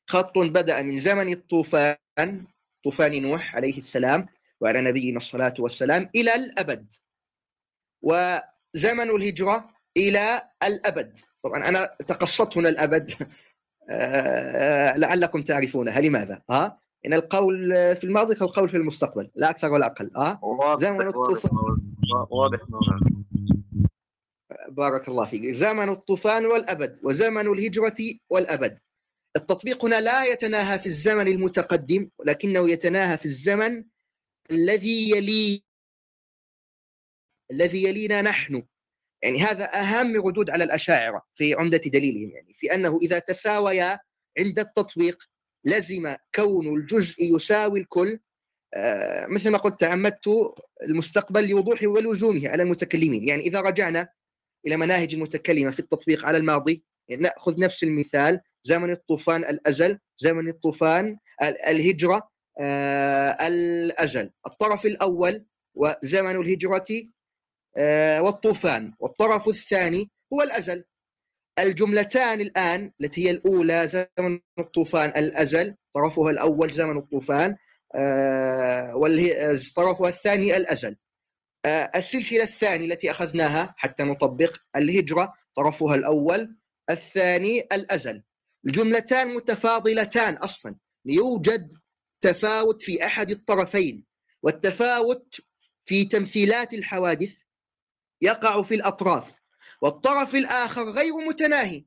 خط 0.06 0.39
بدأ 0.39 0.82
من 0.82 1.01
زمن 1.01 1.32
الطوفان 1.32 2.47
طوفان 2.85 3.23
نوح 3.23 3.56
عليه 3.56 3.78
السلام 3.78 4.27
وعلى 4.61 4.81
نبينا 4.81 5.16
الصلاة 5.16 5.55
والسلام 5.59 6.11
إلى 6.16 6.35
الأبد. 6.35 6.93
وزمن 8.02 9.11
الهجرة 9.16 9.70
إلى 9.97 10.43
الأبد. 10.66 11.19
طبعا 11.43 11.69
أنا 11.69 11.86
تقصدت 12.06 12.56
هنا 12.56 12.69
الأبد. 12.69 13.11
لعلكم 14.97 15.43
تعرفونها 15.43 16.01
لماذا؟ 16.01 16.43
ها؟ 16.51 16.78
إن 17.06 17.12
القول 17.12 17.73
في 17.97 18.05
الماضي 18.05 18.35
كالقول 18.35 18.69
في 18.69 18.77
المستقبل 18.77 19.31
لا 19.35 19.51
أكثر 19.51 19.73
ولا 19.73 19.86
أقل 19.86 20.11
ها؟ 20.16 20.40
زمن 20.77 21.06
الطوفان 21.06 21.51
واضح 22.31 22.59
بارك 24.69 25.09
الله 25.09 25.27
فيك 25.27 25.47
زمن 25.47 25.89
الطوفان 25.89 26.47
والأبد 26.47 26.98
وزمن 27.02 27.47
الهجرة 27.52 27.94
والأبد 28.31 28.78
التطبيق 29.36 29.85
هنا 29.85 30.01
لا 30.01 30.24
يتناهى 30.24 30.78
في 30.78 30.86
الزمن 30.86 31.27
المتقدم 31.28 32.11
ولكنه 32.19 32.70
يتناهى 32.70 33.19
في 33.19 33.24
الزمن 33.24 33.85
الذي 34.51 35.11
يلي 35.11 35.65
الذي 37.51 37.85
يلينا 37.85 38.23
نحن 38.23 38.62
يعني 39.25 39.43
هذا 39.43 39.81
أهم 39.81 40.17
ردود 40.17 40.51
على 40.51 40.65
الأشاعرة 40.65 41.23
في 41.35 41.55
عمدة 41.55 41.79
دليلهم 41.79 42.31
يعني 42.31 42.55
في 42.55 42.75
أنه 42.75 42.99
إذا 43.03 43.19
تساويا 43.19 43.99
عند 44.39 44.59
التطبيق 44.59 45.19
لزم 45.65 46.15
كون 46.35 46.79
الجزء 46.79 47.35
يساوي 47.35 47.81
الكل 47.81 48.19
آه 48.75 49.27
مثل 49.27 49.51
ما 49.51 49.59
قلت 49.59 49.81
تعمدت 49.81 50.55
المستقبل 50.83 51.49
لوضوحه 51.49 51.87
ولزومه 51.87 52.49
على 52.49 52.63
المتكلمين. 52.63 53.29
يعني 53.29 53.43
إذا 53.43 53.61
رجعنا 53.61 54.09
إلى 54.67 54.77
مناهج 54.77 55.15
المتكلمة 55.15 55.71
في 55.71 55.79
التطبيق 55.79 56.27
على 56.27 56.39
الماضي 56.39 56.85
يعني 57.09 57.23
نأخذ 57.23 57.61
نفس 57.61 57.85
المثال 57.85 58.41
زمن 58.65 58.91
الطوفان 58.91 59.45
الأزل 59.45 59.99
زمن 60.19 60.49
الطوفان 60.49 61.19
الهجرة 61.69 62.31
آه، 62.61 63.47
الأجل 63.47 64.31
الطرف 64.47 64.87
الأول 64.87 65.45
وزمن 65.75 66.37
الهجرة 66.37 66.85
والطوفان. 68.21 68.95
والطرف 68.99 69.49
الثاني 69.49 70.11
هو 70.35 70.43
الأزل. 70.43 70.85
الجملتان 71.59 72.41
الآن 72.41 72.93
التي 73.01 73.27
هي 73.27 73.31
الأولى 73.31 73.89
زمن 73.89 74.41
الطوفان 74.59 75.09
الأزل. 75.11 75.77
طرفها 75.95 76.31
الأول 76.31 76.73
زمن 76.73 76.99
الطوفان 76.99 77.57
آه، 77.95 78.97
وطرفها 78.97 80.09
الثاني 80.09 80.57
الأزل. 80.57 80.97
السلسلة 81.97 82.43
الثانية 82.43 82.87
التي 82.87 83.11
أخذناها 83.11 83.75
حتى 83.77 84.03
نطبق 84.03 84.57
الهجرة 84.77 85.33
طرفها 85.57 85.95
الأول 85.95 86.57
الثاني 86.91 87.61
الأزل. 87.61 88.23
الجملتان 88.67 89.35
متفاضلتان 89.35 90.35
أصلا. 90.35 90.77
يوجد 91.05 91.75
تفاوت 92.21 92.83
في 92.83 93.07
أحد 93.07 93.31
الطرفين 93.31 94.05
والتفاوت 94.43 95.41
في 95.85 96.05
تمثيلات 96.05 96.75
الحوادث 96.75 97.35
يقع 98.25 98.63
في 98.63 98.75
الأطراف 98.75 99.35
والطرف 99.81 100.35
الآخر 100.35 100.91
غير 100.91 101.13
متناهي 101.29 101.85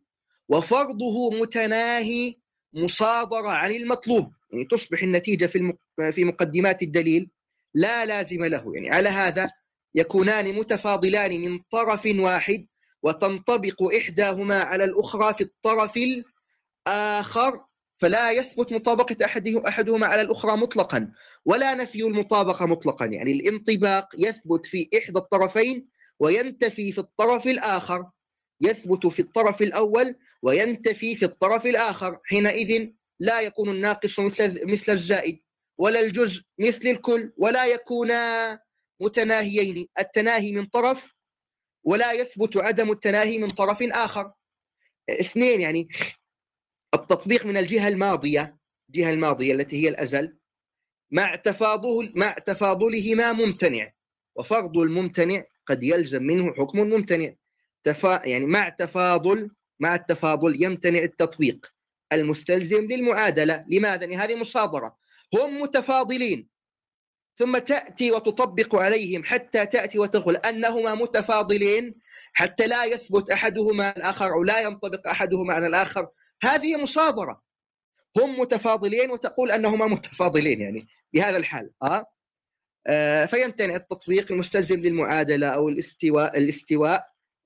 وفرضه 0.49 1.31
متناهي 1.31 2.35
مصادرة 2.73 3.49
عن 3.49 3.71
المطلوب 3.71 4.31
يعني 4.51 4.65
تصبح 4.65 5.03
النتيجة 5.03 5.45
في 5.45 5.73
في 6.11 6.23
مقدمات 6.23 6.81
الدليل 6.81 7.29
لا 7.73 8.05
لازم 8.05 8.43
له 8.43 8.71
يعني 8.75 8.89
على 8.89 9.09
هذا 9.09 9.51
يكونان 9.95 10.55
متفاضلان 10.55 11.41
من 11.41 11.59
طرف 11.71 12.05
واحد 12.05 12.65
وتنطبق 13.03 13.83
إحداهما 13.97 14.55
على 14.55 14.83
الأخرى 14.83 15.33
في 15.33 15.41
الطرف 15.41 15.99
الآخر 16.87 17.65
فلا 17.97 18.31
يثبت 18.31 18.73
مطابقة 18.73 19.25
أحده 19.25 19.67
أحدهما 19.67 20.07
على 20.07 20.21
الأخرى 20.21 20.57
مطلقا 20.57 21.11
ولا 21.45 21.73
نفي 21.73 22.03
المطابقة 22.03 22.65
مطلقا 22.65 23.05
يعني 23.05 23.31
الانطباق 23.31 24.07
يثبت 24.17 24.65
في 24.65 24.89
إحدى 24.97 25.19
الطرفين 25.19 25.87
وينتفي 26.19 26.91
في 26.91 26.97
الطرف 26.99 27.47
الآخر. 27.47 28.11
يثبت 28.61 29.07
في 29.07 29.19
الطرف 29.19 29.61
الأول 29.61 30.15
وينتفي 30.41 31.15
في 31.15 31.25
الطرف 31.25 31.65
الآخر. 31.65 32.19
حينئذ 32.25 32.89
لا 33.19 33.41
يكون 33.41 33.69
الناقص 33.69 34.19
مثل, 34.19 34.91
الزائد 34.91 35.39
ولا 35.77 35.99
الجزء 35.99 36.43
مثل 36.59 36.87
الكل 36.87 37.33
ولا 37.37 37.65
يكونا 37.65 38.59
متناهيين. 38.99 39.87
التناهي 39.99 40.51
من 40.51 40.65
طرف 40.65 41.13
ولا 41.83 42.11
يثبت 42.11 42.57
عدم 42.57 42.91
التناهي 42.91 43.37
من 43.37 43.47
طرف 43.47 43.83
آخر. 43.83 44.31
اثنين 45.09 45.61
يعني 45.61 45.87
التطبيق 46.93 47.45
من 47.45 47.57
الجهة 47.57 47.87
الماضية 47.87 48.57
الجهة 48.89 49.09
الماضية 49.09 49.53
التي 49.53 49.83
هي 49.83 49.89
الأزل 49.89 50.37
مع 51.11 51.35
تفاضل 51.35 52.13
مع 52.15 52.33
تفاضلهما 52.33 53.31
ممتنع. 53.31 53.91
وفرض 54.35 54.77
الممتنع 54.77 55.43
قد 55.67 55.83
يلزم 55.83 56.23
منه 56.23 56.53
حكم 56.53 56.79
ممتنع. 56.79 57.33
تفا 57.83 58.21
يعني 58.25 58.45
مع 58.45 58.69
تفاضل 58.69 59.49
مع 59.79 59.95
التفاضل 59.95 60.63
يمتنع 60.63 60.99
التطبيق 60.99 61.73
المستلزم 62.13 62.85
للمعادلة. 62.85 63.65
لماذا؟ 63.69 64.05
لأن 64.05 64.19
هذه 64.19 64.35
مصادرة. 64.35 64.97
هم 65.33 65.61
متفاضلين. 65.61 66.47
ثم 67.37 67.57
تأتي 67.57 68.11
وتطبق 68.11 68.75
عليهم 68.75 69.23
حتى 69.23 69.65
تأتي 69.65 69.99
وتقول 69.99 70.35
أنهما 70.35 70.95
متفاضلين 70.95 71.95
حتى 72.33 72.67
لا 72.67 72.85
يثبت 72.85 73.29
أحدهما 73.29 73.97
الآخر 73.97 74.33
أو 74.33 74.43
لا 74.43 74.59
ينطبق 74.61 75.09
أحدهما 75.09 75.53
على 75.53 75.67
الآخر. 75.67 76.07
هذه 76.43 76.83
مصادرة. 76.83 77.41
هم 78.17 78.39
متفاضلين 78.39 79.11
وتقول 79.11 79.51
أنهما 79.51 79.85
متفاضلين 79.87 80.61
يعني 80.61 80.87
بهذا 81.13 81.37
الحال. 81.37 81.71
آه؟ 81.83 82.05
آه 82.87 83.25
فيمتنع 83.25 83.75
التطبيق 83.75 84.31
المستلزم 84.31 84.79
للمعادلة 84.79 85.47
أو 85.47 85.69
الاستواء 85.69 86.37
الاستواء 86.37 87.05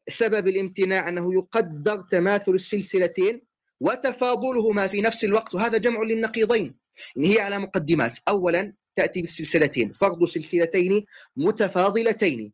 سبب 0.10 0.48
الامتناع 0.48 1.10
أنه 1.10 1.34
يقدر 1.34 2.02
تماثل 2.12 2.52
السلسلتين 2.52 3.42
وتفاضلهما 3.82 4.88
في 4.88 5.02
نفس 5.02 5.24
الوقت 5.24 5.56
وهذا 5.56 5.78
جمع 5.78 6.02
للنقيضين 6.02 6.76
إن 7.18 7.26
هي 7.26 7.40
على 7.40 7.58
مقدمات. 7.60 8.18
أولا 8.28 8.74
تأتي 8.96 9.22
بالسلسلتين 9.22 9.94
فرض 9.94 10.26
سلسلتين 10.26 11.06
متفاضلتين 11.36 12.54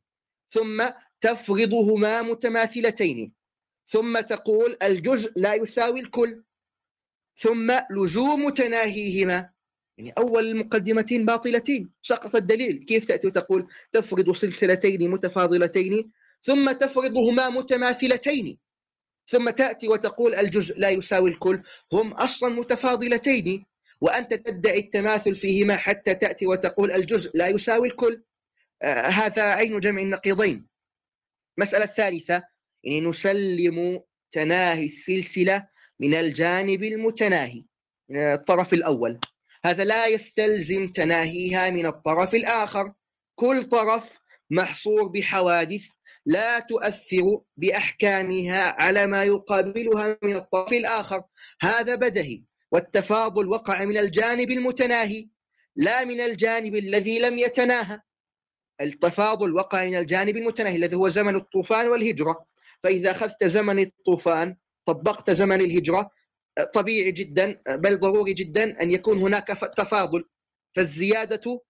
ثم 0.50 0.90
تفرضهما 1.22 2.22
متماثلتين 2.22 3.34
ثم 3.86 4.20
تقول 4.20 4.78
الجزء 4.84 5.32
لا 5.36 5.54
يساوي 5.54 6.00
الكل 6.00 6.44
ثم 7.36 7.72
لزوم 7.92 8.50
تناهيهما. 8.50 9.50
يعني 9.98 10.14
أول 10.18 10.48
المقدمتين 10.48 11.26
باطلتين 11.26 11.90
سقط 12.02 12.36
الدليل. 12.36 12.86
كيف 12.86 13.06
تأتي 13.06 13.28
وتقول 13.28 13.68
تفرض 13.92 14.36
سلسلتين 14.36 15.10
متفاضلتين 15.10 16.12
ثم 16.44 16.72
تفرضهما 16.72 17.50
متماثلتين؟ 17.50 18.58
ثم 19.28 19.50
تأتي 19.50 19.88
وتقول 19.88 20.36
الجزء 20.36 20.80
لا 20.80 20.90
يساوي 20.90 21.30
الكل 21.30 21.62
هم 21.94 22.12
أصلا 22.12 22.50
متفاضلتين. 22.50 23.66
وأنت 24.02 24.34
تدعي 24.34 24.80
التماثل 24.80 25.36
فيهما 25.36 25.76
حتى 25.76 26.16
تأتي 26.16 26.48
وتقول 26.48 26.92
الجزء 26.92 27.32
لا 27.34 27.48
يساوي 27.48 27.88
الكل. 27.88 28.24
آه 28.82 29.08
هذا 29.08 29.42
عين 29.42 29.80
جمع 29.80 30.02
النقيضين. 30.02 30.68
مسألة 31.58 31.84
الثالثة 31.84 32.44
يعني 32.84 33.02
نسلم 33.02 34.02
تناهي 34.32 34.86
السلسلة 34.86 35.68
من 36.00 36.14
الجانب 36.14 36.84
المتناهي 36.84 37.64
من 38.10 38.20
الطرف 38.20 38.74
الأول. 38.74 39.20
هذا 39.68 39.84
لا 39.84 40.08
يستلزم 40.08 40.92
تناهيها 40.92 41.70
من 41.70 41.86
الطرف 41.86 42.36
الآخر. 42.36 42.94
كل 43.36 43.64
طرف 43.64 44.04
محصور 44.50 45.08
بحوادث 45.08 45.86
لا 46.26 46.60
تؤثر 46.60 47.40
بأحكامها 47.58 48.82
على 48.82 49.08
ما 49.08 49.24
يقابلها 49.24 50.18
من 50.24 50.36
الطرف 50.36 50.74
الآخر. 50.74 51.24
هذا 51.62 51.96
بدهي 51.96 52.44
والتفاضل 52.72 53.48
وقع 53.48 53.86
من 53.86 53.98
الجانب 53.98 54.52
المتناهي 54.52 55.28
لا 55.76 56.06
من 56.06 56.22
الجانب 56.22 56.76
الذي 56.76 57.20
لم 57.20 57.40
يتناهى. 57.40 58.00
التفاضل 58.82 59.54
وقع 59.54 59.86
من 59.86 59.96
الجانب 59.96 60.38
المتناهي 60.38 60.76
الذي 60.76 60.96
هو 60.96 61.10
زمن 61.10 61.36
الطوفان 61.36 61.88
والهجرة. 61.88 62.46
فإذا 62.84 63.12
أخذت 63.12 63.46
زمن 63.46 63.80
الطوفان 63.80 64.56
طبقت 64.86 65.32
زمن 65.32 65.62
الهجرة 65.62 66.10
طبيعي 66.74 67.12
جدا 67.12 67.62
بل 67.68 68.00
ضروري 68.00 68.34
جدا 68.34 68.82
أن 68.82 68.92
يكون 68.92 69.18
هناك 69.18 69.48
تفاضل. 69.78 70.24
فالزيادة 70.76 71.62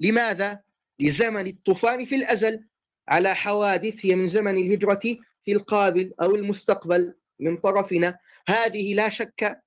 لماذا؟ 0.00 0.62
لزمن 1.00 1.46
الطوفان 1.46 2.04
في 2.04 2.14
الأزل 2.14 2.64
على 3.08 3.34
حوادث 3.34 4.06
هي 4.06 4.16
من 4.16 4.28
زمن 4.28 4.56
الهجرة 4.56 5.00
في 5.44 5.52
القابل 5.52 6.14
أو 6.22 6.34
المستقبل 6.34 7.14
من 7.40 7.56
طرفنا. 7.56 8.18
هذه 8.48 8.94
لا 8.94 9.08
شك 9.08 9.62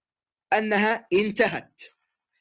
أنها 0.54 1.08
انتهت 1.14 1.82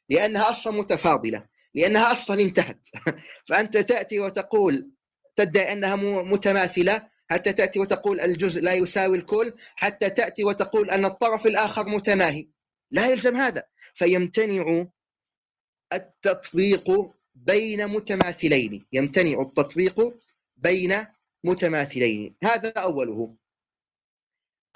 لأنها 0.08 0.50
أصلا 0.50 0.72
متفاضلة 0.72 1.44
لأنها 1.74 2.12
أصلا 2.12 2.42
انتهت. 2.42 2.86
فأنت 3.48 3.76
تأتي 3.76 4.20
وتقول 4.20 4.90
تدعي 5.36 5.72
أنها 5.72 5.96
متماثلة. 6.22 7.08
حتى 7.30 7.52
تأتي 7.52 7.78
وتقول 7.80 8.20
الجزء 8.20 8.60
لا 8.60 8.74
يساوي 8.74 9.18
الكل 9.18 9.52
حتى 9.76 10.10
تأتي 10.10 10.44
وتقول 10.44 10.90
أن 10.90 11.04
الطرف 11.04 11.46
الآخر 11.46 11.88
متناهي. 11.88 12.48
لا 12.90 13.06
يلزم 13.06 13.36
هذا. 13.36 13.62
فيمتنع 13.94 14.86
التطبيق 15.92 16.90
بين 17.34 17.86
متماثلين. 17.86 18.86
يمتنع 18.92 19.40
التطبيق 19.40 20.14
بين 20.56 20.94
متماثلين. 21.44 22.36
هذا 22.44 22.72
أوله. 22.76 23.36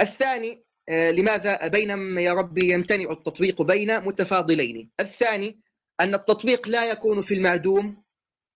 الثاني 0.00 0.64
آه، 0.88 1.10
لماذا؟ 1.10 1.68
بين 1.68 2.18
يا 2.18 2.32
ربي 2.32 2.72
يمتنع 2.72 3.10
التطبيق 3.10 3.62
بين 3.62 4.00
متفاضلين. 4.00 4.90
الثاني 5.00 5.60
أن 6.00 6.14
التطبيق 6.14 6.68
لا 6.68 6.90
يكون 6.90 7.22
في 7.22 7.34
المعدوم 7.34 8.02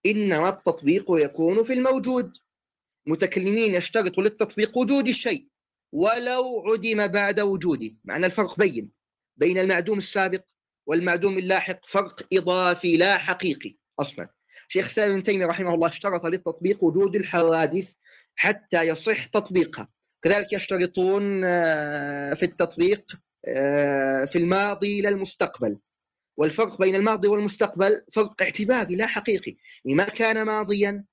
إنما 0.06 0.48
التطبيق 0.48 1.04
يكون 1.10 1.64
في 1.64 1.72
الموجود. 1.72 2.38
متكلمين 3.06 3.74
يشترطوا 3.74 4.22
للتطبيق 4.22 4.78
وجود 4.78 5.08
الشيء 5.08 5.48
ولو 5.92 6.64
عدم 6.66 7.06
بعد 7.06 7.40
وجوده. 7.40 7.90
معنى 8.04 8.26
الفرق 8.26 8.58
بين 8.58 8.90
بين 9.36 9.58
المعدوم 9.58 9.98
السابق 9.98 10.42
والمعدوم 10.86 11.38
اللاحق 11.38 11.86
فرق 11.86 12.26
إضافي 12.32 12.96
لا 12.96 13.18
حقيقي 13.18 13.76
أصلا. 13.98 14.28
شيخ 14.68 14.88
سالم 14.88 15.14
بن 15.14 15.22
تيمية 15.22 15.46
رحمه 15.46 15.74
الله 15.74 15.88
اشترط 15.88 16.26
للتطبيق 16.26 16.84
وجود 16.84 17.16
الحوادث 17.16 17.92
حتى 18.34 18.82
يصح 18.82 19.26
تطبيقها. 19.26 19.88
كذلك 20.22 20.52
يشترطون 20.52 21.44
آه، 21.44 22.34
في 22.34 22.42
التطبيق 22.42 23.20
آه، 23.44 24.24
في 24.24 24.38
الماضي 24.38 25.00
إلى 25.00 25.08
المستقبل. 25.08 25.78
والفرق 26.36 26.78
بين 26.78 26.94
الماضي 26.94 27.28
والمستقبل 27.28 28.04
فرق 28.12 28.42
اعتباري 28.42 28.96
لا 28.96 29.06
حقيقي. 29.06 29.56
يعني 29.84 29.96
ما 29.96 30.04
كان 30.04 30.46
ماضيا 30.46 31.04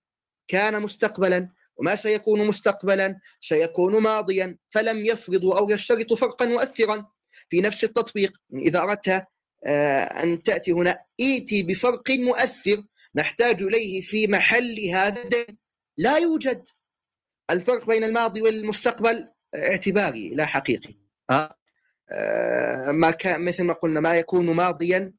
كان 0.48 0.82
مستقبلا 0.82 1.50
وما 1.78 1.96
سيكون 1.96 2.48
مستقبلا 2.48 3.20
سيكون 3.42 4.02
ماضيا 4.02 4.58
فلم 4.68 5.06
يفرضوا 5.06 5.58
أو 5.60 5.70
يشترطوا 5.70 6.18
فرقا 6.18 6.46
مؤثرا. 6.46 7.06
في 7.50 7.62
نفس 7.62 7.84
التطبيق 7.84 8.34
إذا 8.54 8.80
أردت 8.80 9.28
آه، 9.66 10.04
أن 10.04 10.44
تأتي 10.44 10.72
هنا 10.72 11.04
إيتي 11.20 11.64
بفرق 11.64 12.12
مؤثر 12.12 12.84
نحتاج 13.16 13.64
إليه 13.64 14.02
في 14.02 14.28
محل 14.28 14.90
هذا 14.94 15.24
الدين. 15.24 15.58
لا 15.98 16.18
يوجد. 16.18 16.64
الفرق 17.52 17.88
بين 17.88 18.04
الماضي 18.04 18.42
والمستقبل 18.42 19.30
اعتباري 19.56 20.30
لا 20.30 20.46
حقيقي. 20.46 20.94
ها 21.32 21.56
آه، 22.12 22.92
ما 22.92 23.12
كان 23.12 23.46
مثل 23.46 23.64
ما 23.64 23.74
قلنا 23.74 24.00
ما 24.00 24.16
يكون 24.16 24.56
ماضيا 24.56 25.14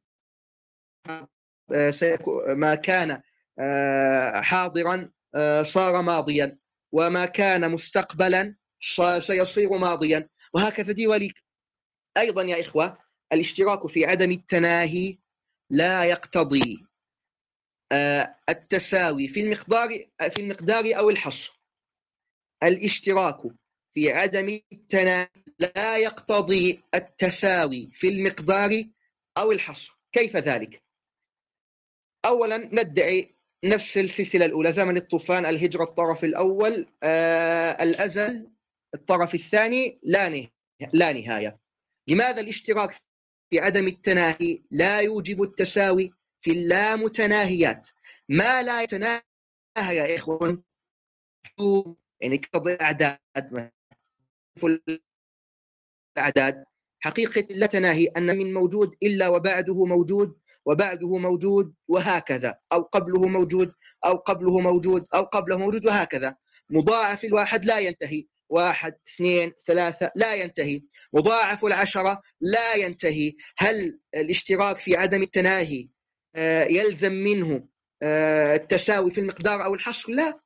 آه، 1.73 2.19
ما 2.49 2.75
كان 2.75 3.23
آه، 3.59 4.41
حاضرا 4.41 5.11
صار 5.63 6.03
ماضيا 6.03 6.59
وما 6.93 7.25
كان 7.27 7.71
مستقبلا 7.71 8.57
سيصير 9.21 9.79
ماضيا. 9.79 10.29
وهكذا 10.55 10.93
دي 10.93 11.07
وليك 11.07 11.45
أيضا 12.17 12.43
يا 12.43 12.61
إخوة 12.61 12.99
الاشتراك 13.33 13.87
في 13.87 14.07
عدم 14.07 14.31
التناهي 14.31 15.19
لا 15.71 16.05
يقتضي 16.05 16.87
التساوي 18.49 19.29
في 19.29 19.41
المقدار 19.41 19.89
في 20.31 20.41
المقدار 20.41 20.99
أو 20.99 21.11
الحصر. 21.11 21.61
الاشتراك 22.63 23.41
في 23.95 24.13
عدم 24.13 24.61
التناهي 24.73 25.29
لا 25.59 25.97
يقتضي 25.97 26.83
التساوي 26.95 27.91
في 27.95 28.09
المقدار 28.09 28.85
أو 29.39 29.53
الحصر. 29.53 29.99
كيف 30.13 30.37
ذلك؟ 30.37 30.83
أولا 32.27 32.57
ندعي 32.57 33.34
نفس 33.65 33.99
السلسلة 33.99 34.47
الأولى 34.47 34.73
زمن 34.73 34.97
الطوفان 34.97 35.47
الهجرة 35.47 35.83
الطرف 35.85 36.25
الأول 36.25 36.87
آه 37.03 37.83
الأزل 37.83 38.51
الطرف 38.95 39.35
الثاني 39.35 40.01
لا 40.03 40.29
نهاية 40.29 40.51
لا 40.93 41.13
نهاية. 41.13 41.59
لماذا 42.09 42.41
الاشتراك 42.41 42.91
في 43.51 43.61
عدم 43.61 43.87
التناهي 43.89 44.63
لا 44.71 45.01
يوجب 45.01 45.43
التساوي 45.43 46.13
في 46.41 46.51
اللامتناهيات؟ 46.51 47.89
ما 48.29 48.63
لا 48.63 48.83
يتناهى 48.83 49.21
يا 49.77 50.17
إخوان؟ 50.17 50.63
يعني 52.21 52.39
تقضي 52.39 52.79
أعداد 52.81 53.19
الأعداد 56.19 56.65
حقيقة 57.01 57.47
لا 57.51 57.67
تناهي 57.67 58.07
أن 58.07 58.39
من 58.39 58.55
موجود 58.55 58.97
إلا 59.03 59.29
وبعده 59.29 59.85
موجود 59.85 60.39
وبعده 60.67 61.19
موجود 61.19 61.75
وهكذا 61.89 62.59
أو 62.73 62.83
قبله 62.83 63.29
موجود 63.29 63.73
أو 64.05 64.15
قبله 64.17 64.61
موجود 64.61 65.07
أو 65.15 65.23
قبله 65.23 65.59
موجود 65.59 65.87
وهكذا. 65.87 66.37
مضاعف 66.71 67.25
الواحد 67.25 67.65
لا 67.65 67.79
ينتهي. 67.79 68.27
واحد 68.49 68.95
اثنين 69.09 69.53
ثلاثة 69.67 70.11
لا 70.17 70.35
ينتهي. 70.35 70.83
مضاعف 71.13 71.65
العشرة 71.65 72.23
لا 72.41 72.75
ينتهي. 72.75 73.33
هل 73.59 73.99
الاشتراك 74.15 74.79
في 74.79 74.97
عدم 74.97 75.23
التناهي 75.23 75.89
آه، 76.37 76.65
يلزم 76.65 77.13
منه 77.13 77.69
آه، 78.03 78.55
التساوي 78.55 79.11
في 79.11 79.21
المقدار 79.21 79.65
أو 79.65 79.75
الحصر؟ 79.75 80.13
لا. 80.13 80.41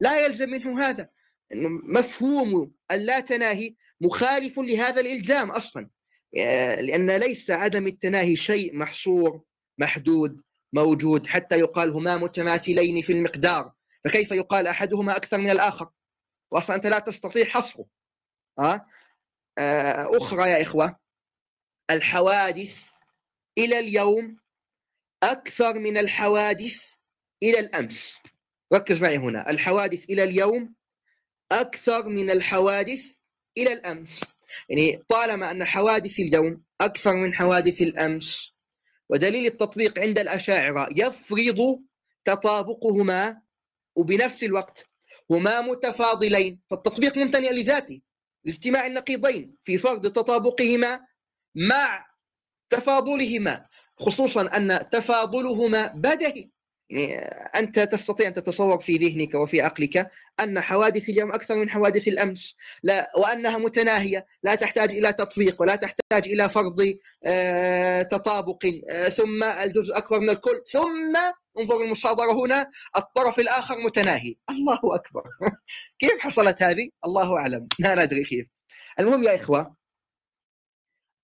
لا 0.00 0.26
يلزم 0.26 0.50
منه 0.50 0.80
هذا. 0.80 1.08
مفهوم 1.94 2.72
اللا 2.90 3.20
تناهي 3.20 3.74
مخالف 4.00 4.58
لهذا 4.58 5.00
الإلزام 5.00 5.50
أصلا. 5.50 5.90
لأن 6.80 7.10
ليس 7.10 7.50
عدم 7.50 7.86
التناهي 7.86 8.36
شيء 8.36 8.76
محصور. 8.76 9.42
محدود 9.78 10.42
موجود 10.72 11.26
حتى 11.26 11.58
يقال 11.58 11.90
هما 11.90 12.16
متماثلين 12.16 13.02
في 13.02 13.12
المقدار. 13.12 13.72
فكيف 14.04 14.30
يقال 14.32 14.66
أحدهما 14.66 15.16
أكثر 15.16 15.38
من 15.38 15.50
الآخر؟ 15.50 15.90
واصلا 16.50 16.76
أنت 16.76 16.86
لا 16.86 16.98
تستطيع 16.98 17.44
حصره. 17.44 17.86
أه؟ 18.58 18.86
أخرى 20.16 20.50
يا 20.50 20.62
إخوة 20.62 20.96
الحوادث 21.90 22.84
إلى 23.58 23.78
اليوم 23.78 24.38
أكثر 25.22 25.78
من 25.78 25.98
الحوادث 25.98 26.84
إلى 27.42 27.58
الأمس. 27.58 28.18
ركز 28.74 29.00
معي 29.00 29.16
هنا 29.16 29.50
الحوادث 29.50 30.04
إلى 30.04 30.24
اليوم 30.24 30.74
أكثر 31.52 32.08
من 32.08 32.30
الحوادث 32.30 33.04
إلى 33.58 33.72
الأمس. 33.72 34.20
يعني 34.68 35.02
طالما 35.08 35.50
أن 35.50 35.64
حوادث 35.64 36.20
اليوم 36.20 36.62
أكثر 36.80 37.14
من 37.14 37.34
حوادث 37.34 37.82
الأمس 37.82 38.51
ودليل 39.12 39.46
التطبيق 39.46 39.98
عند 39.98 40.18
الأشاعرة 40.18 40.88
يفرض 40.96 41.82
تطابقهما 42.24 43.42
وبنفس 43.96 44.42
الوقت 44.42 44.86
هما 45.30 45.60
متفاضلين. 45.60 46.60
فالتطبيق 46.70 47.18
ممتنع 47.18 47.50
لذاته 47.50 48.00
لاجتماع 48.44 48.86
النقيضين 48.86 49.56
في 49.64 49.78
فرض 49.78 50.12
تطابقهما 50.12 51.00
مع 51.54 52.06
تفاضلهما 52.70 53.66
خصوصا 53.96 54.56
أن 54.56 54.90
تفاضلهما 54.92 55.86
بدهي. 55.86 56.50
يعني 56.92 57.14
أنت 57.56 57.78
تستطيع 57.78 58.28
أن 58.28 58.34
تتصور 58.34 58.78
في 58.78 58.96
ذهنك 58.96 59.34
وفي 59.34 59.60
عقلك 59.60 60.10
أن 60.40 60.60
حوادث 60.60 61.08
اليوم 61.08 61.32
أكثر 61.32 61.54
من 61.54 61.70
حوادث 61.70 62.08
الأمس. 62.08 62.56
لا 62.82 63.10
وأنها 63.16 63.58
متناهية 63.58 64.26
لا 64.42 64.54
تحتاج 64.54 64.90
إلى 64.90 65.12
تطبيق 65.12 65.62
ولا 65.62 65.76
تحتاج 65.76 66.28
إلى 66.28 66.48
فرض 66.50 66.94
آه 67.24 68.02
تطابق. 68.02 68.66
آه 68.90 69.08
ثم 69.08 69.42
الجزء 69.44 69.96
أكبر 69.96 70.20
من 70.20 70.30
الكل 70.30 70.62
ثم 70.72 71.16
انظر 71.58 71.82
المصادرة 71.82 72.32
هنا 72.32 72.70
الطرف 72.96 73.38
الآخر 73.38 73.78
متناهي. 73.78 74.34
الله 74.50 74.80
أكبر. 74.94 75.22
كيف 76.00 76.18
حصلت 76.20 76.62
هذه؟ 76.62 76.88
الله 77.04 77.38
أعلم. 77.38 77.68
لا 77.78 78.04
ندري 78.04 78.24
كيف. 78.24 78.46
المهم 79.00 79.22
يا 79.22 79.34
إخوة 79.34 79.76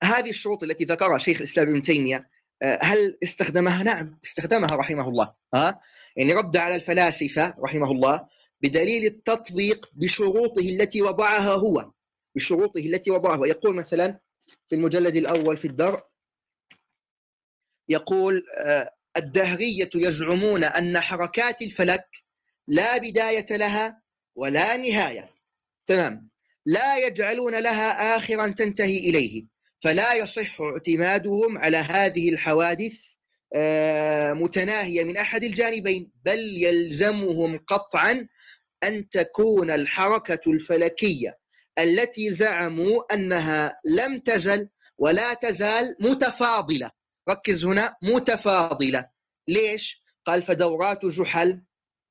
هذه 0.05 0.31
الشروط 0.31 0.63
التي 0.63 0.85
ذكرها 0.85 1.19
شيخ 1.19 1.39
الإسلام 1.39 1.69
ابن 1.69 1.83
تيمية 1.83 2.29
هل 2.63 3.19
استخدمها؟ 3.23 3.83
نعم 3.83 4.19
استخدمها 4.25 4.75
رحمه 4.75 5.09
الله. 5.09 5.35
ها؟ 5.55 5.81
يعني 6.17 6.33
رد 6.33 6.57
على 6.57 6.75
الفلاسفة 6.75 7.55
رحمه 7.65 7.93
الله 7.93 8.27
بدليل 8.61 9.07
التطبيق 9.07 9.91
بشروطه 9.93 10.61
التي 10.61 11.03
وضعها 11.03 11.55
هو. 11.55 11.93
بشروطه 12.35 12.79
التي 12.79 13.11
وضعها 13.11 13.47
يقول 13.47 13.75
مثلا 13.75 14.21
في 14.69 14.75
المجلد 14.75 15.17
الأول 15.17 15.57
في 15.57 15.67
الدرء 15.67 16.01
يقول 17.89 18.43
آه، 18.59 18.91
الدهرية 19.17 19.91
يزعمون 19.95 20.65
أن 20.65 21.01
حركات 21.01 21.63
الفلك 21.63 22.09
لا 22.69 22.99
بداية 22.99 23.57
لها 23.57 24.03
ولا 24.37 24.77
نهاية. 24.77 25.31
تمام. 25.87 26.29
لا 26.67 27.07
يجعلون 27.07 27.59
لها 27.59 28.17
آخرا 28.17 28.47
تنتهي 28.47 28.99
إليه. 28.99 29.47
فلا 29.81 30.15
يصح 30.15 30.61
اعتمادهم 30.61 31.59
على 31.59 31.77
هذه 31.77 32.29
الحوادث 32.29 33.01
آه، 33.55 34.33
متناهية 34.33 35.05
من 35.05 35.17
أحد 35.17 35.45
الجانبين 35.45 36.13
بل 36.25 36.63
يلزمهم 36.63 37.59
قطعا 37.59 38.29
أن 38.85 39.09
تكون 39.09 39.71
الحركة 39.71 40.51
الفلكية 40.51 41.39
التي 41.79 42.31
زعموا 42.31 43.15
أنها 43.15 43.81
لم 43.85 44.19
تزل 44.19 44.69
ولا 44.99 45.35
تزال 45.35 45.97
متفاضلة 46.01 46.91
ركز 47.31 47.65
هنا 47.65 47.97
متفاضلة 48.03 49.11
ليش؟ 49.49 50.03
قال 50.25 50.43
فدورات 50.43 51.07
جحل 51.07 51.63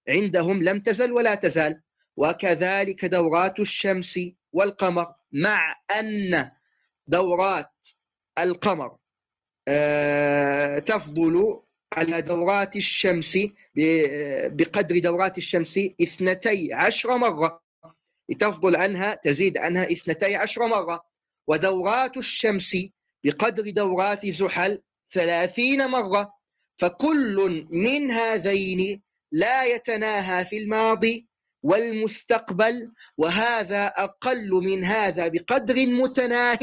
عندهم 0.09 0.63
لم 0.63 0.79
تزل 0.79 1.11
ولا 1.11 1.35
تزال 1.35 1.81
وكذلك 2.17 3.05
دورات 3.05 3.59
الشمس 3.59 4.19
والقمر 4.53 5.13
مع 5.31 5.75
أن 5.99 6.51
دورات 7.07 7.87
القمر. 8.39 8.97
آه، 9.67 10.79
تفضل 10.79 11.61
على 11.93 12.21
دورات 12.21 12.75
الشمس 12.75 13.37
بقدر 14.51 14.99
دورات 14.99 15.37
الشمس 15.37 15.79
اثنتي 16.01 16.73
عشر 16.73 17.17
مرة. 17.17 17.63
تفضل 18.39 18.75
عنها 18.75 19.13
تزيد 19.13 19.57
عنها 19.57 19.83
اثنتي 19.83 20.35
عشر 20.35 20.67
مرة. 20.67 21.01
ودورات 21.47 22.17
الشمس 22.17 22.77
بقدر 23.23 23.69
دورات 23.69 24.25
زحل 24.25 24.81
ثلاثين 25.13 25.87
مرة. 25.87 26.33
فكل 26.77 27.65
من 27.71 28.11
هذين 28.11 29.01
لا 29.31 29.63
يتناهى 29.63 30.45
في 30.45 30.57
الماضي 30.57 31.27
والمستقبل 31.63 32.91
وهذا 33.17 33.87
أقل 33.87 34.49
من 34.49 34.83
هذا 34.83 35.27
بقدر 35.27 35.85
متناه. 35.85 36.59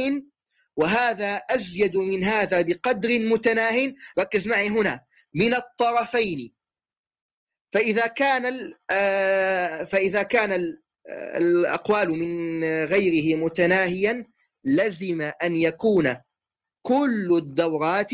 وهذا 0.77 1.37
أزيد 1.37 1.97
من 1.97 2.25
هذا 2.25 2.61
بقدر 2.63 3.09
متناه. 3.19 3.95
ركز 4.19 4.49
معي 4.49 4.69
هنا. 4.69 5.01
من 5.35 5.55
الطرفين. 5.55 6.55
فإذا 7.73 8.07
كان 8.07 8.73
آه، 8.91 9.85
فإذا 9.85 10.23
كان 10.23 10.77
الأقوال 11.37 12.11
من 12.11 12.65
غيره 12.85 13.37
متناهيا 13.37 14.27
لزم 14.65 15.31
أن 15.43 15.57
يكون 15.57 16.15
كل 16.83 17.29
الدورات 17.37 18.11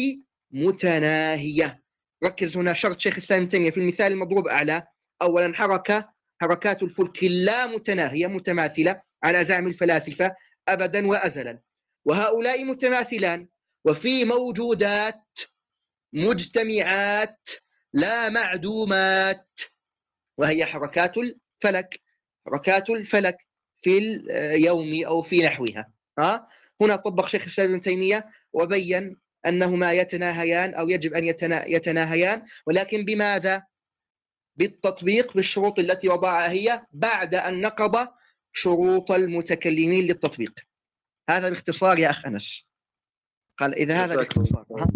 متناهية. 0.50 1.82
ركز 2.24 2.56
هنا. 2.56 2.72
شرط 2.72 3.00
شيخ 3.00 3.12
الإسلام 3.14 3.48
تيمية. 3.48 3.70
في 3.70 3.80
المثال 3.80 4.12
المضروب 4.12 4.48
أعلى. 4.48 4.82
أولا 5.22 5.54
حركة. 5.54 6.20
حركات 6.40 6.82
الفلك 6.82 7.24
لا 7.24 7.66
متناهية 7.66 8.26
متماثلة 8.26 9.02
على 9.24 9.44
زعم 9.44 9.66
الفلاسفة 9.66 10.34
أبدا 10.68 11.06
وأزلا. 11.06 11.69
وهؤلاء 12.10 12.64
متماثلان. 12.64 13.48
وفي 13.84 14.24
موجودات 14.24 15.38
مجتمعات 16.12 17.48
لا 17.92 18.28
معدومات 18.28 19.60
وهي 20.38 20.64
حركات 20.64 21.14
الفلك 21.18 22.00
حركات 22.46 22.90
الفلك 22.90 23.46
في 23.82 23.98
اليوم 23.98 25.04
أو 25.04 25.22
في 25.22 25.42
نحوها. 25.42 25.92
ها؟ 26.18 26.46
هنا 26.80 26.96
طبق 26.96 27.28
شيخ 27.28 27.42
الإسلام 27.42 27.70
ابن 27.70 27.80
تيمية 27.80 28.28
وبين 28.52 29.16
أنهما 29.46 29.92
يتناهيان 29.92 30.74
أو 30.74 30.88
يجب 30.88 31.14
أن 31.14 31.24
يتناهيان 31.66 32.42
ولكن 32.66 33.04
بماذا؟ 33.04 33.62
بالتطبيق 34.56 35.34
بالشروط 35.34 35.78
التي 35.78 36.08
وضعها 36.08 36.50
هي 36.50 36.86
بعد 36.92 37.34
أن 37.34 37.60
نقض 37.60 38.08
شروط 38.52 39.12
المتكلمين 39.12 40.06
للتطبيق. 40.06 40.69
هذا 41.36 41.48
باختصار 41.48 41.98
يا 41.98 42.10
أخ 42.10 42.26
أنس. 42.26 42.66
قال 43.58 43.74
إذا 43.74 44.04
هذا 44.04 44.16
باختصار. 44.16 44.86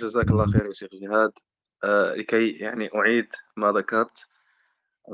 جزاك 0.00 0.30
الله 0.30 0.46
خير 0.52 0.66
يا 0.66 0.72
شيخ 0.72 0.88
جهاد. 0.92 1.32
آه 1.84 2.14
لكي 2.14 2.50
يعني 2.50 2.90
أعيد 2.94 3.28
ما 3.56 3.72
ذكرت 3.72 4.26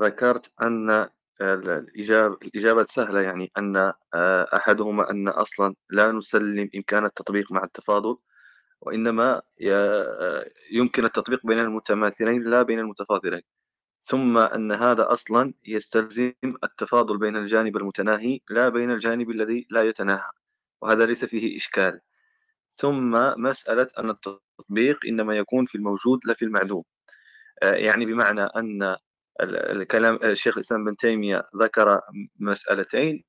ذكرت 0.01 0.51
أن 0.61 1.07
الإجابة 1.41 2.37
الإجابة 2.41 2.83
سهلة 2.83 3.21
يعني 3.21 3.51
أن 3.57 3.77
آه، 4.13 4.47
أحدهما 4.55 5.11
أن 5.11 5.27
أصلا 5.27 5.75
لا 5.89 6.11
نسلم 6.11 6.69
إمكان 6.75 7.05
التطبيق 7.05 7.51
مع 7.51 7.63
التفاضل 7.63 8.17
وإنما 8.81 9.41
يمكن 10.71 11.05
التطبيق 11.05 11.45
بين 11.45 11.59
المتماثلين 11.59 12.43
لا 12.43 12.61
بين 12.61 12.79
المتفاضلين. 12.79 13.41
ثم 14.01 14.37
أن 14.37 14.71
هذا 14.71 15.11
أصلا 15.11 15.53
يستلزم 15.67 16.33
التفاضل 16.63 17.17
بين 17.17 17.35
الجانب 17.35 17.77
المتناهي 17.77 18.39
لا 18.49 18.69
بين 18.69 18.91
الجانب 18.91 19.29
الذي 19.29 19.67
لا 19.69 19.81
يتناهى 19.81 20.31
وهذا 20.81 21.05
ليس 21.05 21.25
فيه 21.25 21.57
إشكال. 21.57 22.01
ثم 22.69 23.11
مسألة 23.41 23.87
أن 23.99 24.09
التطبيق 24.09 24.99
إنما 25.07 25.37
يكون 25.37 25.65
في 25.65 25.75
الموجود 25.75 26.19
لا 26.25 26.33
في 26.33 26.45
المعدوم. 26.45 26.83
آه، 27.63 27.73
يعني 27.73 28.05
بمعنى 28.05 28.41
أن 28.41 28.95
الكلام 29.43 30.19
الشيخ 30.23 30.57
الإسلام 30.57 30.85
بن 30.85 30.95
تيمية 30.95 31.43
ذكر 31.61 32.01
مسألتين 32.39 33.23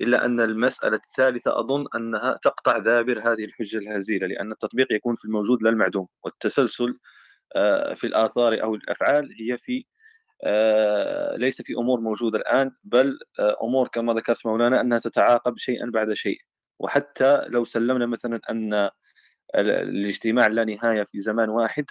إلا 0.00 0.24
أن 0.26 0.40
المسألة 0.40 0.96
الثالثة 0.96 1.60
أظن 1.60 1.86
أنها 1.96 2.38
تقطع 2.42 2.78
دابر 2.78 3.18
هذه 3.20 3.44
الحجة 3.44 3.78
الهزيلة 3.78 4.26
لأن 4.26 4.52
التطبيق 4.52 4.92
يكون 4.92 5.16
في 5.16 5.24
الموجود 5.24 5.62
لا 5.62 5.70
المعدوم 5.70 6.08
والتسلسل 6.24 6.98
آه، 7.56 7.94
في 7.94 8.06
الآثار 8.06 8.62
أو 8.62 8.74
الأفعال 8.74 9.34
هي 9.40 9.58
في 9.58 9.78
آه، 9.78 9.93
ليس 11.36 11.62
في 11.62 11.74
أمور 11.74 12.00
موجودة 12.00 12.38
الآن 12.38 12.70
بل 12.84 13.18
آه، 13.38 13.56
أمور 13.62 13.88
كما 13.88 14.12
ذكرت 14.14 14.46
مولانا 14.46 14.80
أنها 14.80 14.98
تتعاقب 14.98 15.58
شيئا 15.58 15.90
بعد 15.90 16.12
شيء. 16.12 16.38
وحتى 16.78 17.44
لو 17.48 17.64
سلمنا 17.64 18.06
مثلا 18.06 18.40
أن 18.50 18.90
الاجتماع 19.54 20.46
لا 20.46 20.64
نهاية 20.64 21.04
في 21.04 21.18
زمان 21.18 21.48
واحد 21.48 21.84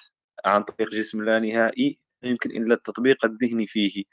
عن 0.45 0.63
طريق 0.63 0.89
جسم 0.89 1.23
لا 1.23 1.39
نهائي 1.39 1.99
يمكن 2.23 2.51
إلا 2.51 2.73
التطبيق 2.73 3.25
الذهني 3.25 3.67
فيه. 3.67 4.03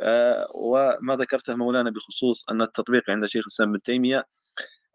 آه، 0.00 0.46
وما 0.54 1.16
ذكرته 1.16 1.56
مولانا 1.56 1.90
بخصوص 1.90 2.44
أن 2.50 2.62
التطبيق 2.62 3.10
عند 3.10 3.26
شيخ 3.26 3.42
الإسلام 3.46 3.68
ابن 3.70 3.82
تيمية 3.82 4.24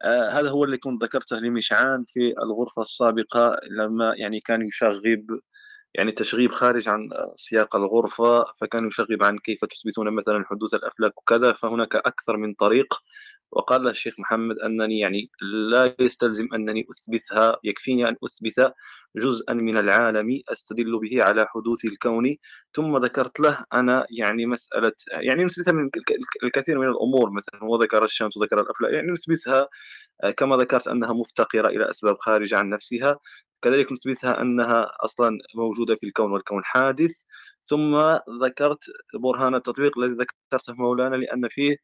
آه، 0.03 0.29
هذا 0.29 0.49
هو 0.49 0.63
اللي 0.63 0.77
كنت 0.77 1.03
ذكرته 1.03 1.37
لمشعان 1.37 2.05
في 2.07 2.33
الغرفة 2.43 2.81
السابقة 2.81 3.57
لما 3.71 4.13
يعني 4.17 4.39
كان 4.39 4.61
يشغب 4.61 5.25
يعني 5.95 6.11
تشغيب 6.11 6.51
خارج 6.51 6.89
عن 6.89 7.09
سياق 7.35 7.75
الغرفة 7.75 8.45
فكان 8.57 8.87
يشغب 8.87 9.23
عن 9.23 9.37
كيف 9.37 9.65
تثبتون 9.65 10.15
مثلا 10.15 10.43
حدوث 10.45 10.73
الأفلاك 10.73 11.17
وكذا 11.17 11.53
فهناك 11.53 11.95
أكثر 11.95 12.37
من 12.37 12.53
طريق 12.53 12.93
وقال 13.55 13.87
الشيخ 13.87 14.19
محمد 14.19 14.59
أنني 14.59 14.99
يعني 14.99 15.29
لا 15.71 15.95
يستلزم 15.99 16.47
أنني 16.53 16.85
أثبتها 16.91 17.57
يكفيني 17.63 18.09
أن 18.09 18.15
أثبت 18.23 18.73
جزءا 19.17 19.53
من 19.53 19.77
العالم 19.77 20.41
أستدل 20.49 20.99
به 20.99 21.23
على 21.23 21.45
حدوث 21.49 21.85
الكون. 21.85 22.35
ثم 22.73 22.97
ذكرت 22.97 23.39
له 23.39 23.65
أنا 23.73 24.05
يعني 24.09 24.45
مسألة 24.45 24.91
يعني 25.21 25.43
نثبتها 25.43 25.71
من 25.71 25.89
الكثير 26.43 26.79
من 26.79 26.87
الأمور. 26.87 27.31
مثلا 27.31 27.63
هو 27.63 27.83
ذكر 27.83 28.03
الشمس 28.03 28.37
وذكر 28.37 28.61
الأفلاك 28.61 28.93
يعني 28.93 29.11
نثبتها 29.11 29.67
كما 30.37 30.57
ذكرت 30.57 30.87
أنها 30.87 31.13
مفتقرة 31.13 31.67
إلى 31.67 31.89
أسباب 31.89 32.17
خارجة 32.17 32.57
عن 32.57 32.69
نفسها. 32.69 33.19
كذلك 33.61 33.91
نثبتها 33.91 34.41
أنها 34.41 34.91
أصلا 35.01 35.39
موجودة 35.55 35.95
في 35.95 36.05
الكون 36.05 36.31
والكون 36.31 36.63
حادث. 36.63 37.11
ثم 37.63 37.95
ذكرت 38.43 38.83
برهان 39.13 39.55
التطبيق 39.55 39.99
الذي 39.99 40.13
ذكرته 40.13 40.73
مولانا 40.73 41.15
لأن 41.15 41.47
فيه 41.47 41.77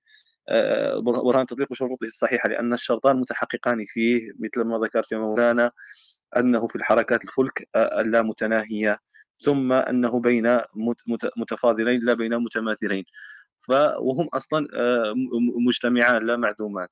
برهان 1.00 1.46
تطبيق 1.46 1.74
شروطه 1.74 2.06
الصحيحة 2.06 2.50
لأن 2.50 2.74
الشرطان 2.74 3.16
متحققان 3.16 3.86
فيه 3.86 4.32
مثل 4.40 4.62
ما 4.68 4.78
ذكرت 4.78 5.12
يا 5.12 5.18
مولانا 5.18 5.72
أنه 6.38 6.68
في 6.68 6.76
الحركات 6.76 7.24
الفلك 7.24 7.70
آه، 7.76 8.02
اللامتناهية 8.02 8.98
ثم 9.36 9.74
أنه 9.74 10.20
بين 10.20 10.60
متفاضلين 11.38 12.00
لا 12.04 12.14
بين 12.14 12.38
متماثلين. 12.38 13.04
وهم 14.00 14.28
أصلا 14.28 14.68
آه، 14.74 15.14
مجتمعان 15.66 16.26
لا 16.26 16.38
معدومان. 16.38 16.88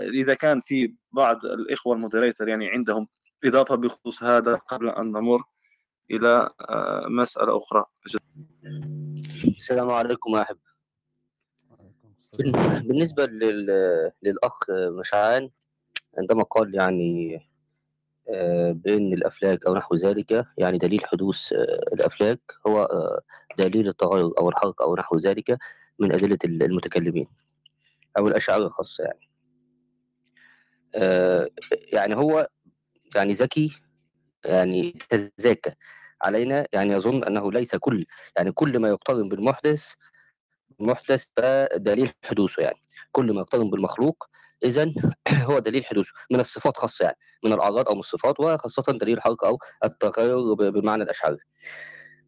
إذا 0.00 0.34
كان 0.34 0.60
في 0.60 0.94
بعض 1.12 1.44
الإخوة 1.44 1.94
المودريتر 1.94 2.48
يعني 2.48 2.68
عندهم 2.68 3.08
إضافة 3.44 3.74
بخصوص 3.74 4.22
هذا 4.22 4.54
قبل 4.54 4.88
أن 4.88 5.06
نمر 5.06 5.42
إلى 6.10 6.50
مسألة 7.08 7.56
أخرى. 7.56 7.84
السلام 9.44 9.90
عليكم 9.90 10.36
يا 10.36 10.42
أحب 10.42 10.58
بالنسبة 12.88 13.26
للأخ 14.22 14.70
مشعان 14.70 15.50
عندما 16.18 16.42
قال 16.42 16.74
يعني 16.74 17.40
آه، 18.28 18.72
بأن 18.72 19.12
الأفلاك 19.12 19.66
أو 19.66 19.74
نحو 19.74 19.94
ذلك 19.94 20.46
يعني 20.58 20.78
دليل 20.78 21.06
حدوث 21.06 21.52
آه، 21.52 21.56
الأفلاك 21.92 22.40
هو 22.66 22.82
آه، 22.82 23.20
دليل 23.58 23.88
التغير 23.88 24.30
أو 24.38 24.48
الحركة 24.48 24.82
أو 24.82 24.96
نحو 24.96 25.16
ذلك 25.16 25.58
من 25.98 26.12
أدلة 26.12 26.38
المتكلمين 26.44 27.28
أو 28.18 28.28
الأشعار 28.28 28.62
الخاصة 28.62 29.04
يعني. 29.04 29.20
يعني 31.92 32.16
هو 32.16 32.48
يعني 33.14 33.32
ذكي 33.32 33.76
يعني 34.44 34.92
تزاكى 35.10 35.72
علينا 36.22 36.66
يعني 36.72 36.92
يظن 36.92 37.24
أنه 37.24 37.52
ليس 37.52 37.76
كل 37.76 38.06
يعني 38.36 38.52
كل 38.52 38.78
ما 38.78 38.88
يقترن 38.88 39.28
بالمحدث 39.28 39.92
المحدث 40.80 41.24
فدليل 41.36 42.12
حدوثه 42.24 42.62
يعني. 42.62 42.80
كل 43.12 43.32
ما 43.32 43.40
يقترن 43.40 43.70
بالمخلوق 43.70 44.24
إذا 44.64 44.92
هو 45.48 45.58
دليل 45.58 45.84
حدوثه. 45.84 46.12
من 46.30 46.40
الصفات 46.40 46.76
خاصة 46.76 47.04
يعني. 47.04 47.16
من 47.44 47.52
الأعراض 47.52 47.88
أو 47.88 47.94
من 47.94 48.00
الصفات 48.00 48.40
وخاصة 48.40 48.92
دليل 48.92 49.16
الحركه 49.16 49.46
أو 49.48 49.58
التغير 49.84 50.54
ب- 50.54 50.62
بمعنى 50.62 51.02
الأشعري. 51.02 51.36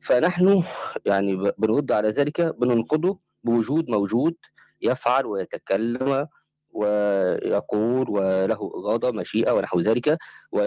فنحن 0.01 0.63
يعني 1.07 1.53
بنرد 1.59 1.93
على 1.93 2.09
ذلك 2.09 2.41
بننقضه 2.41 3.19
بوجود 3.45 3.91
موجود 3.91 4.35
يفعل 4.83 5.27
ويتكلم 5.27 6.29
ويقول 6.73 8.11
وله 8.11 8.71
إرادة 8.75 9.11
مشيئة 9.13 9.53
ونحو 9.53 9.81
ذلك 9.81 10.19
و... 10.53 10.61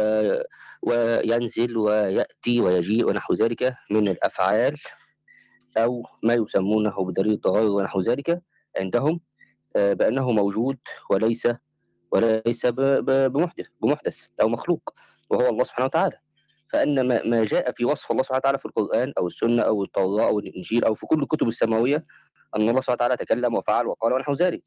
وينزل 0.81 1.77
ويأتي 1.77 2.61
ويجيء 2.61 3.07
ونحو 3.07 3.33
ذلك 3.33 3.75
من 3.91 4.07
الأفعال. 4.07 4.77
أو 5.77 6.03
ما 6.23 6.33
يسمونه 6.33 7.05
بدليل 7.05 7.33
التغير 7.33 7.69
ونحو 7.69 8.01
ذلك 8.01 8.41
عندهم 8.77 9.19
آه، 9.75 9.93
بأنه 9.93 10.31
موجود 10.31 10.77
وليس 11.09 11.47
وليس 12.11 12.65
بمحدث 12.65 13.65
بمحدث 13.81 14.25
أو 14.41 14.49
مخلوق 14.49 14.93
وهو 15.31 15.49
الله 15.49 15.63
سبحانه 15.63 15.85
وتعالى. 15.85 16.17
فأن 16.73 17.07
ما 17.29 17.43
جاء 17.43 17.71
في 17.71 17.85
وصف 17.85 18.11
الله 18.11 18.23
سبحانه 18.23 18.37
وتعالى 18.37 18.57
في 18.57 18.65
القرآن 18.65 19.13
أو 19.17 19.27
السنة 19.27 19.61
أو 19.61 19.83
التوراة 19.83 20.27
أو 20.27 20.39
الإنجيل 20.39 20.85
أو 20.85 20.93
في 20.93 21.05
كل 21.05 21.21
الكتب 21.21 21.47
السماوية 21.47 22.05
أن 22.55 22.69
الله 22.69 22.81
سبحانه 22.81 22.95
وتعالى 22.95 23.17
تكلم 23.17 23.55
وفعل 23.55 23.87
وقال 23.87 24.13
ونحو 24.13 24.33
ذلك 24.33 24.63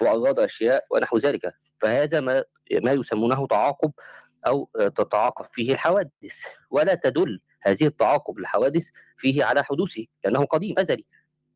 وأراد 0.00 0.38
أشياء 0.38 0.84
ونحو 0.90 1.16
ذلك. 1.16 1.52
فهذا 1.80 2.20
ما 2.20 2.44
ما 2.82 2.92
يسمونه 2.92 3.46
تعاقب 3.46 3.92
أو 4.46 4.70
تتعاقب 4.74 5.44
فيه 5.52 5.72
الحوادث. 5.72 6.44
ولا 6.70 6.94
تدل 6.94 7.40
هذه 7.62 7.86
التعاقب 7.86 8.38
الحوادث 8.38 8.88
فيه 9.16 9.44
على 9.44 9.64
حدوثه 9.64 10.06
لأنه 10.24 10.44
قديم 10.44 10.74
أزلي. 10.78 11.04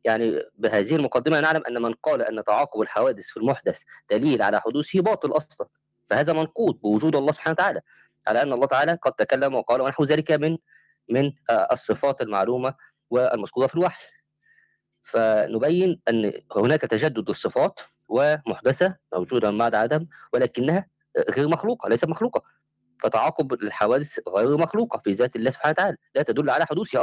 يعني 0.05 0.43
بهذه 0.59 0.97
المقدمة 0.97 1.41
نعلم 1.41 1.63
أن 1.69 1.83
من 1.83 1.93
قال 1.93 2.23
أن 2.23 2.45
تعاقب 2.45 2.81
الحوادث 2.81 3.27
في 3.27 3.37
المحدث 3.37 3.83
دليل 4.11 4.43
على 4.43 4.61
حدوثه 4.61 5.01
باطل 5.01 5.31
أصلا. 5.31 5.69
فهذا 6.11 6.33
منقوض 6.33 6.81
بوجود 6.81 7.17
الله 7.17 7.33
سبحانه 7.33 7.53
وتعالى 7.53 7.81
على 8.27 8.43
أن 8.43 8.53
الله 8.53 8.67
تعالى 8.67 8.99
قد 9.03 9.13
تكلم 9.13 9.55
وقال 9.55 9.81
ونحو 9.81 10.05
ذلك 10.05 10.33
من 10.33 10.59
من 11.11 11.33
الصفات 11.73 12.21
المعلومة 12.21 12.75
والمذكورة 13.11 13.67
في 13.67 13.75
الوحي. 13.75 14.05
فنبين 15.03 16.01
أن 16.09 16.33
هناك 16.57 16.81
تجدد 16.81 17.29
الصفات 17.29 17.75
ومحدثة 18.09 18.97
موجودة 19.15 19.51
بعد 19.51 19.75
عدم 19.75 20.07
ولكنها 20.33 20.87
غير 21.31 21.49
مخلوقة 21.49 21.89
ليست 21.89 22.05
مخلوقة. 22.09 22.43
فتعاقب 22.99 23.53
الحوادث 23.53 24.19
غير 24.29 24.57
مخلوقة 24.57 24.99
في 25.05 25.13
ذات 25.13 25.37
الله 25.37 25.51
سبحانه 25.51 25.71
وتعالى 25.73 25.97
لا 26.15 26.23
تدل 26.23 26.51
على 26.51 26.67
حدوثها 26.67 27.01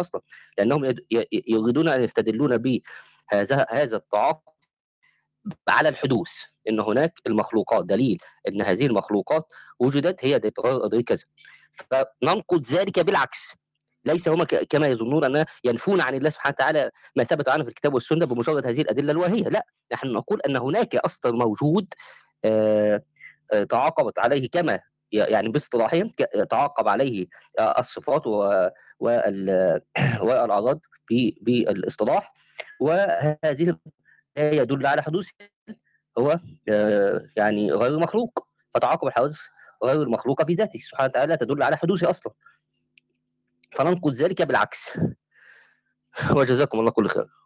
ي- 0.90 0.96
ي- 1.12 1.44
يريدون 1.48 1.88
أن 1.88 2.04
يستدلون 2.04 2.58
بهذا 2.58 3.66
هذا 3.70 3.96
التعاقب 3.98 4.42
على 5.70 5.90
الحدوث 5.90 6.32
إن 6.70 6.80
هناك 6.80 7.14
المخلوقات 7.28 7.86
دليل 7.86 8.18
إن 8.48 8.62
هذه 8.62 8.86
المخلوقات 8.86 9.48
وجدت 9.80 10.26
هي 10.26 10.40
كذا. 11.04 11.24
فننقض 11.92 12.66
ذلك 12.66 13.00
بالعكس 13.00 13.56
ليس 14.06 14.28
هم 14.30 14.44
كما 14.44 14.88
يظنون 14.88 15.24
ان 15.38 15.46
ينفون 15.64 16.02
عن 16.02 16.16
الله 16.16 16.30
سبحانه 16.30 16.54
وتعالى 16.60 16.92
ما 17.16 17.24
ثبت 17.24 17.50
عنه 17.50 17.64
في 17.64 17.70
الكتاب 17.70 17.94
والسنة 17.94 18.26
بمجرد 18.26 18.68
هذه 18.68 18.82
الأدلة 18.82 19.12
الواهيه 19.12 19.44
لا 19.44 19.66
نحن 19.94 20.08
نقول 20.08 20.42
أن 20.42 20.58
هناك 20.58 20.96
أصلا 20.96 21.32
موجود 21.32 21.94
آه، 22.46 23.02
آه، 23.52 23.64
تعاقبت 23.64 24.20
عليه 24.20 24.50
كما 24.50 24.80
يعني 25.12 25.50
باصطلاحهم 25.50 26.12
تعاقب 26.50 26.88
عليه 26.88 27.28
آه، 27.60 27.80
الصفات 27.80 28.28
والأعراض 30.22 30.80
بالاصطلاح 31.42 32.34
وهذه 32.80 33.78
لا 34.38 34.52
يدل 34.52 34.88
على 34.88 35.02
حدوث 35.02 35.28
هو 36.18 36.40
آه، 36.70 37.30
يعني 37.38 37.72
غير 37.72 38.00
مخلوق. 38.00 38.48
فتعاقب 38.74 39.08
الحوادث 39.08 39.38
غير 39.84 40.02
المخلوقه 40.02 40.46
في 40.46 40.54
ذاته. 40.54 40.80
سبحانه 40.80 41.10
وتعالى 41.10 41.38
تدل 41.38 41.64
على 41.64 41.78
حدوثه 41.78 42.10
أصلا. 42.10 42.34
فننقض 43.72 44.14
ذلك 44.14 44.42
بالعكس. 44.42 45.00
وجزاكم 46.38 46.80
الله 46.80 46.92
كل 46.92 47.08
خير. 47.08 47.41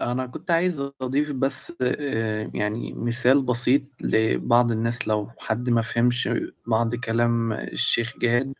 أنا 0.00 0.26
كنت 0.26 0.50
عايز 0.50 0.80
أضيف 1.00 1.30
بس 1.30 1.72
آه، 1.82 2.50
يعني 2.54 2.92
مثال 2.92 3.42
بسيط 3.42 3.82
لبعض 4.00 4.72
الناس 4.72 5.08
لو 5.08 5.30
حد 5.38 5.70
ما 5.70 5.82
فهمش 5.82 6.28
بعض 6.66 6.94
كلام 6.94 7.52
الشيخ 7.52 8.18
جهاد. 8.18 8.52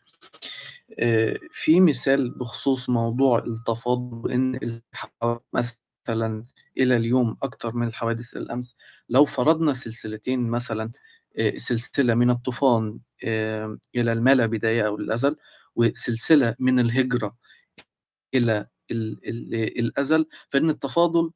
آه، 0.99 1.39
في 1.51 1.79
مثال 1.81 2.31
بخصوص 2.31 2.89
موضوع 2.89 3.39
التفاضل 3.39 4.31
إن 4.31 4.81
مثلا 5.53 6.45
إلى 6.77 6.97
اليوم 6.97 7.37
أكتر 7.43 7.75
من 7.75 7.87
الحوادث 7.87 8.37
الأمس. 8.37 8.75
لو 9.09 9.25
فرضنا 9.25 9.73
سلسلتين 9.73 10.49
مثلا 10.49 10.91
آه، 11.39 11.57
سلسلة 11.57 12.13
من 12.15 12.29
الطوفان 12.29 12.99
إلى 13.95 14.11
الملا 14.13 14.45
بداية 14.45 14.87
أو 14.87 14.95
الأزل 14.95 15.35
وسلسلة 15.75 16.55
من 16.59 16.79
الهجرة 16.79 17.35
إلى 18.33 18.67
ال- 18.91 19.19
ال- 19.29 19.79
الأزل 19.79 20.25
فإن 20.51 20.69
التفاضل 20.69 21.31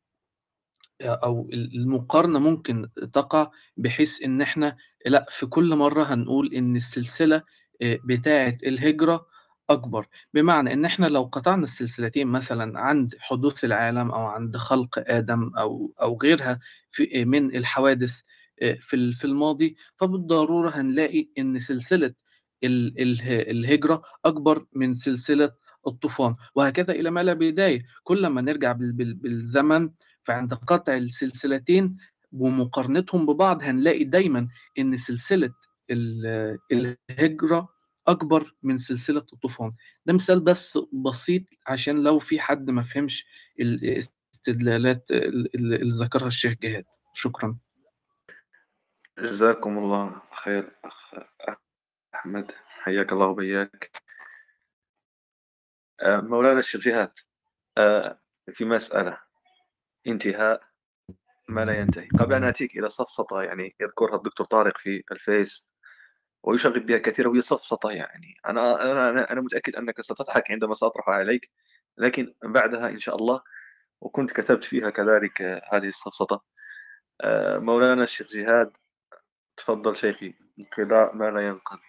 أو 1.02 1.50
المقارنة 1.54 2.40
ممكن 2.40 2.88
تقع 3.14 3.52
بحيث 3.78 4.22
إن 4.24 4.42
إحنا 4.42 4.78
لأ 5.06 5.26
في 5.30 5.46
كل 5.46 5.76
مرة 5.76 6.04
هنقول 6.04 6.54
إن 6.54 6.76
السلسلة 6.76 7.44
آه، 7.82 8.00
بتاعة 8.06 8.58
الهجرة 8.64 9.26
أكبر. 9.70 10.08
بمعنى 10.34 10.74
إن 10.74 10.86
إحنا 10.86 11.06
لو 11.06 11.24
قطعنا 11.24 11.64
السلسلتين 11.64 12.28
مثلا 12.28 12.80
عند 12.80 13.16
حدوث 13.20 13.64
العالم 13.66 14.12
أو 14.12 14.26
عند 14.26 14.58
خلق 14.58 15.04
آدم 15.08 15.52
أو 15.58 15.94
أو 16.02 16.20
غيرها 16.24 16.60
في 16.92 17.26
من 17.26 17.56
الحوادث 17.56 18.20
آه، 18.62 18.78
في 18.82 19.14
في 19.14 19.26
الماضي 19.26 19.76
فبالضرورة 20.00 20.70
هنلاقي 20.70 21.28
إن 21.38 21.60
سلسلة 21.60 22.14
ال- 22.64 23.02
اله- 23.02 23.42
الهجرة 23.52 24.02
أكبر 24.26 24.66
من 24.74 24.94
سلسلة 24.94 25.52
الطوفان 25.88 26.36
وهكذا 26.56 26.92
إلى 26.92 27.10
ما 27.12 27.24
لا 27.24 27.34
بداية. 27.34 27.86
كل 28.04 28.28
ما 28.28 28.42
نرجع 28.42 28.72
بال- 28.72 28.94
بال- 28.94 29.14
بالزمن 29.14 29.90
فعند 30.24 30.54
قطع 30.54 30.94
السلسلتين 30.98 31.98
ومقارنتهم 32.32 33.26
ببعض 33.26 33.64
هنلاقي 33.64 34.04
دايما 34.04 34.48
إن 34.80 34.98
سلسلة 34.98 35.54
ال- 35.90 36.60
الهجرة 36.72 37.70
أكبر 38.08 38.56
من 38.64 38.78
سلسلة 38.78 39.26
الطوفان. 39.34 39.72
ده 40.06 40.14
مثال 40.14 40.40
بس 40.40 40.80
بسيط 40.94 41.44
عشان 41.68 42.04
لو 42.04 42.20
في 42.20 42.40
حد 42.40 42.70
ما 42.70 42.84
فهمش 42.84 43.26
الاستدلالات 43.60 45.12
اللي 45.12 45.90
ذكرها 46.06 46.28
الشيخ 46.28 46.54
جهاد. 46.62 46.86
شكرا. 47.14 47.58
جزاكم 49.20 49.78
الله 49.78 50.22
خير 50.44 50.72
أخ 50.86 51.14
أحمد. 52.16 52.52
حياك 52.68 53.12
الله 53.14 53.28
وبياك. 53.28 53.92
مولانا 56.04 56.60
الشيخ 56.60 56.82
جهاد 56.82 57.12
آه، 57.78 58.20
في 58.50 58.66
مسألة 58.66 59.18
انتهاء 60.08 60.62
ما 61.50 61.66
لا 61.66 61.80
ينتهي. 61.80 62.08
قبل 62.20 62.34
أن 62.34 62.44
أتيك 62.44 62.78
إلى 62.78 62.90
سفسطة 62.90 63.42
يعني 63.44 63.76
يذكرها 63.82 64.16
الدكتور 64.16 64.48
طارق 64.48 64.78
في 64.78 65.04
الفيس 65.12 65.74
ويشغل 66.44 66.80
بها 66.80 66.98
كثيرا 66.98 67.30
وهي 67.30 67.42
سفسطة 67.42 67.92
يعني. 67.92 68.36
أنا 68.48 68.92
أنا 68.92 69.26
أنا- 69.26 69.32
متأكد 69.38 69.76
أنك 69.76 70.02
ستضحك 70.02 70.52
عندما 70.52 70.74
سأطرحها 70.74 71.16
عليك 71.16 71.52
لكن 71.98 72.34
بعدها 72.44 72.90
إن 72.90 73.00
شاء 73.00 73.16
الله 73.16 73.42
وكنت 74.02 74.32
كتبت 74.32 74.64
فيها 74.64 74.90
كذلك 74.90 75.42
آه، 75.42 75.62
هذه 75.74 75.88
السفسطة 75.88 76.44
آه، 77.22 77.58
مولانا 77.58 78.04
الشيخ 78.04 78.28
جهاد 78.28 78.78
تفضل 79.58 79.96
شيخي 79.96 80.34
انقضاء 80.60 81.16
ما 81.16 81.32
لا 81.32 81.42
ينقضي 81.48 81.82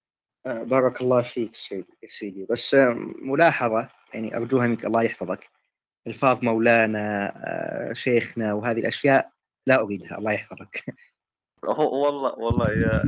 آه، 0.00 0.29
بارك 0.46 1.00
الله 1.00 1.22
فيك 1.22 1.54
سيدي 1.54 1.96
سيدي. 2.06 2.46
بس 2.50 2.74
آه، 2.74 2.94
ملاحظة 3.22 3.88
يعني 4.14 4.36
أرجوها 4.36 4.66
منك 4.66 4.84
الله 4.84 5.02
يحفظك. 5.02 5.50
ألفاظ 6.06 6.44
مولانا 6.44 7.32
آه، 7.36 7.92
شيخنا 7.92 8.52
وهذه 8.54 8.78
الأشياء 8.78 9.32
لا 9.66 9.82
أريدها 9.82 10.18
الله 10.18 10.32
يحفظك. 10.32 10.84
والله 11.78 12.38
والله 12.38 12.70
يا 12.70 13.02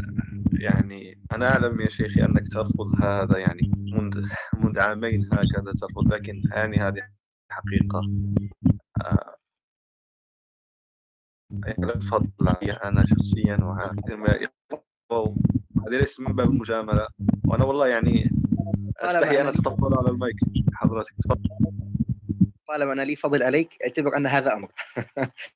يعني 0.53 1.19
أنا 1.33 1.49
أعلم 1.49 1.81
يا 1.81 1.89
شيخي 1.89 2.25
أنك 2.25 2.49
ترفض 2.53 3.05
هذا 3.05 3.39
يعني 3.39 3.71
منذ 3.93 4.29
منذ 4.55 4.81
عامين 4.81 5.25
هكذا 5.33 5.73
ترفض 5.81 6.13
لكن 6.13 6.43
يعني 6.53 6.77
هذه 6.77 7.09
حقيقة. 7.51 8.01
آه، 9.05 9.37
يعني 11.67 12.01
فضل 12.01 12.49
أنا 12.85 13.07
شخصيا 13.07 13.57
وهذه 15.83 16.01
ليس 16.01 16.21
من 16.21 16.33
باب 16.37 16.51
المجاملة. 16.51 17.09
وأنا 17.47 17.65
والله 17.65 17.87
يعني 17.89 18.31
أستحي 18.97 19.41
أن 19.41 19.45
أنا- 19.47 19.49
أتطفل 19.49 19.95
على 19.99 20.09
المايك. 20.09 20.37
حضرتك 20.75 21.15
تفضل. 21.25 21.49
طالما 22.69 22.93
أنا 22.93 23.03
لي 23.03 23.17
فضل 23.17 23.43
عليك. 23.43 23.83
أعتبر 23.83 24.17
أن 24.17 24.27
هذا 24.27 24.53
أمر. 24.55 24.73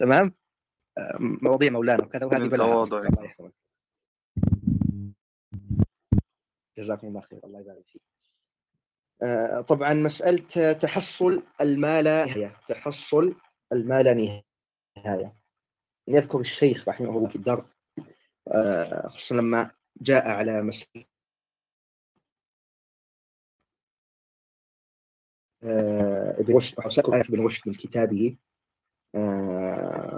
تمام؟ 0.00 0.34
آه، 0.98 1.16
مواضيع 1.42 1.70
مولانا 1.70 2.04
وكذا 2.04 2.26
وهذه 2.26 2.48
بلا. 2.48 2.64
الله 2.82 3.24
يحفظك. 3.24 3.52
جزاكم 6.78 7.06
الله 7.06 7.20
خير. 7.20 7.40
الله 7.44 7.60
يبارك 7.60 7.84
فيك. 7.86 8.02
آه، 9.22 9.60
طبعا 9.60 9.94
مسألة 9.94 10.72
تحصل 10.72 11.42
الما 11.60 12.02
لا 12.02 12.24
نهاية. 12.26 12.56
تحصل 12.68 13.34
الما 13.72 14.02
لا 14.02 14.14
نهاية. 15.04 15.39
يذكر 16.08 16.40
الشيخ 16.40 16.88
رحمه 16.88 17.10
الله 17.10 17.28
في 17.28 17.36
الدرب 17.36 17.64
آه، 18.48 19.08
خصوصا 19.08 19.34
لما 19.34 19.70
جاء 20.00 20.28
على 20.28 20.62
مسألة 20.62 21.04
آه، 25.64 26.40
ابن 26.40 26.56
رشد 26.56 26.74
ابن 27.08 27.44
رشد 27.44 27.68
من 27.68 27.74
كتابه 27.74 28.36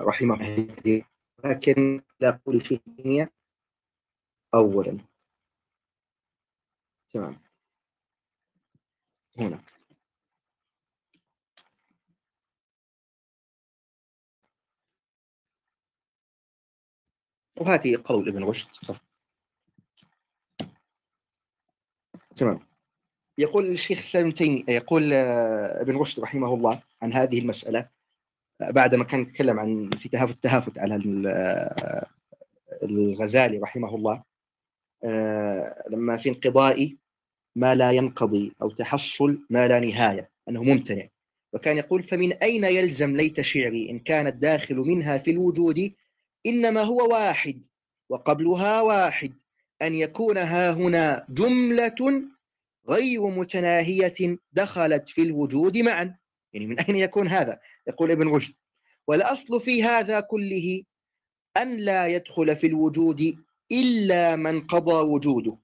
رحمه 0.09 0.34
الله 0.34 1.04
لكن 1.44 2.02
لا 2.20 2.28
أقول 2.28 2.60
في 2.60 2.80
الدنيا 2.86 3.28
أولا. 4.54 4.98
تمام. 7.09 7.40
هنا. 9.38 9.71
وهذه 17.62 17.98
قول 18.05 18.28
ابن 18.28 18.44
رشد. 18.44 18.68
تمام. 22.36 22.60
يقول 23.39 23.66
الشيخ 23.66 24.01
سالم 24.02 24.30
تيمي 24.30 24.64
يقول 24.68 25.12
آه، 25.12 25.82
ابن 25.82 25.97
رشد 25.97 26.20
رحمه 26.20 26.55
الله 26.55 26.82
عن 27.02 27.12
هذه 27.12 27.39
المسألة 27.39 27.89
آه، 28.60 28.70
بعدما 28.70 29.05
كان 29.05 29.20
يتكلم 29.20 29.60
عن 29.60 29.90
في 29.90 30.09
تهافت 30.09 30.34
التهافت 30.34 30.78
على 30.78 31.24
آه، 31.28 32.06
الغزالي 32.82 33.59
رحمه 33.59 33.94
الله 33.94 34.22
لما 35.90 36.16
في 36.16 36.28
انقضاء 36.28 36.97
ما 37.56 37.74
لا 37.74 37.90
ينقضي 37.90 38.52
أو 38.62 38.70
تحصل 38.70 39.47
ما 39.51 39.68
لا 39.68 39.80
نهاية 39.80 40.30
أنه 40.48 40.62
ممتنع. 40.62 41.09
وكان 41.52 41.76
يقول 41.76 42.02
فمن 42.02 42.32
أين 42.32 42.64
يلزم 42.64 43.16
ليت 43.16 43.40
شعري 43.40 43.90
إن 43.90 43.98
كان 43.98 44.26
الداخل 44.26 44.76
منها 44.76 45.18
في 45.18 45.30
الوجود 45.30 45.93
إنما 46.47 46.81
هو 46.81 47.12
واحد 47.12 47.66
وقبلها 48.09 48.81
واحد 48.81 49.32
أن 49.82 49.94
يكون 49.94 50.39
ها 50.39 50.73
هنا 50.73 51.27
جملة 51.28 52.24
غير 52.89 53.27
متناهية 53.27 54.39
دخلت 54.52 55.09
في 55.09 55.23
الوجود 55.23 55.78
معا. 55.78 56.19
يعني 56.52 56.66
من 56.66 56.81
أين 56.81 56.97
يكون 56.97 57.28
هذا؟ 57.28 57.60
يقول 57.86 58.10
ابن 58.10 58.28
رشد. 58.28 58.55
والأصل 59.06 59.60
في 59.60 59.82
هذا 59.82 60.20
كله 60.20 60.82
أن 61.56 61.77
لا 61.77 62.06
يدخل 62.06 62.56
في 62.56 62.66
الوجود 62.66 63.39
إلا 63.73 64.36
من 64.36 64.60
قضى 64.60 64.94
وجوده 64.94 65.56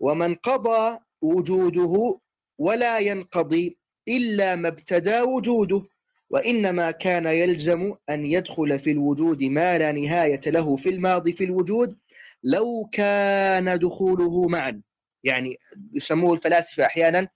ومن 0.00 0.34
قضى 0.34 0.98
وجوده 1.22 2.20
ولا 2.58 2.98
ينقضي 2.98 3.76
إلا 4.08 4.56
ما 4.56 4.68
ابتدى 4.68 5.20
وجوده. 5.20 5.86
وإنما 6.32 6.90
كان 6.90 7.26
يلزم 7.26 7.94
أن 8.10 8.26
يدخل 8.26 8.78
في 8.78 8.90
الوجود 8.90 9.44
ما 9.44 9.78
لا 9.78 9.92
نهاية 9.92 10.40
له 10.46 10.76
في 10.76 10.88
الماضي 10.88 11.32
في 11.32 11.44
الوجود 11.44 11.98
لو 12.42 12.88
كان 12.92 13.78
دخوله 13.78 14.48
معا. 14.48 14.82
يعني 15.24 15.56
يسموه 15.94 16.34
الفلاسفة 16.34 16.86
أحيانا 16.86 17.28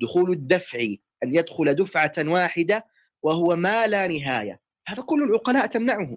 دخول 0.00 0.32
الدفع 0.32 0.78
أن 1.22 1.34
يدخل 1.34 1.74
دفعة 1.74 2.12
واحدة 2.18 2.86
وهو 3.22 3.56
ما 3.56 3.86
لا 3.86 4.06
نهاية. 4.06 4.60
هذا 4.86 5.02
كل 5.02 5.22
العقلاء 5.22 5.66
تمنعه. 5.66 6.16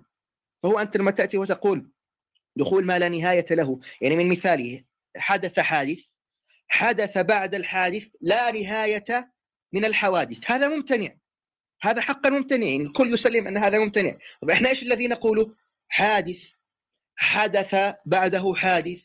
فهو 0.64 0.80
أنت 0.80 0.98
لما 0.98 1.12
تأتي 1.12 1.38
وتقول 1.38 1.92
دخول 2.56 2.86
ما 2.86 3.00
لا 3.00 3.10
نهاية 3.10 3.46
له 3.52 3.80
يعني 4.02 4.16
من 4.16 4.30
مثاله 4.30 4.84
حدث 5.18 5.60
حادث 5.60 6.06
حدث 6.68 7.18
بعد 7.18 7.56
الحادث 7.56 8.08
لا 8.22 8.52
نهاية 8.52 9.34
من 9.74 9.86
الحوادث. 9.86 10.52
هذا 10.52 10.68
ممتنع. 10.68 11.10
هذا 11.82 12.02
حقا 12.02 12.30
ممتنع 12.30 12.68
الكل 12.68 13.14
يسلم 13.14 13.48
أن 13.48 13.58
هذا 13.58 13.80
ممتنع. 13.80 14.18
طب 14.42 14.50
إحنا 14.50 14.70
إيش 14.70 14.84
الذي 14.84 15.08
نقوله؟ 15.08 15.52
حادث. 15.88 16.44
حدث 17.16 17.96
بعده 18.06 18.54
حادث. 18.56 19.04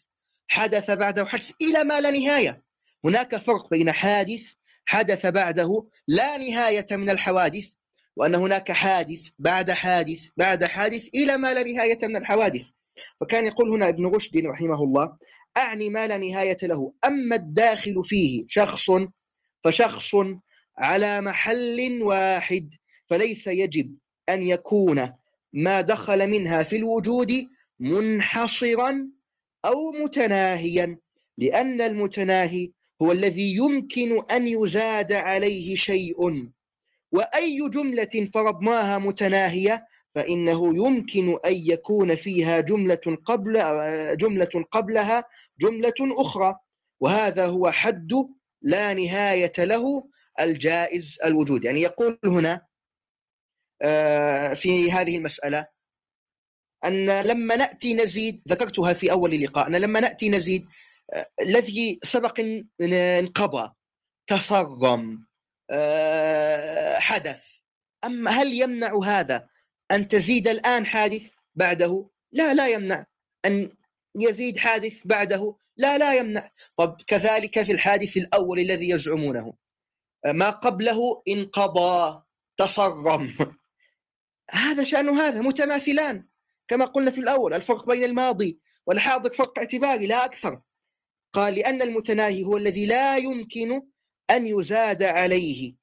حدث 0.48 0.90
بعده 0.90 1.26
حدث 1.26 1.50
إلى 1.62 1.84
ما 1.84 2.00
لا 2.00 2.10
نهاية. 2.10 2.62
هناك 3.04 3.36
فرق 3.36 3.70
بين 3.70 3.92
حادث 3.92 4.52
حدث 4.86 5.26
بعده 5.26 5.86
لا 6.08 6.36
نهاية 6.36 6.86
من 6.90 7.10
الحوادث 7.10 7.66
وأن 8.16 8.34
هناك 8.34 8.72
حادث 8.72 9.28
بعد 9.38 9.70
حادث 9.70 10.28
بعد 10.36 10.64
حادث 10.64 11.08
إلى 11.14 11.36
ما 11.36 11.54
لا 11.54 11.62
نهاية 11.62 11.98
من 12.02 12.16
الحوادث. 12.16 12.66
وكان 13.20 13.46
يقول 13.46 13.70
هنا 13.70 13.88
ابن 13.88 14.06
رشد 14.06 14.46
رحمه 14.46 14.84
الله 14.84 15.16
أعني 15.56 15.90
ما 15.90 16.06
لا 16.06 16.16
نهاية 16.16 16.56
له. 16.62 16.92
أما 17.04 17.36
الداخل 17.36 18.04
فيه 18.04 18.44
شخص 18.48 18.90
فشخص 19.64 20.14
على 20.78 21.20
محل 21.20 22.02
واحد 22.02 22.74
فليس 23.10 23.46
يجب 23.46 23.96
أن 24.28 24.42
يكون 24.42 25.12
ما 25.52 25.80
دخل 25.80 26.30
منها 26.30 26.62
في 26.62 26.76
الوجود 26.76 27.48
منحصرا 27.80 29.10
أو 29.64 29.92
متناهيا 29.92 30.98
لأن 31.38 31.80
المتناهي 31.80 32.70
هو 33.02 33.12
الذي 33.12 33.56
يمكن 33.56 34.22
أن 34.30 34.48
يزاد 34.48 35.12
عليه 35.12 35.76
شيء. 35.76 36.48
وأي 37.12 37.68
جملة 37.68 38.30
فرضناها 38.34 38.98
متناهية 38.98 39.86
فإنه 40.14 40.86
يمكن 40.86 41.38
أن 41.46 41.52
يكون 41.52 42.14
فيها 42.16 42.60
جملة 42.60 43.18
قبل 43.24 43.52
جملة 44.16 44.64
قبلها 44.70 45.24
جملة 45.60 45.94
أخرى 46.00 46.54
وهذا 47.00 47.46
هو 47.46 47.70
حد 47.70 48.12
لا 48.62 48.94
نهاية 48.94 49.52
له 49.58 50.08
الجائز 50.40 51.18
الوجود. 51.24 51.64
يعني 51.64 51.80
يقول 51.80 52.18
هنا 52.24 52.66
آه، 53.82 54.54
في 54.54 54.92
هذه 54.92 55.16
المسألة 55.16 55.66
أن 56.84 57.20
لما 57.20 57.56
نأتي 57.56 57.94
نزيد 57.94 58.42
ذكرتها 58.48 58.92
في 58.92 59.12
أول 59.12 59.34
اللقاء 59.34 59.66
أن 59.66 59.76
لما 59.76 60.00
نأتي 60.00 60.28
نزيد 60.28 60.66
آه، 61.12 61.26
الذي 61.40 62.00
سبق 62.02 62.40
انقضى 62.80 63.72
تصرم 64.26 65.26
آه، 65.70 66.98
حدث. 66.98 67.46
أما 68.04 68.30
هل 68.30 68.52
يمنع 68.52 68.98
هذا 69.04 69.48
أن 69.92 70.08
تزيد 70.08 70.48
الآن 70.48 70.86
حادث 70.86 71.34
بعده؟ 71.54 72.08
لا 72.32 72.54
لا 72.54 72.68
يمنع. 72.68 73.06
أن 73.44 73.72
يزيد 74.16 74.58
حادث 74.58 75.06
بعده؟ 75.06 75.56
لا 75.76 75.98
لا 75.98 76.14
يمنع. 76.14 76.50
طب 76.76 76.96
كذلك 77.06 77.62
في 77.62 77.72
الحادث 77.72 78.16
الأول 78.16 78.60
الذي 78.60 78.90
يزعمونه. 78.90 79.52
ما 80.26 80.50
قبله 80.50 81.22
انقضى 81.28 82.22
تصرم. 82.56 83.34
هذا 84.50 84.84
شأن 84.84 85.08
هذا 85.08 85.40
متماثلان. 85.40 86.26
كما 86.68 86.84
قلنا 86.84 87.10
في 87.10 87.20
الأول 87.20 87.54
الفرق 87.54 87.86
بين 87.86 88.04
الماضي 88.04 88.60
والحاضر 88.86 89.34
فرق 89.34 89.58
اعتباري 89.58 90.06
لا 90.06 90.24
أكثر. 90.24 90.60
قال 91.32 91.54
لأن 91.54 91.82
المتناهي 91.82 92.44
هو 92.44 92.56
الذي 92.56 92.86
لا 92.86 93.16
يمكن 93.16 93.82
أن 94.30 94.46
يزاد 94.46 95.02
عليه. 95.02 95.74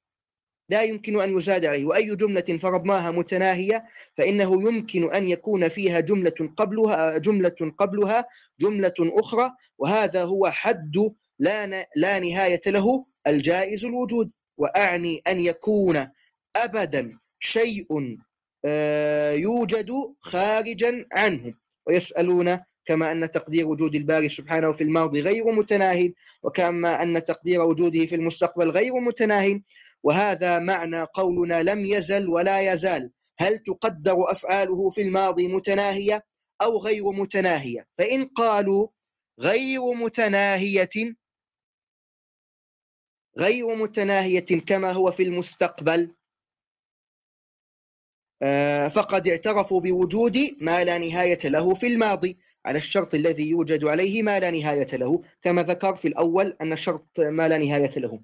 لا 0.68 0.82
يمكن 0.82 1.20
أن 1.20 1.38
يزاد 1.38 1.66
عليه. 1.66 1.84
وأي 1.84 2.16
جملة 2.16 2.58
فرضناها 2.62 3.10
متناهية 3.10 3.84
فإنه 4.18 4.62
يمكن 4.62 5.14
أن 5.14 5.26
يكون 5.26 5.68
فيها 5.68 6.00
جملة 6.00 6.54
قبلها 6.56 7.18
جملة 7.18 7.72
قبلها 7.78 8.26
جملة 8.60 8.94
أخرى 9.00 9.50
وهذا 9.78 10.24
هو 10.24 10.50
حد 10.50 10.96
لا 11.38 11.86
لا 11.96 12.18
نهاية 12.18 12.60
له. 12.66 13.09
الجائز 13.26 13.84
الوجود 13.84 14.30
وأعني 14.58 15.22
أن 15.28 15.40
يكون 15.40 16.06
أبدا 16.56 17.18
شيء 17.38 17.86
آه، 18.64 19.32
يوجد 19.32 19.90
خارجا 20.20 21.06
عنه. 21.12 21.54
ويسألون 21.86 22.58
كما 22.84 23.12
أن 23.12 23.30
تقدير 23.30 23.66
وجود 23.66 23.94
الباري 23.94 24.28
سبحانه 24.28 24.72
في 24.72 24.84
الماضي 24.84 25.20
غير 25.20 25.52
متناهي 25.52 26.12
وكما 26.42 27.02
أن 27.02 27.24
تقدير 27.24 27.60
وجوده 27.60 28.06
في 28.06 28.14
المستقبل 28.14 28.70
غير 28.70 28.94
متناهي. 29.00 29.62
وهذا 30.02 30.58
معنى 30.58 31.00
قولنا 31.02 31.62
لم 31.62 31.84
يزل 31.84 32.28
ولا 32.28 32.72
يزال. 32.72 33.10
هل 33.38 33.58
تقدر 33.58 34.16
أفعاله 34.32 34.90
في 34.90 35.02
الماضي 35.02 35.48
متناهية 35.48 36.22
أو 36.62 36.78
غير 36.78 37.12
متناهية؟ 37.12 37.86
فإن 37.98 38.24
قالوا 38.24 38.88
غير 39.40 39.94
متناهية 39.94 40.88
غير 43.38 43.76
متناهية 43.76 44.60
كما 44.66 44.92
هو 44.92 45.10
في 45.10 45.22
المستقبل. 45.22 46.14
آه، 48.42 48.88
فقد 48.88 49.28
اعترفوا 49.28 49.80
بوجود 49.80 50.38
ما 50.60 50.84
لا 50.84 50.98
نهاية 50.98 51.38
له 51.44 51.74
في 51.74 51.86
الماضي. 51.86 52.38
على 52.66 52.78
الشرط 52.78 53.14
الذي 53.14 53.50
يوجد 53.50 53.84
عليه 53.84 54.22
ما 54.22 54.40
لا 54.40 54.50
نهاية 54.50 54.96
له. 54.96 55.22
كما 55.42 55.62
ذكر 55.62 55.96
في 55.96 56.08
الأول 56.08 56.56
أن 56.60 56.72
الشرط 56.72 57.20
ما 57.20 57.48
لا 57.48 57.58
نهاية 57.58 57.98
له. 57.98 58.20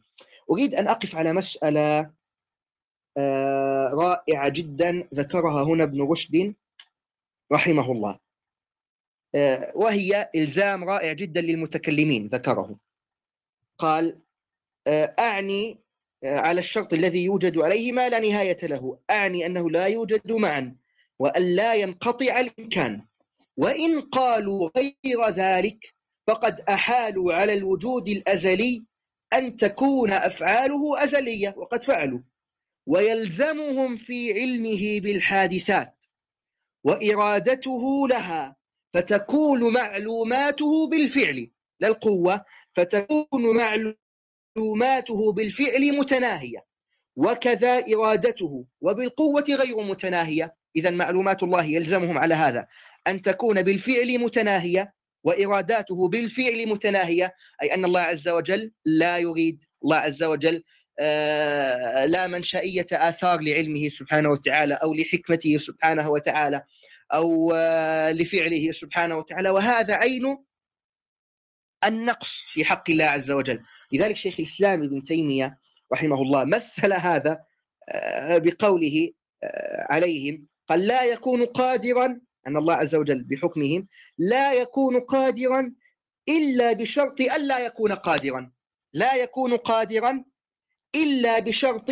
أريد 0.51 0.75
أن 0.75 0.89
أقف 0.89 1.17
على 1.17 1.33
مسألة 1.33 2.13
آه، 3.19 3.89
رائعة 3.89 4.49
جدا 4.49 5.09
ذكرها 5.15 5.63
هنا 5.65 5.85
ابن 5.85 6.03
رشد 6.03 6.55
رحمه 7.53 7.93
الله. 7.93 8.19
آه، 9.35 9.73
وهي 9.77 10.31
إلزام 10.35 10.85
رائع 10.85 11.13
جدا 11.13 11.41
للمتكلمين 11.41 12.27
ذكره. 12.27 12.79
قال 13.79 14.26
أعني 15.19 15.81
آه، 16.25 16.39
على 16.39 16.61
الشرط 16.61 16.93
الذي 16.93 17.25
يوجد 17.25 17.59
عليه 17.59 17.93
ما 17.93 18.09
لا 18.09 18.19
نهاية 18.19 18.57
له. 18.63 18.99
أعني 19.11 19.47
أنه 19.47 19.71
لا 19.71 19.87
يوجد 19.87 20.33
معا 20.33 20.77
وأن 21.19 21.43
لا 21.43 21.75
ينقطع 21.75 22.41
الإمكان. 22.41 23.07
وإن 23.57 24.01
قالوا 24.01 24.71
غير 24.77 25.29
ذلك 25.31 25.95
فقد 26.29 26.61
أحالوا 26.61 27.33
على 27.33 27.53
الوجود 27.53 28.09
الأزلي 28.09 28.87
أن 29.33 29.57
تكون 29.57 30.13
أفعاله 30.13 31.05
أزلية 31.05 31.55
وقد 31.57 31.83
فعلوا. 31.85 32.21
ويلزمهم 32.87 33.97
في 33.97 34.33
علمه 34.33 35.01
بالحادثات 35.01 36.05
وإرادته 36.85 38.09
لها 38.09 38.57
فتكون 38.95 39.73
معلوماته 39.73 40.89
بالفعل. 40.89 41.51
لا 41.81 41.89
القوة 41.89 42.45
فتكون 42.75 43.57
معلوماته 43.57 44.06
بالفعل 45.37 45.99
متناهية 45.99 46.59
وكذا 47.17 47.85
إرادته 47.95 48.65
وبالقوة 48.81 49.45
غير 49.49 49.77
متناهية. 49.77 50.55
إذا 50.77 50.91
معلومات 50.91 51.43
الله 51.43 51.65
يلزمهم 51.65 52.19
على 52.19 52.35
هذا. 52.35 52.67
أن 53.09 53.23
تكون 53.23 53.63
بالفعل 53.63 54.19
متناهية 54.19 54.95
وإراداته 55.25 56.09
بالفعل 56.09 56.69
متناهية 56.69 57.35
أي 57.63 57.75
أن 57.75 57.85
الله 57.85 58.01
عز 58.01 58.29
وجل 58.29 58.73
لا 58.85 59.19
يريد 59.19 59.65
الله 59.85 59.97
عز 59.97 60.23
وجل 60.23 60.63
آه، 60.99 62.05
لا 62.05 62.27
منشأية 62.27 62.87
آثار 62.93 63.41
لعلمه 63.41 63.89
سبحانه 63.89 64.31
وتعالى 64.31 64.75
أو 64.75 64.95
لحكمته 64.95 65.59
سبحانه 65.59 66.11
وتعالى 66.11 66.63
أو 67.15 67.53
آه، 67.57 68.13
لفعله 68.13 68.73
سبحانه 68.73 69.17
وتعالى. 69.17 69.51
وهذا 69.51 69.95
عين 69.95 70.37
النقص 71.87 72.45
في 72.47 72.65
حق 72.65 72.91
الله 72.91 73.05
عز 73.05 73.31
وجل. 73.31 73.63
لذلك 73.93 74.17
شيخ 74.17 74.35
الإسلام 74.39 74.83
ابن 74.83 75.03
تيمية 75.03 75.59
رحمه 75.93 76.23
الله 76.23 76.45
مثل 76.45 76.93
هذا 76.93 77.45
آه، 77.89 78.39
بقوله 78.39 79.13
عليهم 79.91 80.47
قال 80.69 80.87
لا 80.87 81.05
يكون 81.05 81.45
قادرا 81.45 82.21
أن 82.47 82.57
الله 82.57 82.75
عز 82.75 82.95
وجل 82.95 83.25
بحكمهم 83.25 83.89
لا 84.19 84.53
يكون 84.53 85.01
قادرا 85.01 85.73
إلا 86.29 86.73
بشرط 86.73 87.21
ألا 87.21 87.59
يكون 87.67 87.93
قادرا. 87.93 88.53
لا 88.93 89.15
يكون 89.15 89.57
قادرا 89.57 90.25
إلا 90.95 91.39
بشرط 91.39 91.91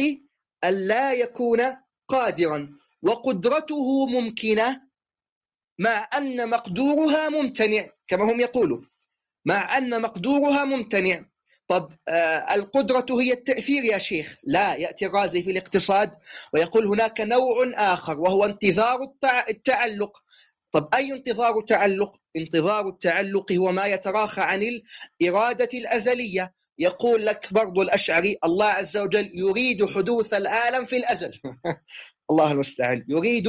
ألا 0.64 1.12
يكون 1.12 1.60
قادرا. 2.08 2.78
وقدرته 3.02 4.06
ممكنة 4.06 4.82
مع 5.78 6.08
أن 6.18 6.50
مقدورها 6.50 7.28
ممتنع 7.28 7.86
كما 8.08 8.32
هم 8.32 8.40
يقولون. 8.40 8.88
مع 9.44 9.78
أن 9.78 10.02
مقدورها 10.02 10.64
ممتنع. 10.64 11.24
طب 11.68 11.92
آه 12.08 12.54
القدرة 12.54 13.06
هي 13.20 13.32
التأثير 13.32 13.84
يا 13.84 13.98
شيخ. 13.98 14.36
لا 14.44 14.74
يأتي 14.74 15.06
الرازي 15.06 15.42
في 15.42 15.50
الاقتصاد 15.50 16.10
ويقول 16.52 16.86
هناك 16.86 17.20
نوع 17.20 17.70
آخر 17.74 18.20
وهو 18.20 18.44
انتظار 18.44 19.12
التعلق. 19.48 20.18
طب 20.72 20.88
أي 20.94 21.12
انتظار 21.12 21.62
تعلق؟ 21.68 22.12
انتظار 22.36 22.88
التعلق 22.88 23.52
هو 23.52 23.72
ما 23.72 23.86
يتراخى 23.86 24.40
عن 24.40 24.62
الإرادة 25.22 25.68
الأزلية. 25.74 26.54
يقول 26.78 27.26
لك 27.26 27.52
برضو 27.52 27.82
الأشعري 27.82 28.36
الله 28.44 28.66
عز 28.66 28.96
وجل 28.96 29.30
يريد 29.34 29.86
حدوث 29.86 30.34
العالم 30.34 30.86
في 30.86 30.96
الأزل. 30.96 31.40
الله 32.30 32.52
المستعان. 32.52 33.04
يريد 33.08 33.48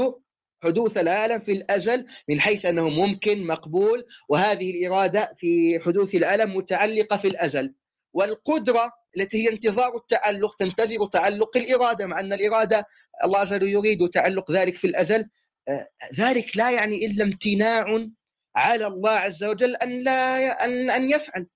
حدوث 0.65 0.97
العالم 0.97 1.39
في 1.39 1.51
الأزل 1.51 2.05
من 2.29 2.39
حيث 2.39 2.65
أنه 2.65 2.89
ممكن 2.89 3.47
مقبول 3.47 4.05
وهذه 4.29 4.71
الإرادة 4.71 5.35
في 5.39 5.79
حدوث 5.79 6.15
العالم 6.15 6.55
متعلقة 6.55 7.17
في 7.17 7.27
الأزل 7.27 7.73
والقدرة 8.13 8.91
التي 9.17 9.45
هي 9.45 9.53
انتظار 9.53 9.95
التعلق 9.95 10.55
تنتظر 10.55 11.07
تعلق 11.07 11.57
الإرادة 11.57 12.05
مع 12.05 12.19
أن 12.19 12.33
الإرادة 12.33 12.85
الله 13.23 13.39
عز 13.39 13.53
وجل 13.53 13.69
يريد 13.69 14.09
تعلق 14.09 14.51
ذلك 14.51 14.77
في 14.77 14.87
الأزل 14.87 15.29
آه، 15.67 15.87
ذلك 16.19 16.57
لا 16.57 16.71
يعني 16.71 17.05
إلا 17.05 17.23
امتناع 17.23 18.07
على 18.55 18.87
الله 18.87 19.11
عز 19.11 19.43
وجل 19.43 19.75
أن 19.75 20.03
لا 20.03 20.65
أن, 20.65 20.89
أن 20.89 21.09
يفعل. 21.09 21.47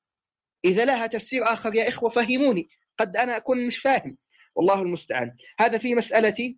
إذا 0.66 0.86
لها 0.86 1.08
تفسير 1.08 1.44
آخر 1.44 1.76
يا 1.76 1.90
إخوة 1.90 2.10
فهموني. 2.10 2.70
قد 2.98 3.18
أنا 3.18 3.38
أكون 3.38 3.68
مش 3.68 3.78
فاهم. 3.78 4.18
والله 4.56 4.82
المستعان. 4.82 5.36
هذا 5.60 5.78
في 5.78 5.96
مسألة 5.96 6.56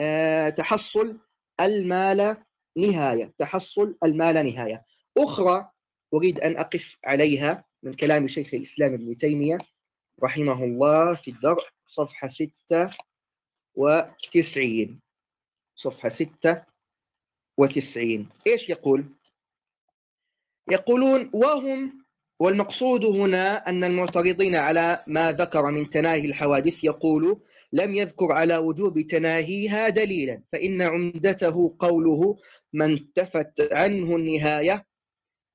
آه، 0.00 0.48
تحصل 0.48 1.18
المال 1.60 2.36
نهاية 2.76 3.34
تحصل 3.38 3.96
المال 4.04 4.34
نهاية. 4.34 4.84
أخرى 5.18 5.70
أريد 6.14 6.40
أن 6.40 6.56
أقف 6.56 6.96
عليها 7.04 7.64
من 7.82 7.92
كلام 7.92 8.28
شيخ 8.28 8.54
الإسلام 8.54 8.94
ابن 8.94 9.16
تيمية 9.16 9.58
رحمه 10.22 10.64
الله 10.64 11.14
في 11.14 11.30
الدرء 11.30 11.64
صفحة 11.86 12.28
ستة 12.28 12.90
وتسعين. 13.74 15.00
صفحة 15.76 16.08
ستة 16.08 16.62
وتسعين. 17.58 18.28
إيش 18.46 18.68
يقول؟ 18.68 19.06
يقولون 20.70 21.30
وهم 21.34 22.03
والمقصود 22.44 23.04
هنا 23.04 23.68
أن 23.68 23.84
المعترضين 23.84 24.56
على 24.56 24.98
ما 25.06 25.32
ذكر 25.32 25.70
من 25.70 25.88
تناهي 25.88 26.24
الحوادث 26.24 26.84
يقول 26.84 27.40
لم 27.72 27.94
يذكر 27.94 28.32
على 28.32 28.56
وجوب 28.56 29.00
تناهيها 29.00 29.88
دليلا 29.88 30.42
فإن 30.52 30.82
عمدته 30.82 31.76
قوله 31.78 32.36
من 32.72 32.90
انتفت 32.90 33.72
عنه 33.72 34.16
النهاية 34.16 34.86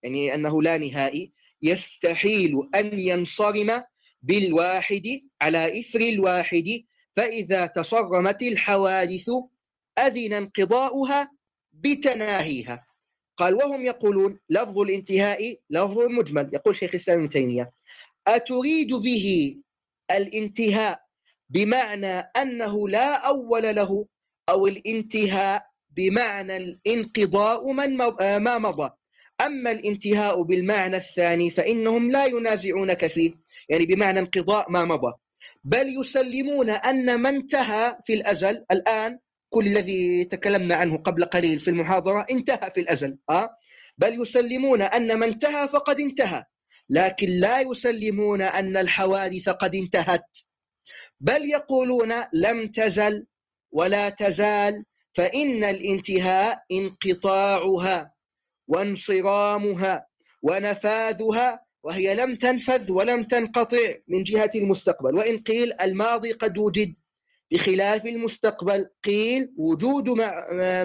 يعني 0.04 0.34
أنه 0.34 0.62
لا 0.62 0.78
نهائي 0.78 1.34
يستحيل 1.62 2.70
أن 2.76 3.00
ينصرم 3.00 3.84
بالواحد 4.22 5.22
على 5.42 5.80
إثر 5.80 6.00
الواحد 6.00 6.84
فإذا 7.16 7.66
تصرمت 7.66 8.42
الحوادث 8.42 9.30
أذن 10.00 10.34
انقضاؤها 10.34 11.32
بتناهيها. 11.74 12.89
قال 13.40 13.54
وهم 13.56 13.86
يقولون 13.86 14.40
لفظ 14.50 14.80
الانتهاء 14.80 15.58
لفظ 15.70 15.98
مجمل. 16.00 16.50
يقول 16.54 16.76
شيخ 16.76 16.90
الإسلام 16.90 17.20
ابن 17.20 17.30
تيمية 17.30 17.72
أتريد 18.28 18.94
به 18.94 19.56
الانتهاء 20.12 21.00
بمعنى 21.50 22.16
أنه 22.42 22.90
لا 22.90 23.28
أول 23.28 23.76
له 23.76 24.06
أو 24.50 24.68
الانتهاء 24.68 25.66
بمعنى 25.90 26.58
الانقضاء 26.58 27.72
من 27.72 27.98
ما 28.46 28.58
مضى. 28.58 28.90
أما 29.46 29.72
الانتهاء 29.72 30.42
بالمعنى 30.42 30.98
الثاني 30.98 31.50
فإنهم 31.52 32.12
لا 32.12 32.26
ينازعونك 32.26 33.08
فيه 33.08 33.32
يعني 33.70 33.86
بمعنى 33.86 34.20
انقضاء 34.20 34.72
ما 34.72 34.86
مضى. 34.86 35.14
بل 35.64 35.88
يسلمون 36.02 36.70
أن 36.70 37.16
ما 37.22 37.30
انتهى 37.30 37.98
في 38.06 38.14
الأزل 38.14 38.66
الآن 38.72 39.20
كل 39.50 39.68
الذي 39.68 40.24
تكلمنا 40.26 40.76
عنه 40.76 40.98
قبل 40.98 41.26
قليل 41.26 41.60
في 41.60 41.70
المحاضرة 41.70 42.26
انتهى 42.32 42.72
في 42.74 42.80
الأزل 42.80 43.18
أه؟ 43.30 43.50
بل 43.98 44.22
يسلمون 44.22 44.82
أن 44.82 45.20
ما 45.20 45.26
انتهى 45.26 45.68
فقد 45.68 46.00
انتهى 46.00 46.44
لكن 46.90 47.30
لا 47.30 47.60
يسلمون 47.60 48.42
أن 48.42 48.78
الحوادث 48.78 49.50
قد 49.50 49.76
انتهت 49.76 50.38
بل 51.20 51.46
يقولون 51.46 52.14
لم 52.34 52.68
تزل 52.68 53.26
ولا 53.72 54.10
تزال 54.10 54.86
فإن 55.14 55.64
الانتهاء 55.64 56.64
انقطاعها 56.72 58.14
وانصرامها 58.68 60.08
ونفاذها 60.42 61.66
وهي 61.84 62.16
لم 62.16 62.36
تنفذ 62.36 62.92
ولم 62.92 63.24
تنقطع 63.24 63.96
من 64.08 64.24
جهة 64.24 64.52
المستقبل 64.56 65.16
وإن 65.16 65.38
قيل 65.38 65.74
الماضي 65.82 66.32
قد 66.32 66.58
وجد 66.58 66.96
بخلاف 67.52 68.06
المستقبل. 68.06 68.90
قيل 69.04 69.54
وجود 69.58 70.10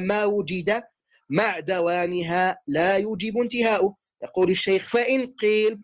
ما 0.01 0.25
وجد 0.25 0.83
مع 1.31 1.61
دوامها 1.61 2.59
لا 2.67 2.97
يوجب 2.97 3.39
انتهاؤه. 3.39 3.97
يقول 4.23 4.51
الشيخ 4.51 4.89
فإن 4.89 5.27
قيل 5.27 5.81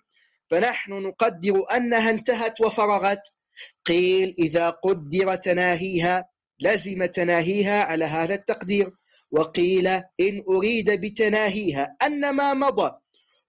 فنحن 0.50 0.92
نقدر 0.92 1.54
أنها 1.76 2.10
انتهت 2.10 2.60
وفرغت. 2.60 3.22
قيل 3.86 4.34
إذا 4.38 4.70
قدر 4.70 5.34
تناهيها 5.34 6.28
لزم 6.60 7.04
تناهيها 7.04 7.82
على 7.84 8.04
هذا 8.04 8.34
التقدير. 8.34 8.92
وقيل 9.30 9.86
إن 10.20 10.44
أريد 10.48 10.90
بتناهيها 11.00 11.96
أن 12.02 12.36
ما 12.36 12.54
مضى 12.54 12.92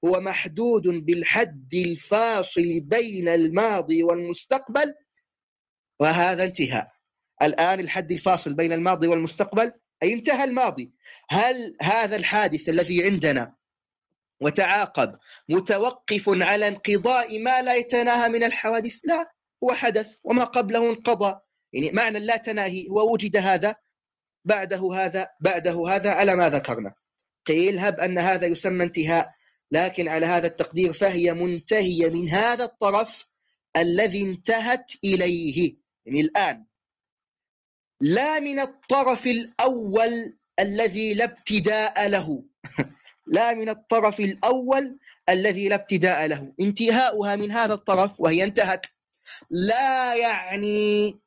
هو 0.05 0.19
محدود 0.19 0.87
بالحد 0.87 1.73
الفاصل 1.73 2.79
بين 2.79 3.27
الماضي 3.27 4.03
والمستقبل 4.03 4.93
وهذا 5.99 6.43
انتهاء. 6.43 6.91
الآن 7.41 7.79
الحد 7.79 8.11
الفاصل 8.11 8.53
بين 8.53 8.73
الماضي 8.73 9.07
والمستقبل 9.07 9.71
أي 10.03 10.13
انتهى 10.13 10.43
الماضي. 10.43 10.91
هل 11.29 11.77
هذا 11.81 12.15
الحادث 12.15 12.69
الذي 12.69 13.05
عندنا 13.05 13.55
وتعاقب 14.41 15.15
متوقف 15.49 16.23
على 16.27 16.67
انقضاء 16.67 17.39
ما 17.39 17.61
لا 17.61 17.75
يتناهى 17.75 18.29
من 18.29 18.43
الحوادث؟ 18.43 18.99
لا 19.03 19.31
هو 19.63 19.73
حدث 19.73 20.17
وما 20.23 20.43
قبله 20.43 20.89
انقضى. 20.89 21.39
يعني 21.73 21.91
معنى 21.91 22.19
لا 22.19 22.37
تناهي 22.37 22.87
هو 22.89 23.13
وجد 23.13 23.37
هذا 23.37 23.75
بعده 24.45 24.93
هذا 24.93 25.27
بعده 25.39 25.87
هذا 25.89 26.11
على 26.11 26.35
ما 26.35 26.49
ذكرنا. 26.49 26.93
قيل 27.45 27.79
هب 27.79 27.99
أن 27.99 28.17
هذا 28.17 28.47
يسمى 28.47 28.83
انتهاء 28.83 29.33
لكن 29.71 30.07
على 30.07 30.25
هذا 30.25 30.47
التقدير 30.47 30.93
فهي 30.93 31.33
منتهية 31.33 32.09
من 32.09 32.29
هذا 32.29 32.63
الطرف 32.63 33.27
الذي 33.77 34.23
انتهت 34.23 34.91
إليه. 35.03 35.77
يعني 36.05 36.21
الآن 36.21 36.65
لا 38.01 38.39
من 38.39 38.59
الطرف 38.59 39.27
الأول 39.27 40.33
الذي 40.59 41.13
لا 41.13 41.25
ابتداء 41.25 42.07
له. 42.07 42.43
لا 43.27 43.53
من 43.53 43.69
الطرف 43.69 44.19
الأول 44.19 44.97
الذي 45.29 45.69
لا 45.69 45.75
ابتداء 45.75 46.25
له. 46.25 46.53
انتهاؤها 46.59 47.35
من 47.35 47.51
هذا 47.51 47.73
الطرف 47.73 48.11
وهي 48.19 48.43
انتهت. 48.43 48.85
لا 49.49 50.15
يعني 50.15 51.19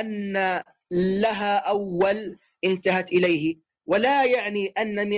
أن 0.00 0.62
لها 0.92 1.56
أول 1.58 2.38
انتهت 2.64 3.12
إليه 3.12 3.56
ولا 3.86 4.24
يعني 4.24 4.66
أن 4.78 5.12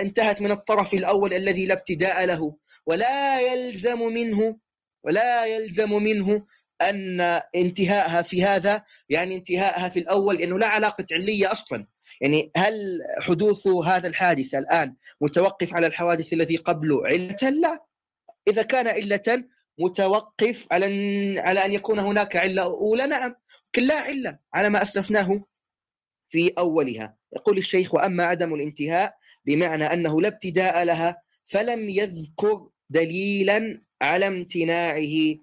انتهت 0.00 0.40
من 0.40 0.50
الطرف 0.50 0.94
الأول 0.94 1.34
الذي 1.34 1.66
لا 1.66 1.74
ابتداء 1.74 2.24
له 2.24 2.56
ولا 2.86 3.40
يلزم 3.40 3.98
منه 3.98 4.56
ولا 5.04 5.44
يلزم 5.44 6.02
منه 6.02 6.46
أن 6.82 7.20
انتهاءها 7.54 8.22
في 8.22 8.44
هذا 8.44 8.82
يعني 9.08 9.36
انتهاءها 9.36 9.88
في 9.88 9.98
الأول 9.98 10.36
لأنه 10.36 10.58
لا 10.58 10.66
علاقة 10.66 11.06
علية 11.12 11.52
أصلا. 11.52 11.86
يعني 12.20 12.50
هل 12.56 12.74
حدوث 13.20 13.66
هذا 13.66 14.08
الحادث 14.08 14.54
الآن 14.54 14.94
متوقف 15.20 15.74
على 15.74 15.86
الحوادث 15.86 16.32
الذي 16.32 16.56
قبله 16.56 17.06
علة؟ 17.06 17.50
لا. 17.50 17.84
إذا 18.48 18.62
كان 18.62 18.86
علة 18.88 19.44
متوقف 19.78 20.66
على 20.72 20.86
أن 20.86 21.38
على 21.38 21.64
أن 21.64 21.72
يكون 21.74 21.98
هناك 21.98 22.36
علة 22.36 22.62
أولى. 22.62 23.06
نعم. 23.06 23.34
لكن 23.68 23.86
لا 23.86 23.94
علة 23.94 24.38
على 24.54 24.68
ما 24.68 24.82
أسلفناه 24.82 25.44
في 26.30 26.52
أولها. 26.58 27.16
يقول 27.36 27.58
الشيخ 27.58 27.94
وأما 27.94 28.24
عدم 28.24 28.54
الانتهاء 28.54 29.14
بمعنى 29.44 29.84
أنه 29.84 30.20
لا 30.20 30.28
ابتداء 30.28 30.84
لها 30.84 31.22
فلم 31.46 31.88
يذكر 31.88 32.68
دليلا 32.90 33.82
على 34.02 34.26
امتناعه 34.26 35.36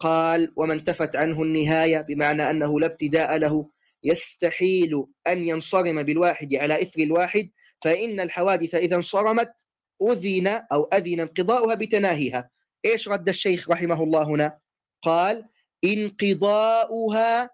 قال 0.00 0.52
وما 0.56 0.72
انتفت 0.72 1.16
عنه 1.16 1.42
النهاية 1.42 2.00
بمعنى 2.00 2.50
أنه 2.50 2.80
لا 2.80 2.86
ابتداء 2.86 3.36
له. 3.36 3.68
يستحيل 4.04 5.04
أن 5.28 5.44
ينصرم 5.44 6.02
بالواحد 6.02 6.54
على 6.54 6.82
إثر 6.82 7.00
الواحد 7.00 7.50
فإن 7.84 8.20
الحوادث 8.20 8.74
إذا 8.74 8.96
انصرمت 8.96 9.52
أذن 10.02 10.46
أو 10.46 10.84
أذن 10.84 11.20
انقضاؤها 11.20 11.74
بتناهيها. 11.74 12.50
إيش 12.84 13.08
رد 13.08 13.28
الشيخ 13.28 13.70
رحمه 13.70 14.02
الله 14.02 14.22
هنا؟ 14.22 14.58
قال 15.02 15.48
انقضاؤها 15.84 17.50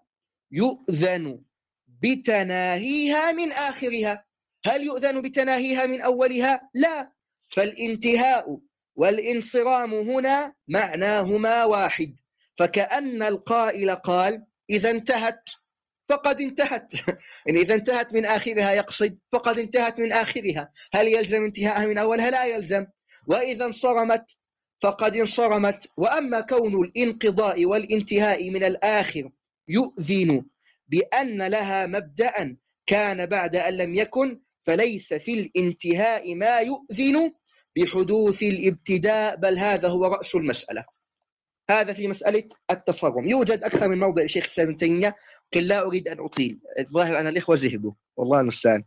يؤذن 0.51 1.41
بتناهيها 1.87 3.31
من 3.31 3.51
آخرها. 3.51 4.25
هل 4.65 4.83
يؤذن 4.83 5.21
بتناهيها 5.21 5.85
من 5.85 6.01
أولها؟ 6.01 6.69
لا. 6.73 7.11
فالانتهاء 7.49 8.59
والانصرام 8.99 9.93
هنا 9.93 10.53
معناهما 10.67 11.63
واحد. 11.63 12.15
فكأن 12.57 13.23
القائل 13.23 13.91
قال 13.91 14.45
إذا 14.69 14.91
انتهت 14.91 15.43
فقد 16.09 16.41
انتهت. 16.41 16.93
يعني 17.45 17.61
إذا 17.61 17.75
انتهت 17.75 18.13
من 18.13 18.25
آخرها 18.25 18.71
يقصد 18.71 19.17
فقد 19.31 19.59
انتهت 19.59 19.99
من 19.99 20.11
آخرها. 20.11 20.71
هل 20.93 21.07
يلزم 21.07 21.43
انتهاءها 21.43 21.85
من 21.85 21.97
أولها 21.97 22.31
لا 22.31 22.45
يلزم. 22.45 22.85
وإذا 23.27 23.65
انصرمت 23.65 24.37
فقد 24.81 25.15
انصرمت. 25.15 25.87
وأما 25.97 26.41
كون 26.41 26.83
الانقضاء 26.83 27.65
والانتهاء 27.65 28.49
من 28.49 28.63
الآخر 28.63 29.29
يؤذن 29.67 30.45
بأن 30.87 31.47
لها 31.47 31.85
مبدأ 31.85 32.57
كان 32.85 33.25
بعد 33.25 33.55
أن 33.55 33.73
لم 33.73 33.95
يكن 33.95 34.39
فليس 34.63 35.13
في 35.13 35.33
الانتهاء 35.33 36.35
ما 36.35 36.59
يؤذن 36.59 37.33
بحدوث 37.79 38.43
الابتداء 38.43 39.35
بل 39.35 39.57
هذا 39.57 39.87
هو 39.89 40.05
رأس 40.05 40.35
المسألة. 40.35 40.85
هذا 41.69 41.93
في 41.93 42.07
مسألة 42.07 42.47
التصرم. 42.71 43.29
يوجد 43.29 43.63
أكثر 43.63 43.89
من 43.89 43.99
موضع 43.99 44.23
الشيخ 44.23 44.59
ابن 44.59 44.75
تيمية 44.75 45.15
لكن 45.53 45.67
لا 45.67 45.85
أريد 45.85 46.07
أن 46.07 46.19
أطيل. 46.19 46.61
الظاهر 46.79 47.19
أن 47.19 47.27
الإخوة 47.27 47.55
زهقوا. 47.55 47.93
والله 48.17 48.39
المستعان 48.39 48.83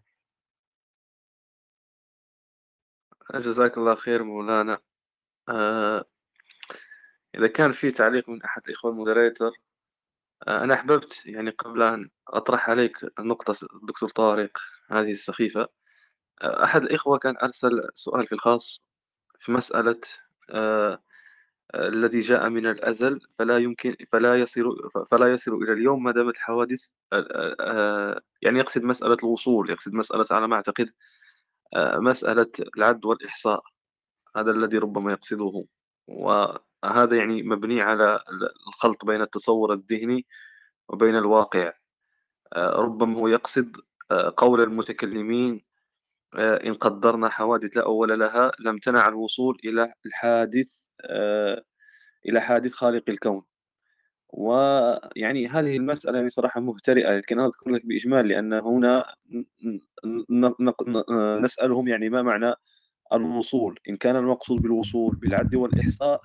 جزاك 3.35 3.79
الله 3.79 3.95
خير 3.95 4.25
مولانا. 4.25 4.79
آه 5.49 6.05
إذا 7.35 7.47
كان 7.47 7.73
في 7.73 7.91
تعليق 7.91 8.29
من 8.29 8.43
أحد 8.43 8.63
الإخوة 8.67 8.91
المودريتر 8.91 9.53
آه 10.49 10.65
أنا 10.65 10.75
أحببت 10.75 11.27
يعني 11.27 11.51
قبل 11.51 11.83
أن 11.83 12.11
أطرح 12.29 12.71
عليك 12.71 12.97
النقطة 13.19 13.55
الدكتور 13.75 14.09
طارق 14.09 14.59
هذه 14.91 15.11
السخيفة. 15.11 15.69
أحد 16.43 16.83
الإخوة 16.83 17.19
كان 17.19 17.35
أرسل 17.43 17.81
سؤال 17.95 18.27
في 18.27 18.33
الخاص 18.33 18.89
في 19.39 19.53
مسألة 19.53 20.01
آه 20.51 21.03
الذي 21.75 22.21
جاء 22.21 22.49
من 22.49 22.67
الأزل 22.67 23.21
فلا 23.39 23.59
يمكن 23.59 23.97
فلا 24.13 24.41
يصل 24.41 24.91
فلا 25.11 25.33
يصل 25.33 25.55
إلى 25.55 25.73
اليوم 25.73 26.03
ما 26.03 26.11
دامت 26.13 26.35
الحوادث 26.35 26.91
يعني 28.43 28.59
يقصد 28.59 28.83
مسألة 28.83 29.17
الوصول 29.25 29.71
يقصد 29.71 29.93
مسألة 29.93 30.27
على 30.31 30.49
ما 30.49 30.57
أعتقد 30.57 30.91
مسألة 31.77 32.47
العد 32.77 33.05
والإحصاء. 33.05 33.63
هذا 34.37 34.51
الذي 34.51 34.79
ربما 34.79 35.13
يقصده. 35.13 35.65
وهذا 36.09 37.17
يعني 37.17 37.43
مبني 37.43 37.83
على 37.83 38.21
الخلط 38.69 39.05
بين 39.05 39.23
التصور 39.23 39.73
الذهني 39.73 40.27
وبين 40.89 41.17
الواقع. 41.17 41.73
ربما 42.57 43.19
هو 43.19 43.29
يقصد 43.29 43.77
قول 44.37 44.61
المتكلمين 44.61 45.65
إن 46.35 46.75
قدرنا 46.75 47.29
حوادث 47.29 47.77
لا 47.77 47.85
أول 47.85 48.19
لها 48.21 48.53
لم 48.61 48.79
تنع 48.79 49.09
الوصول 49.09 49.59
إلى 49.65 49.93
الحادث 50.07 50.77
آه، 51.01 51.63
إلى 52.29 52.41
حادث 52.41 52.73
خالق 52.73 53.03
الكون. 53.09 53.43
ويعني 54.29 55.49
هذه 55.49 55.77
المسألة 55.77 56.17
يعني 56.17 56.29
صراحة 56.29 56.61
مهترئة 56.61 57.11
لكن 57.17 57.39
أنا 57.39 57.49
أذكر 57.49 57.71
لك 57.71 57.87
بإجمال 57.87 58.29
لأن 58.29 58.53
هنا 58.53 59.05
نسألهم 61.41 61.89
يعني 61.89 62.09
ما 62.09 62.23
معنى 62.23 62.55
الوصول. 63.13 63.79
إن 63.89 63.97
كان 63.97 64.17
المقصود 64.17 64.63
بالوصول 64.63 65.17
بالعد 65.17 65.55
والإحصاء 65.55 66.21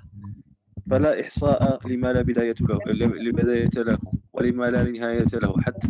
فلا 0.90 1.22
إحصاء 1.22 1.88
لما 1.88 2.14
لا 2.14 2.22
بداية 2.22 2.56
له 2.62 2.80
لبداية 2.96 3.70
له 3.76 4.00
ولما 4.34 4.66
لا 4.72 4.84
نهاية 4.84 5.28
له. 5.34 5.62
حتى 5.62 5.88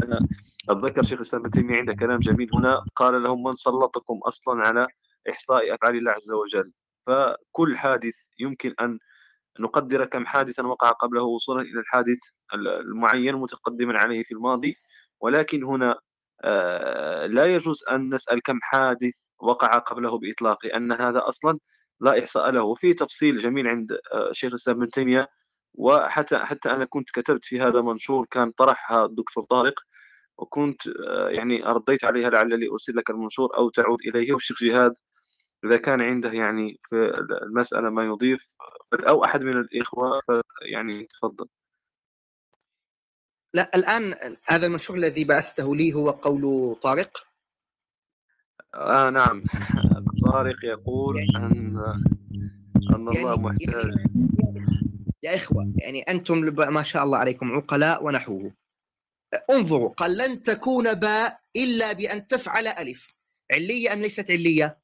أتذكر 0.70 1.04
شيخ 1.04 1.14
الإسلام 1.14 1.42
ابن 1.42 1.52
تيمية 1.52 1.78
عنده 1.78 1.94
كلام 1.94 2.20
جميل 2.20 2.50
هنا 2.54 2.86
قال 2.96 3.24
لهم 3.24 3.44
من 3.44 3.56
سلطكم 3.56 4.20
أصلا 4.24 4.68
على 4.68 4.88
إحصاء 5.30 5.76
أفعال 5.76 5.96
الله 5.98 6.12
عز 6.12 6.32
وجل. 6.32 6.72
فكل 7.08 7.78
حادث 7.78 8.16
يمكن 8.40 8.74
أن 8.82 9.00
نقدر 9.60 10.06
كم 10.06 10.26
حادثا 10.26 10.68
وقع 10.68 10.90
قبله 10.92 11.24
وصولا 11.24 11.62
إلى 11.62 11.80
الحادث 11.80 12.20
المعين 12.54 13.36
متقدما 13.36 14.00
عليه 14.00 14.24
في 14.24 14.34
الماضي. 14.34 14.76
ولكن 15.22 15.64
هنا 15.64 16.00
آه، 16.44 17.26
لا 17.26 17.46
يجوز 17.56 17.84
أن 17.92 18.14
نسأل 18.16 18.42
كم 18.42 18.60
حادث 18.62 19.16
وقع 19.40 19.78
قبله 19.78 20.18
بإطلاق 20.20 20.66
لأن 20.66 20.92
هذا 20.92 21.28
أصلا 21.28 21.60
لا 22.02 22.20
إحصاء 22.20 22.52
له. 22.52 22.64
وفي 22.64 22.94
تفصيل 22.94 23.38
جميل 23.38 23.68
عند 23.68 23.92
آه، 24.14 24.32
شيخ 24.32 24.50
الإسلام 24.50 24.78
ابن 24.78 24.90
تيمية 24.92 25.28
وحتى 25.74 26.38
حتى 26.40 26.72
أنا 26.72 26.86
كنت 26.86 27.10
كتبت 27.12 27.46
في 27.46 27.62
هذا 27.62 27.82
منشور 27.82 28.26
كان 28.32 28.52
طرحها 28.52 29.06
الدكتور 29.06 29.44
طارق. 29.44 29.80
وكنت 30.38 30.88
آه، 30.88 31.30
يعني 31.30 31.62
رديت 31.64 32.06
عليها 32.06 32.30
لعلي 32.30 32.70
أرسل 32.72 32.96
لك 32.96 33.10
المنشور 33.10 33.58
أو 33.58 33.70
تعود 33.70 34.00
إليه 34.08 34.34
والشيخ 34.34 34.64
جهاد. 34.64 34.94
إذا 35.66 35.78
كان 35.78 36.02
عنده 36.02 36.32
يعني 36.32 36.78
في 36.82 36.96
المسألة 37.44 37.90
ما 37.90 38.06
يضيف 38.06 38.54
أو 38.94 39.24
أحد 39.24 39.44
من 39.44 39.58
الإخوة 39.58 40.22
يعني 40.62 41.06
تفضل. 41.06 41.48
لا 43.54 43.72
الآن 43.76 44.14
هذا 44.48 44.68
المنشور 44.68 44.98
الذي 44.98 45.24
بعثته 45.24 45.76
لي 45.76 45.94
هو 45.94 46.10
قول 46.10 46.76
طارق. 46.82 47.28
آه 48.76 49.10
نعم. 49.10 49.44
طارق 50.26 50.56
يقول 50.64 51.18
يعني 51.18 51.46
أن 51.46 51.78
أن 52.96 53.08
الله 53.10 53.30
يعني 53.30 53.42
محتاج. 53.42 53.94
يا 55.24 55.36
إخوة 55.36 55.74
يعني 55.78 56.02
أنتم 56.02 56.38
ما 56.74 56.84
شاء 56.84 57.04
الله 57.04 57.18
عليكم 57.18 57.52
عقلاء 57.52 58.04
ونحوه. 58.04 58.52
انظروا 59.50 59.90
قال 59.90 60.18
لن 60.18 60.42
تكون 60.42 60.94
باء 60.94 61.40
إلا 61.56 61.94
بأن 61.94 62.28
تفعل 62.28 62.68
ألف. 62.68 63.14
علية 63.52 63.94
أم 63.94 64.02
ليست 64.02 64.32
علية؟ 64.32 64.80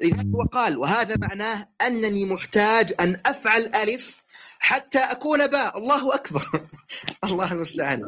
لذلك 0.00 0.26
هو 0.34 0.42
قال 0.42 0.78
وهذا 0.78 1.16
معناه 1.16 1.68
أنني 1.86 2.24
محتاج 2.24 2.94
أن 3.00 3.20
أفعل 3.26 3.70
ألف 3.74 4.24
حتى 4.58 4.98
أكون 4.98 5.46
باء. 5.46 5.78
الله 5.78 6.14
أكبر. 6.14 6.68
الله 7.24 7.52
المستعان. 7.52 8.02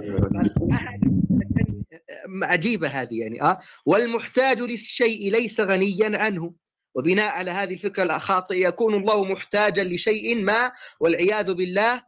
عجيبة 2.43 2.89
هذه 2.89 3.20
يعني 3.20 3.43
أه. 3.43 3.59
والمحتاج 3.86 4.59
للشيء 4.59 5.32
ليس 5.32 5.61
غنيا 5.61 6.19
عنه. 6.19 6.55
وبناء 6.94 7.35
على 7.35 7.51
هذه 7.51 7.74
الفكرة 7.74 8.16
الخاطئة 8.16 8.56
يكون 8.56 8.94
الله 8.94 9.24
محتاجا 9.24 9.85
لشيء 9.85 10.43
ما 10.43 10.73
والعياذ 11.01 11.55
بالله 11.55 12.02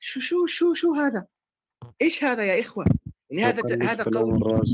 شو 0.00 0.20
شو 0.20 0.46
شو 0.46 0.74
شو 0.74 0.94
هذا؟ 0.94 1.26
إيش 2.02 2.24
هذا 2.24 2.44
يا 2.44 2.60
إخوة؟ 2.60 2.84
يعني 3.30 3.44
هذا 3.44 3.90
هذا 3.90 4.04
قول 4.04 4.64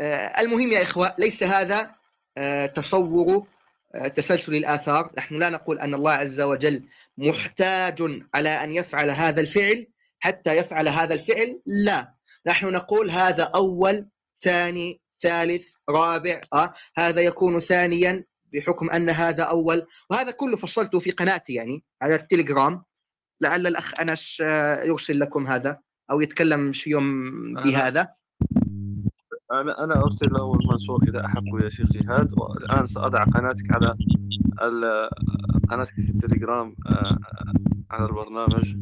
آه، 0.00 0.40
المهم 0.40 0.72
يا 0.72 0.82
إخوة 0.82 1.14
ليس 1.18 1.42
هذا 1.42 1.94
آه، 2.38 2.66
تصور 2.66 3.46
آه، 3.94 4.08
تسلسل 4.08 4.54
الآثار 4.54 5.12
نحن 5.18 5.36
لا 5.36 5.48
نقول 5.48 5.78
أن 5.78 5.94
الله 5.94 6.12
عز 6.12 6.40
وجل 6.40 6.84
محتاج 7.18 8.22
على 8.34 8.48
أن 8.48 8.72
يفعل 8.72 9.10
هذا 9.10 9.40
الفعل 9.40 9.86
حتى 10.20 10.56
يفعل 10.56 10.88
هذا 10.88 11.14
الفعل 11.14 11.60
لا 11.66 12.14
نحن 12.46 12.72
نقول 12.72 13.10
هذا 13.10 13.42
أول 13.54 14.08
ثاني 14.38 15.00
ثالث 15.22 15.74
رابع 15.90 16.40
آه 16.54 16.72
هذا 16.96 17.20
يكون 17.20 17.58
ثانيا 17.58 18.24
بحكم 18.52 18.90
أن 18.90 19.10
هذا 19.10 19.42
أول. 19.42 19.86
وهذا 20.10 20.30
كله 20.30 20.56
فصلته 20.56 20.98
في 20.98 21.10
قناتي 21.10 21.54
يعني 21.54 21.84
على 22.02 22.14
التليجرام. 22.14 22.82
لعل 23.40 23.66
الأخ 23.66 24.00
أنس 24.00 24.42
آه، 24.44 24.84
يرسل 24.84 25.20
لكم 25.20 25.46
هذا 25.46 25.78
أو 26.10 26.20
يتكلم 26.20 26.72
شي 26.72 26.90
يوم 26.90 27.30
بهذا. 27.54 28.08
أنا 29.52 29.84
أنا 29.84 30.02
أرسل 30.04 30.26
له 30.32 30.54
المنشور 30.54 31.02
إذا 31.08 31.26
أحب 31.26 31.60
يا 31.62 31.68
شيخ 31.68 31.92
جهاد. 31.92 32.32
والآن 32.38 32.86
سأضع 32.86 33.24
قناتك 33.24 33.72
على 33.72 33.96
قناتك 35.70 35.94
في 35.94 36.10
التليجرام 36.10 36.76
آه، 36.86 37.18
على 37.90 38.04
البرنامج. 38.06 38.76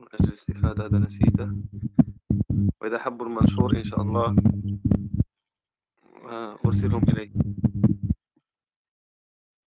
من 0.00 0.06
أجل 0.14 0.28
الاستفادة 0.28 0.86
هذا 0.86 0.98
نسيته. 0.98 1.50
وإذا 2.80 2.96
أحبوا 2.96 3.26
المنشور 3.26 3.76
إن 3.76 3.84
شاء 3.84 4.02
الله 4.02 4.36
أرسلهم 6.66 7.02
إلي 7.08 7.32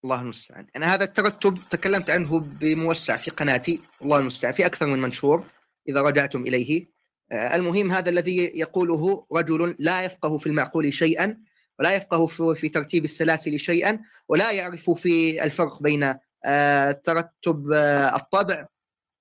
الله 0.04 0.20
المستعان. 0.22 0.66
أنا 0.76 0.94
هذا 0.94 1.04
الترتب 1.04 1.58
تكلمت 1.70 2.10
عنه 2.10 2.40
بموسع 2.40 3.16
في 3.16 3.30
قناتي 3.30 3.80
الله 4.02 4.18
المستعان 4.18 4.52
في 4.54 4.66
أكثر 4.66 4.86
من 4.86 4.98
منشور 4.98 5.46
إذا 5.88 6.00
رجعتم 6.02 6.42
إليه. 6.42 6.86
آه، 7.32 7.54
المهم 7.56 7.90
هذا 7.90 8.10
الذي 8.10 8.36
يقوله 8.54 9.26
رجل 9.32 9.76
لا 9.78 10.04
يفقه 10.04 10.38
في 10.38 10.46
المعقول 10.46 10.94
شيئا 10.94 11.40
ولا 11.78 11.96
يفقه 11.96 12.26
في- 12.54 12.68
ترتيب 12.68 13.04
السلاسل 13.04 13.60
شيئا 13.60 14.00
ولا 14.28 14.50
يعرف 14.52 14.90
في 14.90 15.44
الفرق 15.44 15.82
بين 15.82 16.14
آه، 16.44 16.92
ترتب 16.92 17.72
آه، 17.72 18.16
الطبع 18.16 18.66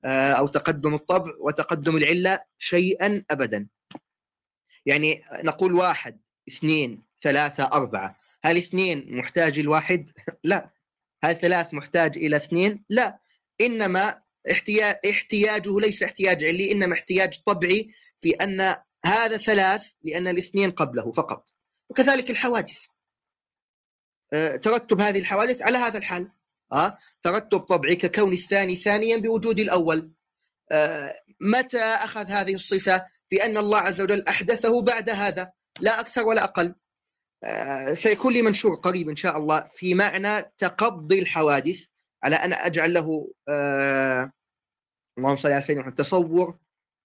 أو 0.05 0.47
تقدم 0.47 0.93
الطبع 0.95 1.31
وتقدم 1.39 1.97
العلة 1.97 2.39
شيئا 2.57 3.23
أبدا. 3.31 3.67
يعني 4.85 5.15
نقول 5.43 5.73
واحد 5.73 6.19
اثنين 6.49 7.03
ثلاثة 7.21 7.63
أربعة. 7.63 8.19
هل 8.43 8.57
اثنين 8.57 9.17
محتاج 9.17 9.59
الواحد؟ 9.59 10.09
لا. 10.43 10.69
هل 11.23 11.35
ثلاث 11.35 11.73
محتاج 11.73 12.17
إلى 12.17 12.35
اثنين؟ 12.35 12.85
لا. 12.89 13.19
إنما 13.61 14.21
احتياج 14.51 14.95
احتياجه 15.09 15.79
ليس 15.79 16.03
احتياج 16.03 16.43
علي 16.43 16.71
إنما 16.71 16.93
احتياج 16.93 17.39
طبعي 17.45 17.91
في 18.21 18.29
أن 18.29 18.75
هذا 19.05 19.37
ثلاث 19.37 19.87
لأن 20.03 20.27
الاثنين 20.27 20.71
قبله 20.71 21.11
فقط. 21.11 21.49
وكذلك 21.89 22.29
الحوادث. 22.29 22.79
آه، 24.33 24.55
ترتب 24.55 25.01
هذه 25.01 25.19
الحوادث 25.19 25.61
على 25.61 25.77
هذا 25.77 25.97
الحال. 25.97 26.31
آه، 26.73 26.97
ترتب 27.21 27.59
طبعي 27.59 27.95
ككون 27.95 28.33
الثاني 28.33 28.75
ثانيا 28.75 29.17
بوجود 29.17 29.59
الأول. 29.59 30.11
آه، 30.71 31.13
متى 31.41 31.81
أخذ 31.81 32.25
هذه 32.25 32.55
الصفة؟ 32.55 33.05
في 33.29 33.45
أن 33.45 33.57
الله 33.57 33.79
عز 33.79 34.01
وجل 34.01 34.27
أحدثه 34.27 34.81
بعد 34.81 35.09
هذا. 35.09 35.51
لا 35.79 35.99
أكثر 35.99 36.25
ولا 36.25 36.43
أقل. 36.43 36.75
سيكون 37.93 38.33
لي 38.33 38.41
منشور 38.41 38.75
قريب 38.75 39.09
إن 39.09 39.15
شاء 39.15 39.37
الله 39.37 39.67
في 39.71 39.93
معنى 39.93 40.41
تقضي 40.57 41.19
الحوادث 41.19 41.85
على 42.23 42.35
أن 42.35 42.53
أجعل 42.53 42.93
له 42.93 43.31
آه، 43.49 44.31
اللهم 45.17 45.35
صل 45.35 45.51
على 45.51 45.61
سيدنا 45.61 45.81
محمد 45.81 45.95
تصور 45.95 46.57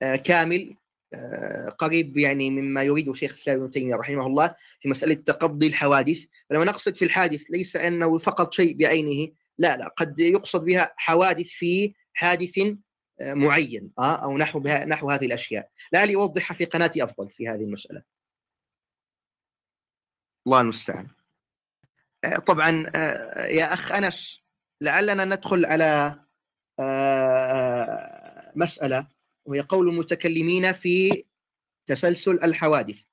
آه، 0.03 0.17
كامل 0.17 0.77
آه، 1.15 1.69
قريب 1.69 2.17
يعني 2.17 2.51
مما 2.51 2.83
يريده 2.83 3.15
شيخ 3.15 3.33
الإسلام 3.33 3.61
ابن 3.61 3.71
تيمية 3.71 3.97
رحمه 3.97 4.27
الله 4.27 4.55
في 4.81 4.89
مسألة 4.89 5.15
تقضي 5.15 5.67
الحوادث. 5.67 6.25
فلما 6.51 6.65
نقصد 6.65 6.95
في 6.97 7.05
الحادث 7.05 7.43
ليس 7.51 7.77
أنه 7.77 8.19
فقط 8.19 8.53
شيء 8.53 8.77
بعينه 8.77 9.33
لا 9.59 9.77
لا 9.77 9.89
قد 9.89 10.21
يقصد 10.21 10.65
بها 10.65 10.95
حوادث 10.97 11.47
في 11.47 11.95
حادث 12.13 12.59
آه، 13.21 13.35
معين 13.35 13.91
آه، 13.99 14.25
أو 14.25 14.39
نحو 14.39 14.61
بها 14.61 14.85
نحو 14.85 15.11
هذه 15.11 15.27
الأشياء. 15.27 15.69
لعلي 15.93 16.15
أوضحها 16.15 16.55
في 16.55 16.65
قناتي 16.65 17.05
أفضل 17.05 17.31
في 17.31 17.49
هذه 17.49 17.63
المسألة. 17.63 18.03
الله 20.47 20.61
المستعان. 20.61 21.09
آه، 22.25 22.39
طبعا 22.39 22.87
آه، 22.97 23.47
يا 23.47 23.75
أخ 23.75 23.93
أنس 23.93 24.45
لعلنا 24.81 25.25
ندخل 25.25 25.65
على 25.65 26.21
آه، 26.81 28.53
مسألة 28.57 29.09
وهي 29.45 29.61
قول 29.61 29.89
المتكلمين 29.89 30.73
في 30.73 31.25
تسلسل 31.87 32.45
الحوادث 32.45 33.05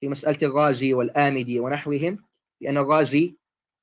في 0.00 0.08
مسألة 0.08 0.48
الرازي 0.48 0.94
والآمدي 0.94 1.60
ونحوهم 1.60 2.24
لأن 2.60 2.78
الرازي 2.78 3.36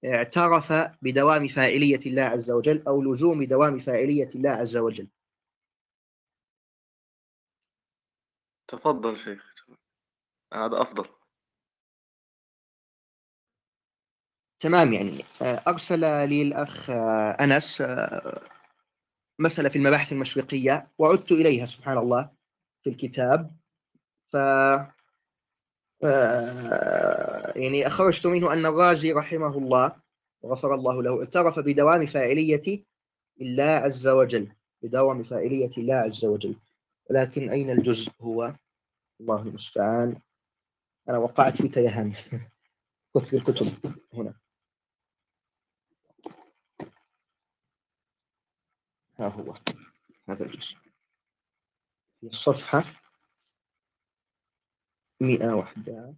اعترف 0.05 0.73
بدوام 1.01 1.47
فاعلية 1.47 1.99
الله 2.05 2.22
عز 2.23 2.51
وجل 2.51 2.84
أو 2.88 3.03
لزوم 3.03 3.43
دوام 3.43 3.80
فاعلية 3.80 4.30
الله 4.35 4.49
عز 4.49 4.77
وجل. 4.77 5.07
تفضل 8.67 9.17
شيخ. 9.17 9.55
هذا 10.53 10.81
أفضل. 10.81 11.24
تمام 14.60 14.94
يعني 14.94 15.23
آه، 15.41 15.61
أرسل 15.68 15.99
لي 15.99 16.41
الأخ 16.41 16.90
آه، 16.90 17.32
أنس 17.32 17.82
آه، 17.82 18.41
مسألة 19.40 19.69
في 19.69 19.76
المباحث 19.76 20.14
المشرقية 20.14 20.91
وعدت 20.98 21.32
إليها 21.32 21.65
سبحان 21.65 21.98
الله 21.98 22.32
في 22.84 22.90
الكتاب. 22.90 23.52
ف 24.27 24.34
يعني 27.56 27.88
أخرجت 27.88 28.27
منه 28.27 28.53
أن 28.53 28.65
الرازي 28.65 29.11
رحمه 29.11 29.57
الله 29.57 29.95
وغفر 30.41 30.73
الله 30.73 31.03
له 31.03 31.19
اعترف 31.19 31.60
بدوام 31.60 32.06
فاعلية 32.06 32.86
الله 33.41 33.64
عز 33.64 34.07
وجل 34.07 34.52
بدوام 34.82 35.23
فاعلية 35.23 35.72
الله 35.77 35.95
عز 35.95 36.26
وجل. 36.26 36.56
ولكن 37.10 37.49
أين 37.49 37.69
الجزء 37.69 38.11
هو؟ 38.22 38.56
الله 39.22 39.41
المستعان. 39.41 40.19
أنا 41.10 41.18
وقعت 41.18 41.61
في 41.61 41.68
تيهان. 41.68 42.14
كثر 43.15 43.38
الكتب 43.38 43.95
هنا. 44.14 44.44
ها 49.19 49.27
هو. 49.27 49.53
هذا 50.29 50.45
الجزء 50.45 50.75
في 52.21 52.27
الصفحة 52.27 52.83
111 55.21 56.15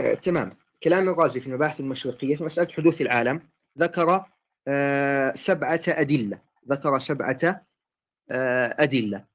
آه، 0.00 0.14
تمام. 0.14 0.56
كلام 0.82 1.08
الرازي 1.08 1.40
في 1.40 1.46
المباحث 1.46 1.80
المشرقية 1.80 2.36
في 2.36 2.44
مسألة 2.44 2.72
حدوث 2.72 3.00
العالم 3.00 3.48
ذكر 3.78 4.24
آه، 4.68 5.32
سبعة 5.34 5.80
أدلة. 5.88 6.40
ذكر 6.70 6.98
سبعة 6.98 7.66
آه، 8.30 8.76
أدلة. 8.78 9.27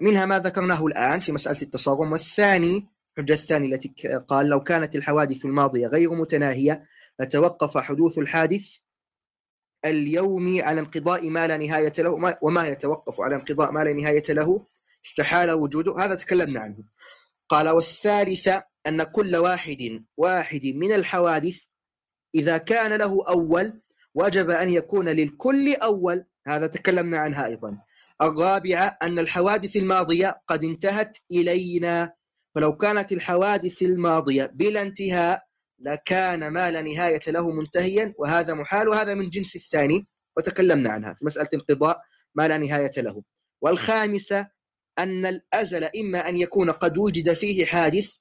منها 0.00 0.26
ما 0.26 0.38
ذكرناه 0.38 0.86
الآن 0.86 1.20
في 1.20 1.32
مسألة 1.32 1.62
التصارم 1.62 2.12
والثاني 2.12 2.88
الحجة 3.18 3.32
الثانية 3.32 3.74
التي 3.74 3.92
قال 4.28 4.46
لو 4.46 4.60
كانت 4.60 4.96
الحوادث 4.96 5.44
الماضية 5.44 5.86
غير 5.86 6.14
متناهية 6.14 6.84
لتوقف 7.20 7.78
حدوث 7.78 8.18
الحادث 8.18 8.66
اليومي 9.84 10.62
على 10.62 10.80
انقضاء 10.80 11.30
ما 11.30 11.46
لا 11.46 11.56
نهاية 11.56 11.92
له 11.98 12.36
وما 12.42 12.66
يتوقف 12.68 13.20
على 13.20 13.34
انقضاء 13.34 13.72
ما 13.72 13.84
لا 13.84 13.92
نهاية 13.92 14.24
له 14.28 14.66
استحال 15.04 15.50
وجوده 15.50 15.94
هذا 15.98 16.14
تكلمنا 16.14 16.60
عنه. 16.60 16.76
قال 17.48 17.68
والثالثة 17.68 18.62
أن 18.86 19.02
كل 19.02 19.36
واحد 19.36 20.04
واحد 20.16 20.60
من 20.64 20.92
الحوادث 20.92 21.58
إذا 22.34 22.58
كان 22.58 22.92
له 22.92 23.28
أول 23.28 23.82
وجب 24.14 24.50
أن 24.50 24.68
يكون 24.68 25.08
للكل 25.08 25.74
أول 25.74 26.24
هذا 26.46 26.66
تكلمنا 26.66 27.18
عنها 27.18 27.46
أيضا. 27.46 27.78
الرابعة 28.22 28.98
أن 29.02 29.18
الحوادث 29.18 29.76
الماضية 29.76 30.42
قد 30.48 30.64
انتهت 30.64 31.18
إلينا. 31.30 32.12
فلو 32.54 32.76
كانت 32.76 33.12
الحوادث 33.12 33.82
الماضية 33.82 34.46
بلا 34.46 34.82
انتهاء 34.82 35.42
لكان 35.78 36.48
ما 36.48 36.70
لا 36.70 36.82
نهاية 36.82 37.20
له 37.28 37.50
منتهيا 37.50 38.14
وهذا 38.18 38.54
محال 38.54 38.88
وهذا 38.88 39.14
من 39.14 39.28
جنس 39.28 39.56
الثاني 39.56 40.06
وتكلمنا 40.36 40.90
عنها 40.90 41.14
في 41.14 41.24
مسألة 41.24 41.48
انقضاء 41.54 42.02
ما 42.34 42.48
لا 42.48 42.58
نهاية 42.58 42.90
له. 42.96 43.22
والخامسة 43.62 44.48
أن 44.98 45.26
الأزل 45.26 45.84
إما 45.84 46.28
أن 46.28 46.36
يكون 46.36 46.70
قد 46.70 46.98
وجد 46.98 47.32
فيه 47.32 47.64
حادث 47.64 48.14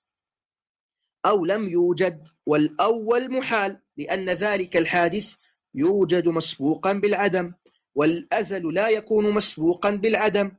أو 1.25 1.45
لم 1.45 1.69
يوجد 1.69 2.27
والأول 2.45 3.31
محال 3.31 3.81
لأن 3.97 4.29
ذلك 4.29 4.77
الحادث 4.77 5.33
يوجد 5.75 6.27
مسبوقا 6.27 6.93
بالعدم. 6.93 7.53
والأزل 7.99 8.73
لا 8.73 8.89
يكون 8.89 9.33
مسبوقا 9.33 9.91
بالعدم. 9.91 10.51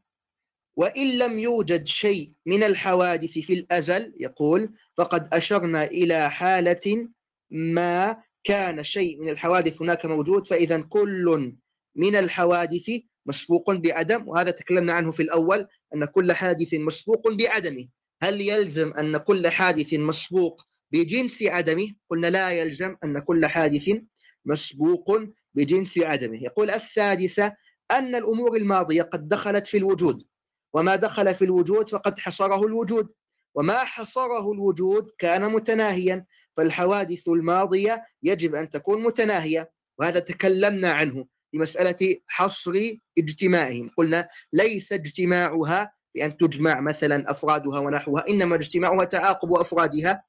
وإن 0.76 1.18
لم 1.18 1.38
يوجد 1.38 1.86
شيء 1.86 2.32
من 2.46 2.62
الحوادث 2.62 3.30
في 3.38 3.52
الأزل 3.52 4.14
يقول 4.20 4.74
فقد 4.96 5.34
أشرنا 5.34 5.84
إلى 5.84 6.30
حالة 6.30 7.08
ما 7.50 8.16
كان 8.44 8.84
شيء 8.84 9.18
من 9.20 9.28
الحوادث 9.28 9.82
هناك 9.82 10.06
موجود 10.06 10.46
فإذا 10.46 10.80
كل 10.80 11.54
من 11.96 12.16
الحوادث 12.16 12.90
مسبوق 13.26 13.72
بعدم. 13.72 14.28
وهذا 14.28 14.50
تكلمنا 14.50 14.92
عنه 14.92 15.10
في 15.10 15.22
الأول 15.22 15.66
أن 15.94 16.04
كل 16.04 16.32
حادث 16.32 16.74
مسبوق 16.74 17.28
بعدمه. 17.30 17.88
هل 18.22 18.40
يلزم 18.40 18.92
أن 18.92 19.16
كل 19.16 19.48
حادث 19.48 19.94
مسبوق 19.94 20.62
بجنس 20.92 21.42
عدمه؟ 21.42 21.88
قلنا 22.10 22.26
لا 22.26 22.50
يلزم 22.50 22.96
أن 23.04 23.18
كل 23.18 23.46
حادث 23.46 23.90
مسبوق 24.44 25.08
بجنس 25.60 25.98
عدمه. 25.98 26.42
يقول 26.42 26.70
السادسة 26.70 27.52
أن 27.90 28.14
الأمور 28.14 28.56
الماضية 28.56 29.02
قد 29.02 29.28
دخلت 29.28 29.66
في 29.66 29.76
الوجود 29.76 30.24
وما 30.74 30.96
دخل 30.96 31.34
في 31.34 31.44
الوجود 31.44 31.88
فقد 31.88 32.18
حصره 32.18 32.66
الوجود 32.66 33.08
وما 33.54 33.78
حصره 33.78 34.52
الوجود 34.52 35.10
كان 35.18 35.52
متناهيا 35.52 36.26
فالحوادث 36.56 37.28
الماضية 37.28 38.04
يجب 38.22 38.54
أن 38.54 38.70
تكون 38.70 39.02
متناهية 39.02 39.70
وهذا 39.98 40.20
تكلمنا 40.20 40.92
عنه 40.92 41.26
في 41.50 41.58
مسألة 41.58 42.16
حصر 42.28 42.72
اجتماعهم. 43.18 43.88
قلنا 43.96 44.26
ليس 44.52 44.92
اجتماعها 44.92 45.92
بأن 46.14 46.36
تجمع 46.36 46.80
مثلا 46.80 47.30
أفرادها 47.30 47.78
ونحوها 47.78 48.28
إنما 48.28 48.56
اجتماعها 48.56 49.04
تعاقب 49.04 49.52
أفرادها 49.52 50.24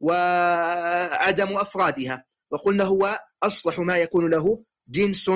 وعدم 0.00 1.56
أفرادها. 1.56 2.24
وقلنا 2.54 2.84
هو 2.84 3.18
أصلح 3.42 3.78
ما 3.78 3.96
يكون 3.96 4.30
له 4.30 4.64
جنس 4.88 5.30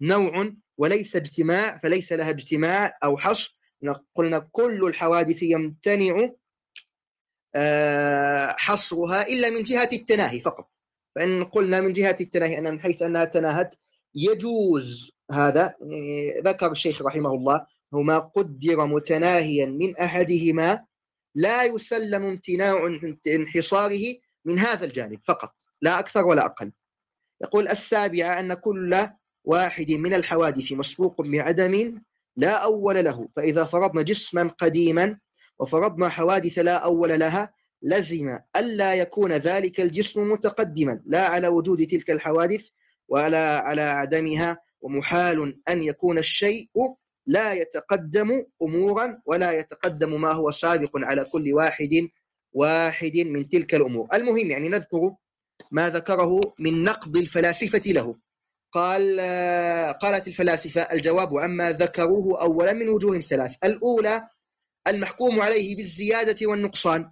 نوع 0.00 0.52
وليس 0.78 1.16
اجتماع 1.16 1.78
فليس 1.78 2.12
لها 2.12 2.30
اجتماع 2.30 2.98
أو 3.04 3.18
حصر. 3.18 3.58
قلنا 4.14 4.48
كل 4.52 4.86
الحوادث 4.86 5.42
يمتنع 5.42 6.30
آه، 7.54 8.54
حصرها 8.58 9.26
إلا 9.26 9.50
من 9.50 9.62
جهة 9.62 9.88
التناهي 9.92 10.40
فقط. 10.40 10.70
فإن 11.14 11.44
قلنا 11.44 11.80
من 11.80 11.92
جهة 11.92 12.16
التناهي 12.20 12.58
أن 12.58 12.70
من 12.70 12.80
حيث 12.80 13.02
أنها 13.02 13.24
تناهت 13.24 13.74
يجوز 14.14 15.12
هذا 15.32 15.74
يعني 15.80 16.40
ذكر 16.40 16.72
الشيخ 16.72 17.02
رحمه 17.02 17.34
الله 17.34 17.66
هو 17.94 18.02
ما 18.02 18.18
قدر 18.18 18.86
متناهيا 18.86 19.66
من 19.66 19.96
أحدهما 19.96 20.84
لا 21.34 21.64
يسلم 21.64 22.24
امتناع 22.24 22.98
انحصاره 23.26 24.16
من 24.44 24.58
هذا 24.58 24.84
الجانب 24.84 25.20
فقط. 25.24 25.54
لا 25.82 25.98
أكثر 25.98 26.26
ولا 26.26 26.46
أقل. 26.46 26.72
يقول 27.42 27.68
السابعة 27.68 28.40
أن 28.40 28.54
كل 28.54 28.96
واحد 29.44 29.90
من 29.90 30.14
الحوادث 30.14 30.72
مسبوق 30.72 31.22
بعدم 31.22 32.00
لا 32.36 32.64
أول 32.64 33.04
له 33.04 33.28
فإذا 33.36 33.64
فرضنا 33.64 34.02
جسما 34.02 34.50
قديما 34.58 35.18
وفرضنا 35.58 36.08
حوادث 36.08 36.58
لا 36.58 36.76
أول 36.76 37.20
لها 37.20 37.52
لزم 37.82 38.38
ألا 38.56 38.94
يكون 38.94 39.32
ذلك 39.32 39.80
الجسم 39.80 40.32
متقدما 40.32 41.02
لا 41.06 41.26
على 41.26 41.48
وجود 41.48 41.86
تلك 41.86 42.10
الحوادث 42.10 42.68
ولا 43.08 43.58
على 43.58 43.80
عدمها 43.80 44.58
ومحال 44.80 45.60
أن 45.68 45.82
يكون 45.82 46.18
الشيء 46.18 46.68
لا 47.26 47.52
يتقدم 47.52 48.44
أمورا 48.62 49.22
ولا 49.26 49.52
يتقدم 49.52 50.20
ما 50.20 50.32
هو 50.32 50.50
سابق 50.50 50.90
على 50.94 51.24
كل 51.24 51.54
واحد 51.54 52.08
واحد 52.52 53.16
من 53.16 53.48
تلك 53.48 53.74
الأمور. 53.74 54.08
المهم 54.14 54.50
يعني 54.50 54.68
نذكر 54.68 55.14
ما 55.70 55.90
ذكره 55.90 56.40
من 56.58 56.84
نقد 56.84 57.16
الفلاسفة 57.16 57.82
له. 57.86 58.16
قال 58.72 59.20
قالت 59.92 60.28
الفلاسفة 60.28 60.82
الجواب 60.82 61.36
عما 61.36 61.72
ذكروه 61.72 62.42
أولا 62.42 62.72
من 62.72 62.88
وجوه 62.88 63.20
ثلاث. 63.20 63.54
الأولى 63.64 64.28
المحكوم 64.88 65.40
عليه 65.40 65.76
بالزيادة 65.76 66.46
والنقصان. 66.46 67.10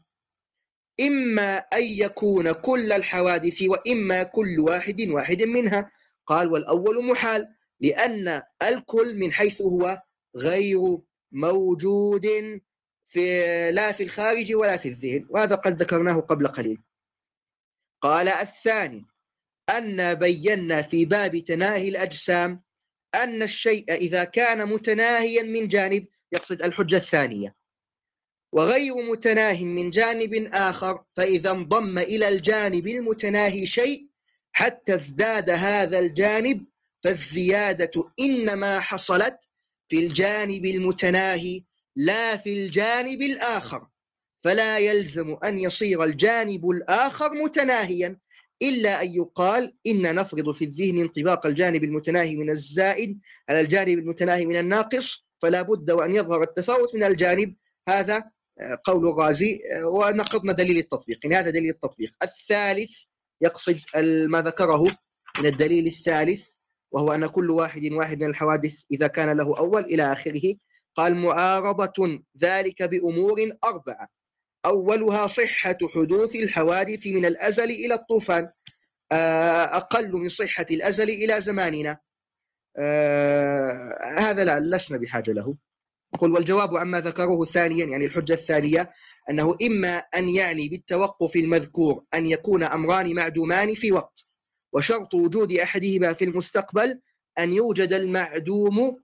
إما 1.01 1.57
أن 1.57 1.83
يكون 1.83 2.53
كل 2.53 2.93
الحوادث 2.93 3.63
وإما 3.63 4.23
كل 4.23 4.61
واحد 4.61 5.01
واحد 5.09 5.43
منها. 5.43 5.91
قال 6.27 6.53
والأول 6.53 7.05
محال 7.05 7.49
لأن 7.81 8.43
الكل 8.63 9.19
من 9.19 9.33
حيث 9.33 9.63
هو 9.63 10.03
غير 10.37 10.99
موجود 11.33 12.27
في 13.07 13.71
لا 13.73 13.93
في 13.93 14.03
الخارج 14.03 14.55
ولا 14.55 14.77
في 14.77 14.89
الذهن. 14.89 15.27
وهذا 15.31 15.55
قد 15.55 15.83
ذكرناه 15.83 16.21
قبل 16.21 16.47
قليل. 16.47 16.86
قال 18.03 18.29
الثاني 18.29 19.07
أن 19.71 20.15
بينا 20.15 20.83
في 20.83 21.05
باب 21.05 21.39
تناهي 21.39 21.89
الأجسام 21.89 22.63
أن 23.15 23.43
الشيء 23.43 23.93
إذا 23.93 24.25
كان 24.25 24.69
متناهيا 24.69 25.43
من 25.43 25.69
جانب 25.69 26.07
يقصد 26.33 26.63
الحجة 26.63 26.97
الثانية 26.97 27.57
وغير 28.53 28.95
متناه 28.95 29.65
من 29.65 29.91
جانب 29.91 30.49
آخر 30.53 31.05
فإذا 31.17 31.51
انضم 31.51 31.99
إلى 31.99 32.29
الجانب 32.29 32.89
المتناهي 32.89 33.67
شيء 33.67 34.09
حتى 34.53 34.95
ازداد 34.95 35.51
هذا 35.51 35.99
الجانب 35.99 36.67
فالزيادة 37.05 38.13
إنما 38.21 38.81
حصلت 38.81 39.49
في 39.89 40.07
الجانب 40.07 40.65
المتناهي 40.65 41.63
لا 41.97 42.37
في 42.37 42.53
الجانب 42.53 43.23
الآخر. 43.23 43.89
فلا 44.47 44.79
يلزم 44.79 45.37
أن 45.45 45.59
يصير 45.59 46.05
الجانب 46.05 46.71
الآخر 46.71 47.35
متناهيا 47.35 48.19
إلا 48.63 49.03
أن 49.03 49.15
يقال 49.15 49.75
إن 49.87 50.15
نفرض 50.15 50.51
في 50.51 50.65
الذهن 50.65 50.99
انطباق 50.99 51.47
الجانب 51.47 51.85
المتناهي 51.85 52.37
من 52.37 52.51
الزائد 52.51 53.21
على 53.49 53.61
الجانب 53.61 53.99
المتناهي 53.99 54.47
من 54.47 54.57
الناقص 54.57 55.27
فلا 55.43 55.63
بد 55.63 55.91
وأن 55.91 56.15
يظهر 56.15 56.43
التفاوت 56.43 56.95
من 56.95 57.05
الجانب. 57.05 57.55
هذا 57.89 58.31
آه، 58.61 58.81
قول 58.85 59.09
الرازي 59.09 59.61
آه، 59.73 59.87
ونقضنا 59.87 60.53
دليل 60.53 60.79
التطبيق. 60.79 61.19
يعني 61.25 61.37
هذا 61.37 61.51
دليل 61.51 61.71
التطبيق. 61.71 62.13
الثالث 62.23 62.93
يقصد 63.41 63.77
ما 64.29 64.43
ذكره 64.43 64.97
من 65.39 65.47
الدليل 65.47 65.87
الثالث 65.87 66.49
وهو 66.93 67.13
أن 67.13 67.27
كل 67.27 67.51
واحد 67.51 67.93
واحد 67.93 68.21
من 68.21 68.31
الحوادث 68.31 68.81
إذا 68.91 69.07
كان 69.07 69.37
له 69.37 69.59
أول 69.59 69.85
إلى 69.85 70.13
آخره 70.13 70.55
قال 70.97 71.15
معارضة 71.17 72.23
ذلك 72.43 72.83
بأمور 72.83 73.37
أربعة. 73.65 74.17
أولها 74.67 75.27
صحة 75.27 75.79
حدوث 75.95 76.35
الحوادث 76.37 77.07
من 77.07 77.25
الأزل 77.27 77.71
إلى 77.71 77.95
الطوفان 77.95 78.51
آه، 79.13 79.65
أقل 79.65 80.13
من 80.13 80.29
صحة 80.29 80.67
الأزل 80.71 81.11
إلى 81.11 81.41
زماننا. 81.41 81.97
آه، 82.77 83.99
هذا 84.19 84.45
لا 84.45 84.61
لسنا 84.61 84.99
بحاجة 84.99 85.31
له. 85.31 85.57
يقول 86.15 86.33
والجواب 86.33 86.77
عما 86.77 87.01
ذكروه 87.01 87.47
ثانيا 87.47 87.87
يعني 87.87 88.07
الحجة 88.07 88.33
الثانية 88.33 88.91
أنه 89.31 89.57
إما 89.67 89.97
أن 89.99 90.29
يعني 90.29 90.69
بالتوقف 90.69 91.37
المذكور 91.37 92.05
أن 92.15 92.27
يكون 92.27 92.65
أمران 92.65 93.15
معدومان 93.15 93.75
في 93.75 93.93
وقت 93.93 94.27
وشرط 94.73 95.15
وجود 95.15 95.53
أحدهما 95.53 96.13
في 96.13 96.25
المستقبل 96.25 97.01
أن 97.39 97.53
يوجد 97.53 97.93
المعدوم 97.93 99.03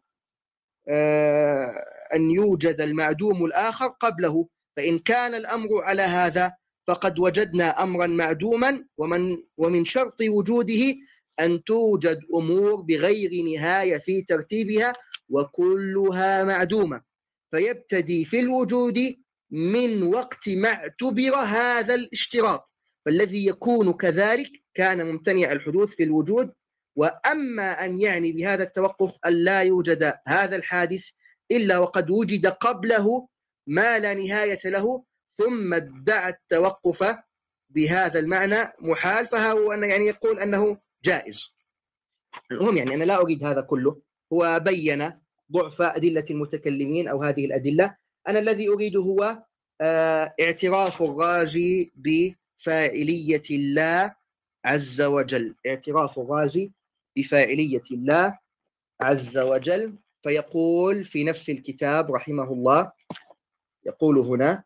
آه، 0.88 1.72
أن 2.14 2.30
يوجد 2.30 2.80
المعدوم 2.80 3.44
الآخر 3.44 3.86
قبله. 3.86 4.48
فإن 4.76 4.98
كان 4.98 5.34
الأمر 5.34 5.68
على 5.82 6.02
هذا 6.02 6.52
فقد 6.88 7.18
وجدنا 7.18 7.82
أمرا 7.82 8.06
معدوما 8.06 8.84
ومن 8.98 9.36
ومن 9.58 9.84
شرط 9.84 10.20
وجوده 10.20 10.94
أن 11.40 11.64
توجد 11.64 12.20
أمور 12.34 12.80
بغير 12.80 13.30
نهاية 13.44 13.98
في 13.98 14.22
ترتيبها 14.22 14.92
وكلها 15.28 16.44
معدومة. 16.44 17.02
فيبتدي 17.50 18.24
في 18.24 18.40
الوجود 18.40 19.16
من 19.50 20.02
وقت 20.02 20.48
ما 20.48 20.68
اعتبر 20.68 21.34
هذا 21.36 21.94
الاشتراط. 21.94 22.70
فالذي 23.06 23.46
يكون 23.46 23.92
كذلك 23.92 24.50
كان 24.74 25.06
ممتنع 25.06 25.52
الحدوث 25.52 25.88
في 25.90 26.02
الوجود 26.02 26.52
وأما 26.96 27.84
أن 27.84 28.00
يعني 28.00 28.32
بهذا 28.32 28.62
التوقف 28.62 29.12
أن 29.26 29.32
لا 29.32 29.62
يوجد 29.62 30.14
هذا 30.28 30.56
الحادث 30.56 31.04
إلا 31.50 31.78
وقد 31.78 32.10
وجد 32.10 32.46
قبله 32.46 33.28
ما 33.66 33.98
لا 33.98 34.14
نهاية 34.14 34.60
له 34.64 35.04
ثم 35.36 35.74
ادعى 35.74 36.30
التوقف 36.30 37.16
بهذا 37.70 38.18
المعنى 38.20 38.72
محال 38.80 39.28
فهو 39.28 39.72
أن 39.72 39.84
يعني 39.84 40.06
يقول 40.06 40.38
أنه 40.38 40.78
جائز. 41.04 41.54
المهم 42.52 42.76
يعني 42.76 42.94
أنا 42.94 43.04
لا 43.04 43.20
أريد 43.20 43.44
هذا 43.44 43.60
كله. 43.60 44.00
هو 44.32 44.60
بين 44.64 45.12
ضعف 45.52 45.82
أدلة 45.82 46.24
المتكلمين 46.30 47.08
أو 47.08 47.22
هذه 47.22 47.46
الأدلة. 47.46 47.96
أنا 48.28 48.38
الذي 48.38 48.68
أريد 48.68 48.96
هو 48.96 49.42
آه، 49.80 50.34
اعتراف 50.40 51.02
الرازي 51.02 51.92
بفاعلية 51.96 53.42
الله 53.50 54.14
عز 54.64 55.00
وجل. 55.02 55.56
اعتراف 55.66 56.18
الرازي 56.18 56.72
بفاعلية 57.16 57.82
الله 57.92 58.38
عز 59.00 59.38
وجل. 59.38 59.98
فيقول 60.22 61.04
في 61.04 61.24
نفس 61.24 61.50
الكتاب 61.50 62.10
رحمه 62.10 62.52
الله 62.52 62.92
يقول 63.86 64.18
هنا 64.18 64.64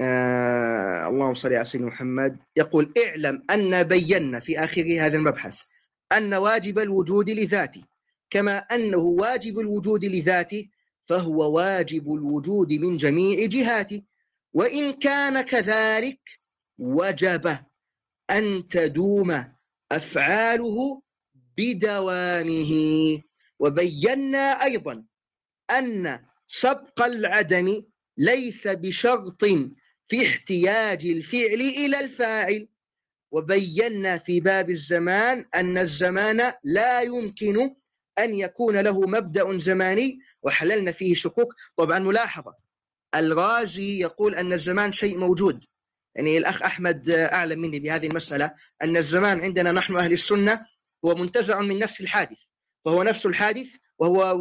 آه 0.00 1.08
اللهم 1.08 1.34
صل 1.34 1.54
على 1.54 1.64
سيدنا 1.64 1.86
محمد 1.86 2.38
يقول 2.56 2.92
اعلم 3.06 3.42
أن 3.50 3.82
بينا 3.82 4.40
في 4.40 4.58
آخر 4.58 4.82
هذا 5.00 5.16
المبحث 5.16 5.62
أن 6.12 6.34
واجب 6.34 6.78
الوجود 6.78 7.30
لذاته 7.30 7.84
كما 8.30 8.56
أنه 8.58 8.98
واجب 8.98 9.58
الوجود 9.58 10.04
لذاته 10.04 10.68
فهو 11.08 11.56
واجب 11.56 12.12
الوجود 12.12 12.72
من 12.72 12.96
جميع 12.96 13.46
جهاته 13.46 14.02
وإن 14.54 14.92
كان 14.92 15.40
كذلك 15.40 16.20
وجب 16.78 17.58
أن 18.30 18.66
تدوم 18.66 19.44
أفعاله 19.92 21.02
بدوامه 21.58 22.72
وبينا 23.58 24.64
أيضا 24.64 25.04
أن 25.70 26.18
سبق 26.54 27.02
العدم 27.02 27.82
ليس 28.18 28.68
بشرط 28.68 29.44
في 30.08 30.26
احتياج 30.26 31.06
الفعل 31.06 31.60
إلى 31.60 32.00
الفاعل. 32.00 32.68
وبينا 33.32 34.18
في 34.18 34.40
باب 34.40 34.70
الزمان 34.70 35.46
أن 35.54 35.78
الزمان 35.78 36.52
لا 36.64 37.00
يمكن 37.00 37.74
أن 38.18 38.36
يكون 38.36 38.76
له 38.76 39.00
مبدأ 39.00 39.58
زماني 39.58 40.18
وحللنا 40.42 40.92
فيه 40.92 41.14
شكوك. 41.14 41.54
طبعا 41.76 41.98
ملاحظة 41.98 42.54
الغازي 43.14 43.98
يقول 44.00 44.34
أن 44.34 44.52
الزمان 44.52 44.92
شيء 44.92 45.18
موجود. 45.18 45.64
يعني 46.14 46.38
الأخ 46.38 46.62
أحمد 46.62 47.10
أعلم 47.10 47.60
مني 47.60 47.80
بهذه 47.80 48.06
المسألة 48.06 48.54
أن 48.82 48.96
الزمان 48.96 49.40
عندنا 49.40 49.72
نحن 49.72 49.96
أهل 49.96 50.12
السنة 50.12 50.66
هو 51.04 51.14
منتزع 51.14 51.60
من 51.60 51.78
نفس 51.78 52.00
الحادث. 52.00 52.38
فهو 52.84 53.02
نفس 53.02 53.26
الحادث 53.26 53.68
وهو 54.02 54.36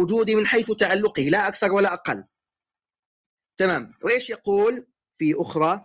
وجودي 0.00 0.34
من 0.34 0.46
حيث 0.46 0.70
تعلقه 0.70 1.22
لا 1.22 1.48
أكثر 1.48 1.72
ولا 1.72 1.94
أقل. 1.94 2.24
تمام. 3.56 3.94
وإيش 4.04 4.30
يقول 4.30 4.86
في 5.12 5.34
أخرى؟ 5.38 5.84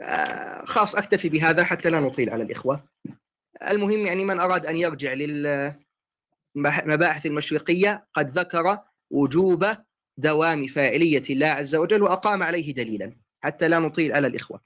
آه، 0.00 0.64
خاص 0.64 0.94
أكتفي 0.94 1.28
بهذا 1.28 1.64
حتى 1.64 1.90
لا 1.90 2.00
نطيل 2.00 2.30
على 2.30 2.42
الإخوة. 2.42 2.88
المهم 3.70 4.06
يعني 4.06 4.24
من 4.24 4.40
أراد 4.40 4.66
أن 4.66 4.76
يرجع 4.76 5.12
للمباحث 6.56 7.26
المشرقية 7.26 8.06
قد 8.14 8.38
ذكر 8.38 8.78
وجوب 9.10 9.66
دوام 10.16 10.66
فاعلية 10.66 11.22
الله 11.30 11.46
عز 11.46 11.74
وجل 11.74 12.02
وأقام 12.02 12.42
عليه 12.42 12.74
دليلا 12.74 13.16
حتى 13.44 13.68
لا 13.68 13.78
نطيل 13.78 14.12
على 14.12 14.26
الإخوة. 14.26 14.60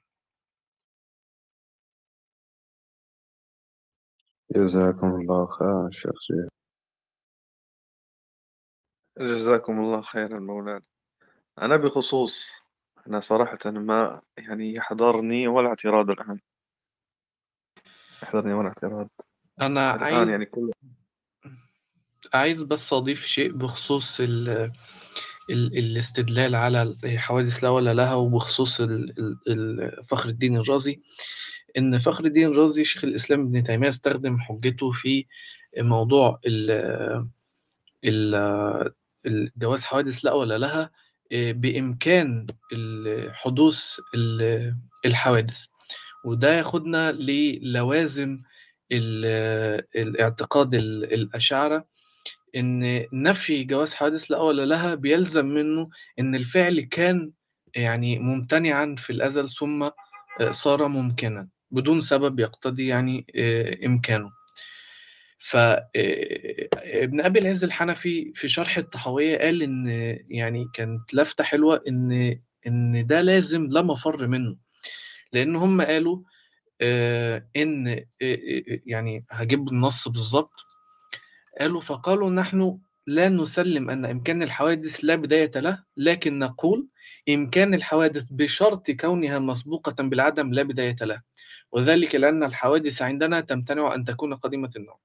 جزاكم 4.55 5.07
الله 5.07 5.47
خيرا 5.47 5.89
شيخ 5.91 6.21
جزاكم 9.19 9.79
الله 9.79 10.01
خيرا 10.01 10.39
مولانا. 10.39 10.81
أنا 11.61 11.75
بخصوص 11.75 12.51
أنا 13.07 13.19
صراحة 13.19 13.71
ما 13.71 14.21
يعني 14.37 14.73
يحضرني 14.73 15.47
ولا 15.47 15.67
اعتراض 15.67 16.09
الآن. 16.09 16.39
يحضرني 18.23 18.53
ولا 18.53 18.67
اعتراض. 18.67 19.09
أنا 19.61 19.95
الآن 19.95 20.15
عايز 20.15 20.29
يعني 20.29 20.45
كل 20.45 20.71
عايز 22.33 22.61
بس 22.61 22.93
أضيف 22.93 23.25
شيء 23.25 23.51
بخصوص 23.51 24.19
ال 24.19 24.49
ال 25.49 25.77
الاستدلال 25.77 26.55
على 26.55 26.97
حوادث 27.17 27.63
لا 27.63 27.69
ولا 27.69 27.93
لها 27.93 28.13
وبخصوص 28.15 28.79
ال- 28.81 29.19
ال- 29.19 29.39
ال- 29.47 30.05
فخر 30.05 30.29
الدين 30.29 30.57
الرازي. 30.57 31.01
إن 31.77 31.99
فخر 31.99 32.25
الدين 32.25 32.47
الرازي 32.47 32.83
شيخ 32.85 33.03
الإسلام 33.03 33.41
ابن 33.41 33.63
تيمية 33.63 33.89
استخدم 33.89 34.39
حجته 34.39 34.91
في 34.91 35.25
موضوع 35.77 36.39
ال- 36.45 37.29
ال- 38.05 38.93
جواز 39.57 39.81
حوادث 39.81 40.25
لا 40.25 40.33
ولا 40.33 40.57
لها 40.57 40.89
إيه، 41.31 41.53
بإمكان 41.53 42.47
حدوث 43.33 43.83
ال- 44.15 44.75
الحوادث. 45.05 45.65
وده 46.23 46.53
ياخدنا 46.57 47.11
للوازم 47.11 48.41
ال- 48.91 49.83
الاعتقاد 49.95 50.73
ال- 50.75 51.13
الأشاعرة 51.13 51.85
إن 52.55 53.05
نفي 53.13 53.63
جواز 53.63 53.93
حوادث 53.93 54.31
لا 54.31 54.37
ولا 54.41 54.65
لها 54.65 54.95
بيلزم 54.95 55.45
منه 55.45 55.89
إن 56.19 56.35
الفعل 56.35 56.79
كان 56.79 57.31
يعني 57.75 58.19
ممتنعا 58.19 58.95
في 58.97 59.09
الأزل 59.09 59.49
ثم 59.49 59.83
آه، 59.83 60.51
صار 60.51 60.87
ممكنا 60.87 61.47
بدون 61.71 62.01
سبب 62.01 62.39
يقتضي 62.39 62.87
يعني 62.87 63.25
آه، 63.35 63.85
إمكانه. 63.85 64.31
فابن 65.49 67.21
أبي 67.21 67.39
العز 67.39 67.63
الحنفي 67.63 68.31
في 68.35 68.47
شرح 68.47 68.77
الطحاوية 68.77 69.37
قال 69.37 69.61
إن 69.61 69.87
يعني 70.29 70.65
كانت 70.73 71.13
لفتة 71.13 71.43
حلوة 71.43 71.83
إن 71.87 72.39
إن 72.67 73.07
ده 73.07 73.21
لازم 73.21 73.67
لا 73.67 73.81
مفر 73.81 74.27
منه. 74.27 74.57
لأن 75.33 75.55
هم 75.55 75.81
قالوا 75.81 76.19
آه، 76.81 77.47
يعني 78.85 79.25
هجيب 79.31 79.67
النص 79.67 80.07
بالظبط 80.07 80.53
قالوا 81.59 81.81
فقالوا 81.81 82.29
نحن 82.29 82.79
لا 83.07 83.29
نسلم 83.29 83.89
أن 83.89 84.05
إمكان 84.05 84.43
الحوادث 84.43 84.99
لا 85.03 85.15
بداية 85.15 85.51
له 85.55 85.83
لكن 85.97 86.39
نقول 86.39 86.87
إمكان 87.29 87.73
الحوادث 87.73 88.23
بشرط 88.31 88.91
كونها 88.91 89.39
مسبوقة 89.39 90.03
بالعدم 90.03 90.53
لا 90.53 90.63
بداية 90.63 90.97
له. 91.01 91.21
وذلك 91.71 92.15
لأن 92.15 92.43
الحوادث 92.43 93.01
عندنا 93.01 93.41
تمتنع 93.41 93.95
أن 93.95 94.05
تكون 94.05 94.33
قديمة 94.35 94.71
النوع. 94.75 94.99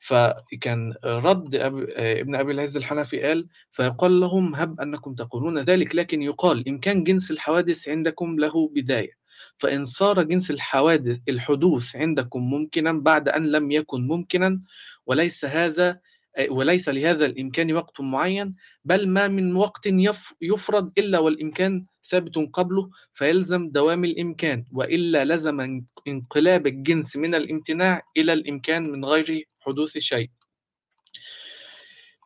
فكان 0.00 0.94
رد 1.04 1.54
أب... 1.54 1.86
ابن 1.96 2.34
أبي 2.34 2.52
العز 2.52 2.76
الحنفي 2.76 3.22
قال 3.22 3.48
فيقال 3.72 4.20
لهم 4.20 4.54
هب 4.54 4.80
أنكم 4.80 5.14
تقولون 5.14 5.58
ذلك 5.58 5.94
لكن 5.94 6.22
يقال 6.22 6.68
إن 6.68 6.78
كان 6.78 7.04
جنس 7.04 7.30
الحوادث 7.30 7.88
عندكم 7.88 8.38
له 8.38 8.68
بداية 8.74 9.20
فإن 9.58 9.84
صار 9.84 10.22
جنس 10.22 10.50
الحوادث 10.50 11.18
الحدوث 11.28 11.96
عندكم 11.96 12.50
ممكنا 12.50 12.92
بعد 12.92 13.28
أن 13.28 13.46
لم 13.46 13.70
يكن 13.70 14.06
ممكنا 14.06 14.60
وليس 15.06 15.44
هذا 15.44 16.00
وليس 16.48 16.88
لهذا 16.88 17.26
الإمكان 17.26 17.72
وقت 17.72 18.00
معين 18.00 18.54
بل 18.84 19.08
ما 19.08 19.28
من 19.28 19.56
وقت 19.56 19.86
يف... 19.86 20.34
يفرض 20.40 20.92
إلا 20.98 21.18
والإمكان 21.18 21.84
ثابت 22.10 22.38
قبله 22.52 22.90
فيلزم 23.14 23.68
دوام 23.68 24.04
الإمكان 24.04 24.64
وإلا 24.72 25.24
لزم 25.24 25.82
انقلاب 26.08 26.66
الجنس 26.66 27.16
من 27.16 27.34
الامتناع 27.34 28.02
إلى 28.16 28.32
الإمكان 28.32 28.90
من 28.90 29.04
غير 29.04 29.48
حدوث 29.60 29.98
شيء 29.98 30.30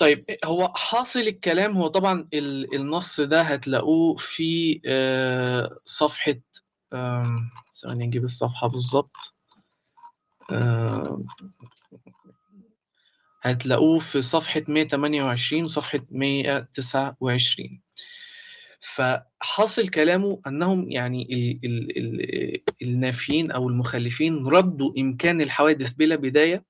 طيب 0.01 0.25
هو 0.45 0.69
حاصل 0.75 1.21
الكلام 1.21 1.77
هو 1.77 1.87
طبعا 1.87 2.29
ال- 2.35 2.75
النص 2.75 3.21
ده 3.21 3.43
هتلاقوه 3.43 4.17
في 4.17 4.81
آه، 4.87 5.79
صفحة 5.85 6.35
ثواني 7.83 8.07
نجيب 8.07 8.25
الصفحة 8.25 8.67
بالظبط. 8.67 9.17
آم، 10.53 11.27
هتلاقوه 13.43 13.99
في 14.01 14.23
صفحة 14.23 14.63
128 14.69 15.69
صفحة 15.69 16.01
129 16.11 17.81
فحاصل 18.95 19.89
كلامه 19.89 20.41
أنهم 20.47 20.91
يعني 20.91 21.23
ال 21.23 21.61
ال 21.65 21.99
ال 21.99 22.63
النافيين 22.83 23.51
أو 23.51 23.69
المخالفين 23.69 24.47
ردوا 24.47 24.93
إمكان 24.99 25.41
الحوادث 25.41 25.93
بلا 25.93 26.17
بداية 26.17 26.65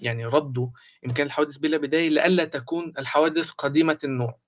يعني 0.00 0.24
ردوا 0.26 0.68
إمكان 1.06 1.26
الحوادث 1.26 1.56
بلا 1.56 1.76
بداية 1.76 2.08
لئلا 2.08 2.44
تكون 2.44 2.92
الحوادث 2.98 3.50
قديمة 3.50 3.98
النوع. 4.04 4.38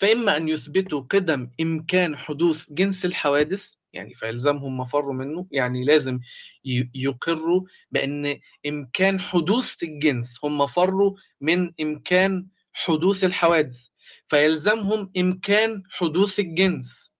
فإما 0.00 0.36
أن 0.36 0.48
يثبتوا 0.48 1.00
قدم 1.00 1.50
إمكان 1.60 2.16
حدوث 2.16 2.64
جنس 2.70 3.04
الحوادث 3.04 3.74
يعني 3.92 4.14
فيلزمهم 4.14 4.76
مفر 4.76 5.12
منه 5.12 5.46
يعني 5.50 5.84
لازم 5.84 6.20
يقروا 6.94 7.62
بأن 7.90 8.40
إمكان 8.66 9.20
حدوث 9.20 9.82
الجنس 9.82 10.38
هم 10.44 10.66
فروا 10.66 11.16
من 11.40 11.72
إمكان 11.80 12.46
حدوث 12.72 13.24
الحوادث 13.24 13.80
فيلزمهم 14.28 15.12
إمكان 15.16 15.82
حدوث 15.90 16.38
الجنس. 16.38 17.12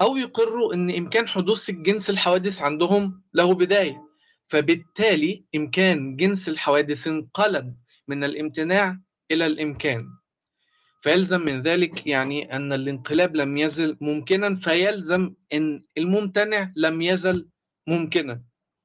أو 0.00 0.16
يقروا 0.16 0.74
أن 0.74 0.90
إمكان 0.96 1.28
حدوث 1.28 1.70
الجنس 1.70 2.10
الحوادث 2.10 2.62
عندهم 2.62 3.22
له 3.34 3.54
بداية. 3.54 4.02
فبالتالي 4.48 5.44
إمكان 5.56 6.16
جنس 6.16 6.48
الحوادث 6.48 7.06
انقلب 7.06 7.76
من 8.08 8.24
الامتناع 8.24 8.98
إلى 9.30 9.46
الإمكان. 9.46 10.08
فيلزم 11.02 11.40
من 11.40 11.62
ذلك 11.62 12.06
يعني 12.06 12.56
أن 12.56 12.72
الانقلاب 12.72 13.36
لم 13.36 13.56
يزل 13.56 13.96
ممكنا 14.00 14.56
فيلزم 14.56 15.34
أن 15.52 15.84
الممتنع 15.98 16.72
لم 16.76 17.02
يزل 17.02 17.48
ممكنا. 17.86 18.42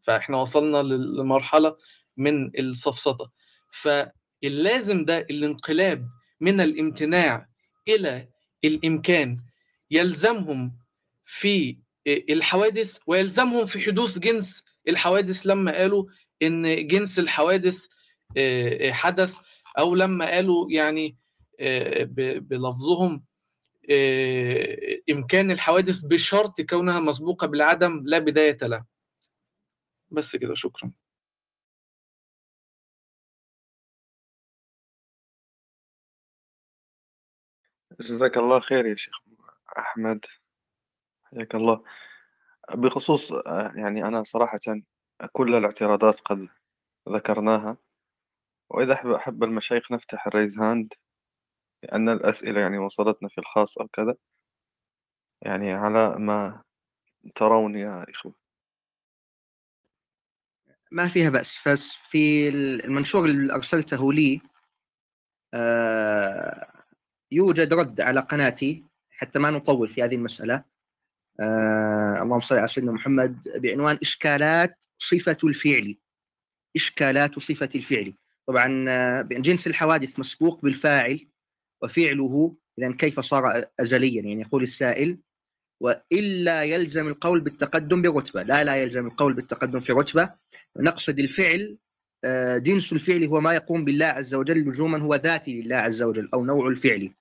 فإحنا 0.07 0.37
وصلنا 0.37 0.77
لمرحلة 1.21 1.77
من 2.17 2.59
السفسطة 2.59 3.31
فاللازم 3.81 5.05
ده 5.05 5.17
الانقلاب 5.17 6.07
من 6.41 6.61
الامتناع 6.61 7.47
إلى 7.87 8.27
الإمكان. 8.63 9.37
يلزمهم 9.91 10.77
في 11.25 11.77
الحوادث 12.07 12.97
ويلزمهم 13.07 13.65
في 13.65 13.79
حدوث 13.79 14.19
جنس 14.19 14.63
الحوادث 14.87 15.41
لما 15.45 15.71
قالوا 15.77 16.05
إن 16.41 16.87
جنس 16.87 17.19
الحوادث 17.19 17.85
حدث 18.89 19.35
أو 19.79 19.95
لما 19.95 20.31
قالوا 20.31 20.71
يعني 20.71 21.17
بلفظهم 22.39 23.23
إمكان 25.11 25.51
الحوادث 25.51 25.99
بشرط 25.99 26.61
كونها 26.61 26.99
مسبوقة 26.99 27.47
بالعدم 27.47 28.01
لا 28.05 28.19
بداية 28.19 28.57
لها 28.61 28.85
بس 30.11 30.35
كده 30.35 30.55
شكرا. 30.55 30.91
جزاك 37.99 38.37
الله 38.37 38.59
خير 38.59 38.85
يا 38.85 38.95
شيخ 38.95 39.15
أحمد. 39.77 40.25
حياك 41.23 41.55
الله. 41.55 41.83
بخصوص 42.75 43.31
آه، 43.31 43.71
يعني 43.75 44.05
أنا 44.05 44.23
صراحة 44.23 44.59
كل 45.31 45.55
الاعتراضات 45.55 46.19
قد 46.19 46.47
ذكرناها. 47.09 47.77
وإذا 48.69 49.15
أحب 49.15 49.43
المشايخ 49.43 49.91
نفتح 49.91 50.27
ال 50.27 50.33
raise 50.33 50.59
hand 50.59 50.93
لأن 51.83 52.09
الأسئلة 52.09 52.61
يعني 52.61 52.77
وصلتنا 52.77 53.29
في 53.29 53.37
الخاص 53.37 53.77
أو 53.77 53.87
كذا. 53.87 54.15
يعني 55.41 55.73
على 55.73 56.15
ما 56.19 56.63
ترون 57.35 57.75
يا 57.75 58.05
إخوة. 58.09 58.33
ما 60.91 61.07
فيها 61.07 61.29
بأس 61.29 61.67
بس 61.67 61.95
في 61.95 62.49
المنشور 62.49 63.25
اللي 63.25 63.53
أرسلته 63.53 64.13
لي 64.13 64.41
آه، 65.53 66.71
يوجد 67.31 67.73
رد 67.73 68.01
على 68.01 68.19
قناتي 68.19 68.85
حتى 69.11 69.39
ما 69.39 69.49
نطول 69.49 69.89
في 69.89 70.03
هذه 70.03 70.15
المسألة. 70.15 70.70
آه، 71.41 72.21
اللهم 72.23 72.39
صل 72.39 72.57
على 72.57 72.67
سيدنا 72.67 72.91
محمد 72.91 73.47
بعنوان 73.55 73.97
إشكالات 74.01 74.85
صفة 74.97 75.37
الفعل. 75.43 75.95
إشكالات 76.75 77.39
صفة 77.39 77.69
الفعل. 77.75 78.13
طبعا 78.47 78.85
آه، 78.89 79.21
جنس 79.21 79.67
الحوادث 79.67 80.19
مسبوق 80.19 80.61
بالفاعل 80.61 81.27
وفعله 81.83 82.55
إذا 82.79 82.91
كيف 82.91 83.19
صار 83.19 83.65
أزليا؟ 83.79 84.21
يعني 84.21 84.41
يقول 84.41 84.63
السائل 84.63 85.17
وإلا 85.81 86.63
يلزم 86.63 87.07
القول 87.07 87.39
بالتقدم 87.41 88.01
برتبة. 88.01 88.43
لا 88.43 88.63
لا 88.63 88.75
يلزم 88.75 89.07
القول 89.07 89.33
بالتقدم 89.33 89.79
في 89.79 89.93
رتبة. 89.93 90.33
نقصد 90.77 91.19
الفعل 91.19 91.77
آه، 92.25 92.57
جنس 92.57 92.93
الفعل 92.93 93.23
هو 93.23 93.41
ما 93.41 93.53
يقوم 93.53 93.83
بالله 93.83 94.05
عز 94.05 94.33
وجل 94.33 94.67
لزوما 94.67 94.97
هو 94.97 95.15
ذاتي 95.15 95.61
لله 95.61 95.75
عز 95.75 96.01
وجل 96.01 96.29
أو 96.33 96.45
نوع 96.45 96.67
الفعل. 96.67 97.13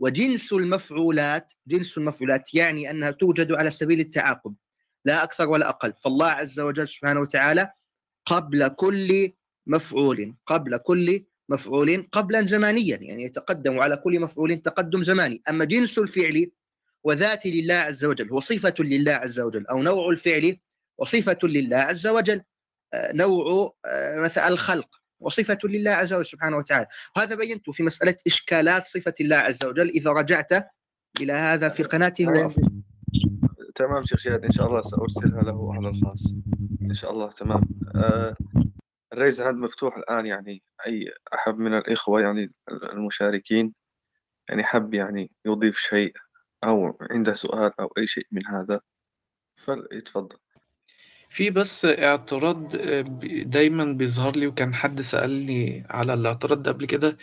وجنس 0.00 0.52
المفعولات 0.52 1.52
جنس 1.66 1.98
المفعولات 1.98 2.54
يعني 2.54 2.90
أنها 2.90 3.10
توجد 3.10 3.52
على 3.52 3.70
سبيل 3.70 4.00
التعاقب 4.00 4.54
لا 5.04 5.22
أكثر 5.24 5.48
ولا 5.48 5.68
أقل. 5.68 5.92
فالله 6.04 6.26
عز 6.26 6.60
وجل 6.60 6.88
سبحانه 6.88 7.20
وتعالى 7.20 7.72
قبل 8.26 8.68
كل 8.68 9.32
مفعول 9.66 10.34
قبل 10.46 10.76
كل 10.76 11.24
مفعول 11.48 12.08
قبلا 12.12 12.46
زمانيا 12.46 12.96
يعني 12.96 13.24
يتقدم 13.24 13.80
على 13.80 13.96
كل 13.96 14.20
مفعول 14.20 14.56
تقدم 14.56 15.02
زماني 15.02 15.42
أما 15.48 15.64
جنس 15.64 15.98
الفعل 15.98 16.50
وذاتي 17.04 17.60
لله 17.60 17.74
عز 17.74 18.04
وجل 18.04 18.32
هو 18.32 18.40
صفة 18.40 18.74
لله 18.78 19.12
عز 19.12 19.40
وجل 19.40 19.66
أو 19.66 19.82
نوع 19.82 20.10
الفعل 20.10 20.56
وصفة 20.98 21.38
لله 21.42 21.76
عز 21.76 22.06
وجل. 22.06 22.42
آه، 22.94 23.12
نوع 23.12 23.74
آه، 23.86 24.20
مثلا 24.20 24.48
الخلق. 24.48 24.88
وصفة 25.20 25.58
لله 25.64 25.90
عز 25.90 26.12
وجل 26.12 26.26
سبحانه 26.26 26.56
وتعالى. 26.56 26.86
هذا 27.16 27.34
بينته 27.34 27.72
في 27.72 27.82
مسألة 27.82 28.16
إشكالات 28.26 28.86
صفة 28.86 29.14
الله 29.20 29.36
عز 29.36 29.64
وجل. 29.64 29.88
إذا 29.88 30.10
رجعت 30.10 30.52
إلى 31.20 31.32
هذا 31.32 31.68
في 31.68 31.82
قناتي 31.82 32.26
هو. 32.26 32.50
تمام. 33.74 34.04
شيخ 34.04 34.18
شهاد 34.18 34.44
إن 34.44 34.52
شاء 34.52 34.66
الله 34.66 34.80
سأرسلها 34.80 35.42
له 35.42 35.74
على 35.74 35.88
الخاص. 35.88 36.34
إن 36.82 36.94
شاء 36.94 37.10
الله 37.10 37.28
تمام. 37.28 37.62
آه 37.96 38.36
الريز 39.12 39.40
هذا 39.40 39.52
مفتوح 39.52 39.96
الآن 39.96 40.26
يعني 40.26 40.62
أي 40.86 41.12
أحد 41.34 41.58
من 41.58 41.78
الإخوة 41.78 42.20
يعني 42.20 42.52
المشاركين 42.70 43.74
يعني 44.48 44.64
حب 44.64 44.94
يعني 44.94 45.30
يضيف 45.46 45.78
شيء 45.78 46.12
أو 46.64 46.98
عنده 47.10 47.34
سؤال 47.34 47.80
أو 47.80 47.92
أي 47.98 48.06
شيء 48.06 48.26
من 48.32 48.46
هذا 48.46 48.80
فليتفضل 49.56 50.36
في 51.30 51.50
بس 51.50 51.84
اعتراض 51.84 52.76
آه، 52.76 53.00
دايما 53.44 53.84
بيظهر 53.84 54.36
لي 54.36 54.46
وكان 54.46 54.74
حد 54.74 55.00
سألني 55.00 55.84
على 55.90 56.14
الاعتراض 56.14 56.62
ده 56.62 56.72
قبل 56.72 56.86
كده 56.86 57.18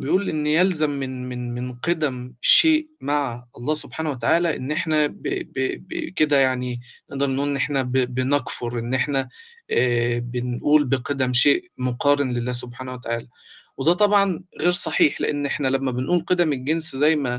بيقول 0.00 0.28
إن 0.30 0.46
يلزم 0.46 0.90
من 0.90 1.28
من 1.28 1.54
من 1.54 1.74
قدم 1.74 2.32
شيء 2.42 2.88
مع 3.00 3.44
الله 3.56 3.74
سبحانه 3.74 4.10
وتعالى 4.10 4.56
إن 4.56 4.72
إحنا 4.72 5.06
ب 5.06 5.22
ب 5.54 6.12
كده 6.16 6.36
يعني 6.38 6.80
نقدر 7.10 7.26
نقول 7.26 7.48
إن 7.48 7.56
إحنا 7.56 7.82
بنكفر 7.82 8.78
إن 8.78 8.94
إحنا 8.94 9.28
آه، 9.70 10.18
بنقول 10.18 10.84
بقدم 10.84 11.32
شيء 11.32 11.70
مقارن 11.78 12.32
لله 12.32 12.52
سبحانه 12.52 12.94
وتعالى. 12.94 13.28
وده 13.76 13.92
طبعا 13.92 14.44
غير 14.60 14.72
صحيح 14.72 15.20
لأن 15.20 15.46
إحنا 15.46 15.68
لما 15.68 15.90
بنقول 15.92 16.24
قدم 16.26 16.52
الجنس 16.52 16.96
زي 16.96 17.16
ما 17.16 17.34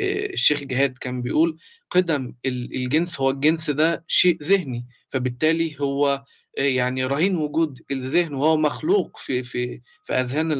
آه، 0.00 0.26
الشيخ 0.32 0.60
جهاد 0.62 0.98
كان 0.98 1.22
بيقول 1.22 1.58
قدم 1.90 2.34
الجنس 2.46 3.20
هو 3.20 3.30
الجنس 3.30 3.70
ده 3.70 4.04
شيء 4.08 4.42
ذهني. 4.42 4.86
فبالتالي 5.12 5.80
هو 5.80 6.24
يعني 6.54 7.04
رهين 7.04 7.36
وجود 7.36 7.82
الذهن 7.90 8.34
وهو 8.34 8.56
مخلوق 8.56 9.18
في 9.26 9.44
في 9.44 9.82
في 10.04 10.12
أذهان 10.14 10.52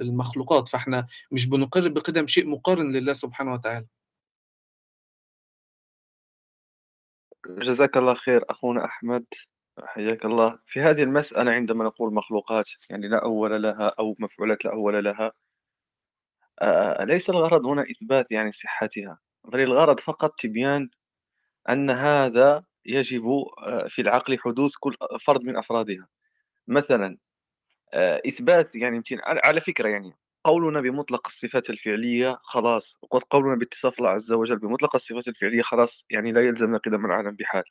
المخلوقات. 0.00 0.68
فإحنا 0.68 1.06
مش 1.32 1.46
بنقر 1.46 1.88
بقدم 1.88 2.26
شيء 2.26 2.46
مقارن 2.48 2.92
لله 2.92 3.14
سبحانه 3.14 3.52
وتعالى. 3.52 3.86
جزاك 7.46 7.96
الله 7.96 8.14
خير 8.14 8.44
أخونا 8.50 8.84
أحمد. 8.84 9.24
حياك 9.84 10.24
الله. 10.24 10.58
في 10.66 10.80
هذه 10.80 11.02
المسألة 11.02 11.50
عندما 11.52 11.84
نقول 11.84 12.14
مخلوقات 12.14 12.68
يعني 12.90 13.08
لا 13.08 13.22
أول 13.24 13.62
لها 13.62 13.94
أو 13.98 14.16
مفعولات 14.18 14.64
لا 14.64 14.72
أول 14.72 15.04
لها 15.04 15.32
آه 16.62 17.04
ليس 17.04 17.30
الغرض 17.30 17.66
هنا 17.66 17.82
إثبات 17.90 18.32
يعني 18.32 18.52
صحتها؟ 18.52 19.18
بل 19.44 19.60
الغرض 19.60 20.00
فقط 20.00 20.34
تبيان 20.40 20.90
أن 21.70 21.90
هذا 21.90 22.64
يجب 22.90 23.26
آه، 23.26 23.86
في 23.88 24.02
العقل 24.02 24.38
حدوث 24.38 24.72
كل 24.80 24.96
فرد 25.20 25.42
من 25.42 25.56
أفرادها. 25.56 26.08
مثلا 26.68 27.18
آه، 27.94 28.22
إثبات 28.28 28.76
يعني 28.76 29.02
على 29.24 29.60
فكرة 29.60 29.88
يعني 29.88 30.12
قولنا 30.44 30.80
بمطلق 30.80 31.26
الصفات 31.26 31.70
الفعلية 31.70 32.38
خلاص 32.42 32.98
وقد 33.02 33.22
قولنا 33.30 33.54
باتصاف 33.56 33.98
الله 33.98 34.10
عز 34.10 34.32
وجل 34.32 34.58
بمطلق 34.58 34.94
الصفات 34.94 35.28
الفعلية 35.28 35.62
خلاص 35.62 36.06
يعني 36.10 36.32
لا 36.32 36.40
يلزمنا 36.40 36.78
قدم 36.78 37.06
العالم 37.06 37.36
بحال. 37.36 37.64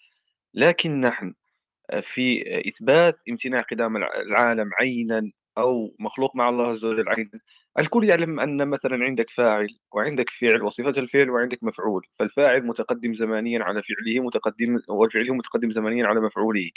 لكن 0.54 1.00
نحن 1.02 1.34
آه، 1.90 2.00
في 2.00 2.44
إثبات 2.70 3.22
امتناع 3.30 3.62
قدام 3.62 3.98
العالم 3.98 4.70
عينا 4.80 5.32
أو 5.58 5.96
مخلوق 6.00 6.36
مع 6.36 6.50
الله 6.50 6.68
عز 6.68 6.86
وجل 6.86 7.10
عينا 7.10 7.40
الكل 7.80 8.10
يعلم 8.10 8.40
أن 8.40 8.68
مثلا 8.70 9.06
عندك 9.06 9.30
فاعل 9.30 9.68
وعندك 9.94 10.30
فعل 10.30 10.64
وصفة 10.64 10.90
الفعل 10.90 11.30
وعندك 11.30 11.64
مفعول 11.64 12.06
فالفاعل 12.20 12.66
متقدم 12.66 13.14
زمانيا 13.14 13.64
على 13.64 13.82
فعله 13.84 14.24
متقدم 14.24 14.80
وفعله 14.90 15.34
متقدم 15.36 15.72
زمانيا 15.72 16.08
على 16.08 16.22
مفعوله. 16.22 16.70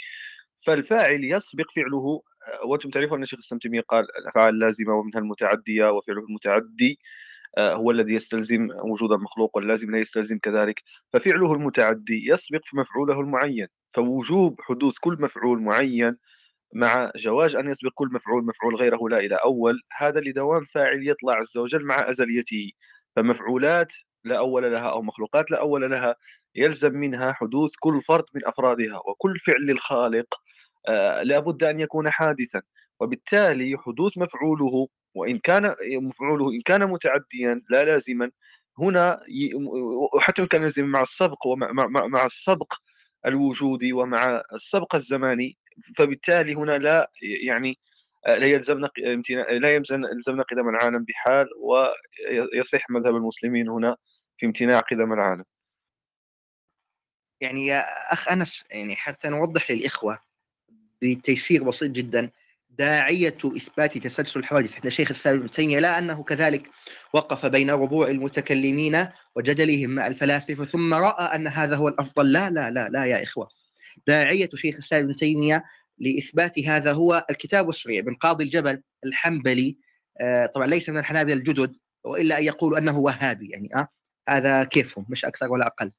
فالفاعل 0.65 1.23
يسبق 1.23 1.65
فعله 1.75 2.21
آه، 2.63 2.65
وأنتم 2.67 2.89
تعرفون 2.89 3.17
أن 3.17 3.23
الشيخ 3.23 3.39
الاسلام 3.39 3.59
تيميه 3.59 3.81
قال 3.81 4.05
الأفعال 4.19 4.53
اللازمة 4.53 4.93
ومنها 4.95 5.19
المتعدية 5.19 5.91
وفعله 5.91 6.19
المتعدي 6.21 6.99
آه، 7.57 7.73
هو 7.75 7.91
الذي 7.91 8.13
يستلزم 8.13 8.67
وجود 8.83 9.11
المخلوق 9.11 9.57
واللازم 9.57 9.91
لا 9.91 9.99
يستلزم 9.99 10.39
كذلك. 10.39 10.83
ففعله 11.13 11.53
المتعدي 11.53 12.29
يسبق 12.29 12.61
في 12.63 12.77
مفعوله 12.77 13.19
المعين. 13.19 13.67
فوجوب 13.93 14.61
حدوث 14.61 14.97
كل 14.99 15.17
مفعول 15.21 15.61
معين 15.61 16.17
مع 16.73 17.11
جواز 17.15 17.55
أن 17.55 17.69
يسبق 17.69 17.91
كل 17.95 18.09
مفعول 18.13 18.45
مفعول 18.45 18.75
غيره 18.75 19.09
لا 19.09 19.19
إلى 19.19 19.35
أول 19.35 19.81
هذا 19.97 20.19
لدوام 20.19 20.65
فاعل 20.65 21.07
يطلع 21.09 21.33
عز 21.35 21.57
وجل 21.57 21.85
مع 21.85 22.09
أزليته. 22.09 22.71
فمفعولات 23.15 23.93
لا 24.25 24.37
أول 24.37 24.71
لها 24.71 24.89
أو 24.89 25.01
مخلوقات 25.01 25.51
لا 25.51 25.59
أول 25.59 25.91
لها 25.91 26.15
يلزم 26.55 26.93
منها 26.93 27.33
حدوث 27.33 27.71
كل 27.79 28.01
فرد 28.01 28.25
من 28.35 28.41
أفرادها 28.47 28.97
وكل 29.07 29.39
فعل 29.39 29.61
للخالق 29.65 30.35
آه 30.87 31.23
لابد 31.23 31.63
أن 31.63 31.79
يكون 31.79 32.09
حادثا. 32.09 32.61
وبالتالي 32.99 33.77
حدوث 33.77 34.17
مفعوله 34.17 34.87
وإن 35.15 35.39
كان 35.39 35.75
مفعوله 36.01 36.51
إن 36.51 36.61
كان 36.61 36.89
متعديا 36.89 37.61
لا 37.69 37.83
لازما 37.85 38.31
هنا 38.79 39.19
حتى 40.19 40.45
كان 40.47 40.63
يلزم 40.63 40.85
مع 40.85 41.01
السبق 41.01 41.47
ومع 41.47 41.71
مع, 41.71 42.07
مع 42.07 42.25
السبق 42.25 42.73
الوجودي 43.25 43.93
ومع 43.93 44.43
السبق 44.53 44.95
الزماني 44.95 45.57
فبالتالي 45.97 46.55
هنا 46.55 46.77
لا 46.77 47.11
يعني 47.45 47.79
لا 48.27 48.45
يلزمنا 48.45 48.89
لا 49.51 49.75
يلزمنا 49.75 50.43
قدم 50.43 50.69
العالم 50.69 51.03
بحال 51.03 51.47
ويصح 51.61 52.89
مذهب 52.89 53.15
المسلمين 53.15 53.69
هنا 53.69 53.97
في 54.37 54.45
امتناع 54.45 54.79
قدم 54.79 55.13
العالم. 55.13 55.43
يعني 57.41 57.67
يا 57.67 58.13
أخ 58.13 58.31
أنس 58.31 58.65
يعني 58.71 58.95
حتى 58.95 59.29
نوضح 59.29 59.71
للإخوة 59.71 60.19
بتيسير 61.01 61.63
بسيط 61.63 61.91
جدا 61.91 62.29
داعية 62.69 63.37
إثبات 63.45 63.97
تسلسل 63.97 64.39
الحوادث. 64.39 64.75
عند 64.75 64.87
شيخ 64.89 65.11
الإسلام 65.11 65.37
ابن 65.37 65.49
تيمية 65.49 65.79
لا 65.79 65.97
أنه 65.97 66.23
كذلك 66.23 66.69
وقف 67.13 67.45
بين 67.45 67.71
ربوع 67.71 68.07
المتكلمين 68.07 69.07
وجدلهم 69.35 69.89
مع 69.89 70.07
الفلاسفة 70.07 70.65
ثم 70.65 70.93
رأى 70.93 71.35
أن 71.35 71.47
هذا 71.47 71.75
هو 71.75 71.87
الأفضل. 71.87 72.31
لا 72.31 72.49
لا 72.49 72.71
لا 72.71 72.89
لا 72.89 73.05
يا 73.05 73.23
إخوة. 73.23 73.62
داعية 74.07 74.49
شيخ 74.55 74.75
الإسلام 74.75 75.03
ابن 75.03 75.15
تيمية 75.15 75.63
لإثبات 75.99 76.59
هذا 76.59 76.93
هو 76.93 77.25
الكتاب 77.29 77.67
والسريع 77.67 78.01
بن 78.01 78.15
قاضي 78.15 78.43
الجبل 78.43 78.81
الحنبلي. 79.05 79.77
آه 80.21 80.45
طبعا 80.45 80.67
ليس 80.67 80.89
من 80.89 80.97
الحنابلة 80.97 81.33
الجدد 81.33 81.75
وإلا 82.03 82.37
أن 82.39 82.43
يقولوا 82.43 82.77
أنه 82.77 82.99
وهابي 82.99 83.49
يعني 83.49 83.75
آه 83.75 83.87
هذا 84.29 84.63
كيفهم 84.63 85.05
مش 85.09 85.25
أكثر 85.25 85.51
ولا 85.51 85.67
أقل. 85.67 85.91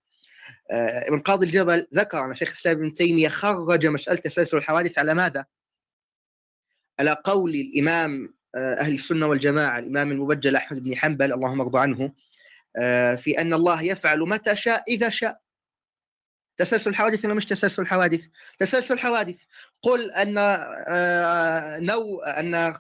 آه 0.70 1.08
ابن 1.08 1.20
قاضي 1.20 1.46
الجبل 1.46 1.86
ذكر 1.94 2.24
أن 2.24 2.34
شيخ 2.34 2.48
الإسلام 2.48 2.76
ابن 2.76 2.92
تيمية 2.92 3.28
خرج 3.28 3.86
مسألة 3.86 4.18
تسلسل 4.18 4.56
الحوادث 4.56 4.98
على 4.98 5.14
ماذا؟ 5.14 5.44
على 6.98 7.16
قول 7.24 7.54
الإمام 7.54 8.34
آه، 8.54 8.74
أهل 8.74 8.94
السنة 8.94 9.26
والجماعة 9.26 9.78
الإمام 9.78 10.10
المبجل 10.12 10.56
أحمد 10.56 10.84
بن 10.84 10.96
حنبل 10.96 11.32
اللهم 11.32 11.60
ارضى 11.60 11.78
عنه. 11.78 12.12
في 13.16 13.40
أن 13.40 13.54
الله 13.54 13.82
يفعل 13.82 14.20
متى 14.20 14.56
شاء 14.56 14.82
إذا 14.88 15.08
شاء. 15.08 15.40
تسلسل 16.56 16.94
حوادث 16.94 17.24
ولا 17.24 17.35
مش 17.35 17.44
تسلسل 17.44 17.86
حوادث؟ 17.86 18.20
تسلسل 18.59 18.98
حوادث 18.98 19.43
قل 19.82 20.10
أن 20.10 20.35
آه، 20.39 21.78
نوع 21.78 22.40
أن 22.40 22.72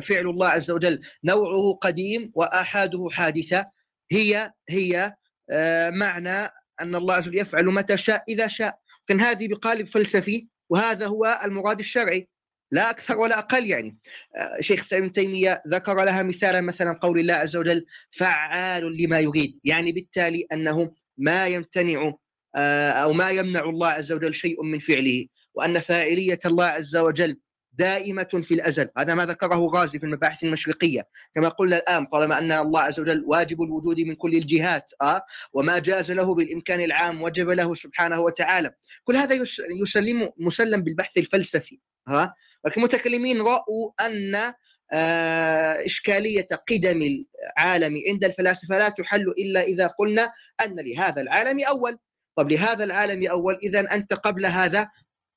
فعل 0.00 0.26
الله 0.26 0.48
عز 0.48 0.70
وجل 0.70 1.00
نوعه 1.24 1.78
قديم 1.80 2.32
وآحاده 2.34 3.08
حادثة. 3.12 3.66
هي 4.12 4.52
هي 4.68 5.14
آه، 5.50 5.90
معنى 5.90 6.50
أن 6.80 6.94
الله 6.96 7.14
عز 7.14 7.28
وجل 7.28 7.38
يفعل 7.38 7.66
متى 7.66 7.96
شاء 7.96 8.24
إذا 8.28 8.48
شاء. 8.48 8.78
كان 9.08 9.20
هذه 9.20 9.48
بقالب 9.48 9.88
فلسفي 9.88 10.48
وهذا 10.70 11.06
هو 11.06 11.40
المراد 11.44 11.78
الشرعي. 11.78 12.28
لا 12.72 12.90
أكثر 12.90 13.18
ولا 13.18 13.38
أقل 13.38 13.66
يعني. 13.66 13.98
آه، 14.36 14.60
شيخ 14.60 14.92
ابن 14.92 15.12
تيمية 15.12 15.62
ذكر 15.68 16.04
لها 16.04 16.22
مثالا 16.22 16.60
مثلا 16.60 16.98
قول 17.02 17.18
الله 17.18 17.34
عز 17.34 17.56
وجل 17.56 17.86
فعال 18.10 18.96
لما 19.02 19.20
يريد. 19.20 19.60
يعني 19.64 19.92
بالتالي 19.92 20.46
أنه 20.52 20.92
ما 21.18 21.46
يمتنع 21.46 22.12
آه، 22.56 22.90
أو 22.90 23.12
ما 23.12 23.30
يمنع 23.30 23.64
الله 23.64 23.88
عز 23.88 24.12
وجل 24.12 24.34
شيء 24.34 24.62
من 24.62 24.78
فعله 24.78 25.26
وأن 25.54 25.80
فاعلية 25.80 26.38
الله 26.46 26.64
عز 26.64 26.96
وجل 26.96 27.36
دائمة 27.72 28.42
في 28.42 28.54
الأزل. 28.54 28.88
هذا 28.98 29.14
ما 29.14 29.26
ذكره 29.26 29.56
غازي 29.56 29.98
في 29.98 30.06
المباحث 30.06 30.44
المشرقية. 30.44 31.08
كما 31.34 31.48
قلنا 31.48 31.76
الآن 31.76 32.06
طالما 32.06 32.38
أن 32.38 32.52
الله 32.52 32.80
عز 32.80 33.00
وجل 33.00 33.24
واجب 33.26 33.62
الوجود 33.62 34.00
من 34.00 34.14
كل 34.14 34.34
الجهات 34.34 34.90
آه 35.02 35.22
وما 35.52 35.78
جاز 35.78 36.12
له 36.12 36.34
بالإمكان 36.34 36.80
العام 36.80 37.22
وجب 37.22 37.48
له 37.48 37.74
سبحانه 37.74 38.20
وتعالى. 38.20 38.70
كل 39.04 39.16
هذا 39.16 39.34
يسلم 39.82 40.30
مسلم 40.38 40.82
بالبحث 40.82 41.18
الفلسفي 41.18 41.80
ها 42.08 42.34
لكن 42.66 42.80
المتكلمين 42.80 43.40
رأوا 43.40 43.90
أن 44.06 44.52
آه، 44.92 45.86
إشكالية 45.86 46.46
قدم 46.70 47.02
العالم 47.02 48.00
عند 48.10 48.24
الفلاسفة 48.24 48.78
لا 48.78 48.88
تحل 48.88 49.28
إلا 49.38 49.62
إذا 49.62 49.86
قلنا 49.86 50.32
أن 50.64 50.80
لهذا 50.80 51.20
العالم 51.22 51.60
أول. 51.68 51.98
طب 52.36 52.52
لهذا 52.52 52.84
العالم 52.84 53.30
أول 53.30 53.58
إذا 53.62 53.94
أنت 53.94 54.14
قبل 54.14 54.46
هذا 54.46 54.88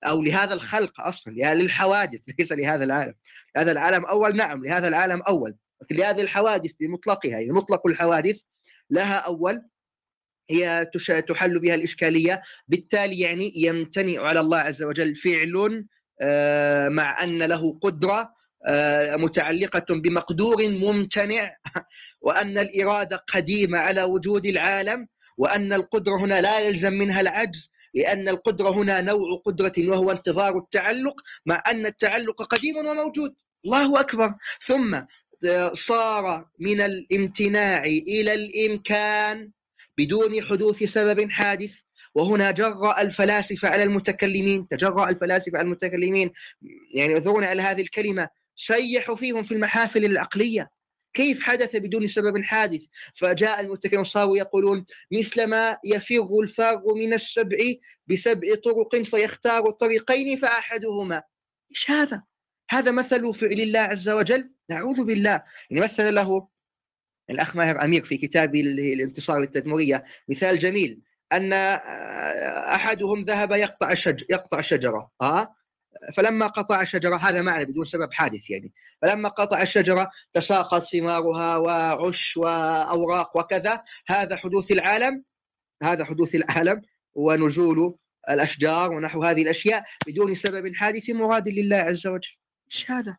أو 0.03 0.21
لهذا 0.21 0.53
الخلق 0.53 1.01
أصلا 1.01 1.53
للحوادث 1.53 2.21
ليس 2.39 2.51
لهذا 2.51 2.83
العالم. 2.83 3.13
هذا 3.57 3.71
العالم 3.71 4.05
أول 4.05 4.35
نعم 4.35 4.65
لهذا 4.65 4.87
العالم 4.87 5.21
أول. 5.21 5.55
لكن 5.81 5.95
لهذه 5.95 6.21
الحوادث 6.21 6.71
بمطلقها 6.79 7.31
يعني 7.31 7.51
مطلق 7.51 7.87
الحوادث 7.87 8.39
لها 8.89 9.15
أول 9.15 9.61
هي 10.49 10.85
تحل 11.29 11.59
بها 11.59 11.75
الإشكالية. 11.75 12.41
بالتالي 12.67 13.19
يعني 13.19 13.53
يمتنع 13.55 14.21
على 14.21 14.39
الله 14.39 14.57
عز 14.57 14.83
وجل 14.83 15.15
فعل 15.15 15.85
آه، 16.21 16.89
مع 16.89 17.23
أن 17.23 17.43
له 17.43 17.79
قدرة 17.81 18.33
آه، 18.67 19.15
متعلقة 19.15 19.95
بمقدور 19.95 20.69
ممتنع 20.69 21.55
وأن 22.21 22.57
الإرادة 22.57 23.17
قديمة 23.17 23.77
على 23.77 24.03
وجود 24.03 24.45
العالم. 24.45 25.07
وأن 25.39 25.73
القدرة 25.73 26.15
هنا 26.15 26.41
لا 26.41 26.59
يلزم 26.59 26.93
منها 26.93 27.21
العجز 27.21 27.69
لأن 27.93 28.27
القدرة 28.27 28.69
هنا 28.69 29.01
نوع 29.01 29.41
قدرة 29.45 29.73
وهو 29.77 30.11
انتظار 30.11 30.57
التعلق 30.57 31.21
مع 31.45 31.63
أن 31.71 31.85
التعلق 31.85 32.43
قديم 32.43 32.77
وموجود. 32.77 33.35
الله 33.65 33.99
أكبر. 33.99 34.33
ثم 34.61 35.01
صار 35.73 36.45
من 36.59 36.81
الامتناع 36.81 37.83
إلى 37.83 38.33
الإمكان 38.33 39.51
بدون 39.97 40.43
حدوث 40.43 40.83
سبب 40.83 41.29
حادث. 41.29 41.73
وهنا 42.15 42.51
جرأ 42.51 43.01
الفلاسفة 43.01 43.69
على 43.69 43.83
المتكلمين 43.83 44.67
تجرأ 44.67 45.09
الفلاسفة 45.09 45.57
على 45.57 45.65
المتكلمين. 45.65 46.31
يعني 46.95 47.13
اعذرونا 47.13 47.47
على 47.47 47.61
هذه 47.61 47.81
الكلمة 47.81 48.27
سيحوا 48.55 49.15
فيهم 49.15 49.43
في 49.43 49.53
المحافل 49.53 50.05
العقلية. 50.05 50.69
كيف 51.13 51.41
حدث 51.41 51.75
بدون 51.75 52.07
سبب 52.07 52.43
حادث؟ 52.43 52.81
فجاء 53.15 53.59
المتكلمون 53.59 54.03
صاروا 54.03 54.37
يقولون 54.37 54.85
مثلما 55.11 55.77
يفر 55.85 56.39
الفار 56.43 56.83
من 56.95 57.13
السبع 57.13 57.57
بسبع 58.07 58.55
طرق 58.55 58.95
فيختار 59.03 59.71
طريقين 59.71 60.37
فأحدهما. 60.37 61.23
إيش 61.71 61.91
هذا؟ 61.91 62.23
هذا 62.69 62.91
مثل 62.91 63.33
فعل 63.33 63.61
الله 63.61 63.79
عز 63.79 64.09
وجل؟ 64.09 64.51
نعوذ 64.69 65.05
بالله. 65.05 65.43
يعني 65.69 65.83
مثل 65.83 66.15
له 66.15 66.47
الأخ 67.29 67.55
ماهر 67.55 67.83
أمير 67.83 68.03
في 68.05 68.17
كتابه 68.17 68.61
الانتصار 68.61 69.39
للتدمرية 69.39 70.03
مثال 70.29 70.59
جميل 70.59 71.01
أن 71.33 71.53
أحدهم 72.73 73.23
ذهب 73.23 73.51
يقطع 73.51 73.93
شج 73.93 74.23
يقطع 74.29 74.61
شجرة 74.61 75.11
آه؟ 75.21 75.55
فلما 76.15 76.47
قطع 76.47 76.81
الشجرة 76.81 77.15
هذا 77.15 77.41
معنى 77.41 77.65
بدون 77.65 77.85
سبب 77.85 78.13
حادث 78.13 78.49
يعني. 78.49 78.73
فلما 79.01 79.29
قطع 79.29 79.61
الشجرة 79.61 80.11
تساقط 80.33 80.83
ثمارها 80.83 81.57
وعش 81.57 82.37
وأوراق 82.37 83.37
وكذا. 83.37 83.83
هذا 84.07 84.35
حدوث 84.35 84.71
العالم 84.71 85.23
هذا 85.83 86.05
حدوث 86.05 86.35
العالم 86.35 86.81
ونزول 87.13 87.95
الأشجار 88.29 88.91
ونحو 88.91 89.23
هذه 89.23 89.41
الأشياء 89.41 89.83
بدون 90.07 90.35
سبب 90.35 90.75
حادث 90.75 91.09
مراد 91.09 91.49
لله 91.49 91.77
عز 91.77 92.07
وجل. 92.07 92.29
إيش 92.71 92.91
هذا؟ 92.91 93.17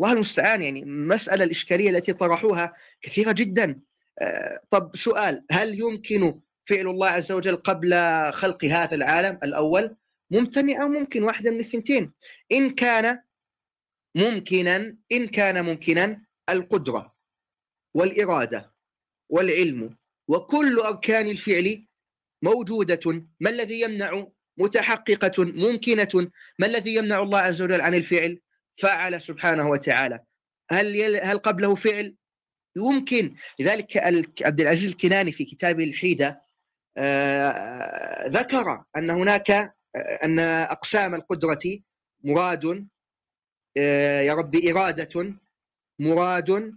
الله 0.00 0.12
المستعان 0.12 0.62
يعني. 0.62 0.84
مسألة 0.84 1.44
الإشكالية 1.44 1.90
التي 1.90 2.12
طرحوها 2.12 2.72
كثيرة 3.02 3.32
جدا. 3.32 3.80
آه، 4.20 4.60
طب 4.70 4.96
سؤال 4.96 5.44
هل 5.50 5.80
يمكن 5.80 6.40
فعل 6.64 6.86
الله 6.86 7.08
عز 7.08 7.32
وجل 7.32 7.56
قبل 7.56 7.94
خلق 8.32 8.64
هذا 8.64 8.94
العالم 8.94 9.38
الأول؟ 9.42 9.96
ممتنع 10.30 10.82
أو 10.82 10.88
ممكن 10.88 11.22
واحدة 11.22 11.50
من 11.50 11.60
الثنتين. 11.60 12.12
إن 12.52 12.70
كان 12.70 13.22
ممكنا 14.14 14.96
إن 15.12 15.26
كان 15.26 15.64
ممكنا 15.64 16.24
القدرة 16.50 17.14
والإرادة 17.94 18.74
والعلم 19.28 19.96
وكل 20.28 20.78
أركان 20.78 21.26
الفعل 21.26 21.86
موجودة. 22.42 23.26
ما 23.40 23.50
الذي 23.50 23.80
يمنع؟ 23.80 24.26
متحققة 24.58 25.44
ممكنة. 25.44 26.30
ما 26.58 26.66
الذي 26.66 26.94
يمنع 26.94 27.18
الله 27.18 27.38
عز 27.38 27.62
وجل 27.62 27.80
عن 27.80 27.94
الفعل؟ 27.94 28.40
فعل 28.76 29.22
سبحانه 29.22 29.68
وتعالى. 29.68 30.20
هل 30.70 31.16
هل 31.22 31.38
قبله 31.38 31.74
فعل؟ 31.74 32.14
يمكن. 32.76 33.34
لذلك 33.58 33.96
عبد 34.42 34.60
العزيز 34.60 34.88
الكناني 34.88 35.32
في 35.32 35.44
كتابه 35.44 35.84
الحيدة 35.84 36.42
آه، 36.96 38.28
ذكر 38.28 38.84
أن 38.96 39.10
هناك 39.10 39.77
أن 39.96 40.38
أقسام 40.38 41.14
القدرة 41.14 41.78
مراد 42.24 42.88
آه، 43.76 44.20
يا 44.20 44.34
رب 44.34 44.56
إرادة 44.56 45.34
مراد 45.98 46.74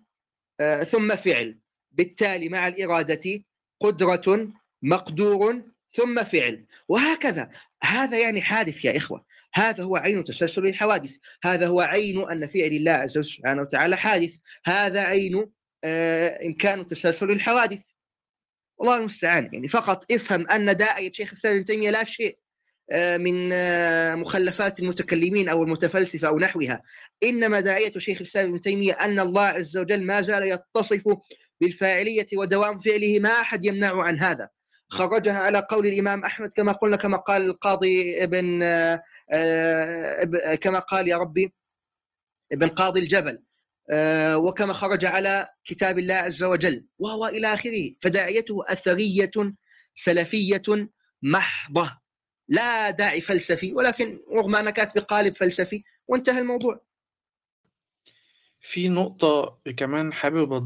آه، 0.59 0.83
ثم 0.83 1.15
فعل. 1.15 1.59
بالتالي 1.91 2.49
مع 2.49 2.67
الإرادة 2.67 3.43
قدرة 3.79 4.51
مقدور 4.81 5.63
ثم 5.93 6.23
فعل. 6.23 6.65
وهكذا. 6.87 7.49
هذا 7.83 8.19
يعني 8.19 8.41
حادث 8.41 8.85
يا 8.85 8.97
إخوة. 8.97 9.25
هذا 9.53 9.83
هو 9.83 9.95
عين 9.95 10.23
تسلسل 10.23 10.65
الحوادث. 10.65 11.17
هذا 11.43 11.67
هو 11.67 11.81
عين 11.81 12.29
أن 12.29 12.47
فعل 12.47 12.71
الله 12.71 12.91
عز 12.91 13.17
وجل 13.17 13.29
سبحانه 13.29 13.61
وتعالى 13.61 13.97
حادث. 13.97 14.35
هذا 14.65 15.01
عين 15.01 15.51
آه، 15.83 16.45
إمكان 16.45 16.87
تسلسل 16.87 17.31
الحوادث. 17.31 17.81
والله 18.77 18.97
المستعان. 18.97 19.49
يعني 19.53 19.67
فقط 19.67 20.11
افهم 20.11 20.47
أن 20.47 20.77
داعية 20.77 21.11
شيخ 21.11 21.27
الإسلام 21.27 21.55
ابن 21.55 21.65
تيمية 21.65 21.89
لا 21.91 22.05
شيء. 22.05 22.39
من 23.17 23.49
آه، 23.53 24.15
مخلفات 24.15 24.79
المتكلمين 24.79 25.49
أو 25.49 25.63
المتفلسفة 25.63 26.27
أو 26.27 26.39
نحوها. 26.39 26.81
إنما 27.23 27.59
داعية 27.59 27.91
شيخ 27.97 28.17
الإسلام 28.21 28.49
ابن 28.49 28.59
تيمية 28.59 28.93
أن 28.93 29.19
الله 29.19 29.43
عز 29.43 29.77
وجل 29.77 30.03
ما 30.03 30.21
زال 30.21 30.47
يتصف 30.47 31.17
بالفاعلية 31.61 32.27
ودوام 32.33 32.79
فعله 32.79 33.19
ما 33.19 33.29
أحد 33.29 33.65
يمنع 33.65 34.01
عن 34.01 34.19
هذا. 34.19 34.49
خرجها 34.89 35.39
على 35.39 35.67
قول 35.69 35.87
الإمام 35.87 36.23
أحمد 36.23 36.53
كما 36.53 36.71
قلنا 36.71 36.97
كما 36.97 37.17
قال 37.17 37.41
القاضي 37.41 38.23
ابن 38.23 38.59
آه، 39.31 40.23
كما 40.61 40.79
قال 40.79 41.07
يا 41.07 41.17
ربي 41.17 41.53
ابن 42.53 42.67
قاضي 42.67 42.99
الجبل. 42.99 43.43
وكما 44.35 44.73
خرج 44.73 45.05
على 45.05 45.47
كتاب 45.65 45.99
الله 45.99 46.13
عز 46.13 46.43
وجل. 46.43 46.85
وهو 46.99 47.27
إلى 47.27 47.53
آخره. 47.53 47.91
فداعيته 48.01 48.63
أثرية 48.67 49.31
سلفية 49.95 50.89
محضة. 51.23 52.00
لا 52.47 52.91
داعي 52.91 53.21
فلسفي 53.21 53.73
ولكن 53.73 54.19
رغم 54.35 54.55
انها 54.55 54.71
كانت 54.71 54.95
بقالب 54.95 55.35
فلسفي 55.35 55.83
وانتهى 56.07 56.41
الموضوع. 56.41 56.81
في 58.71 58.89
نقطة 58.89 59.59
كمان 59.77 60.13
حابب 60.13 60.65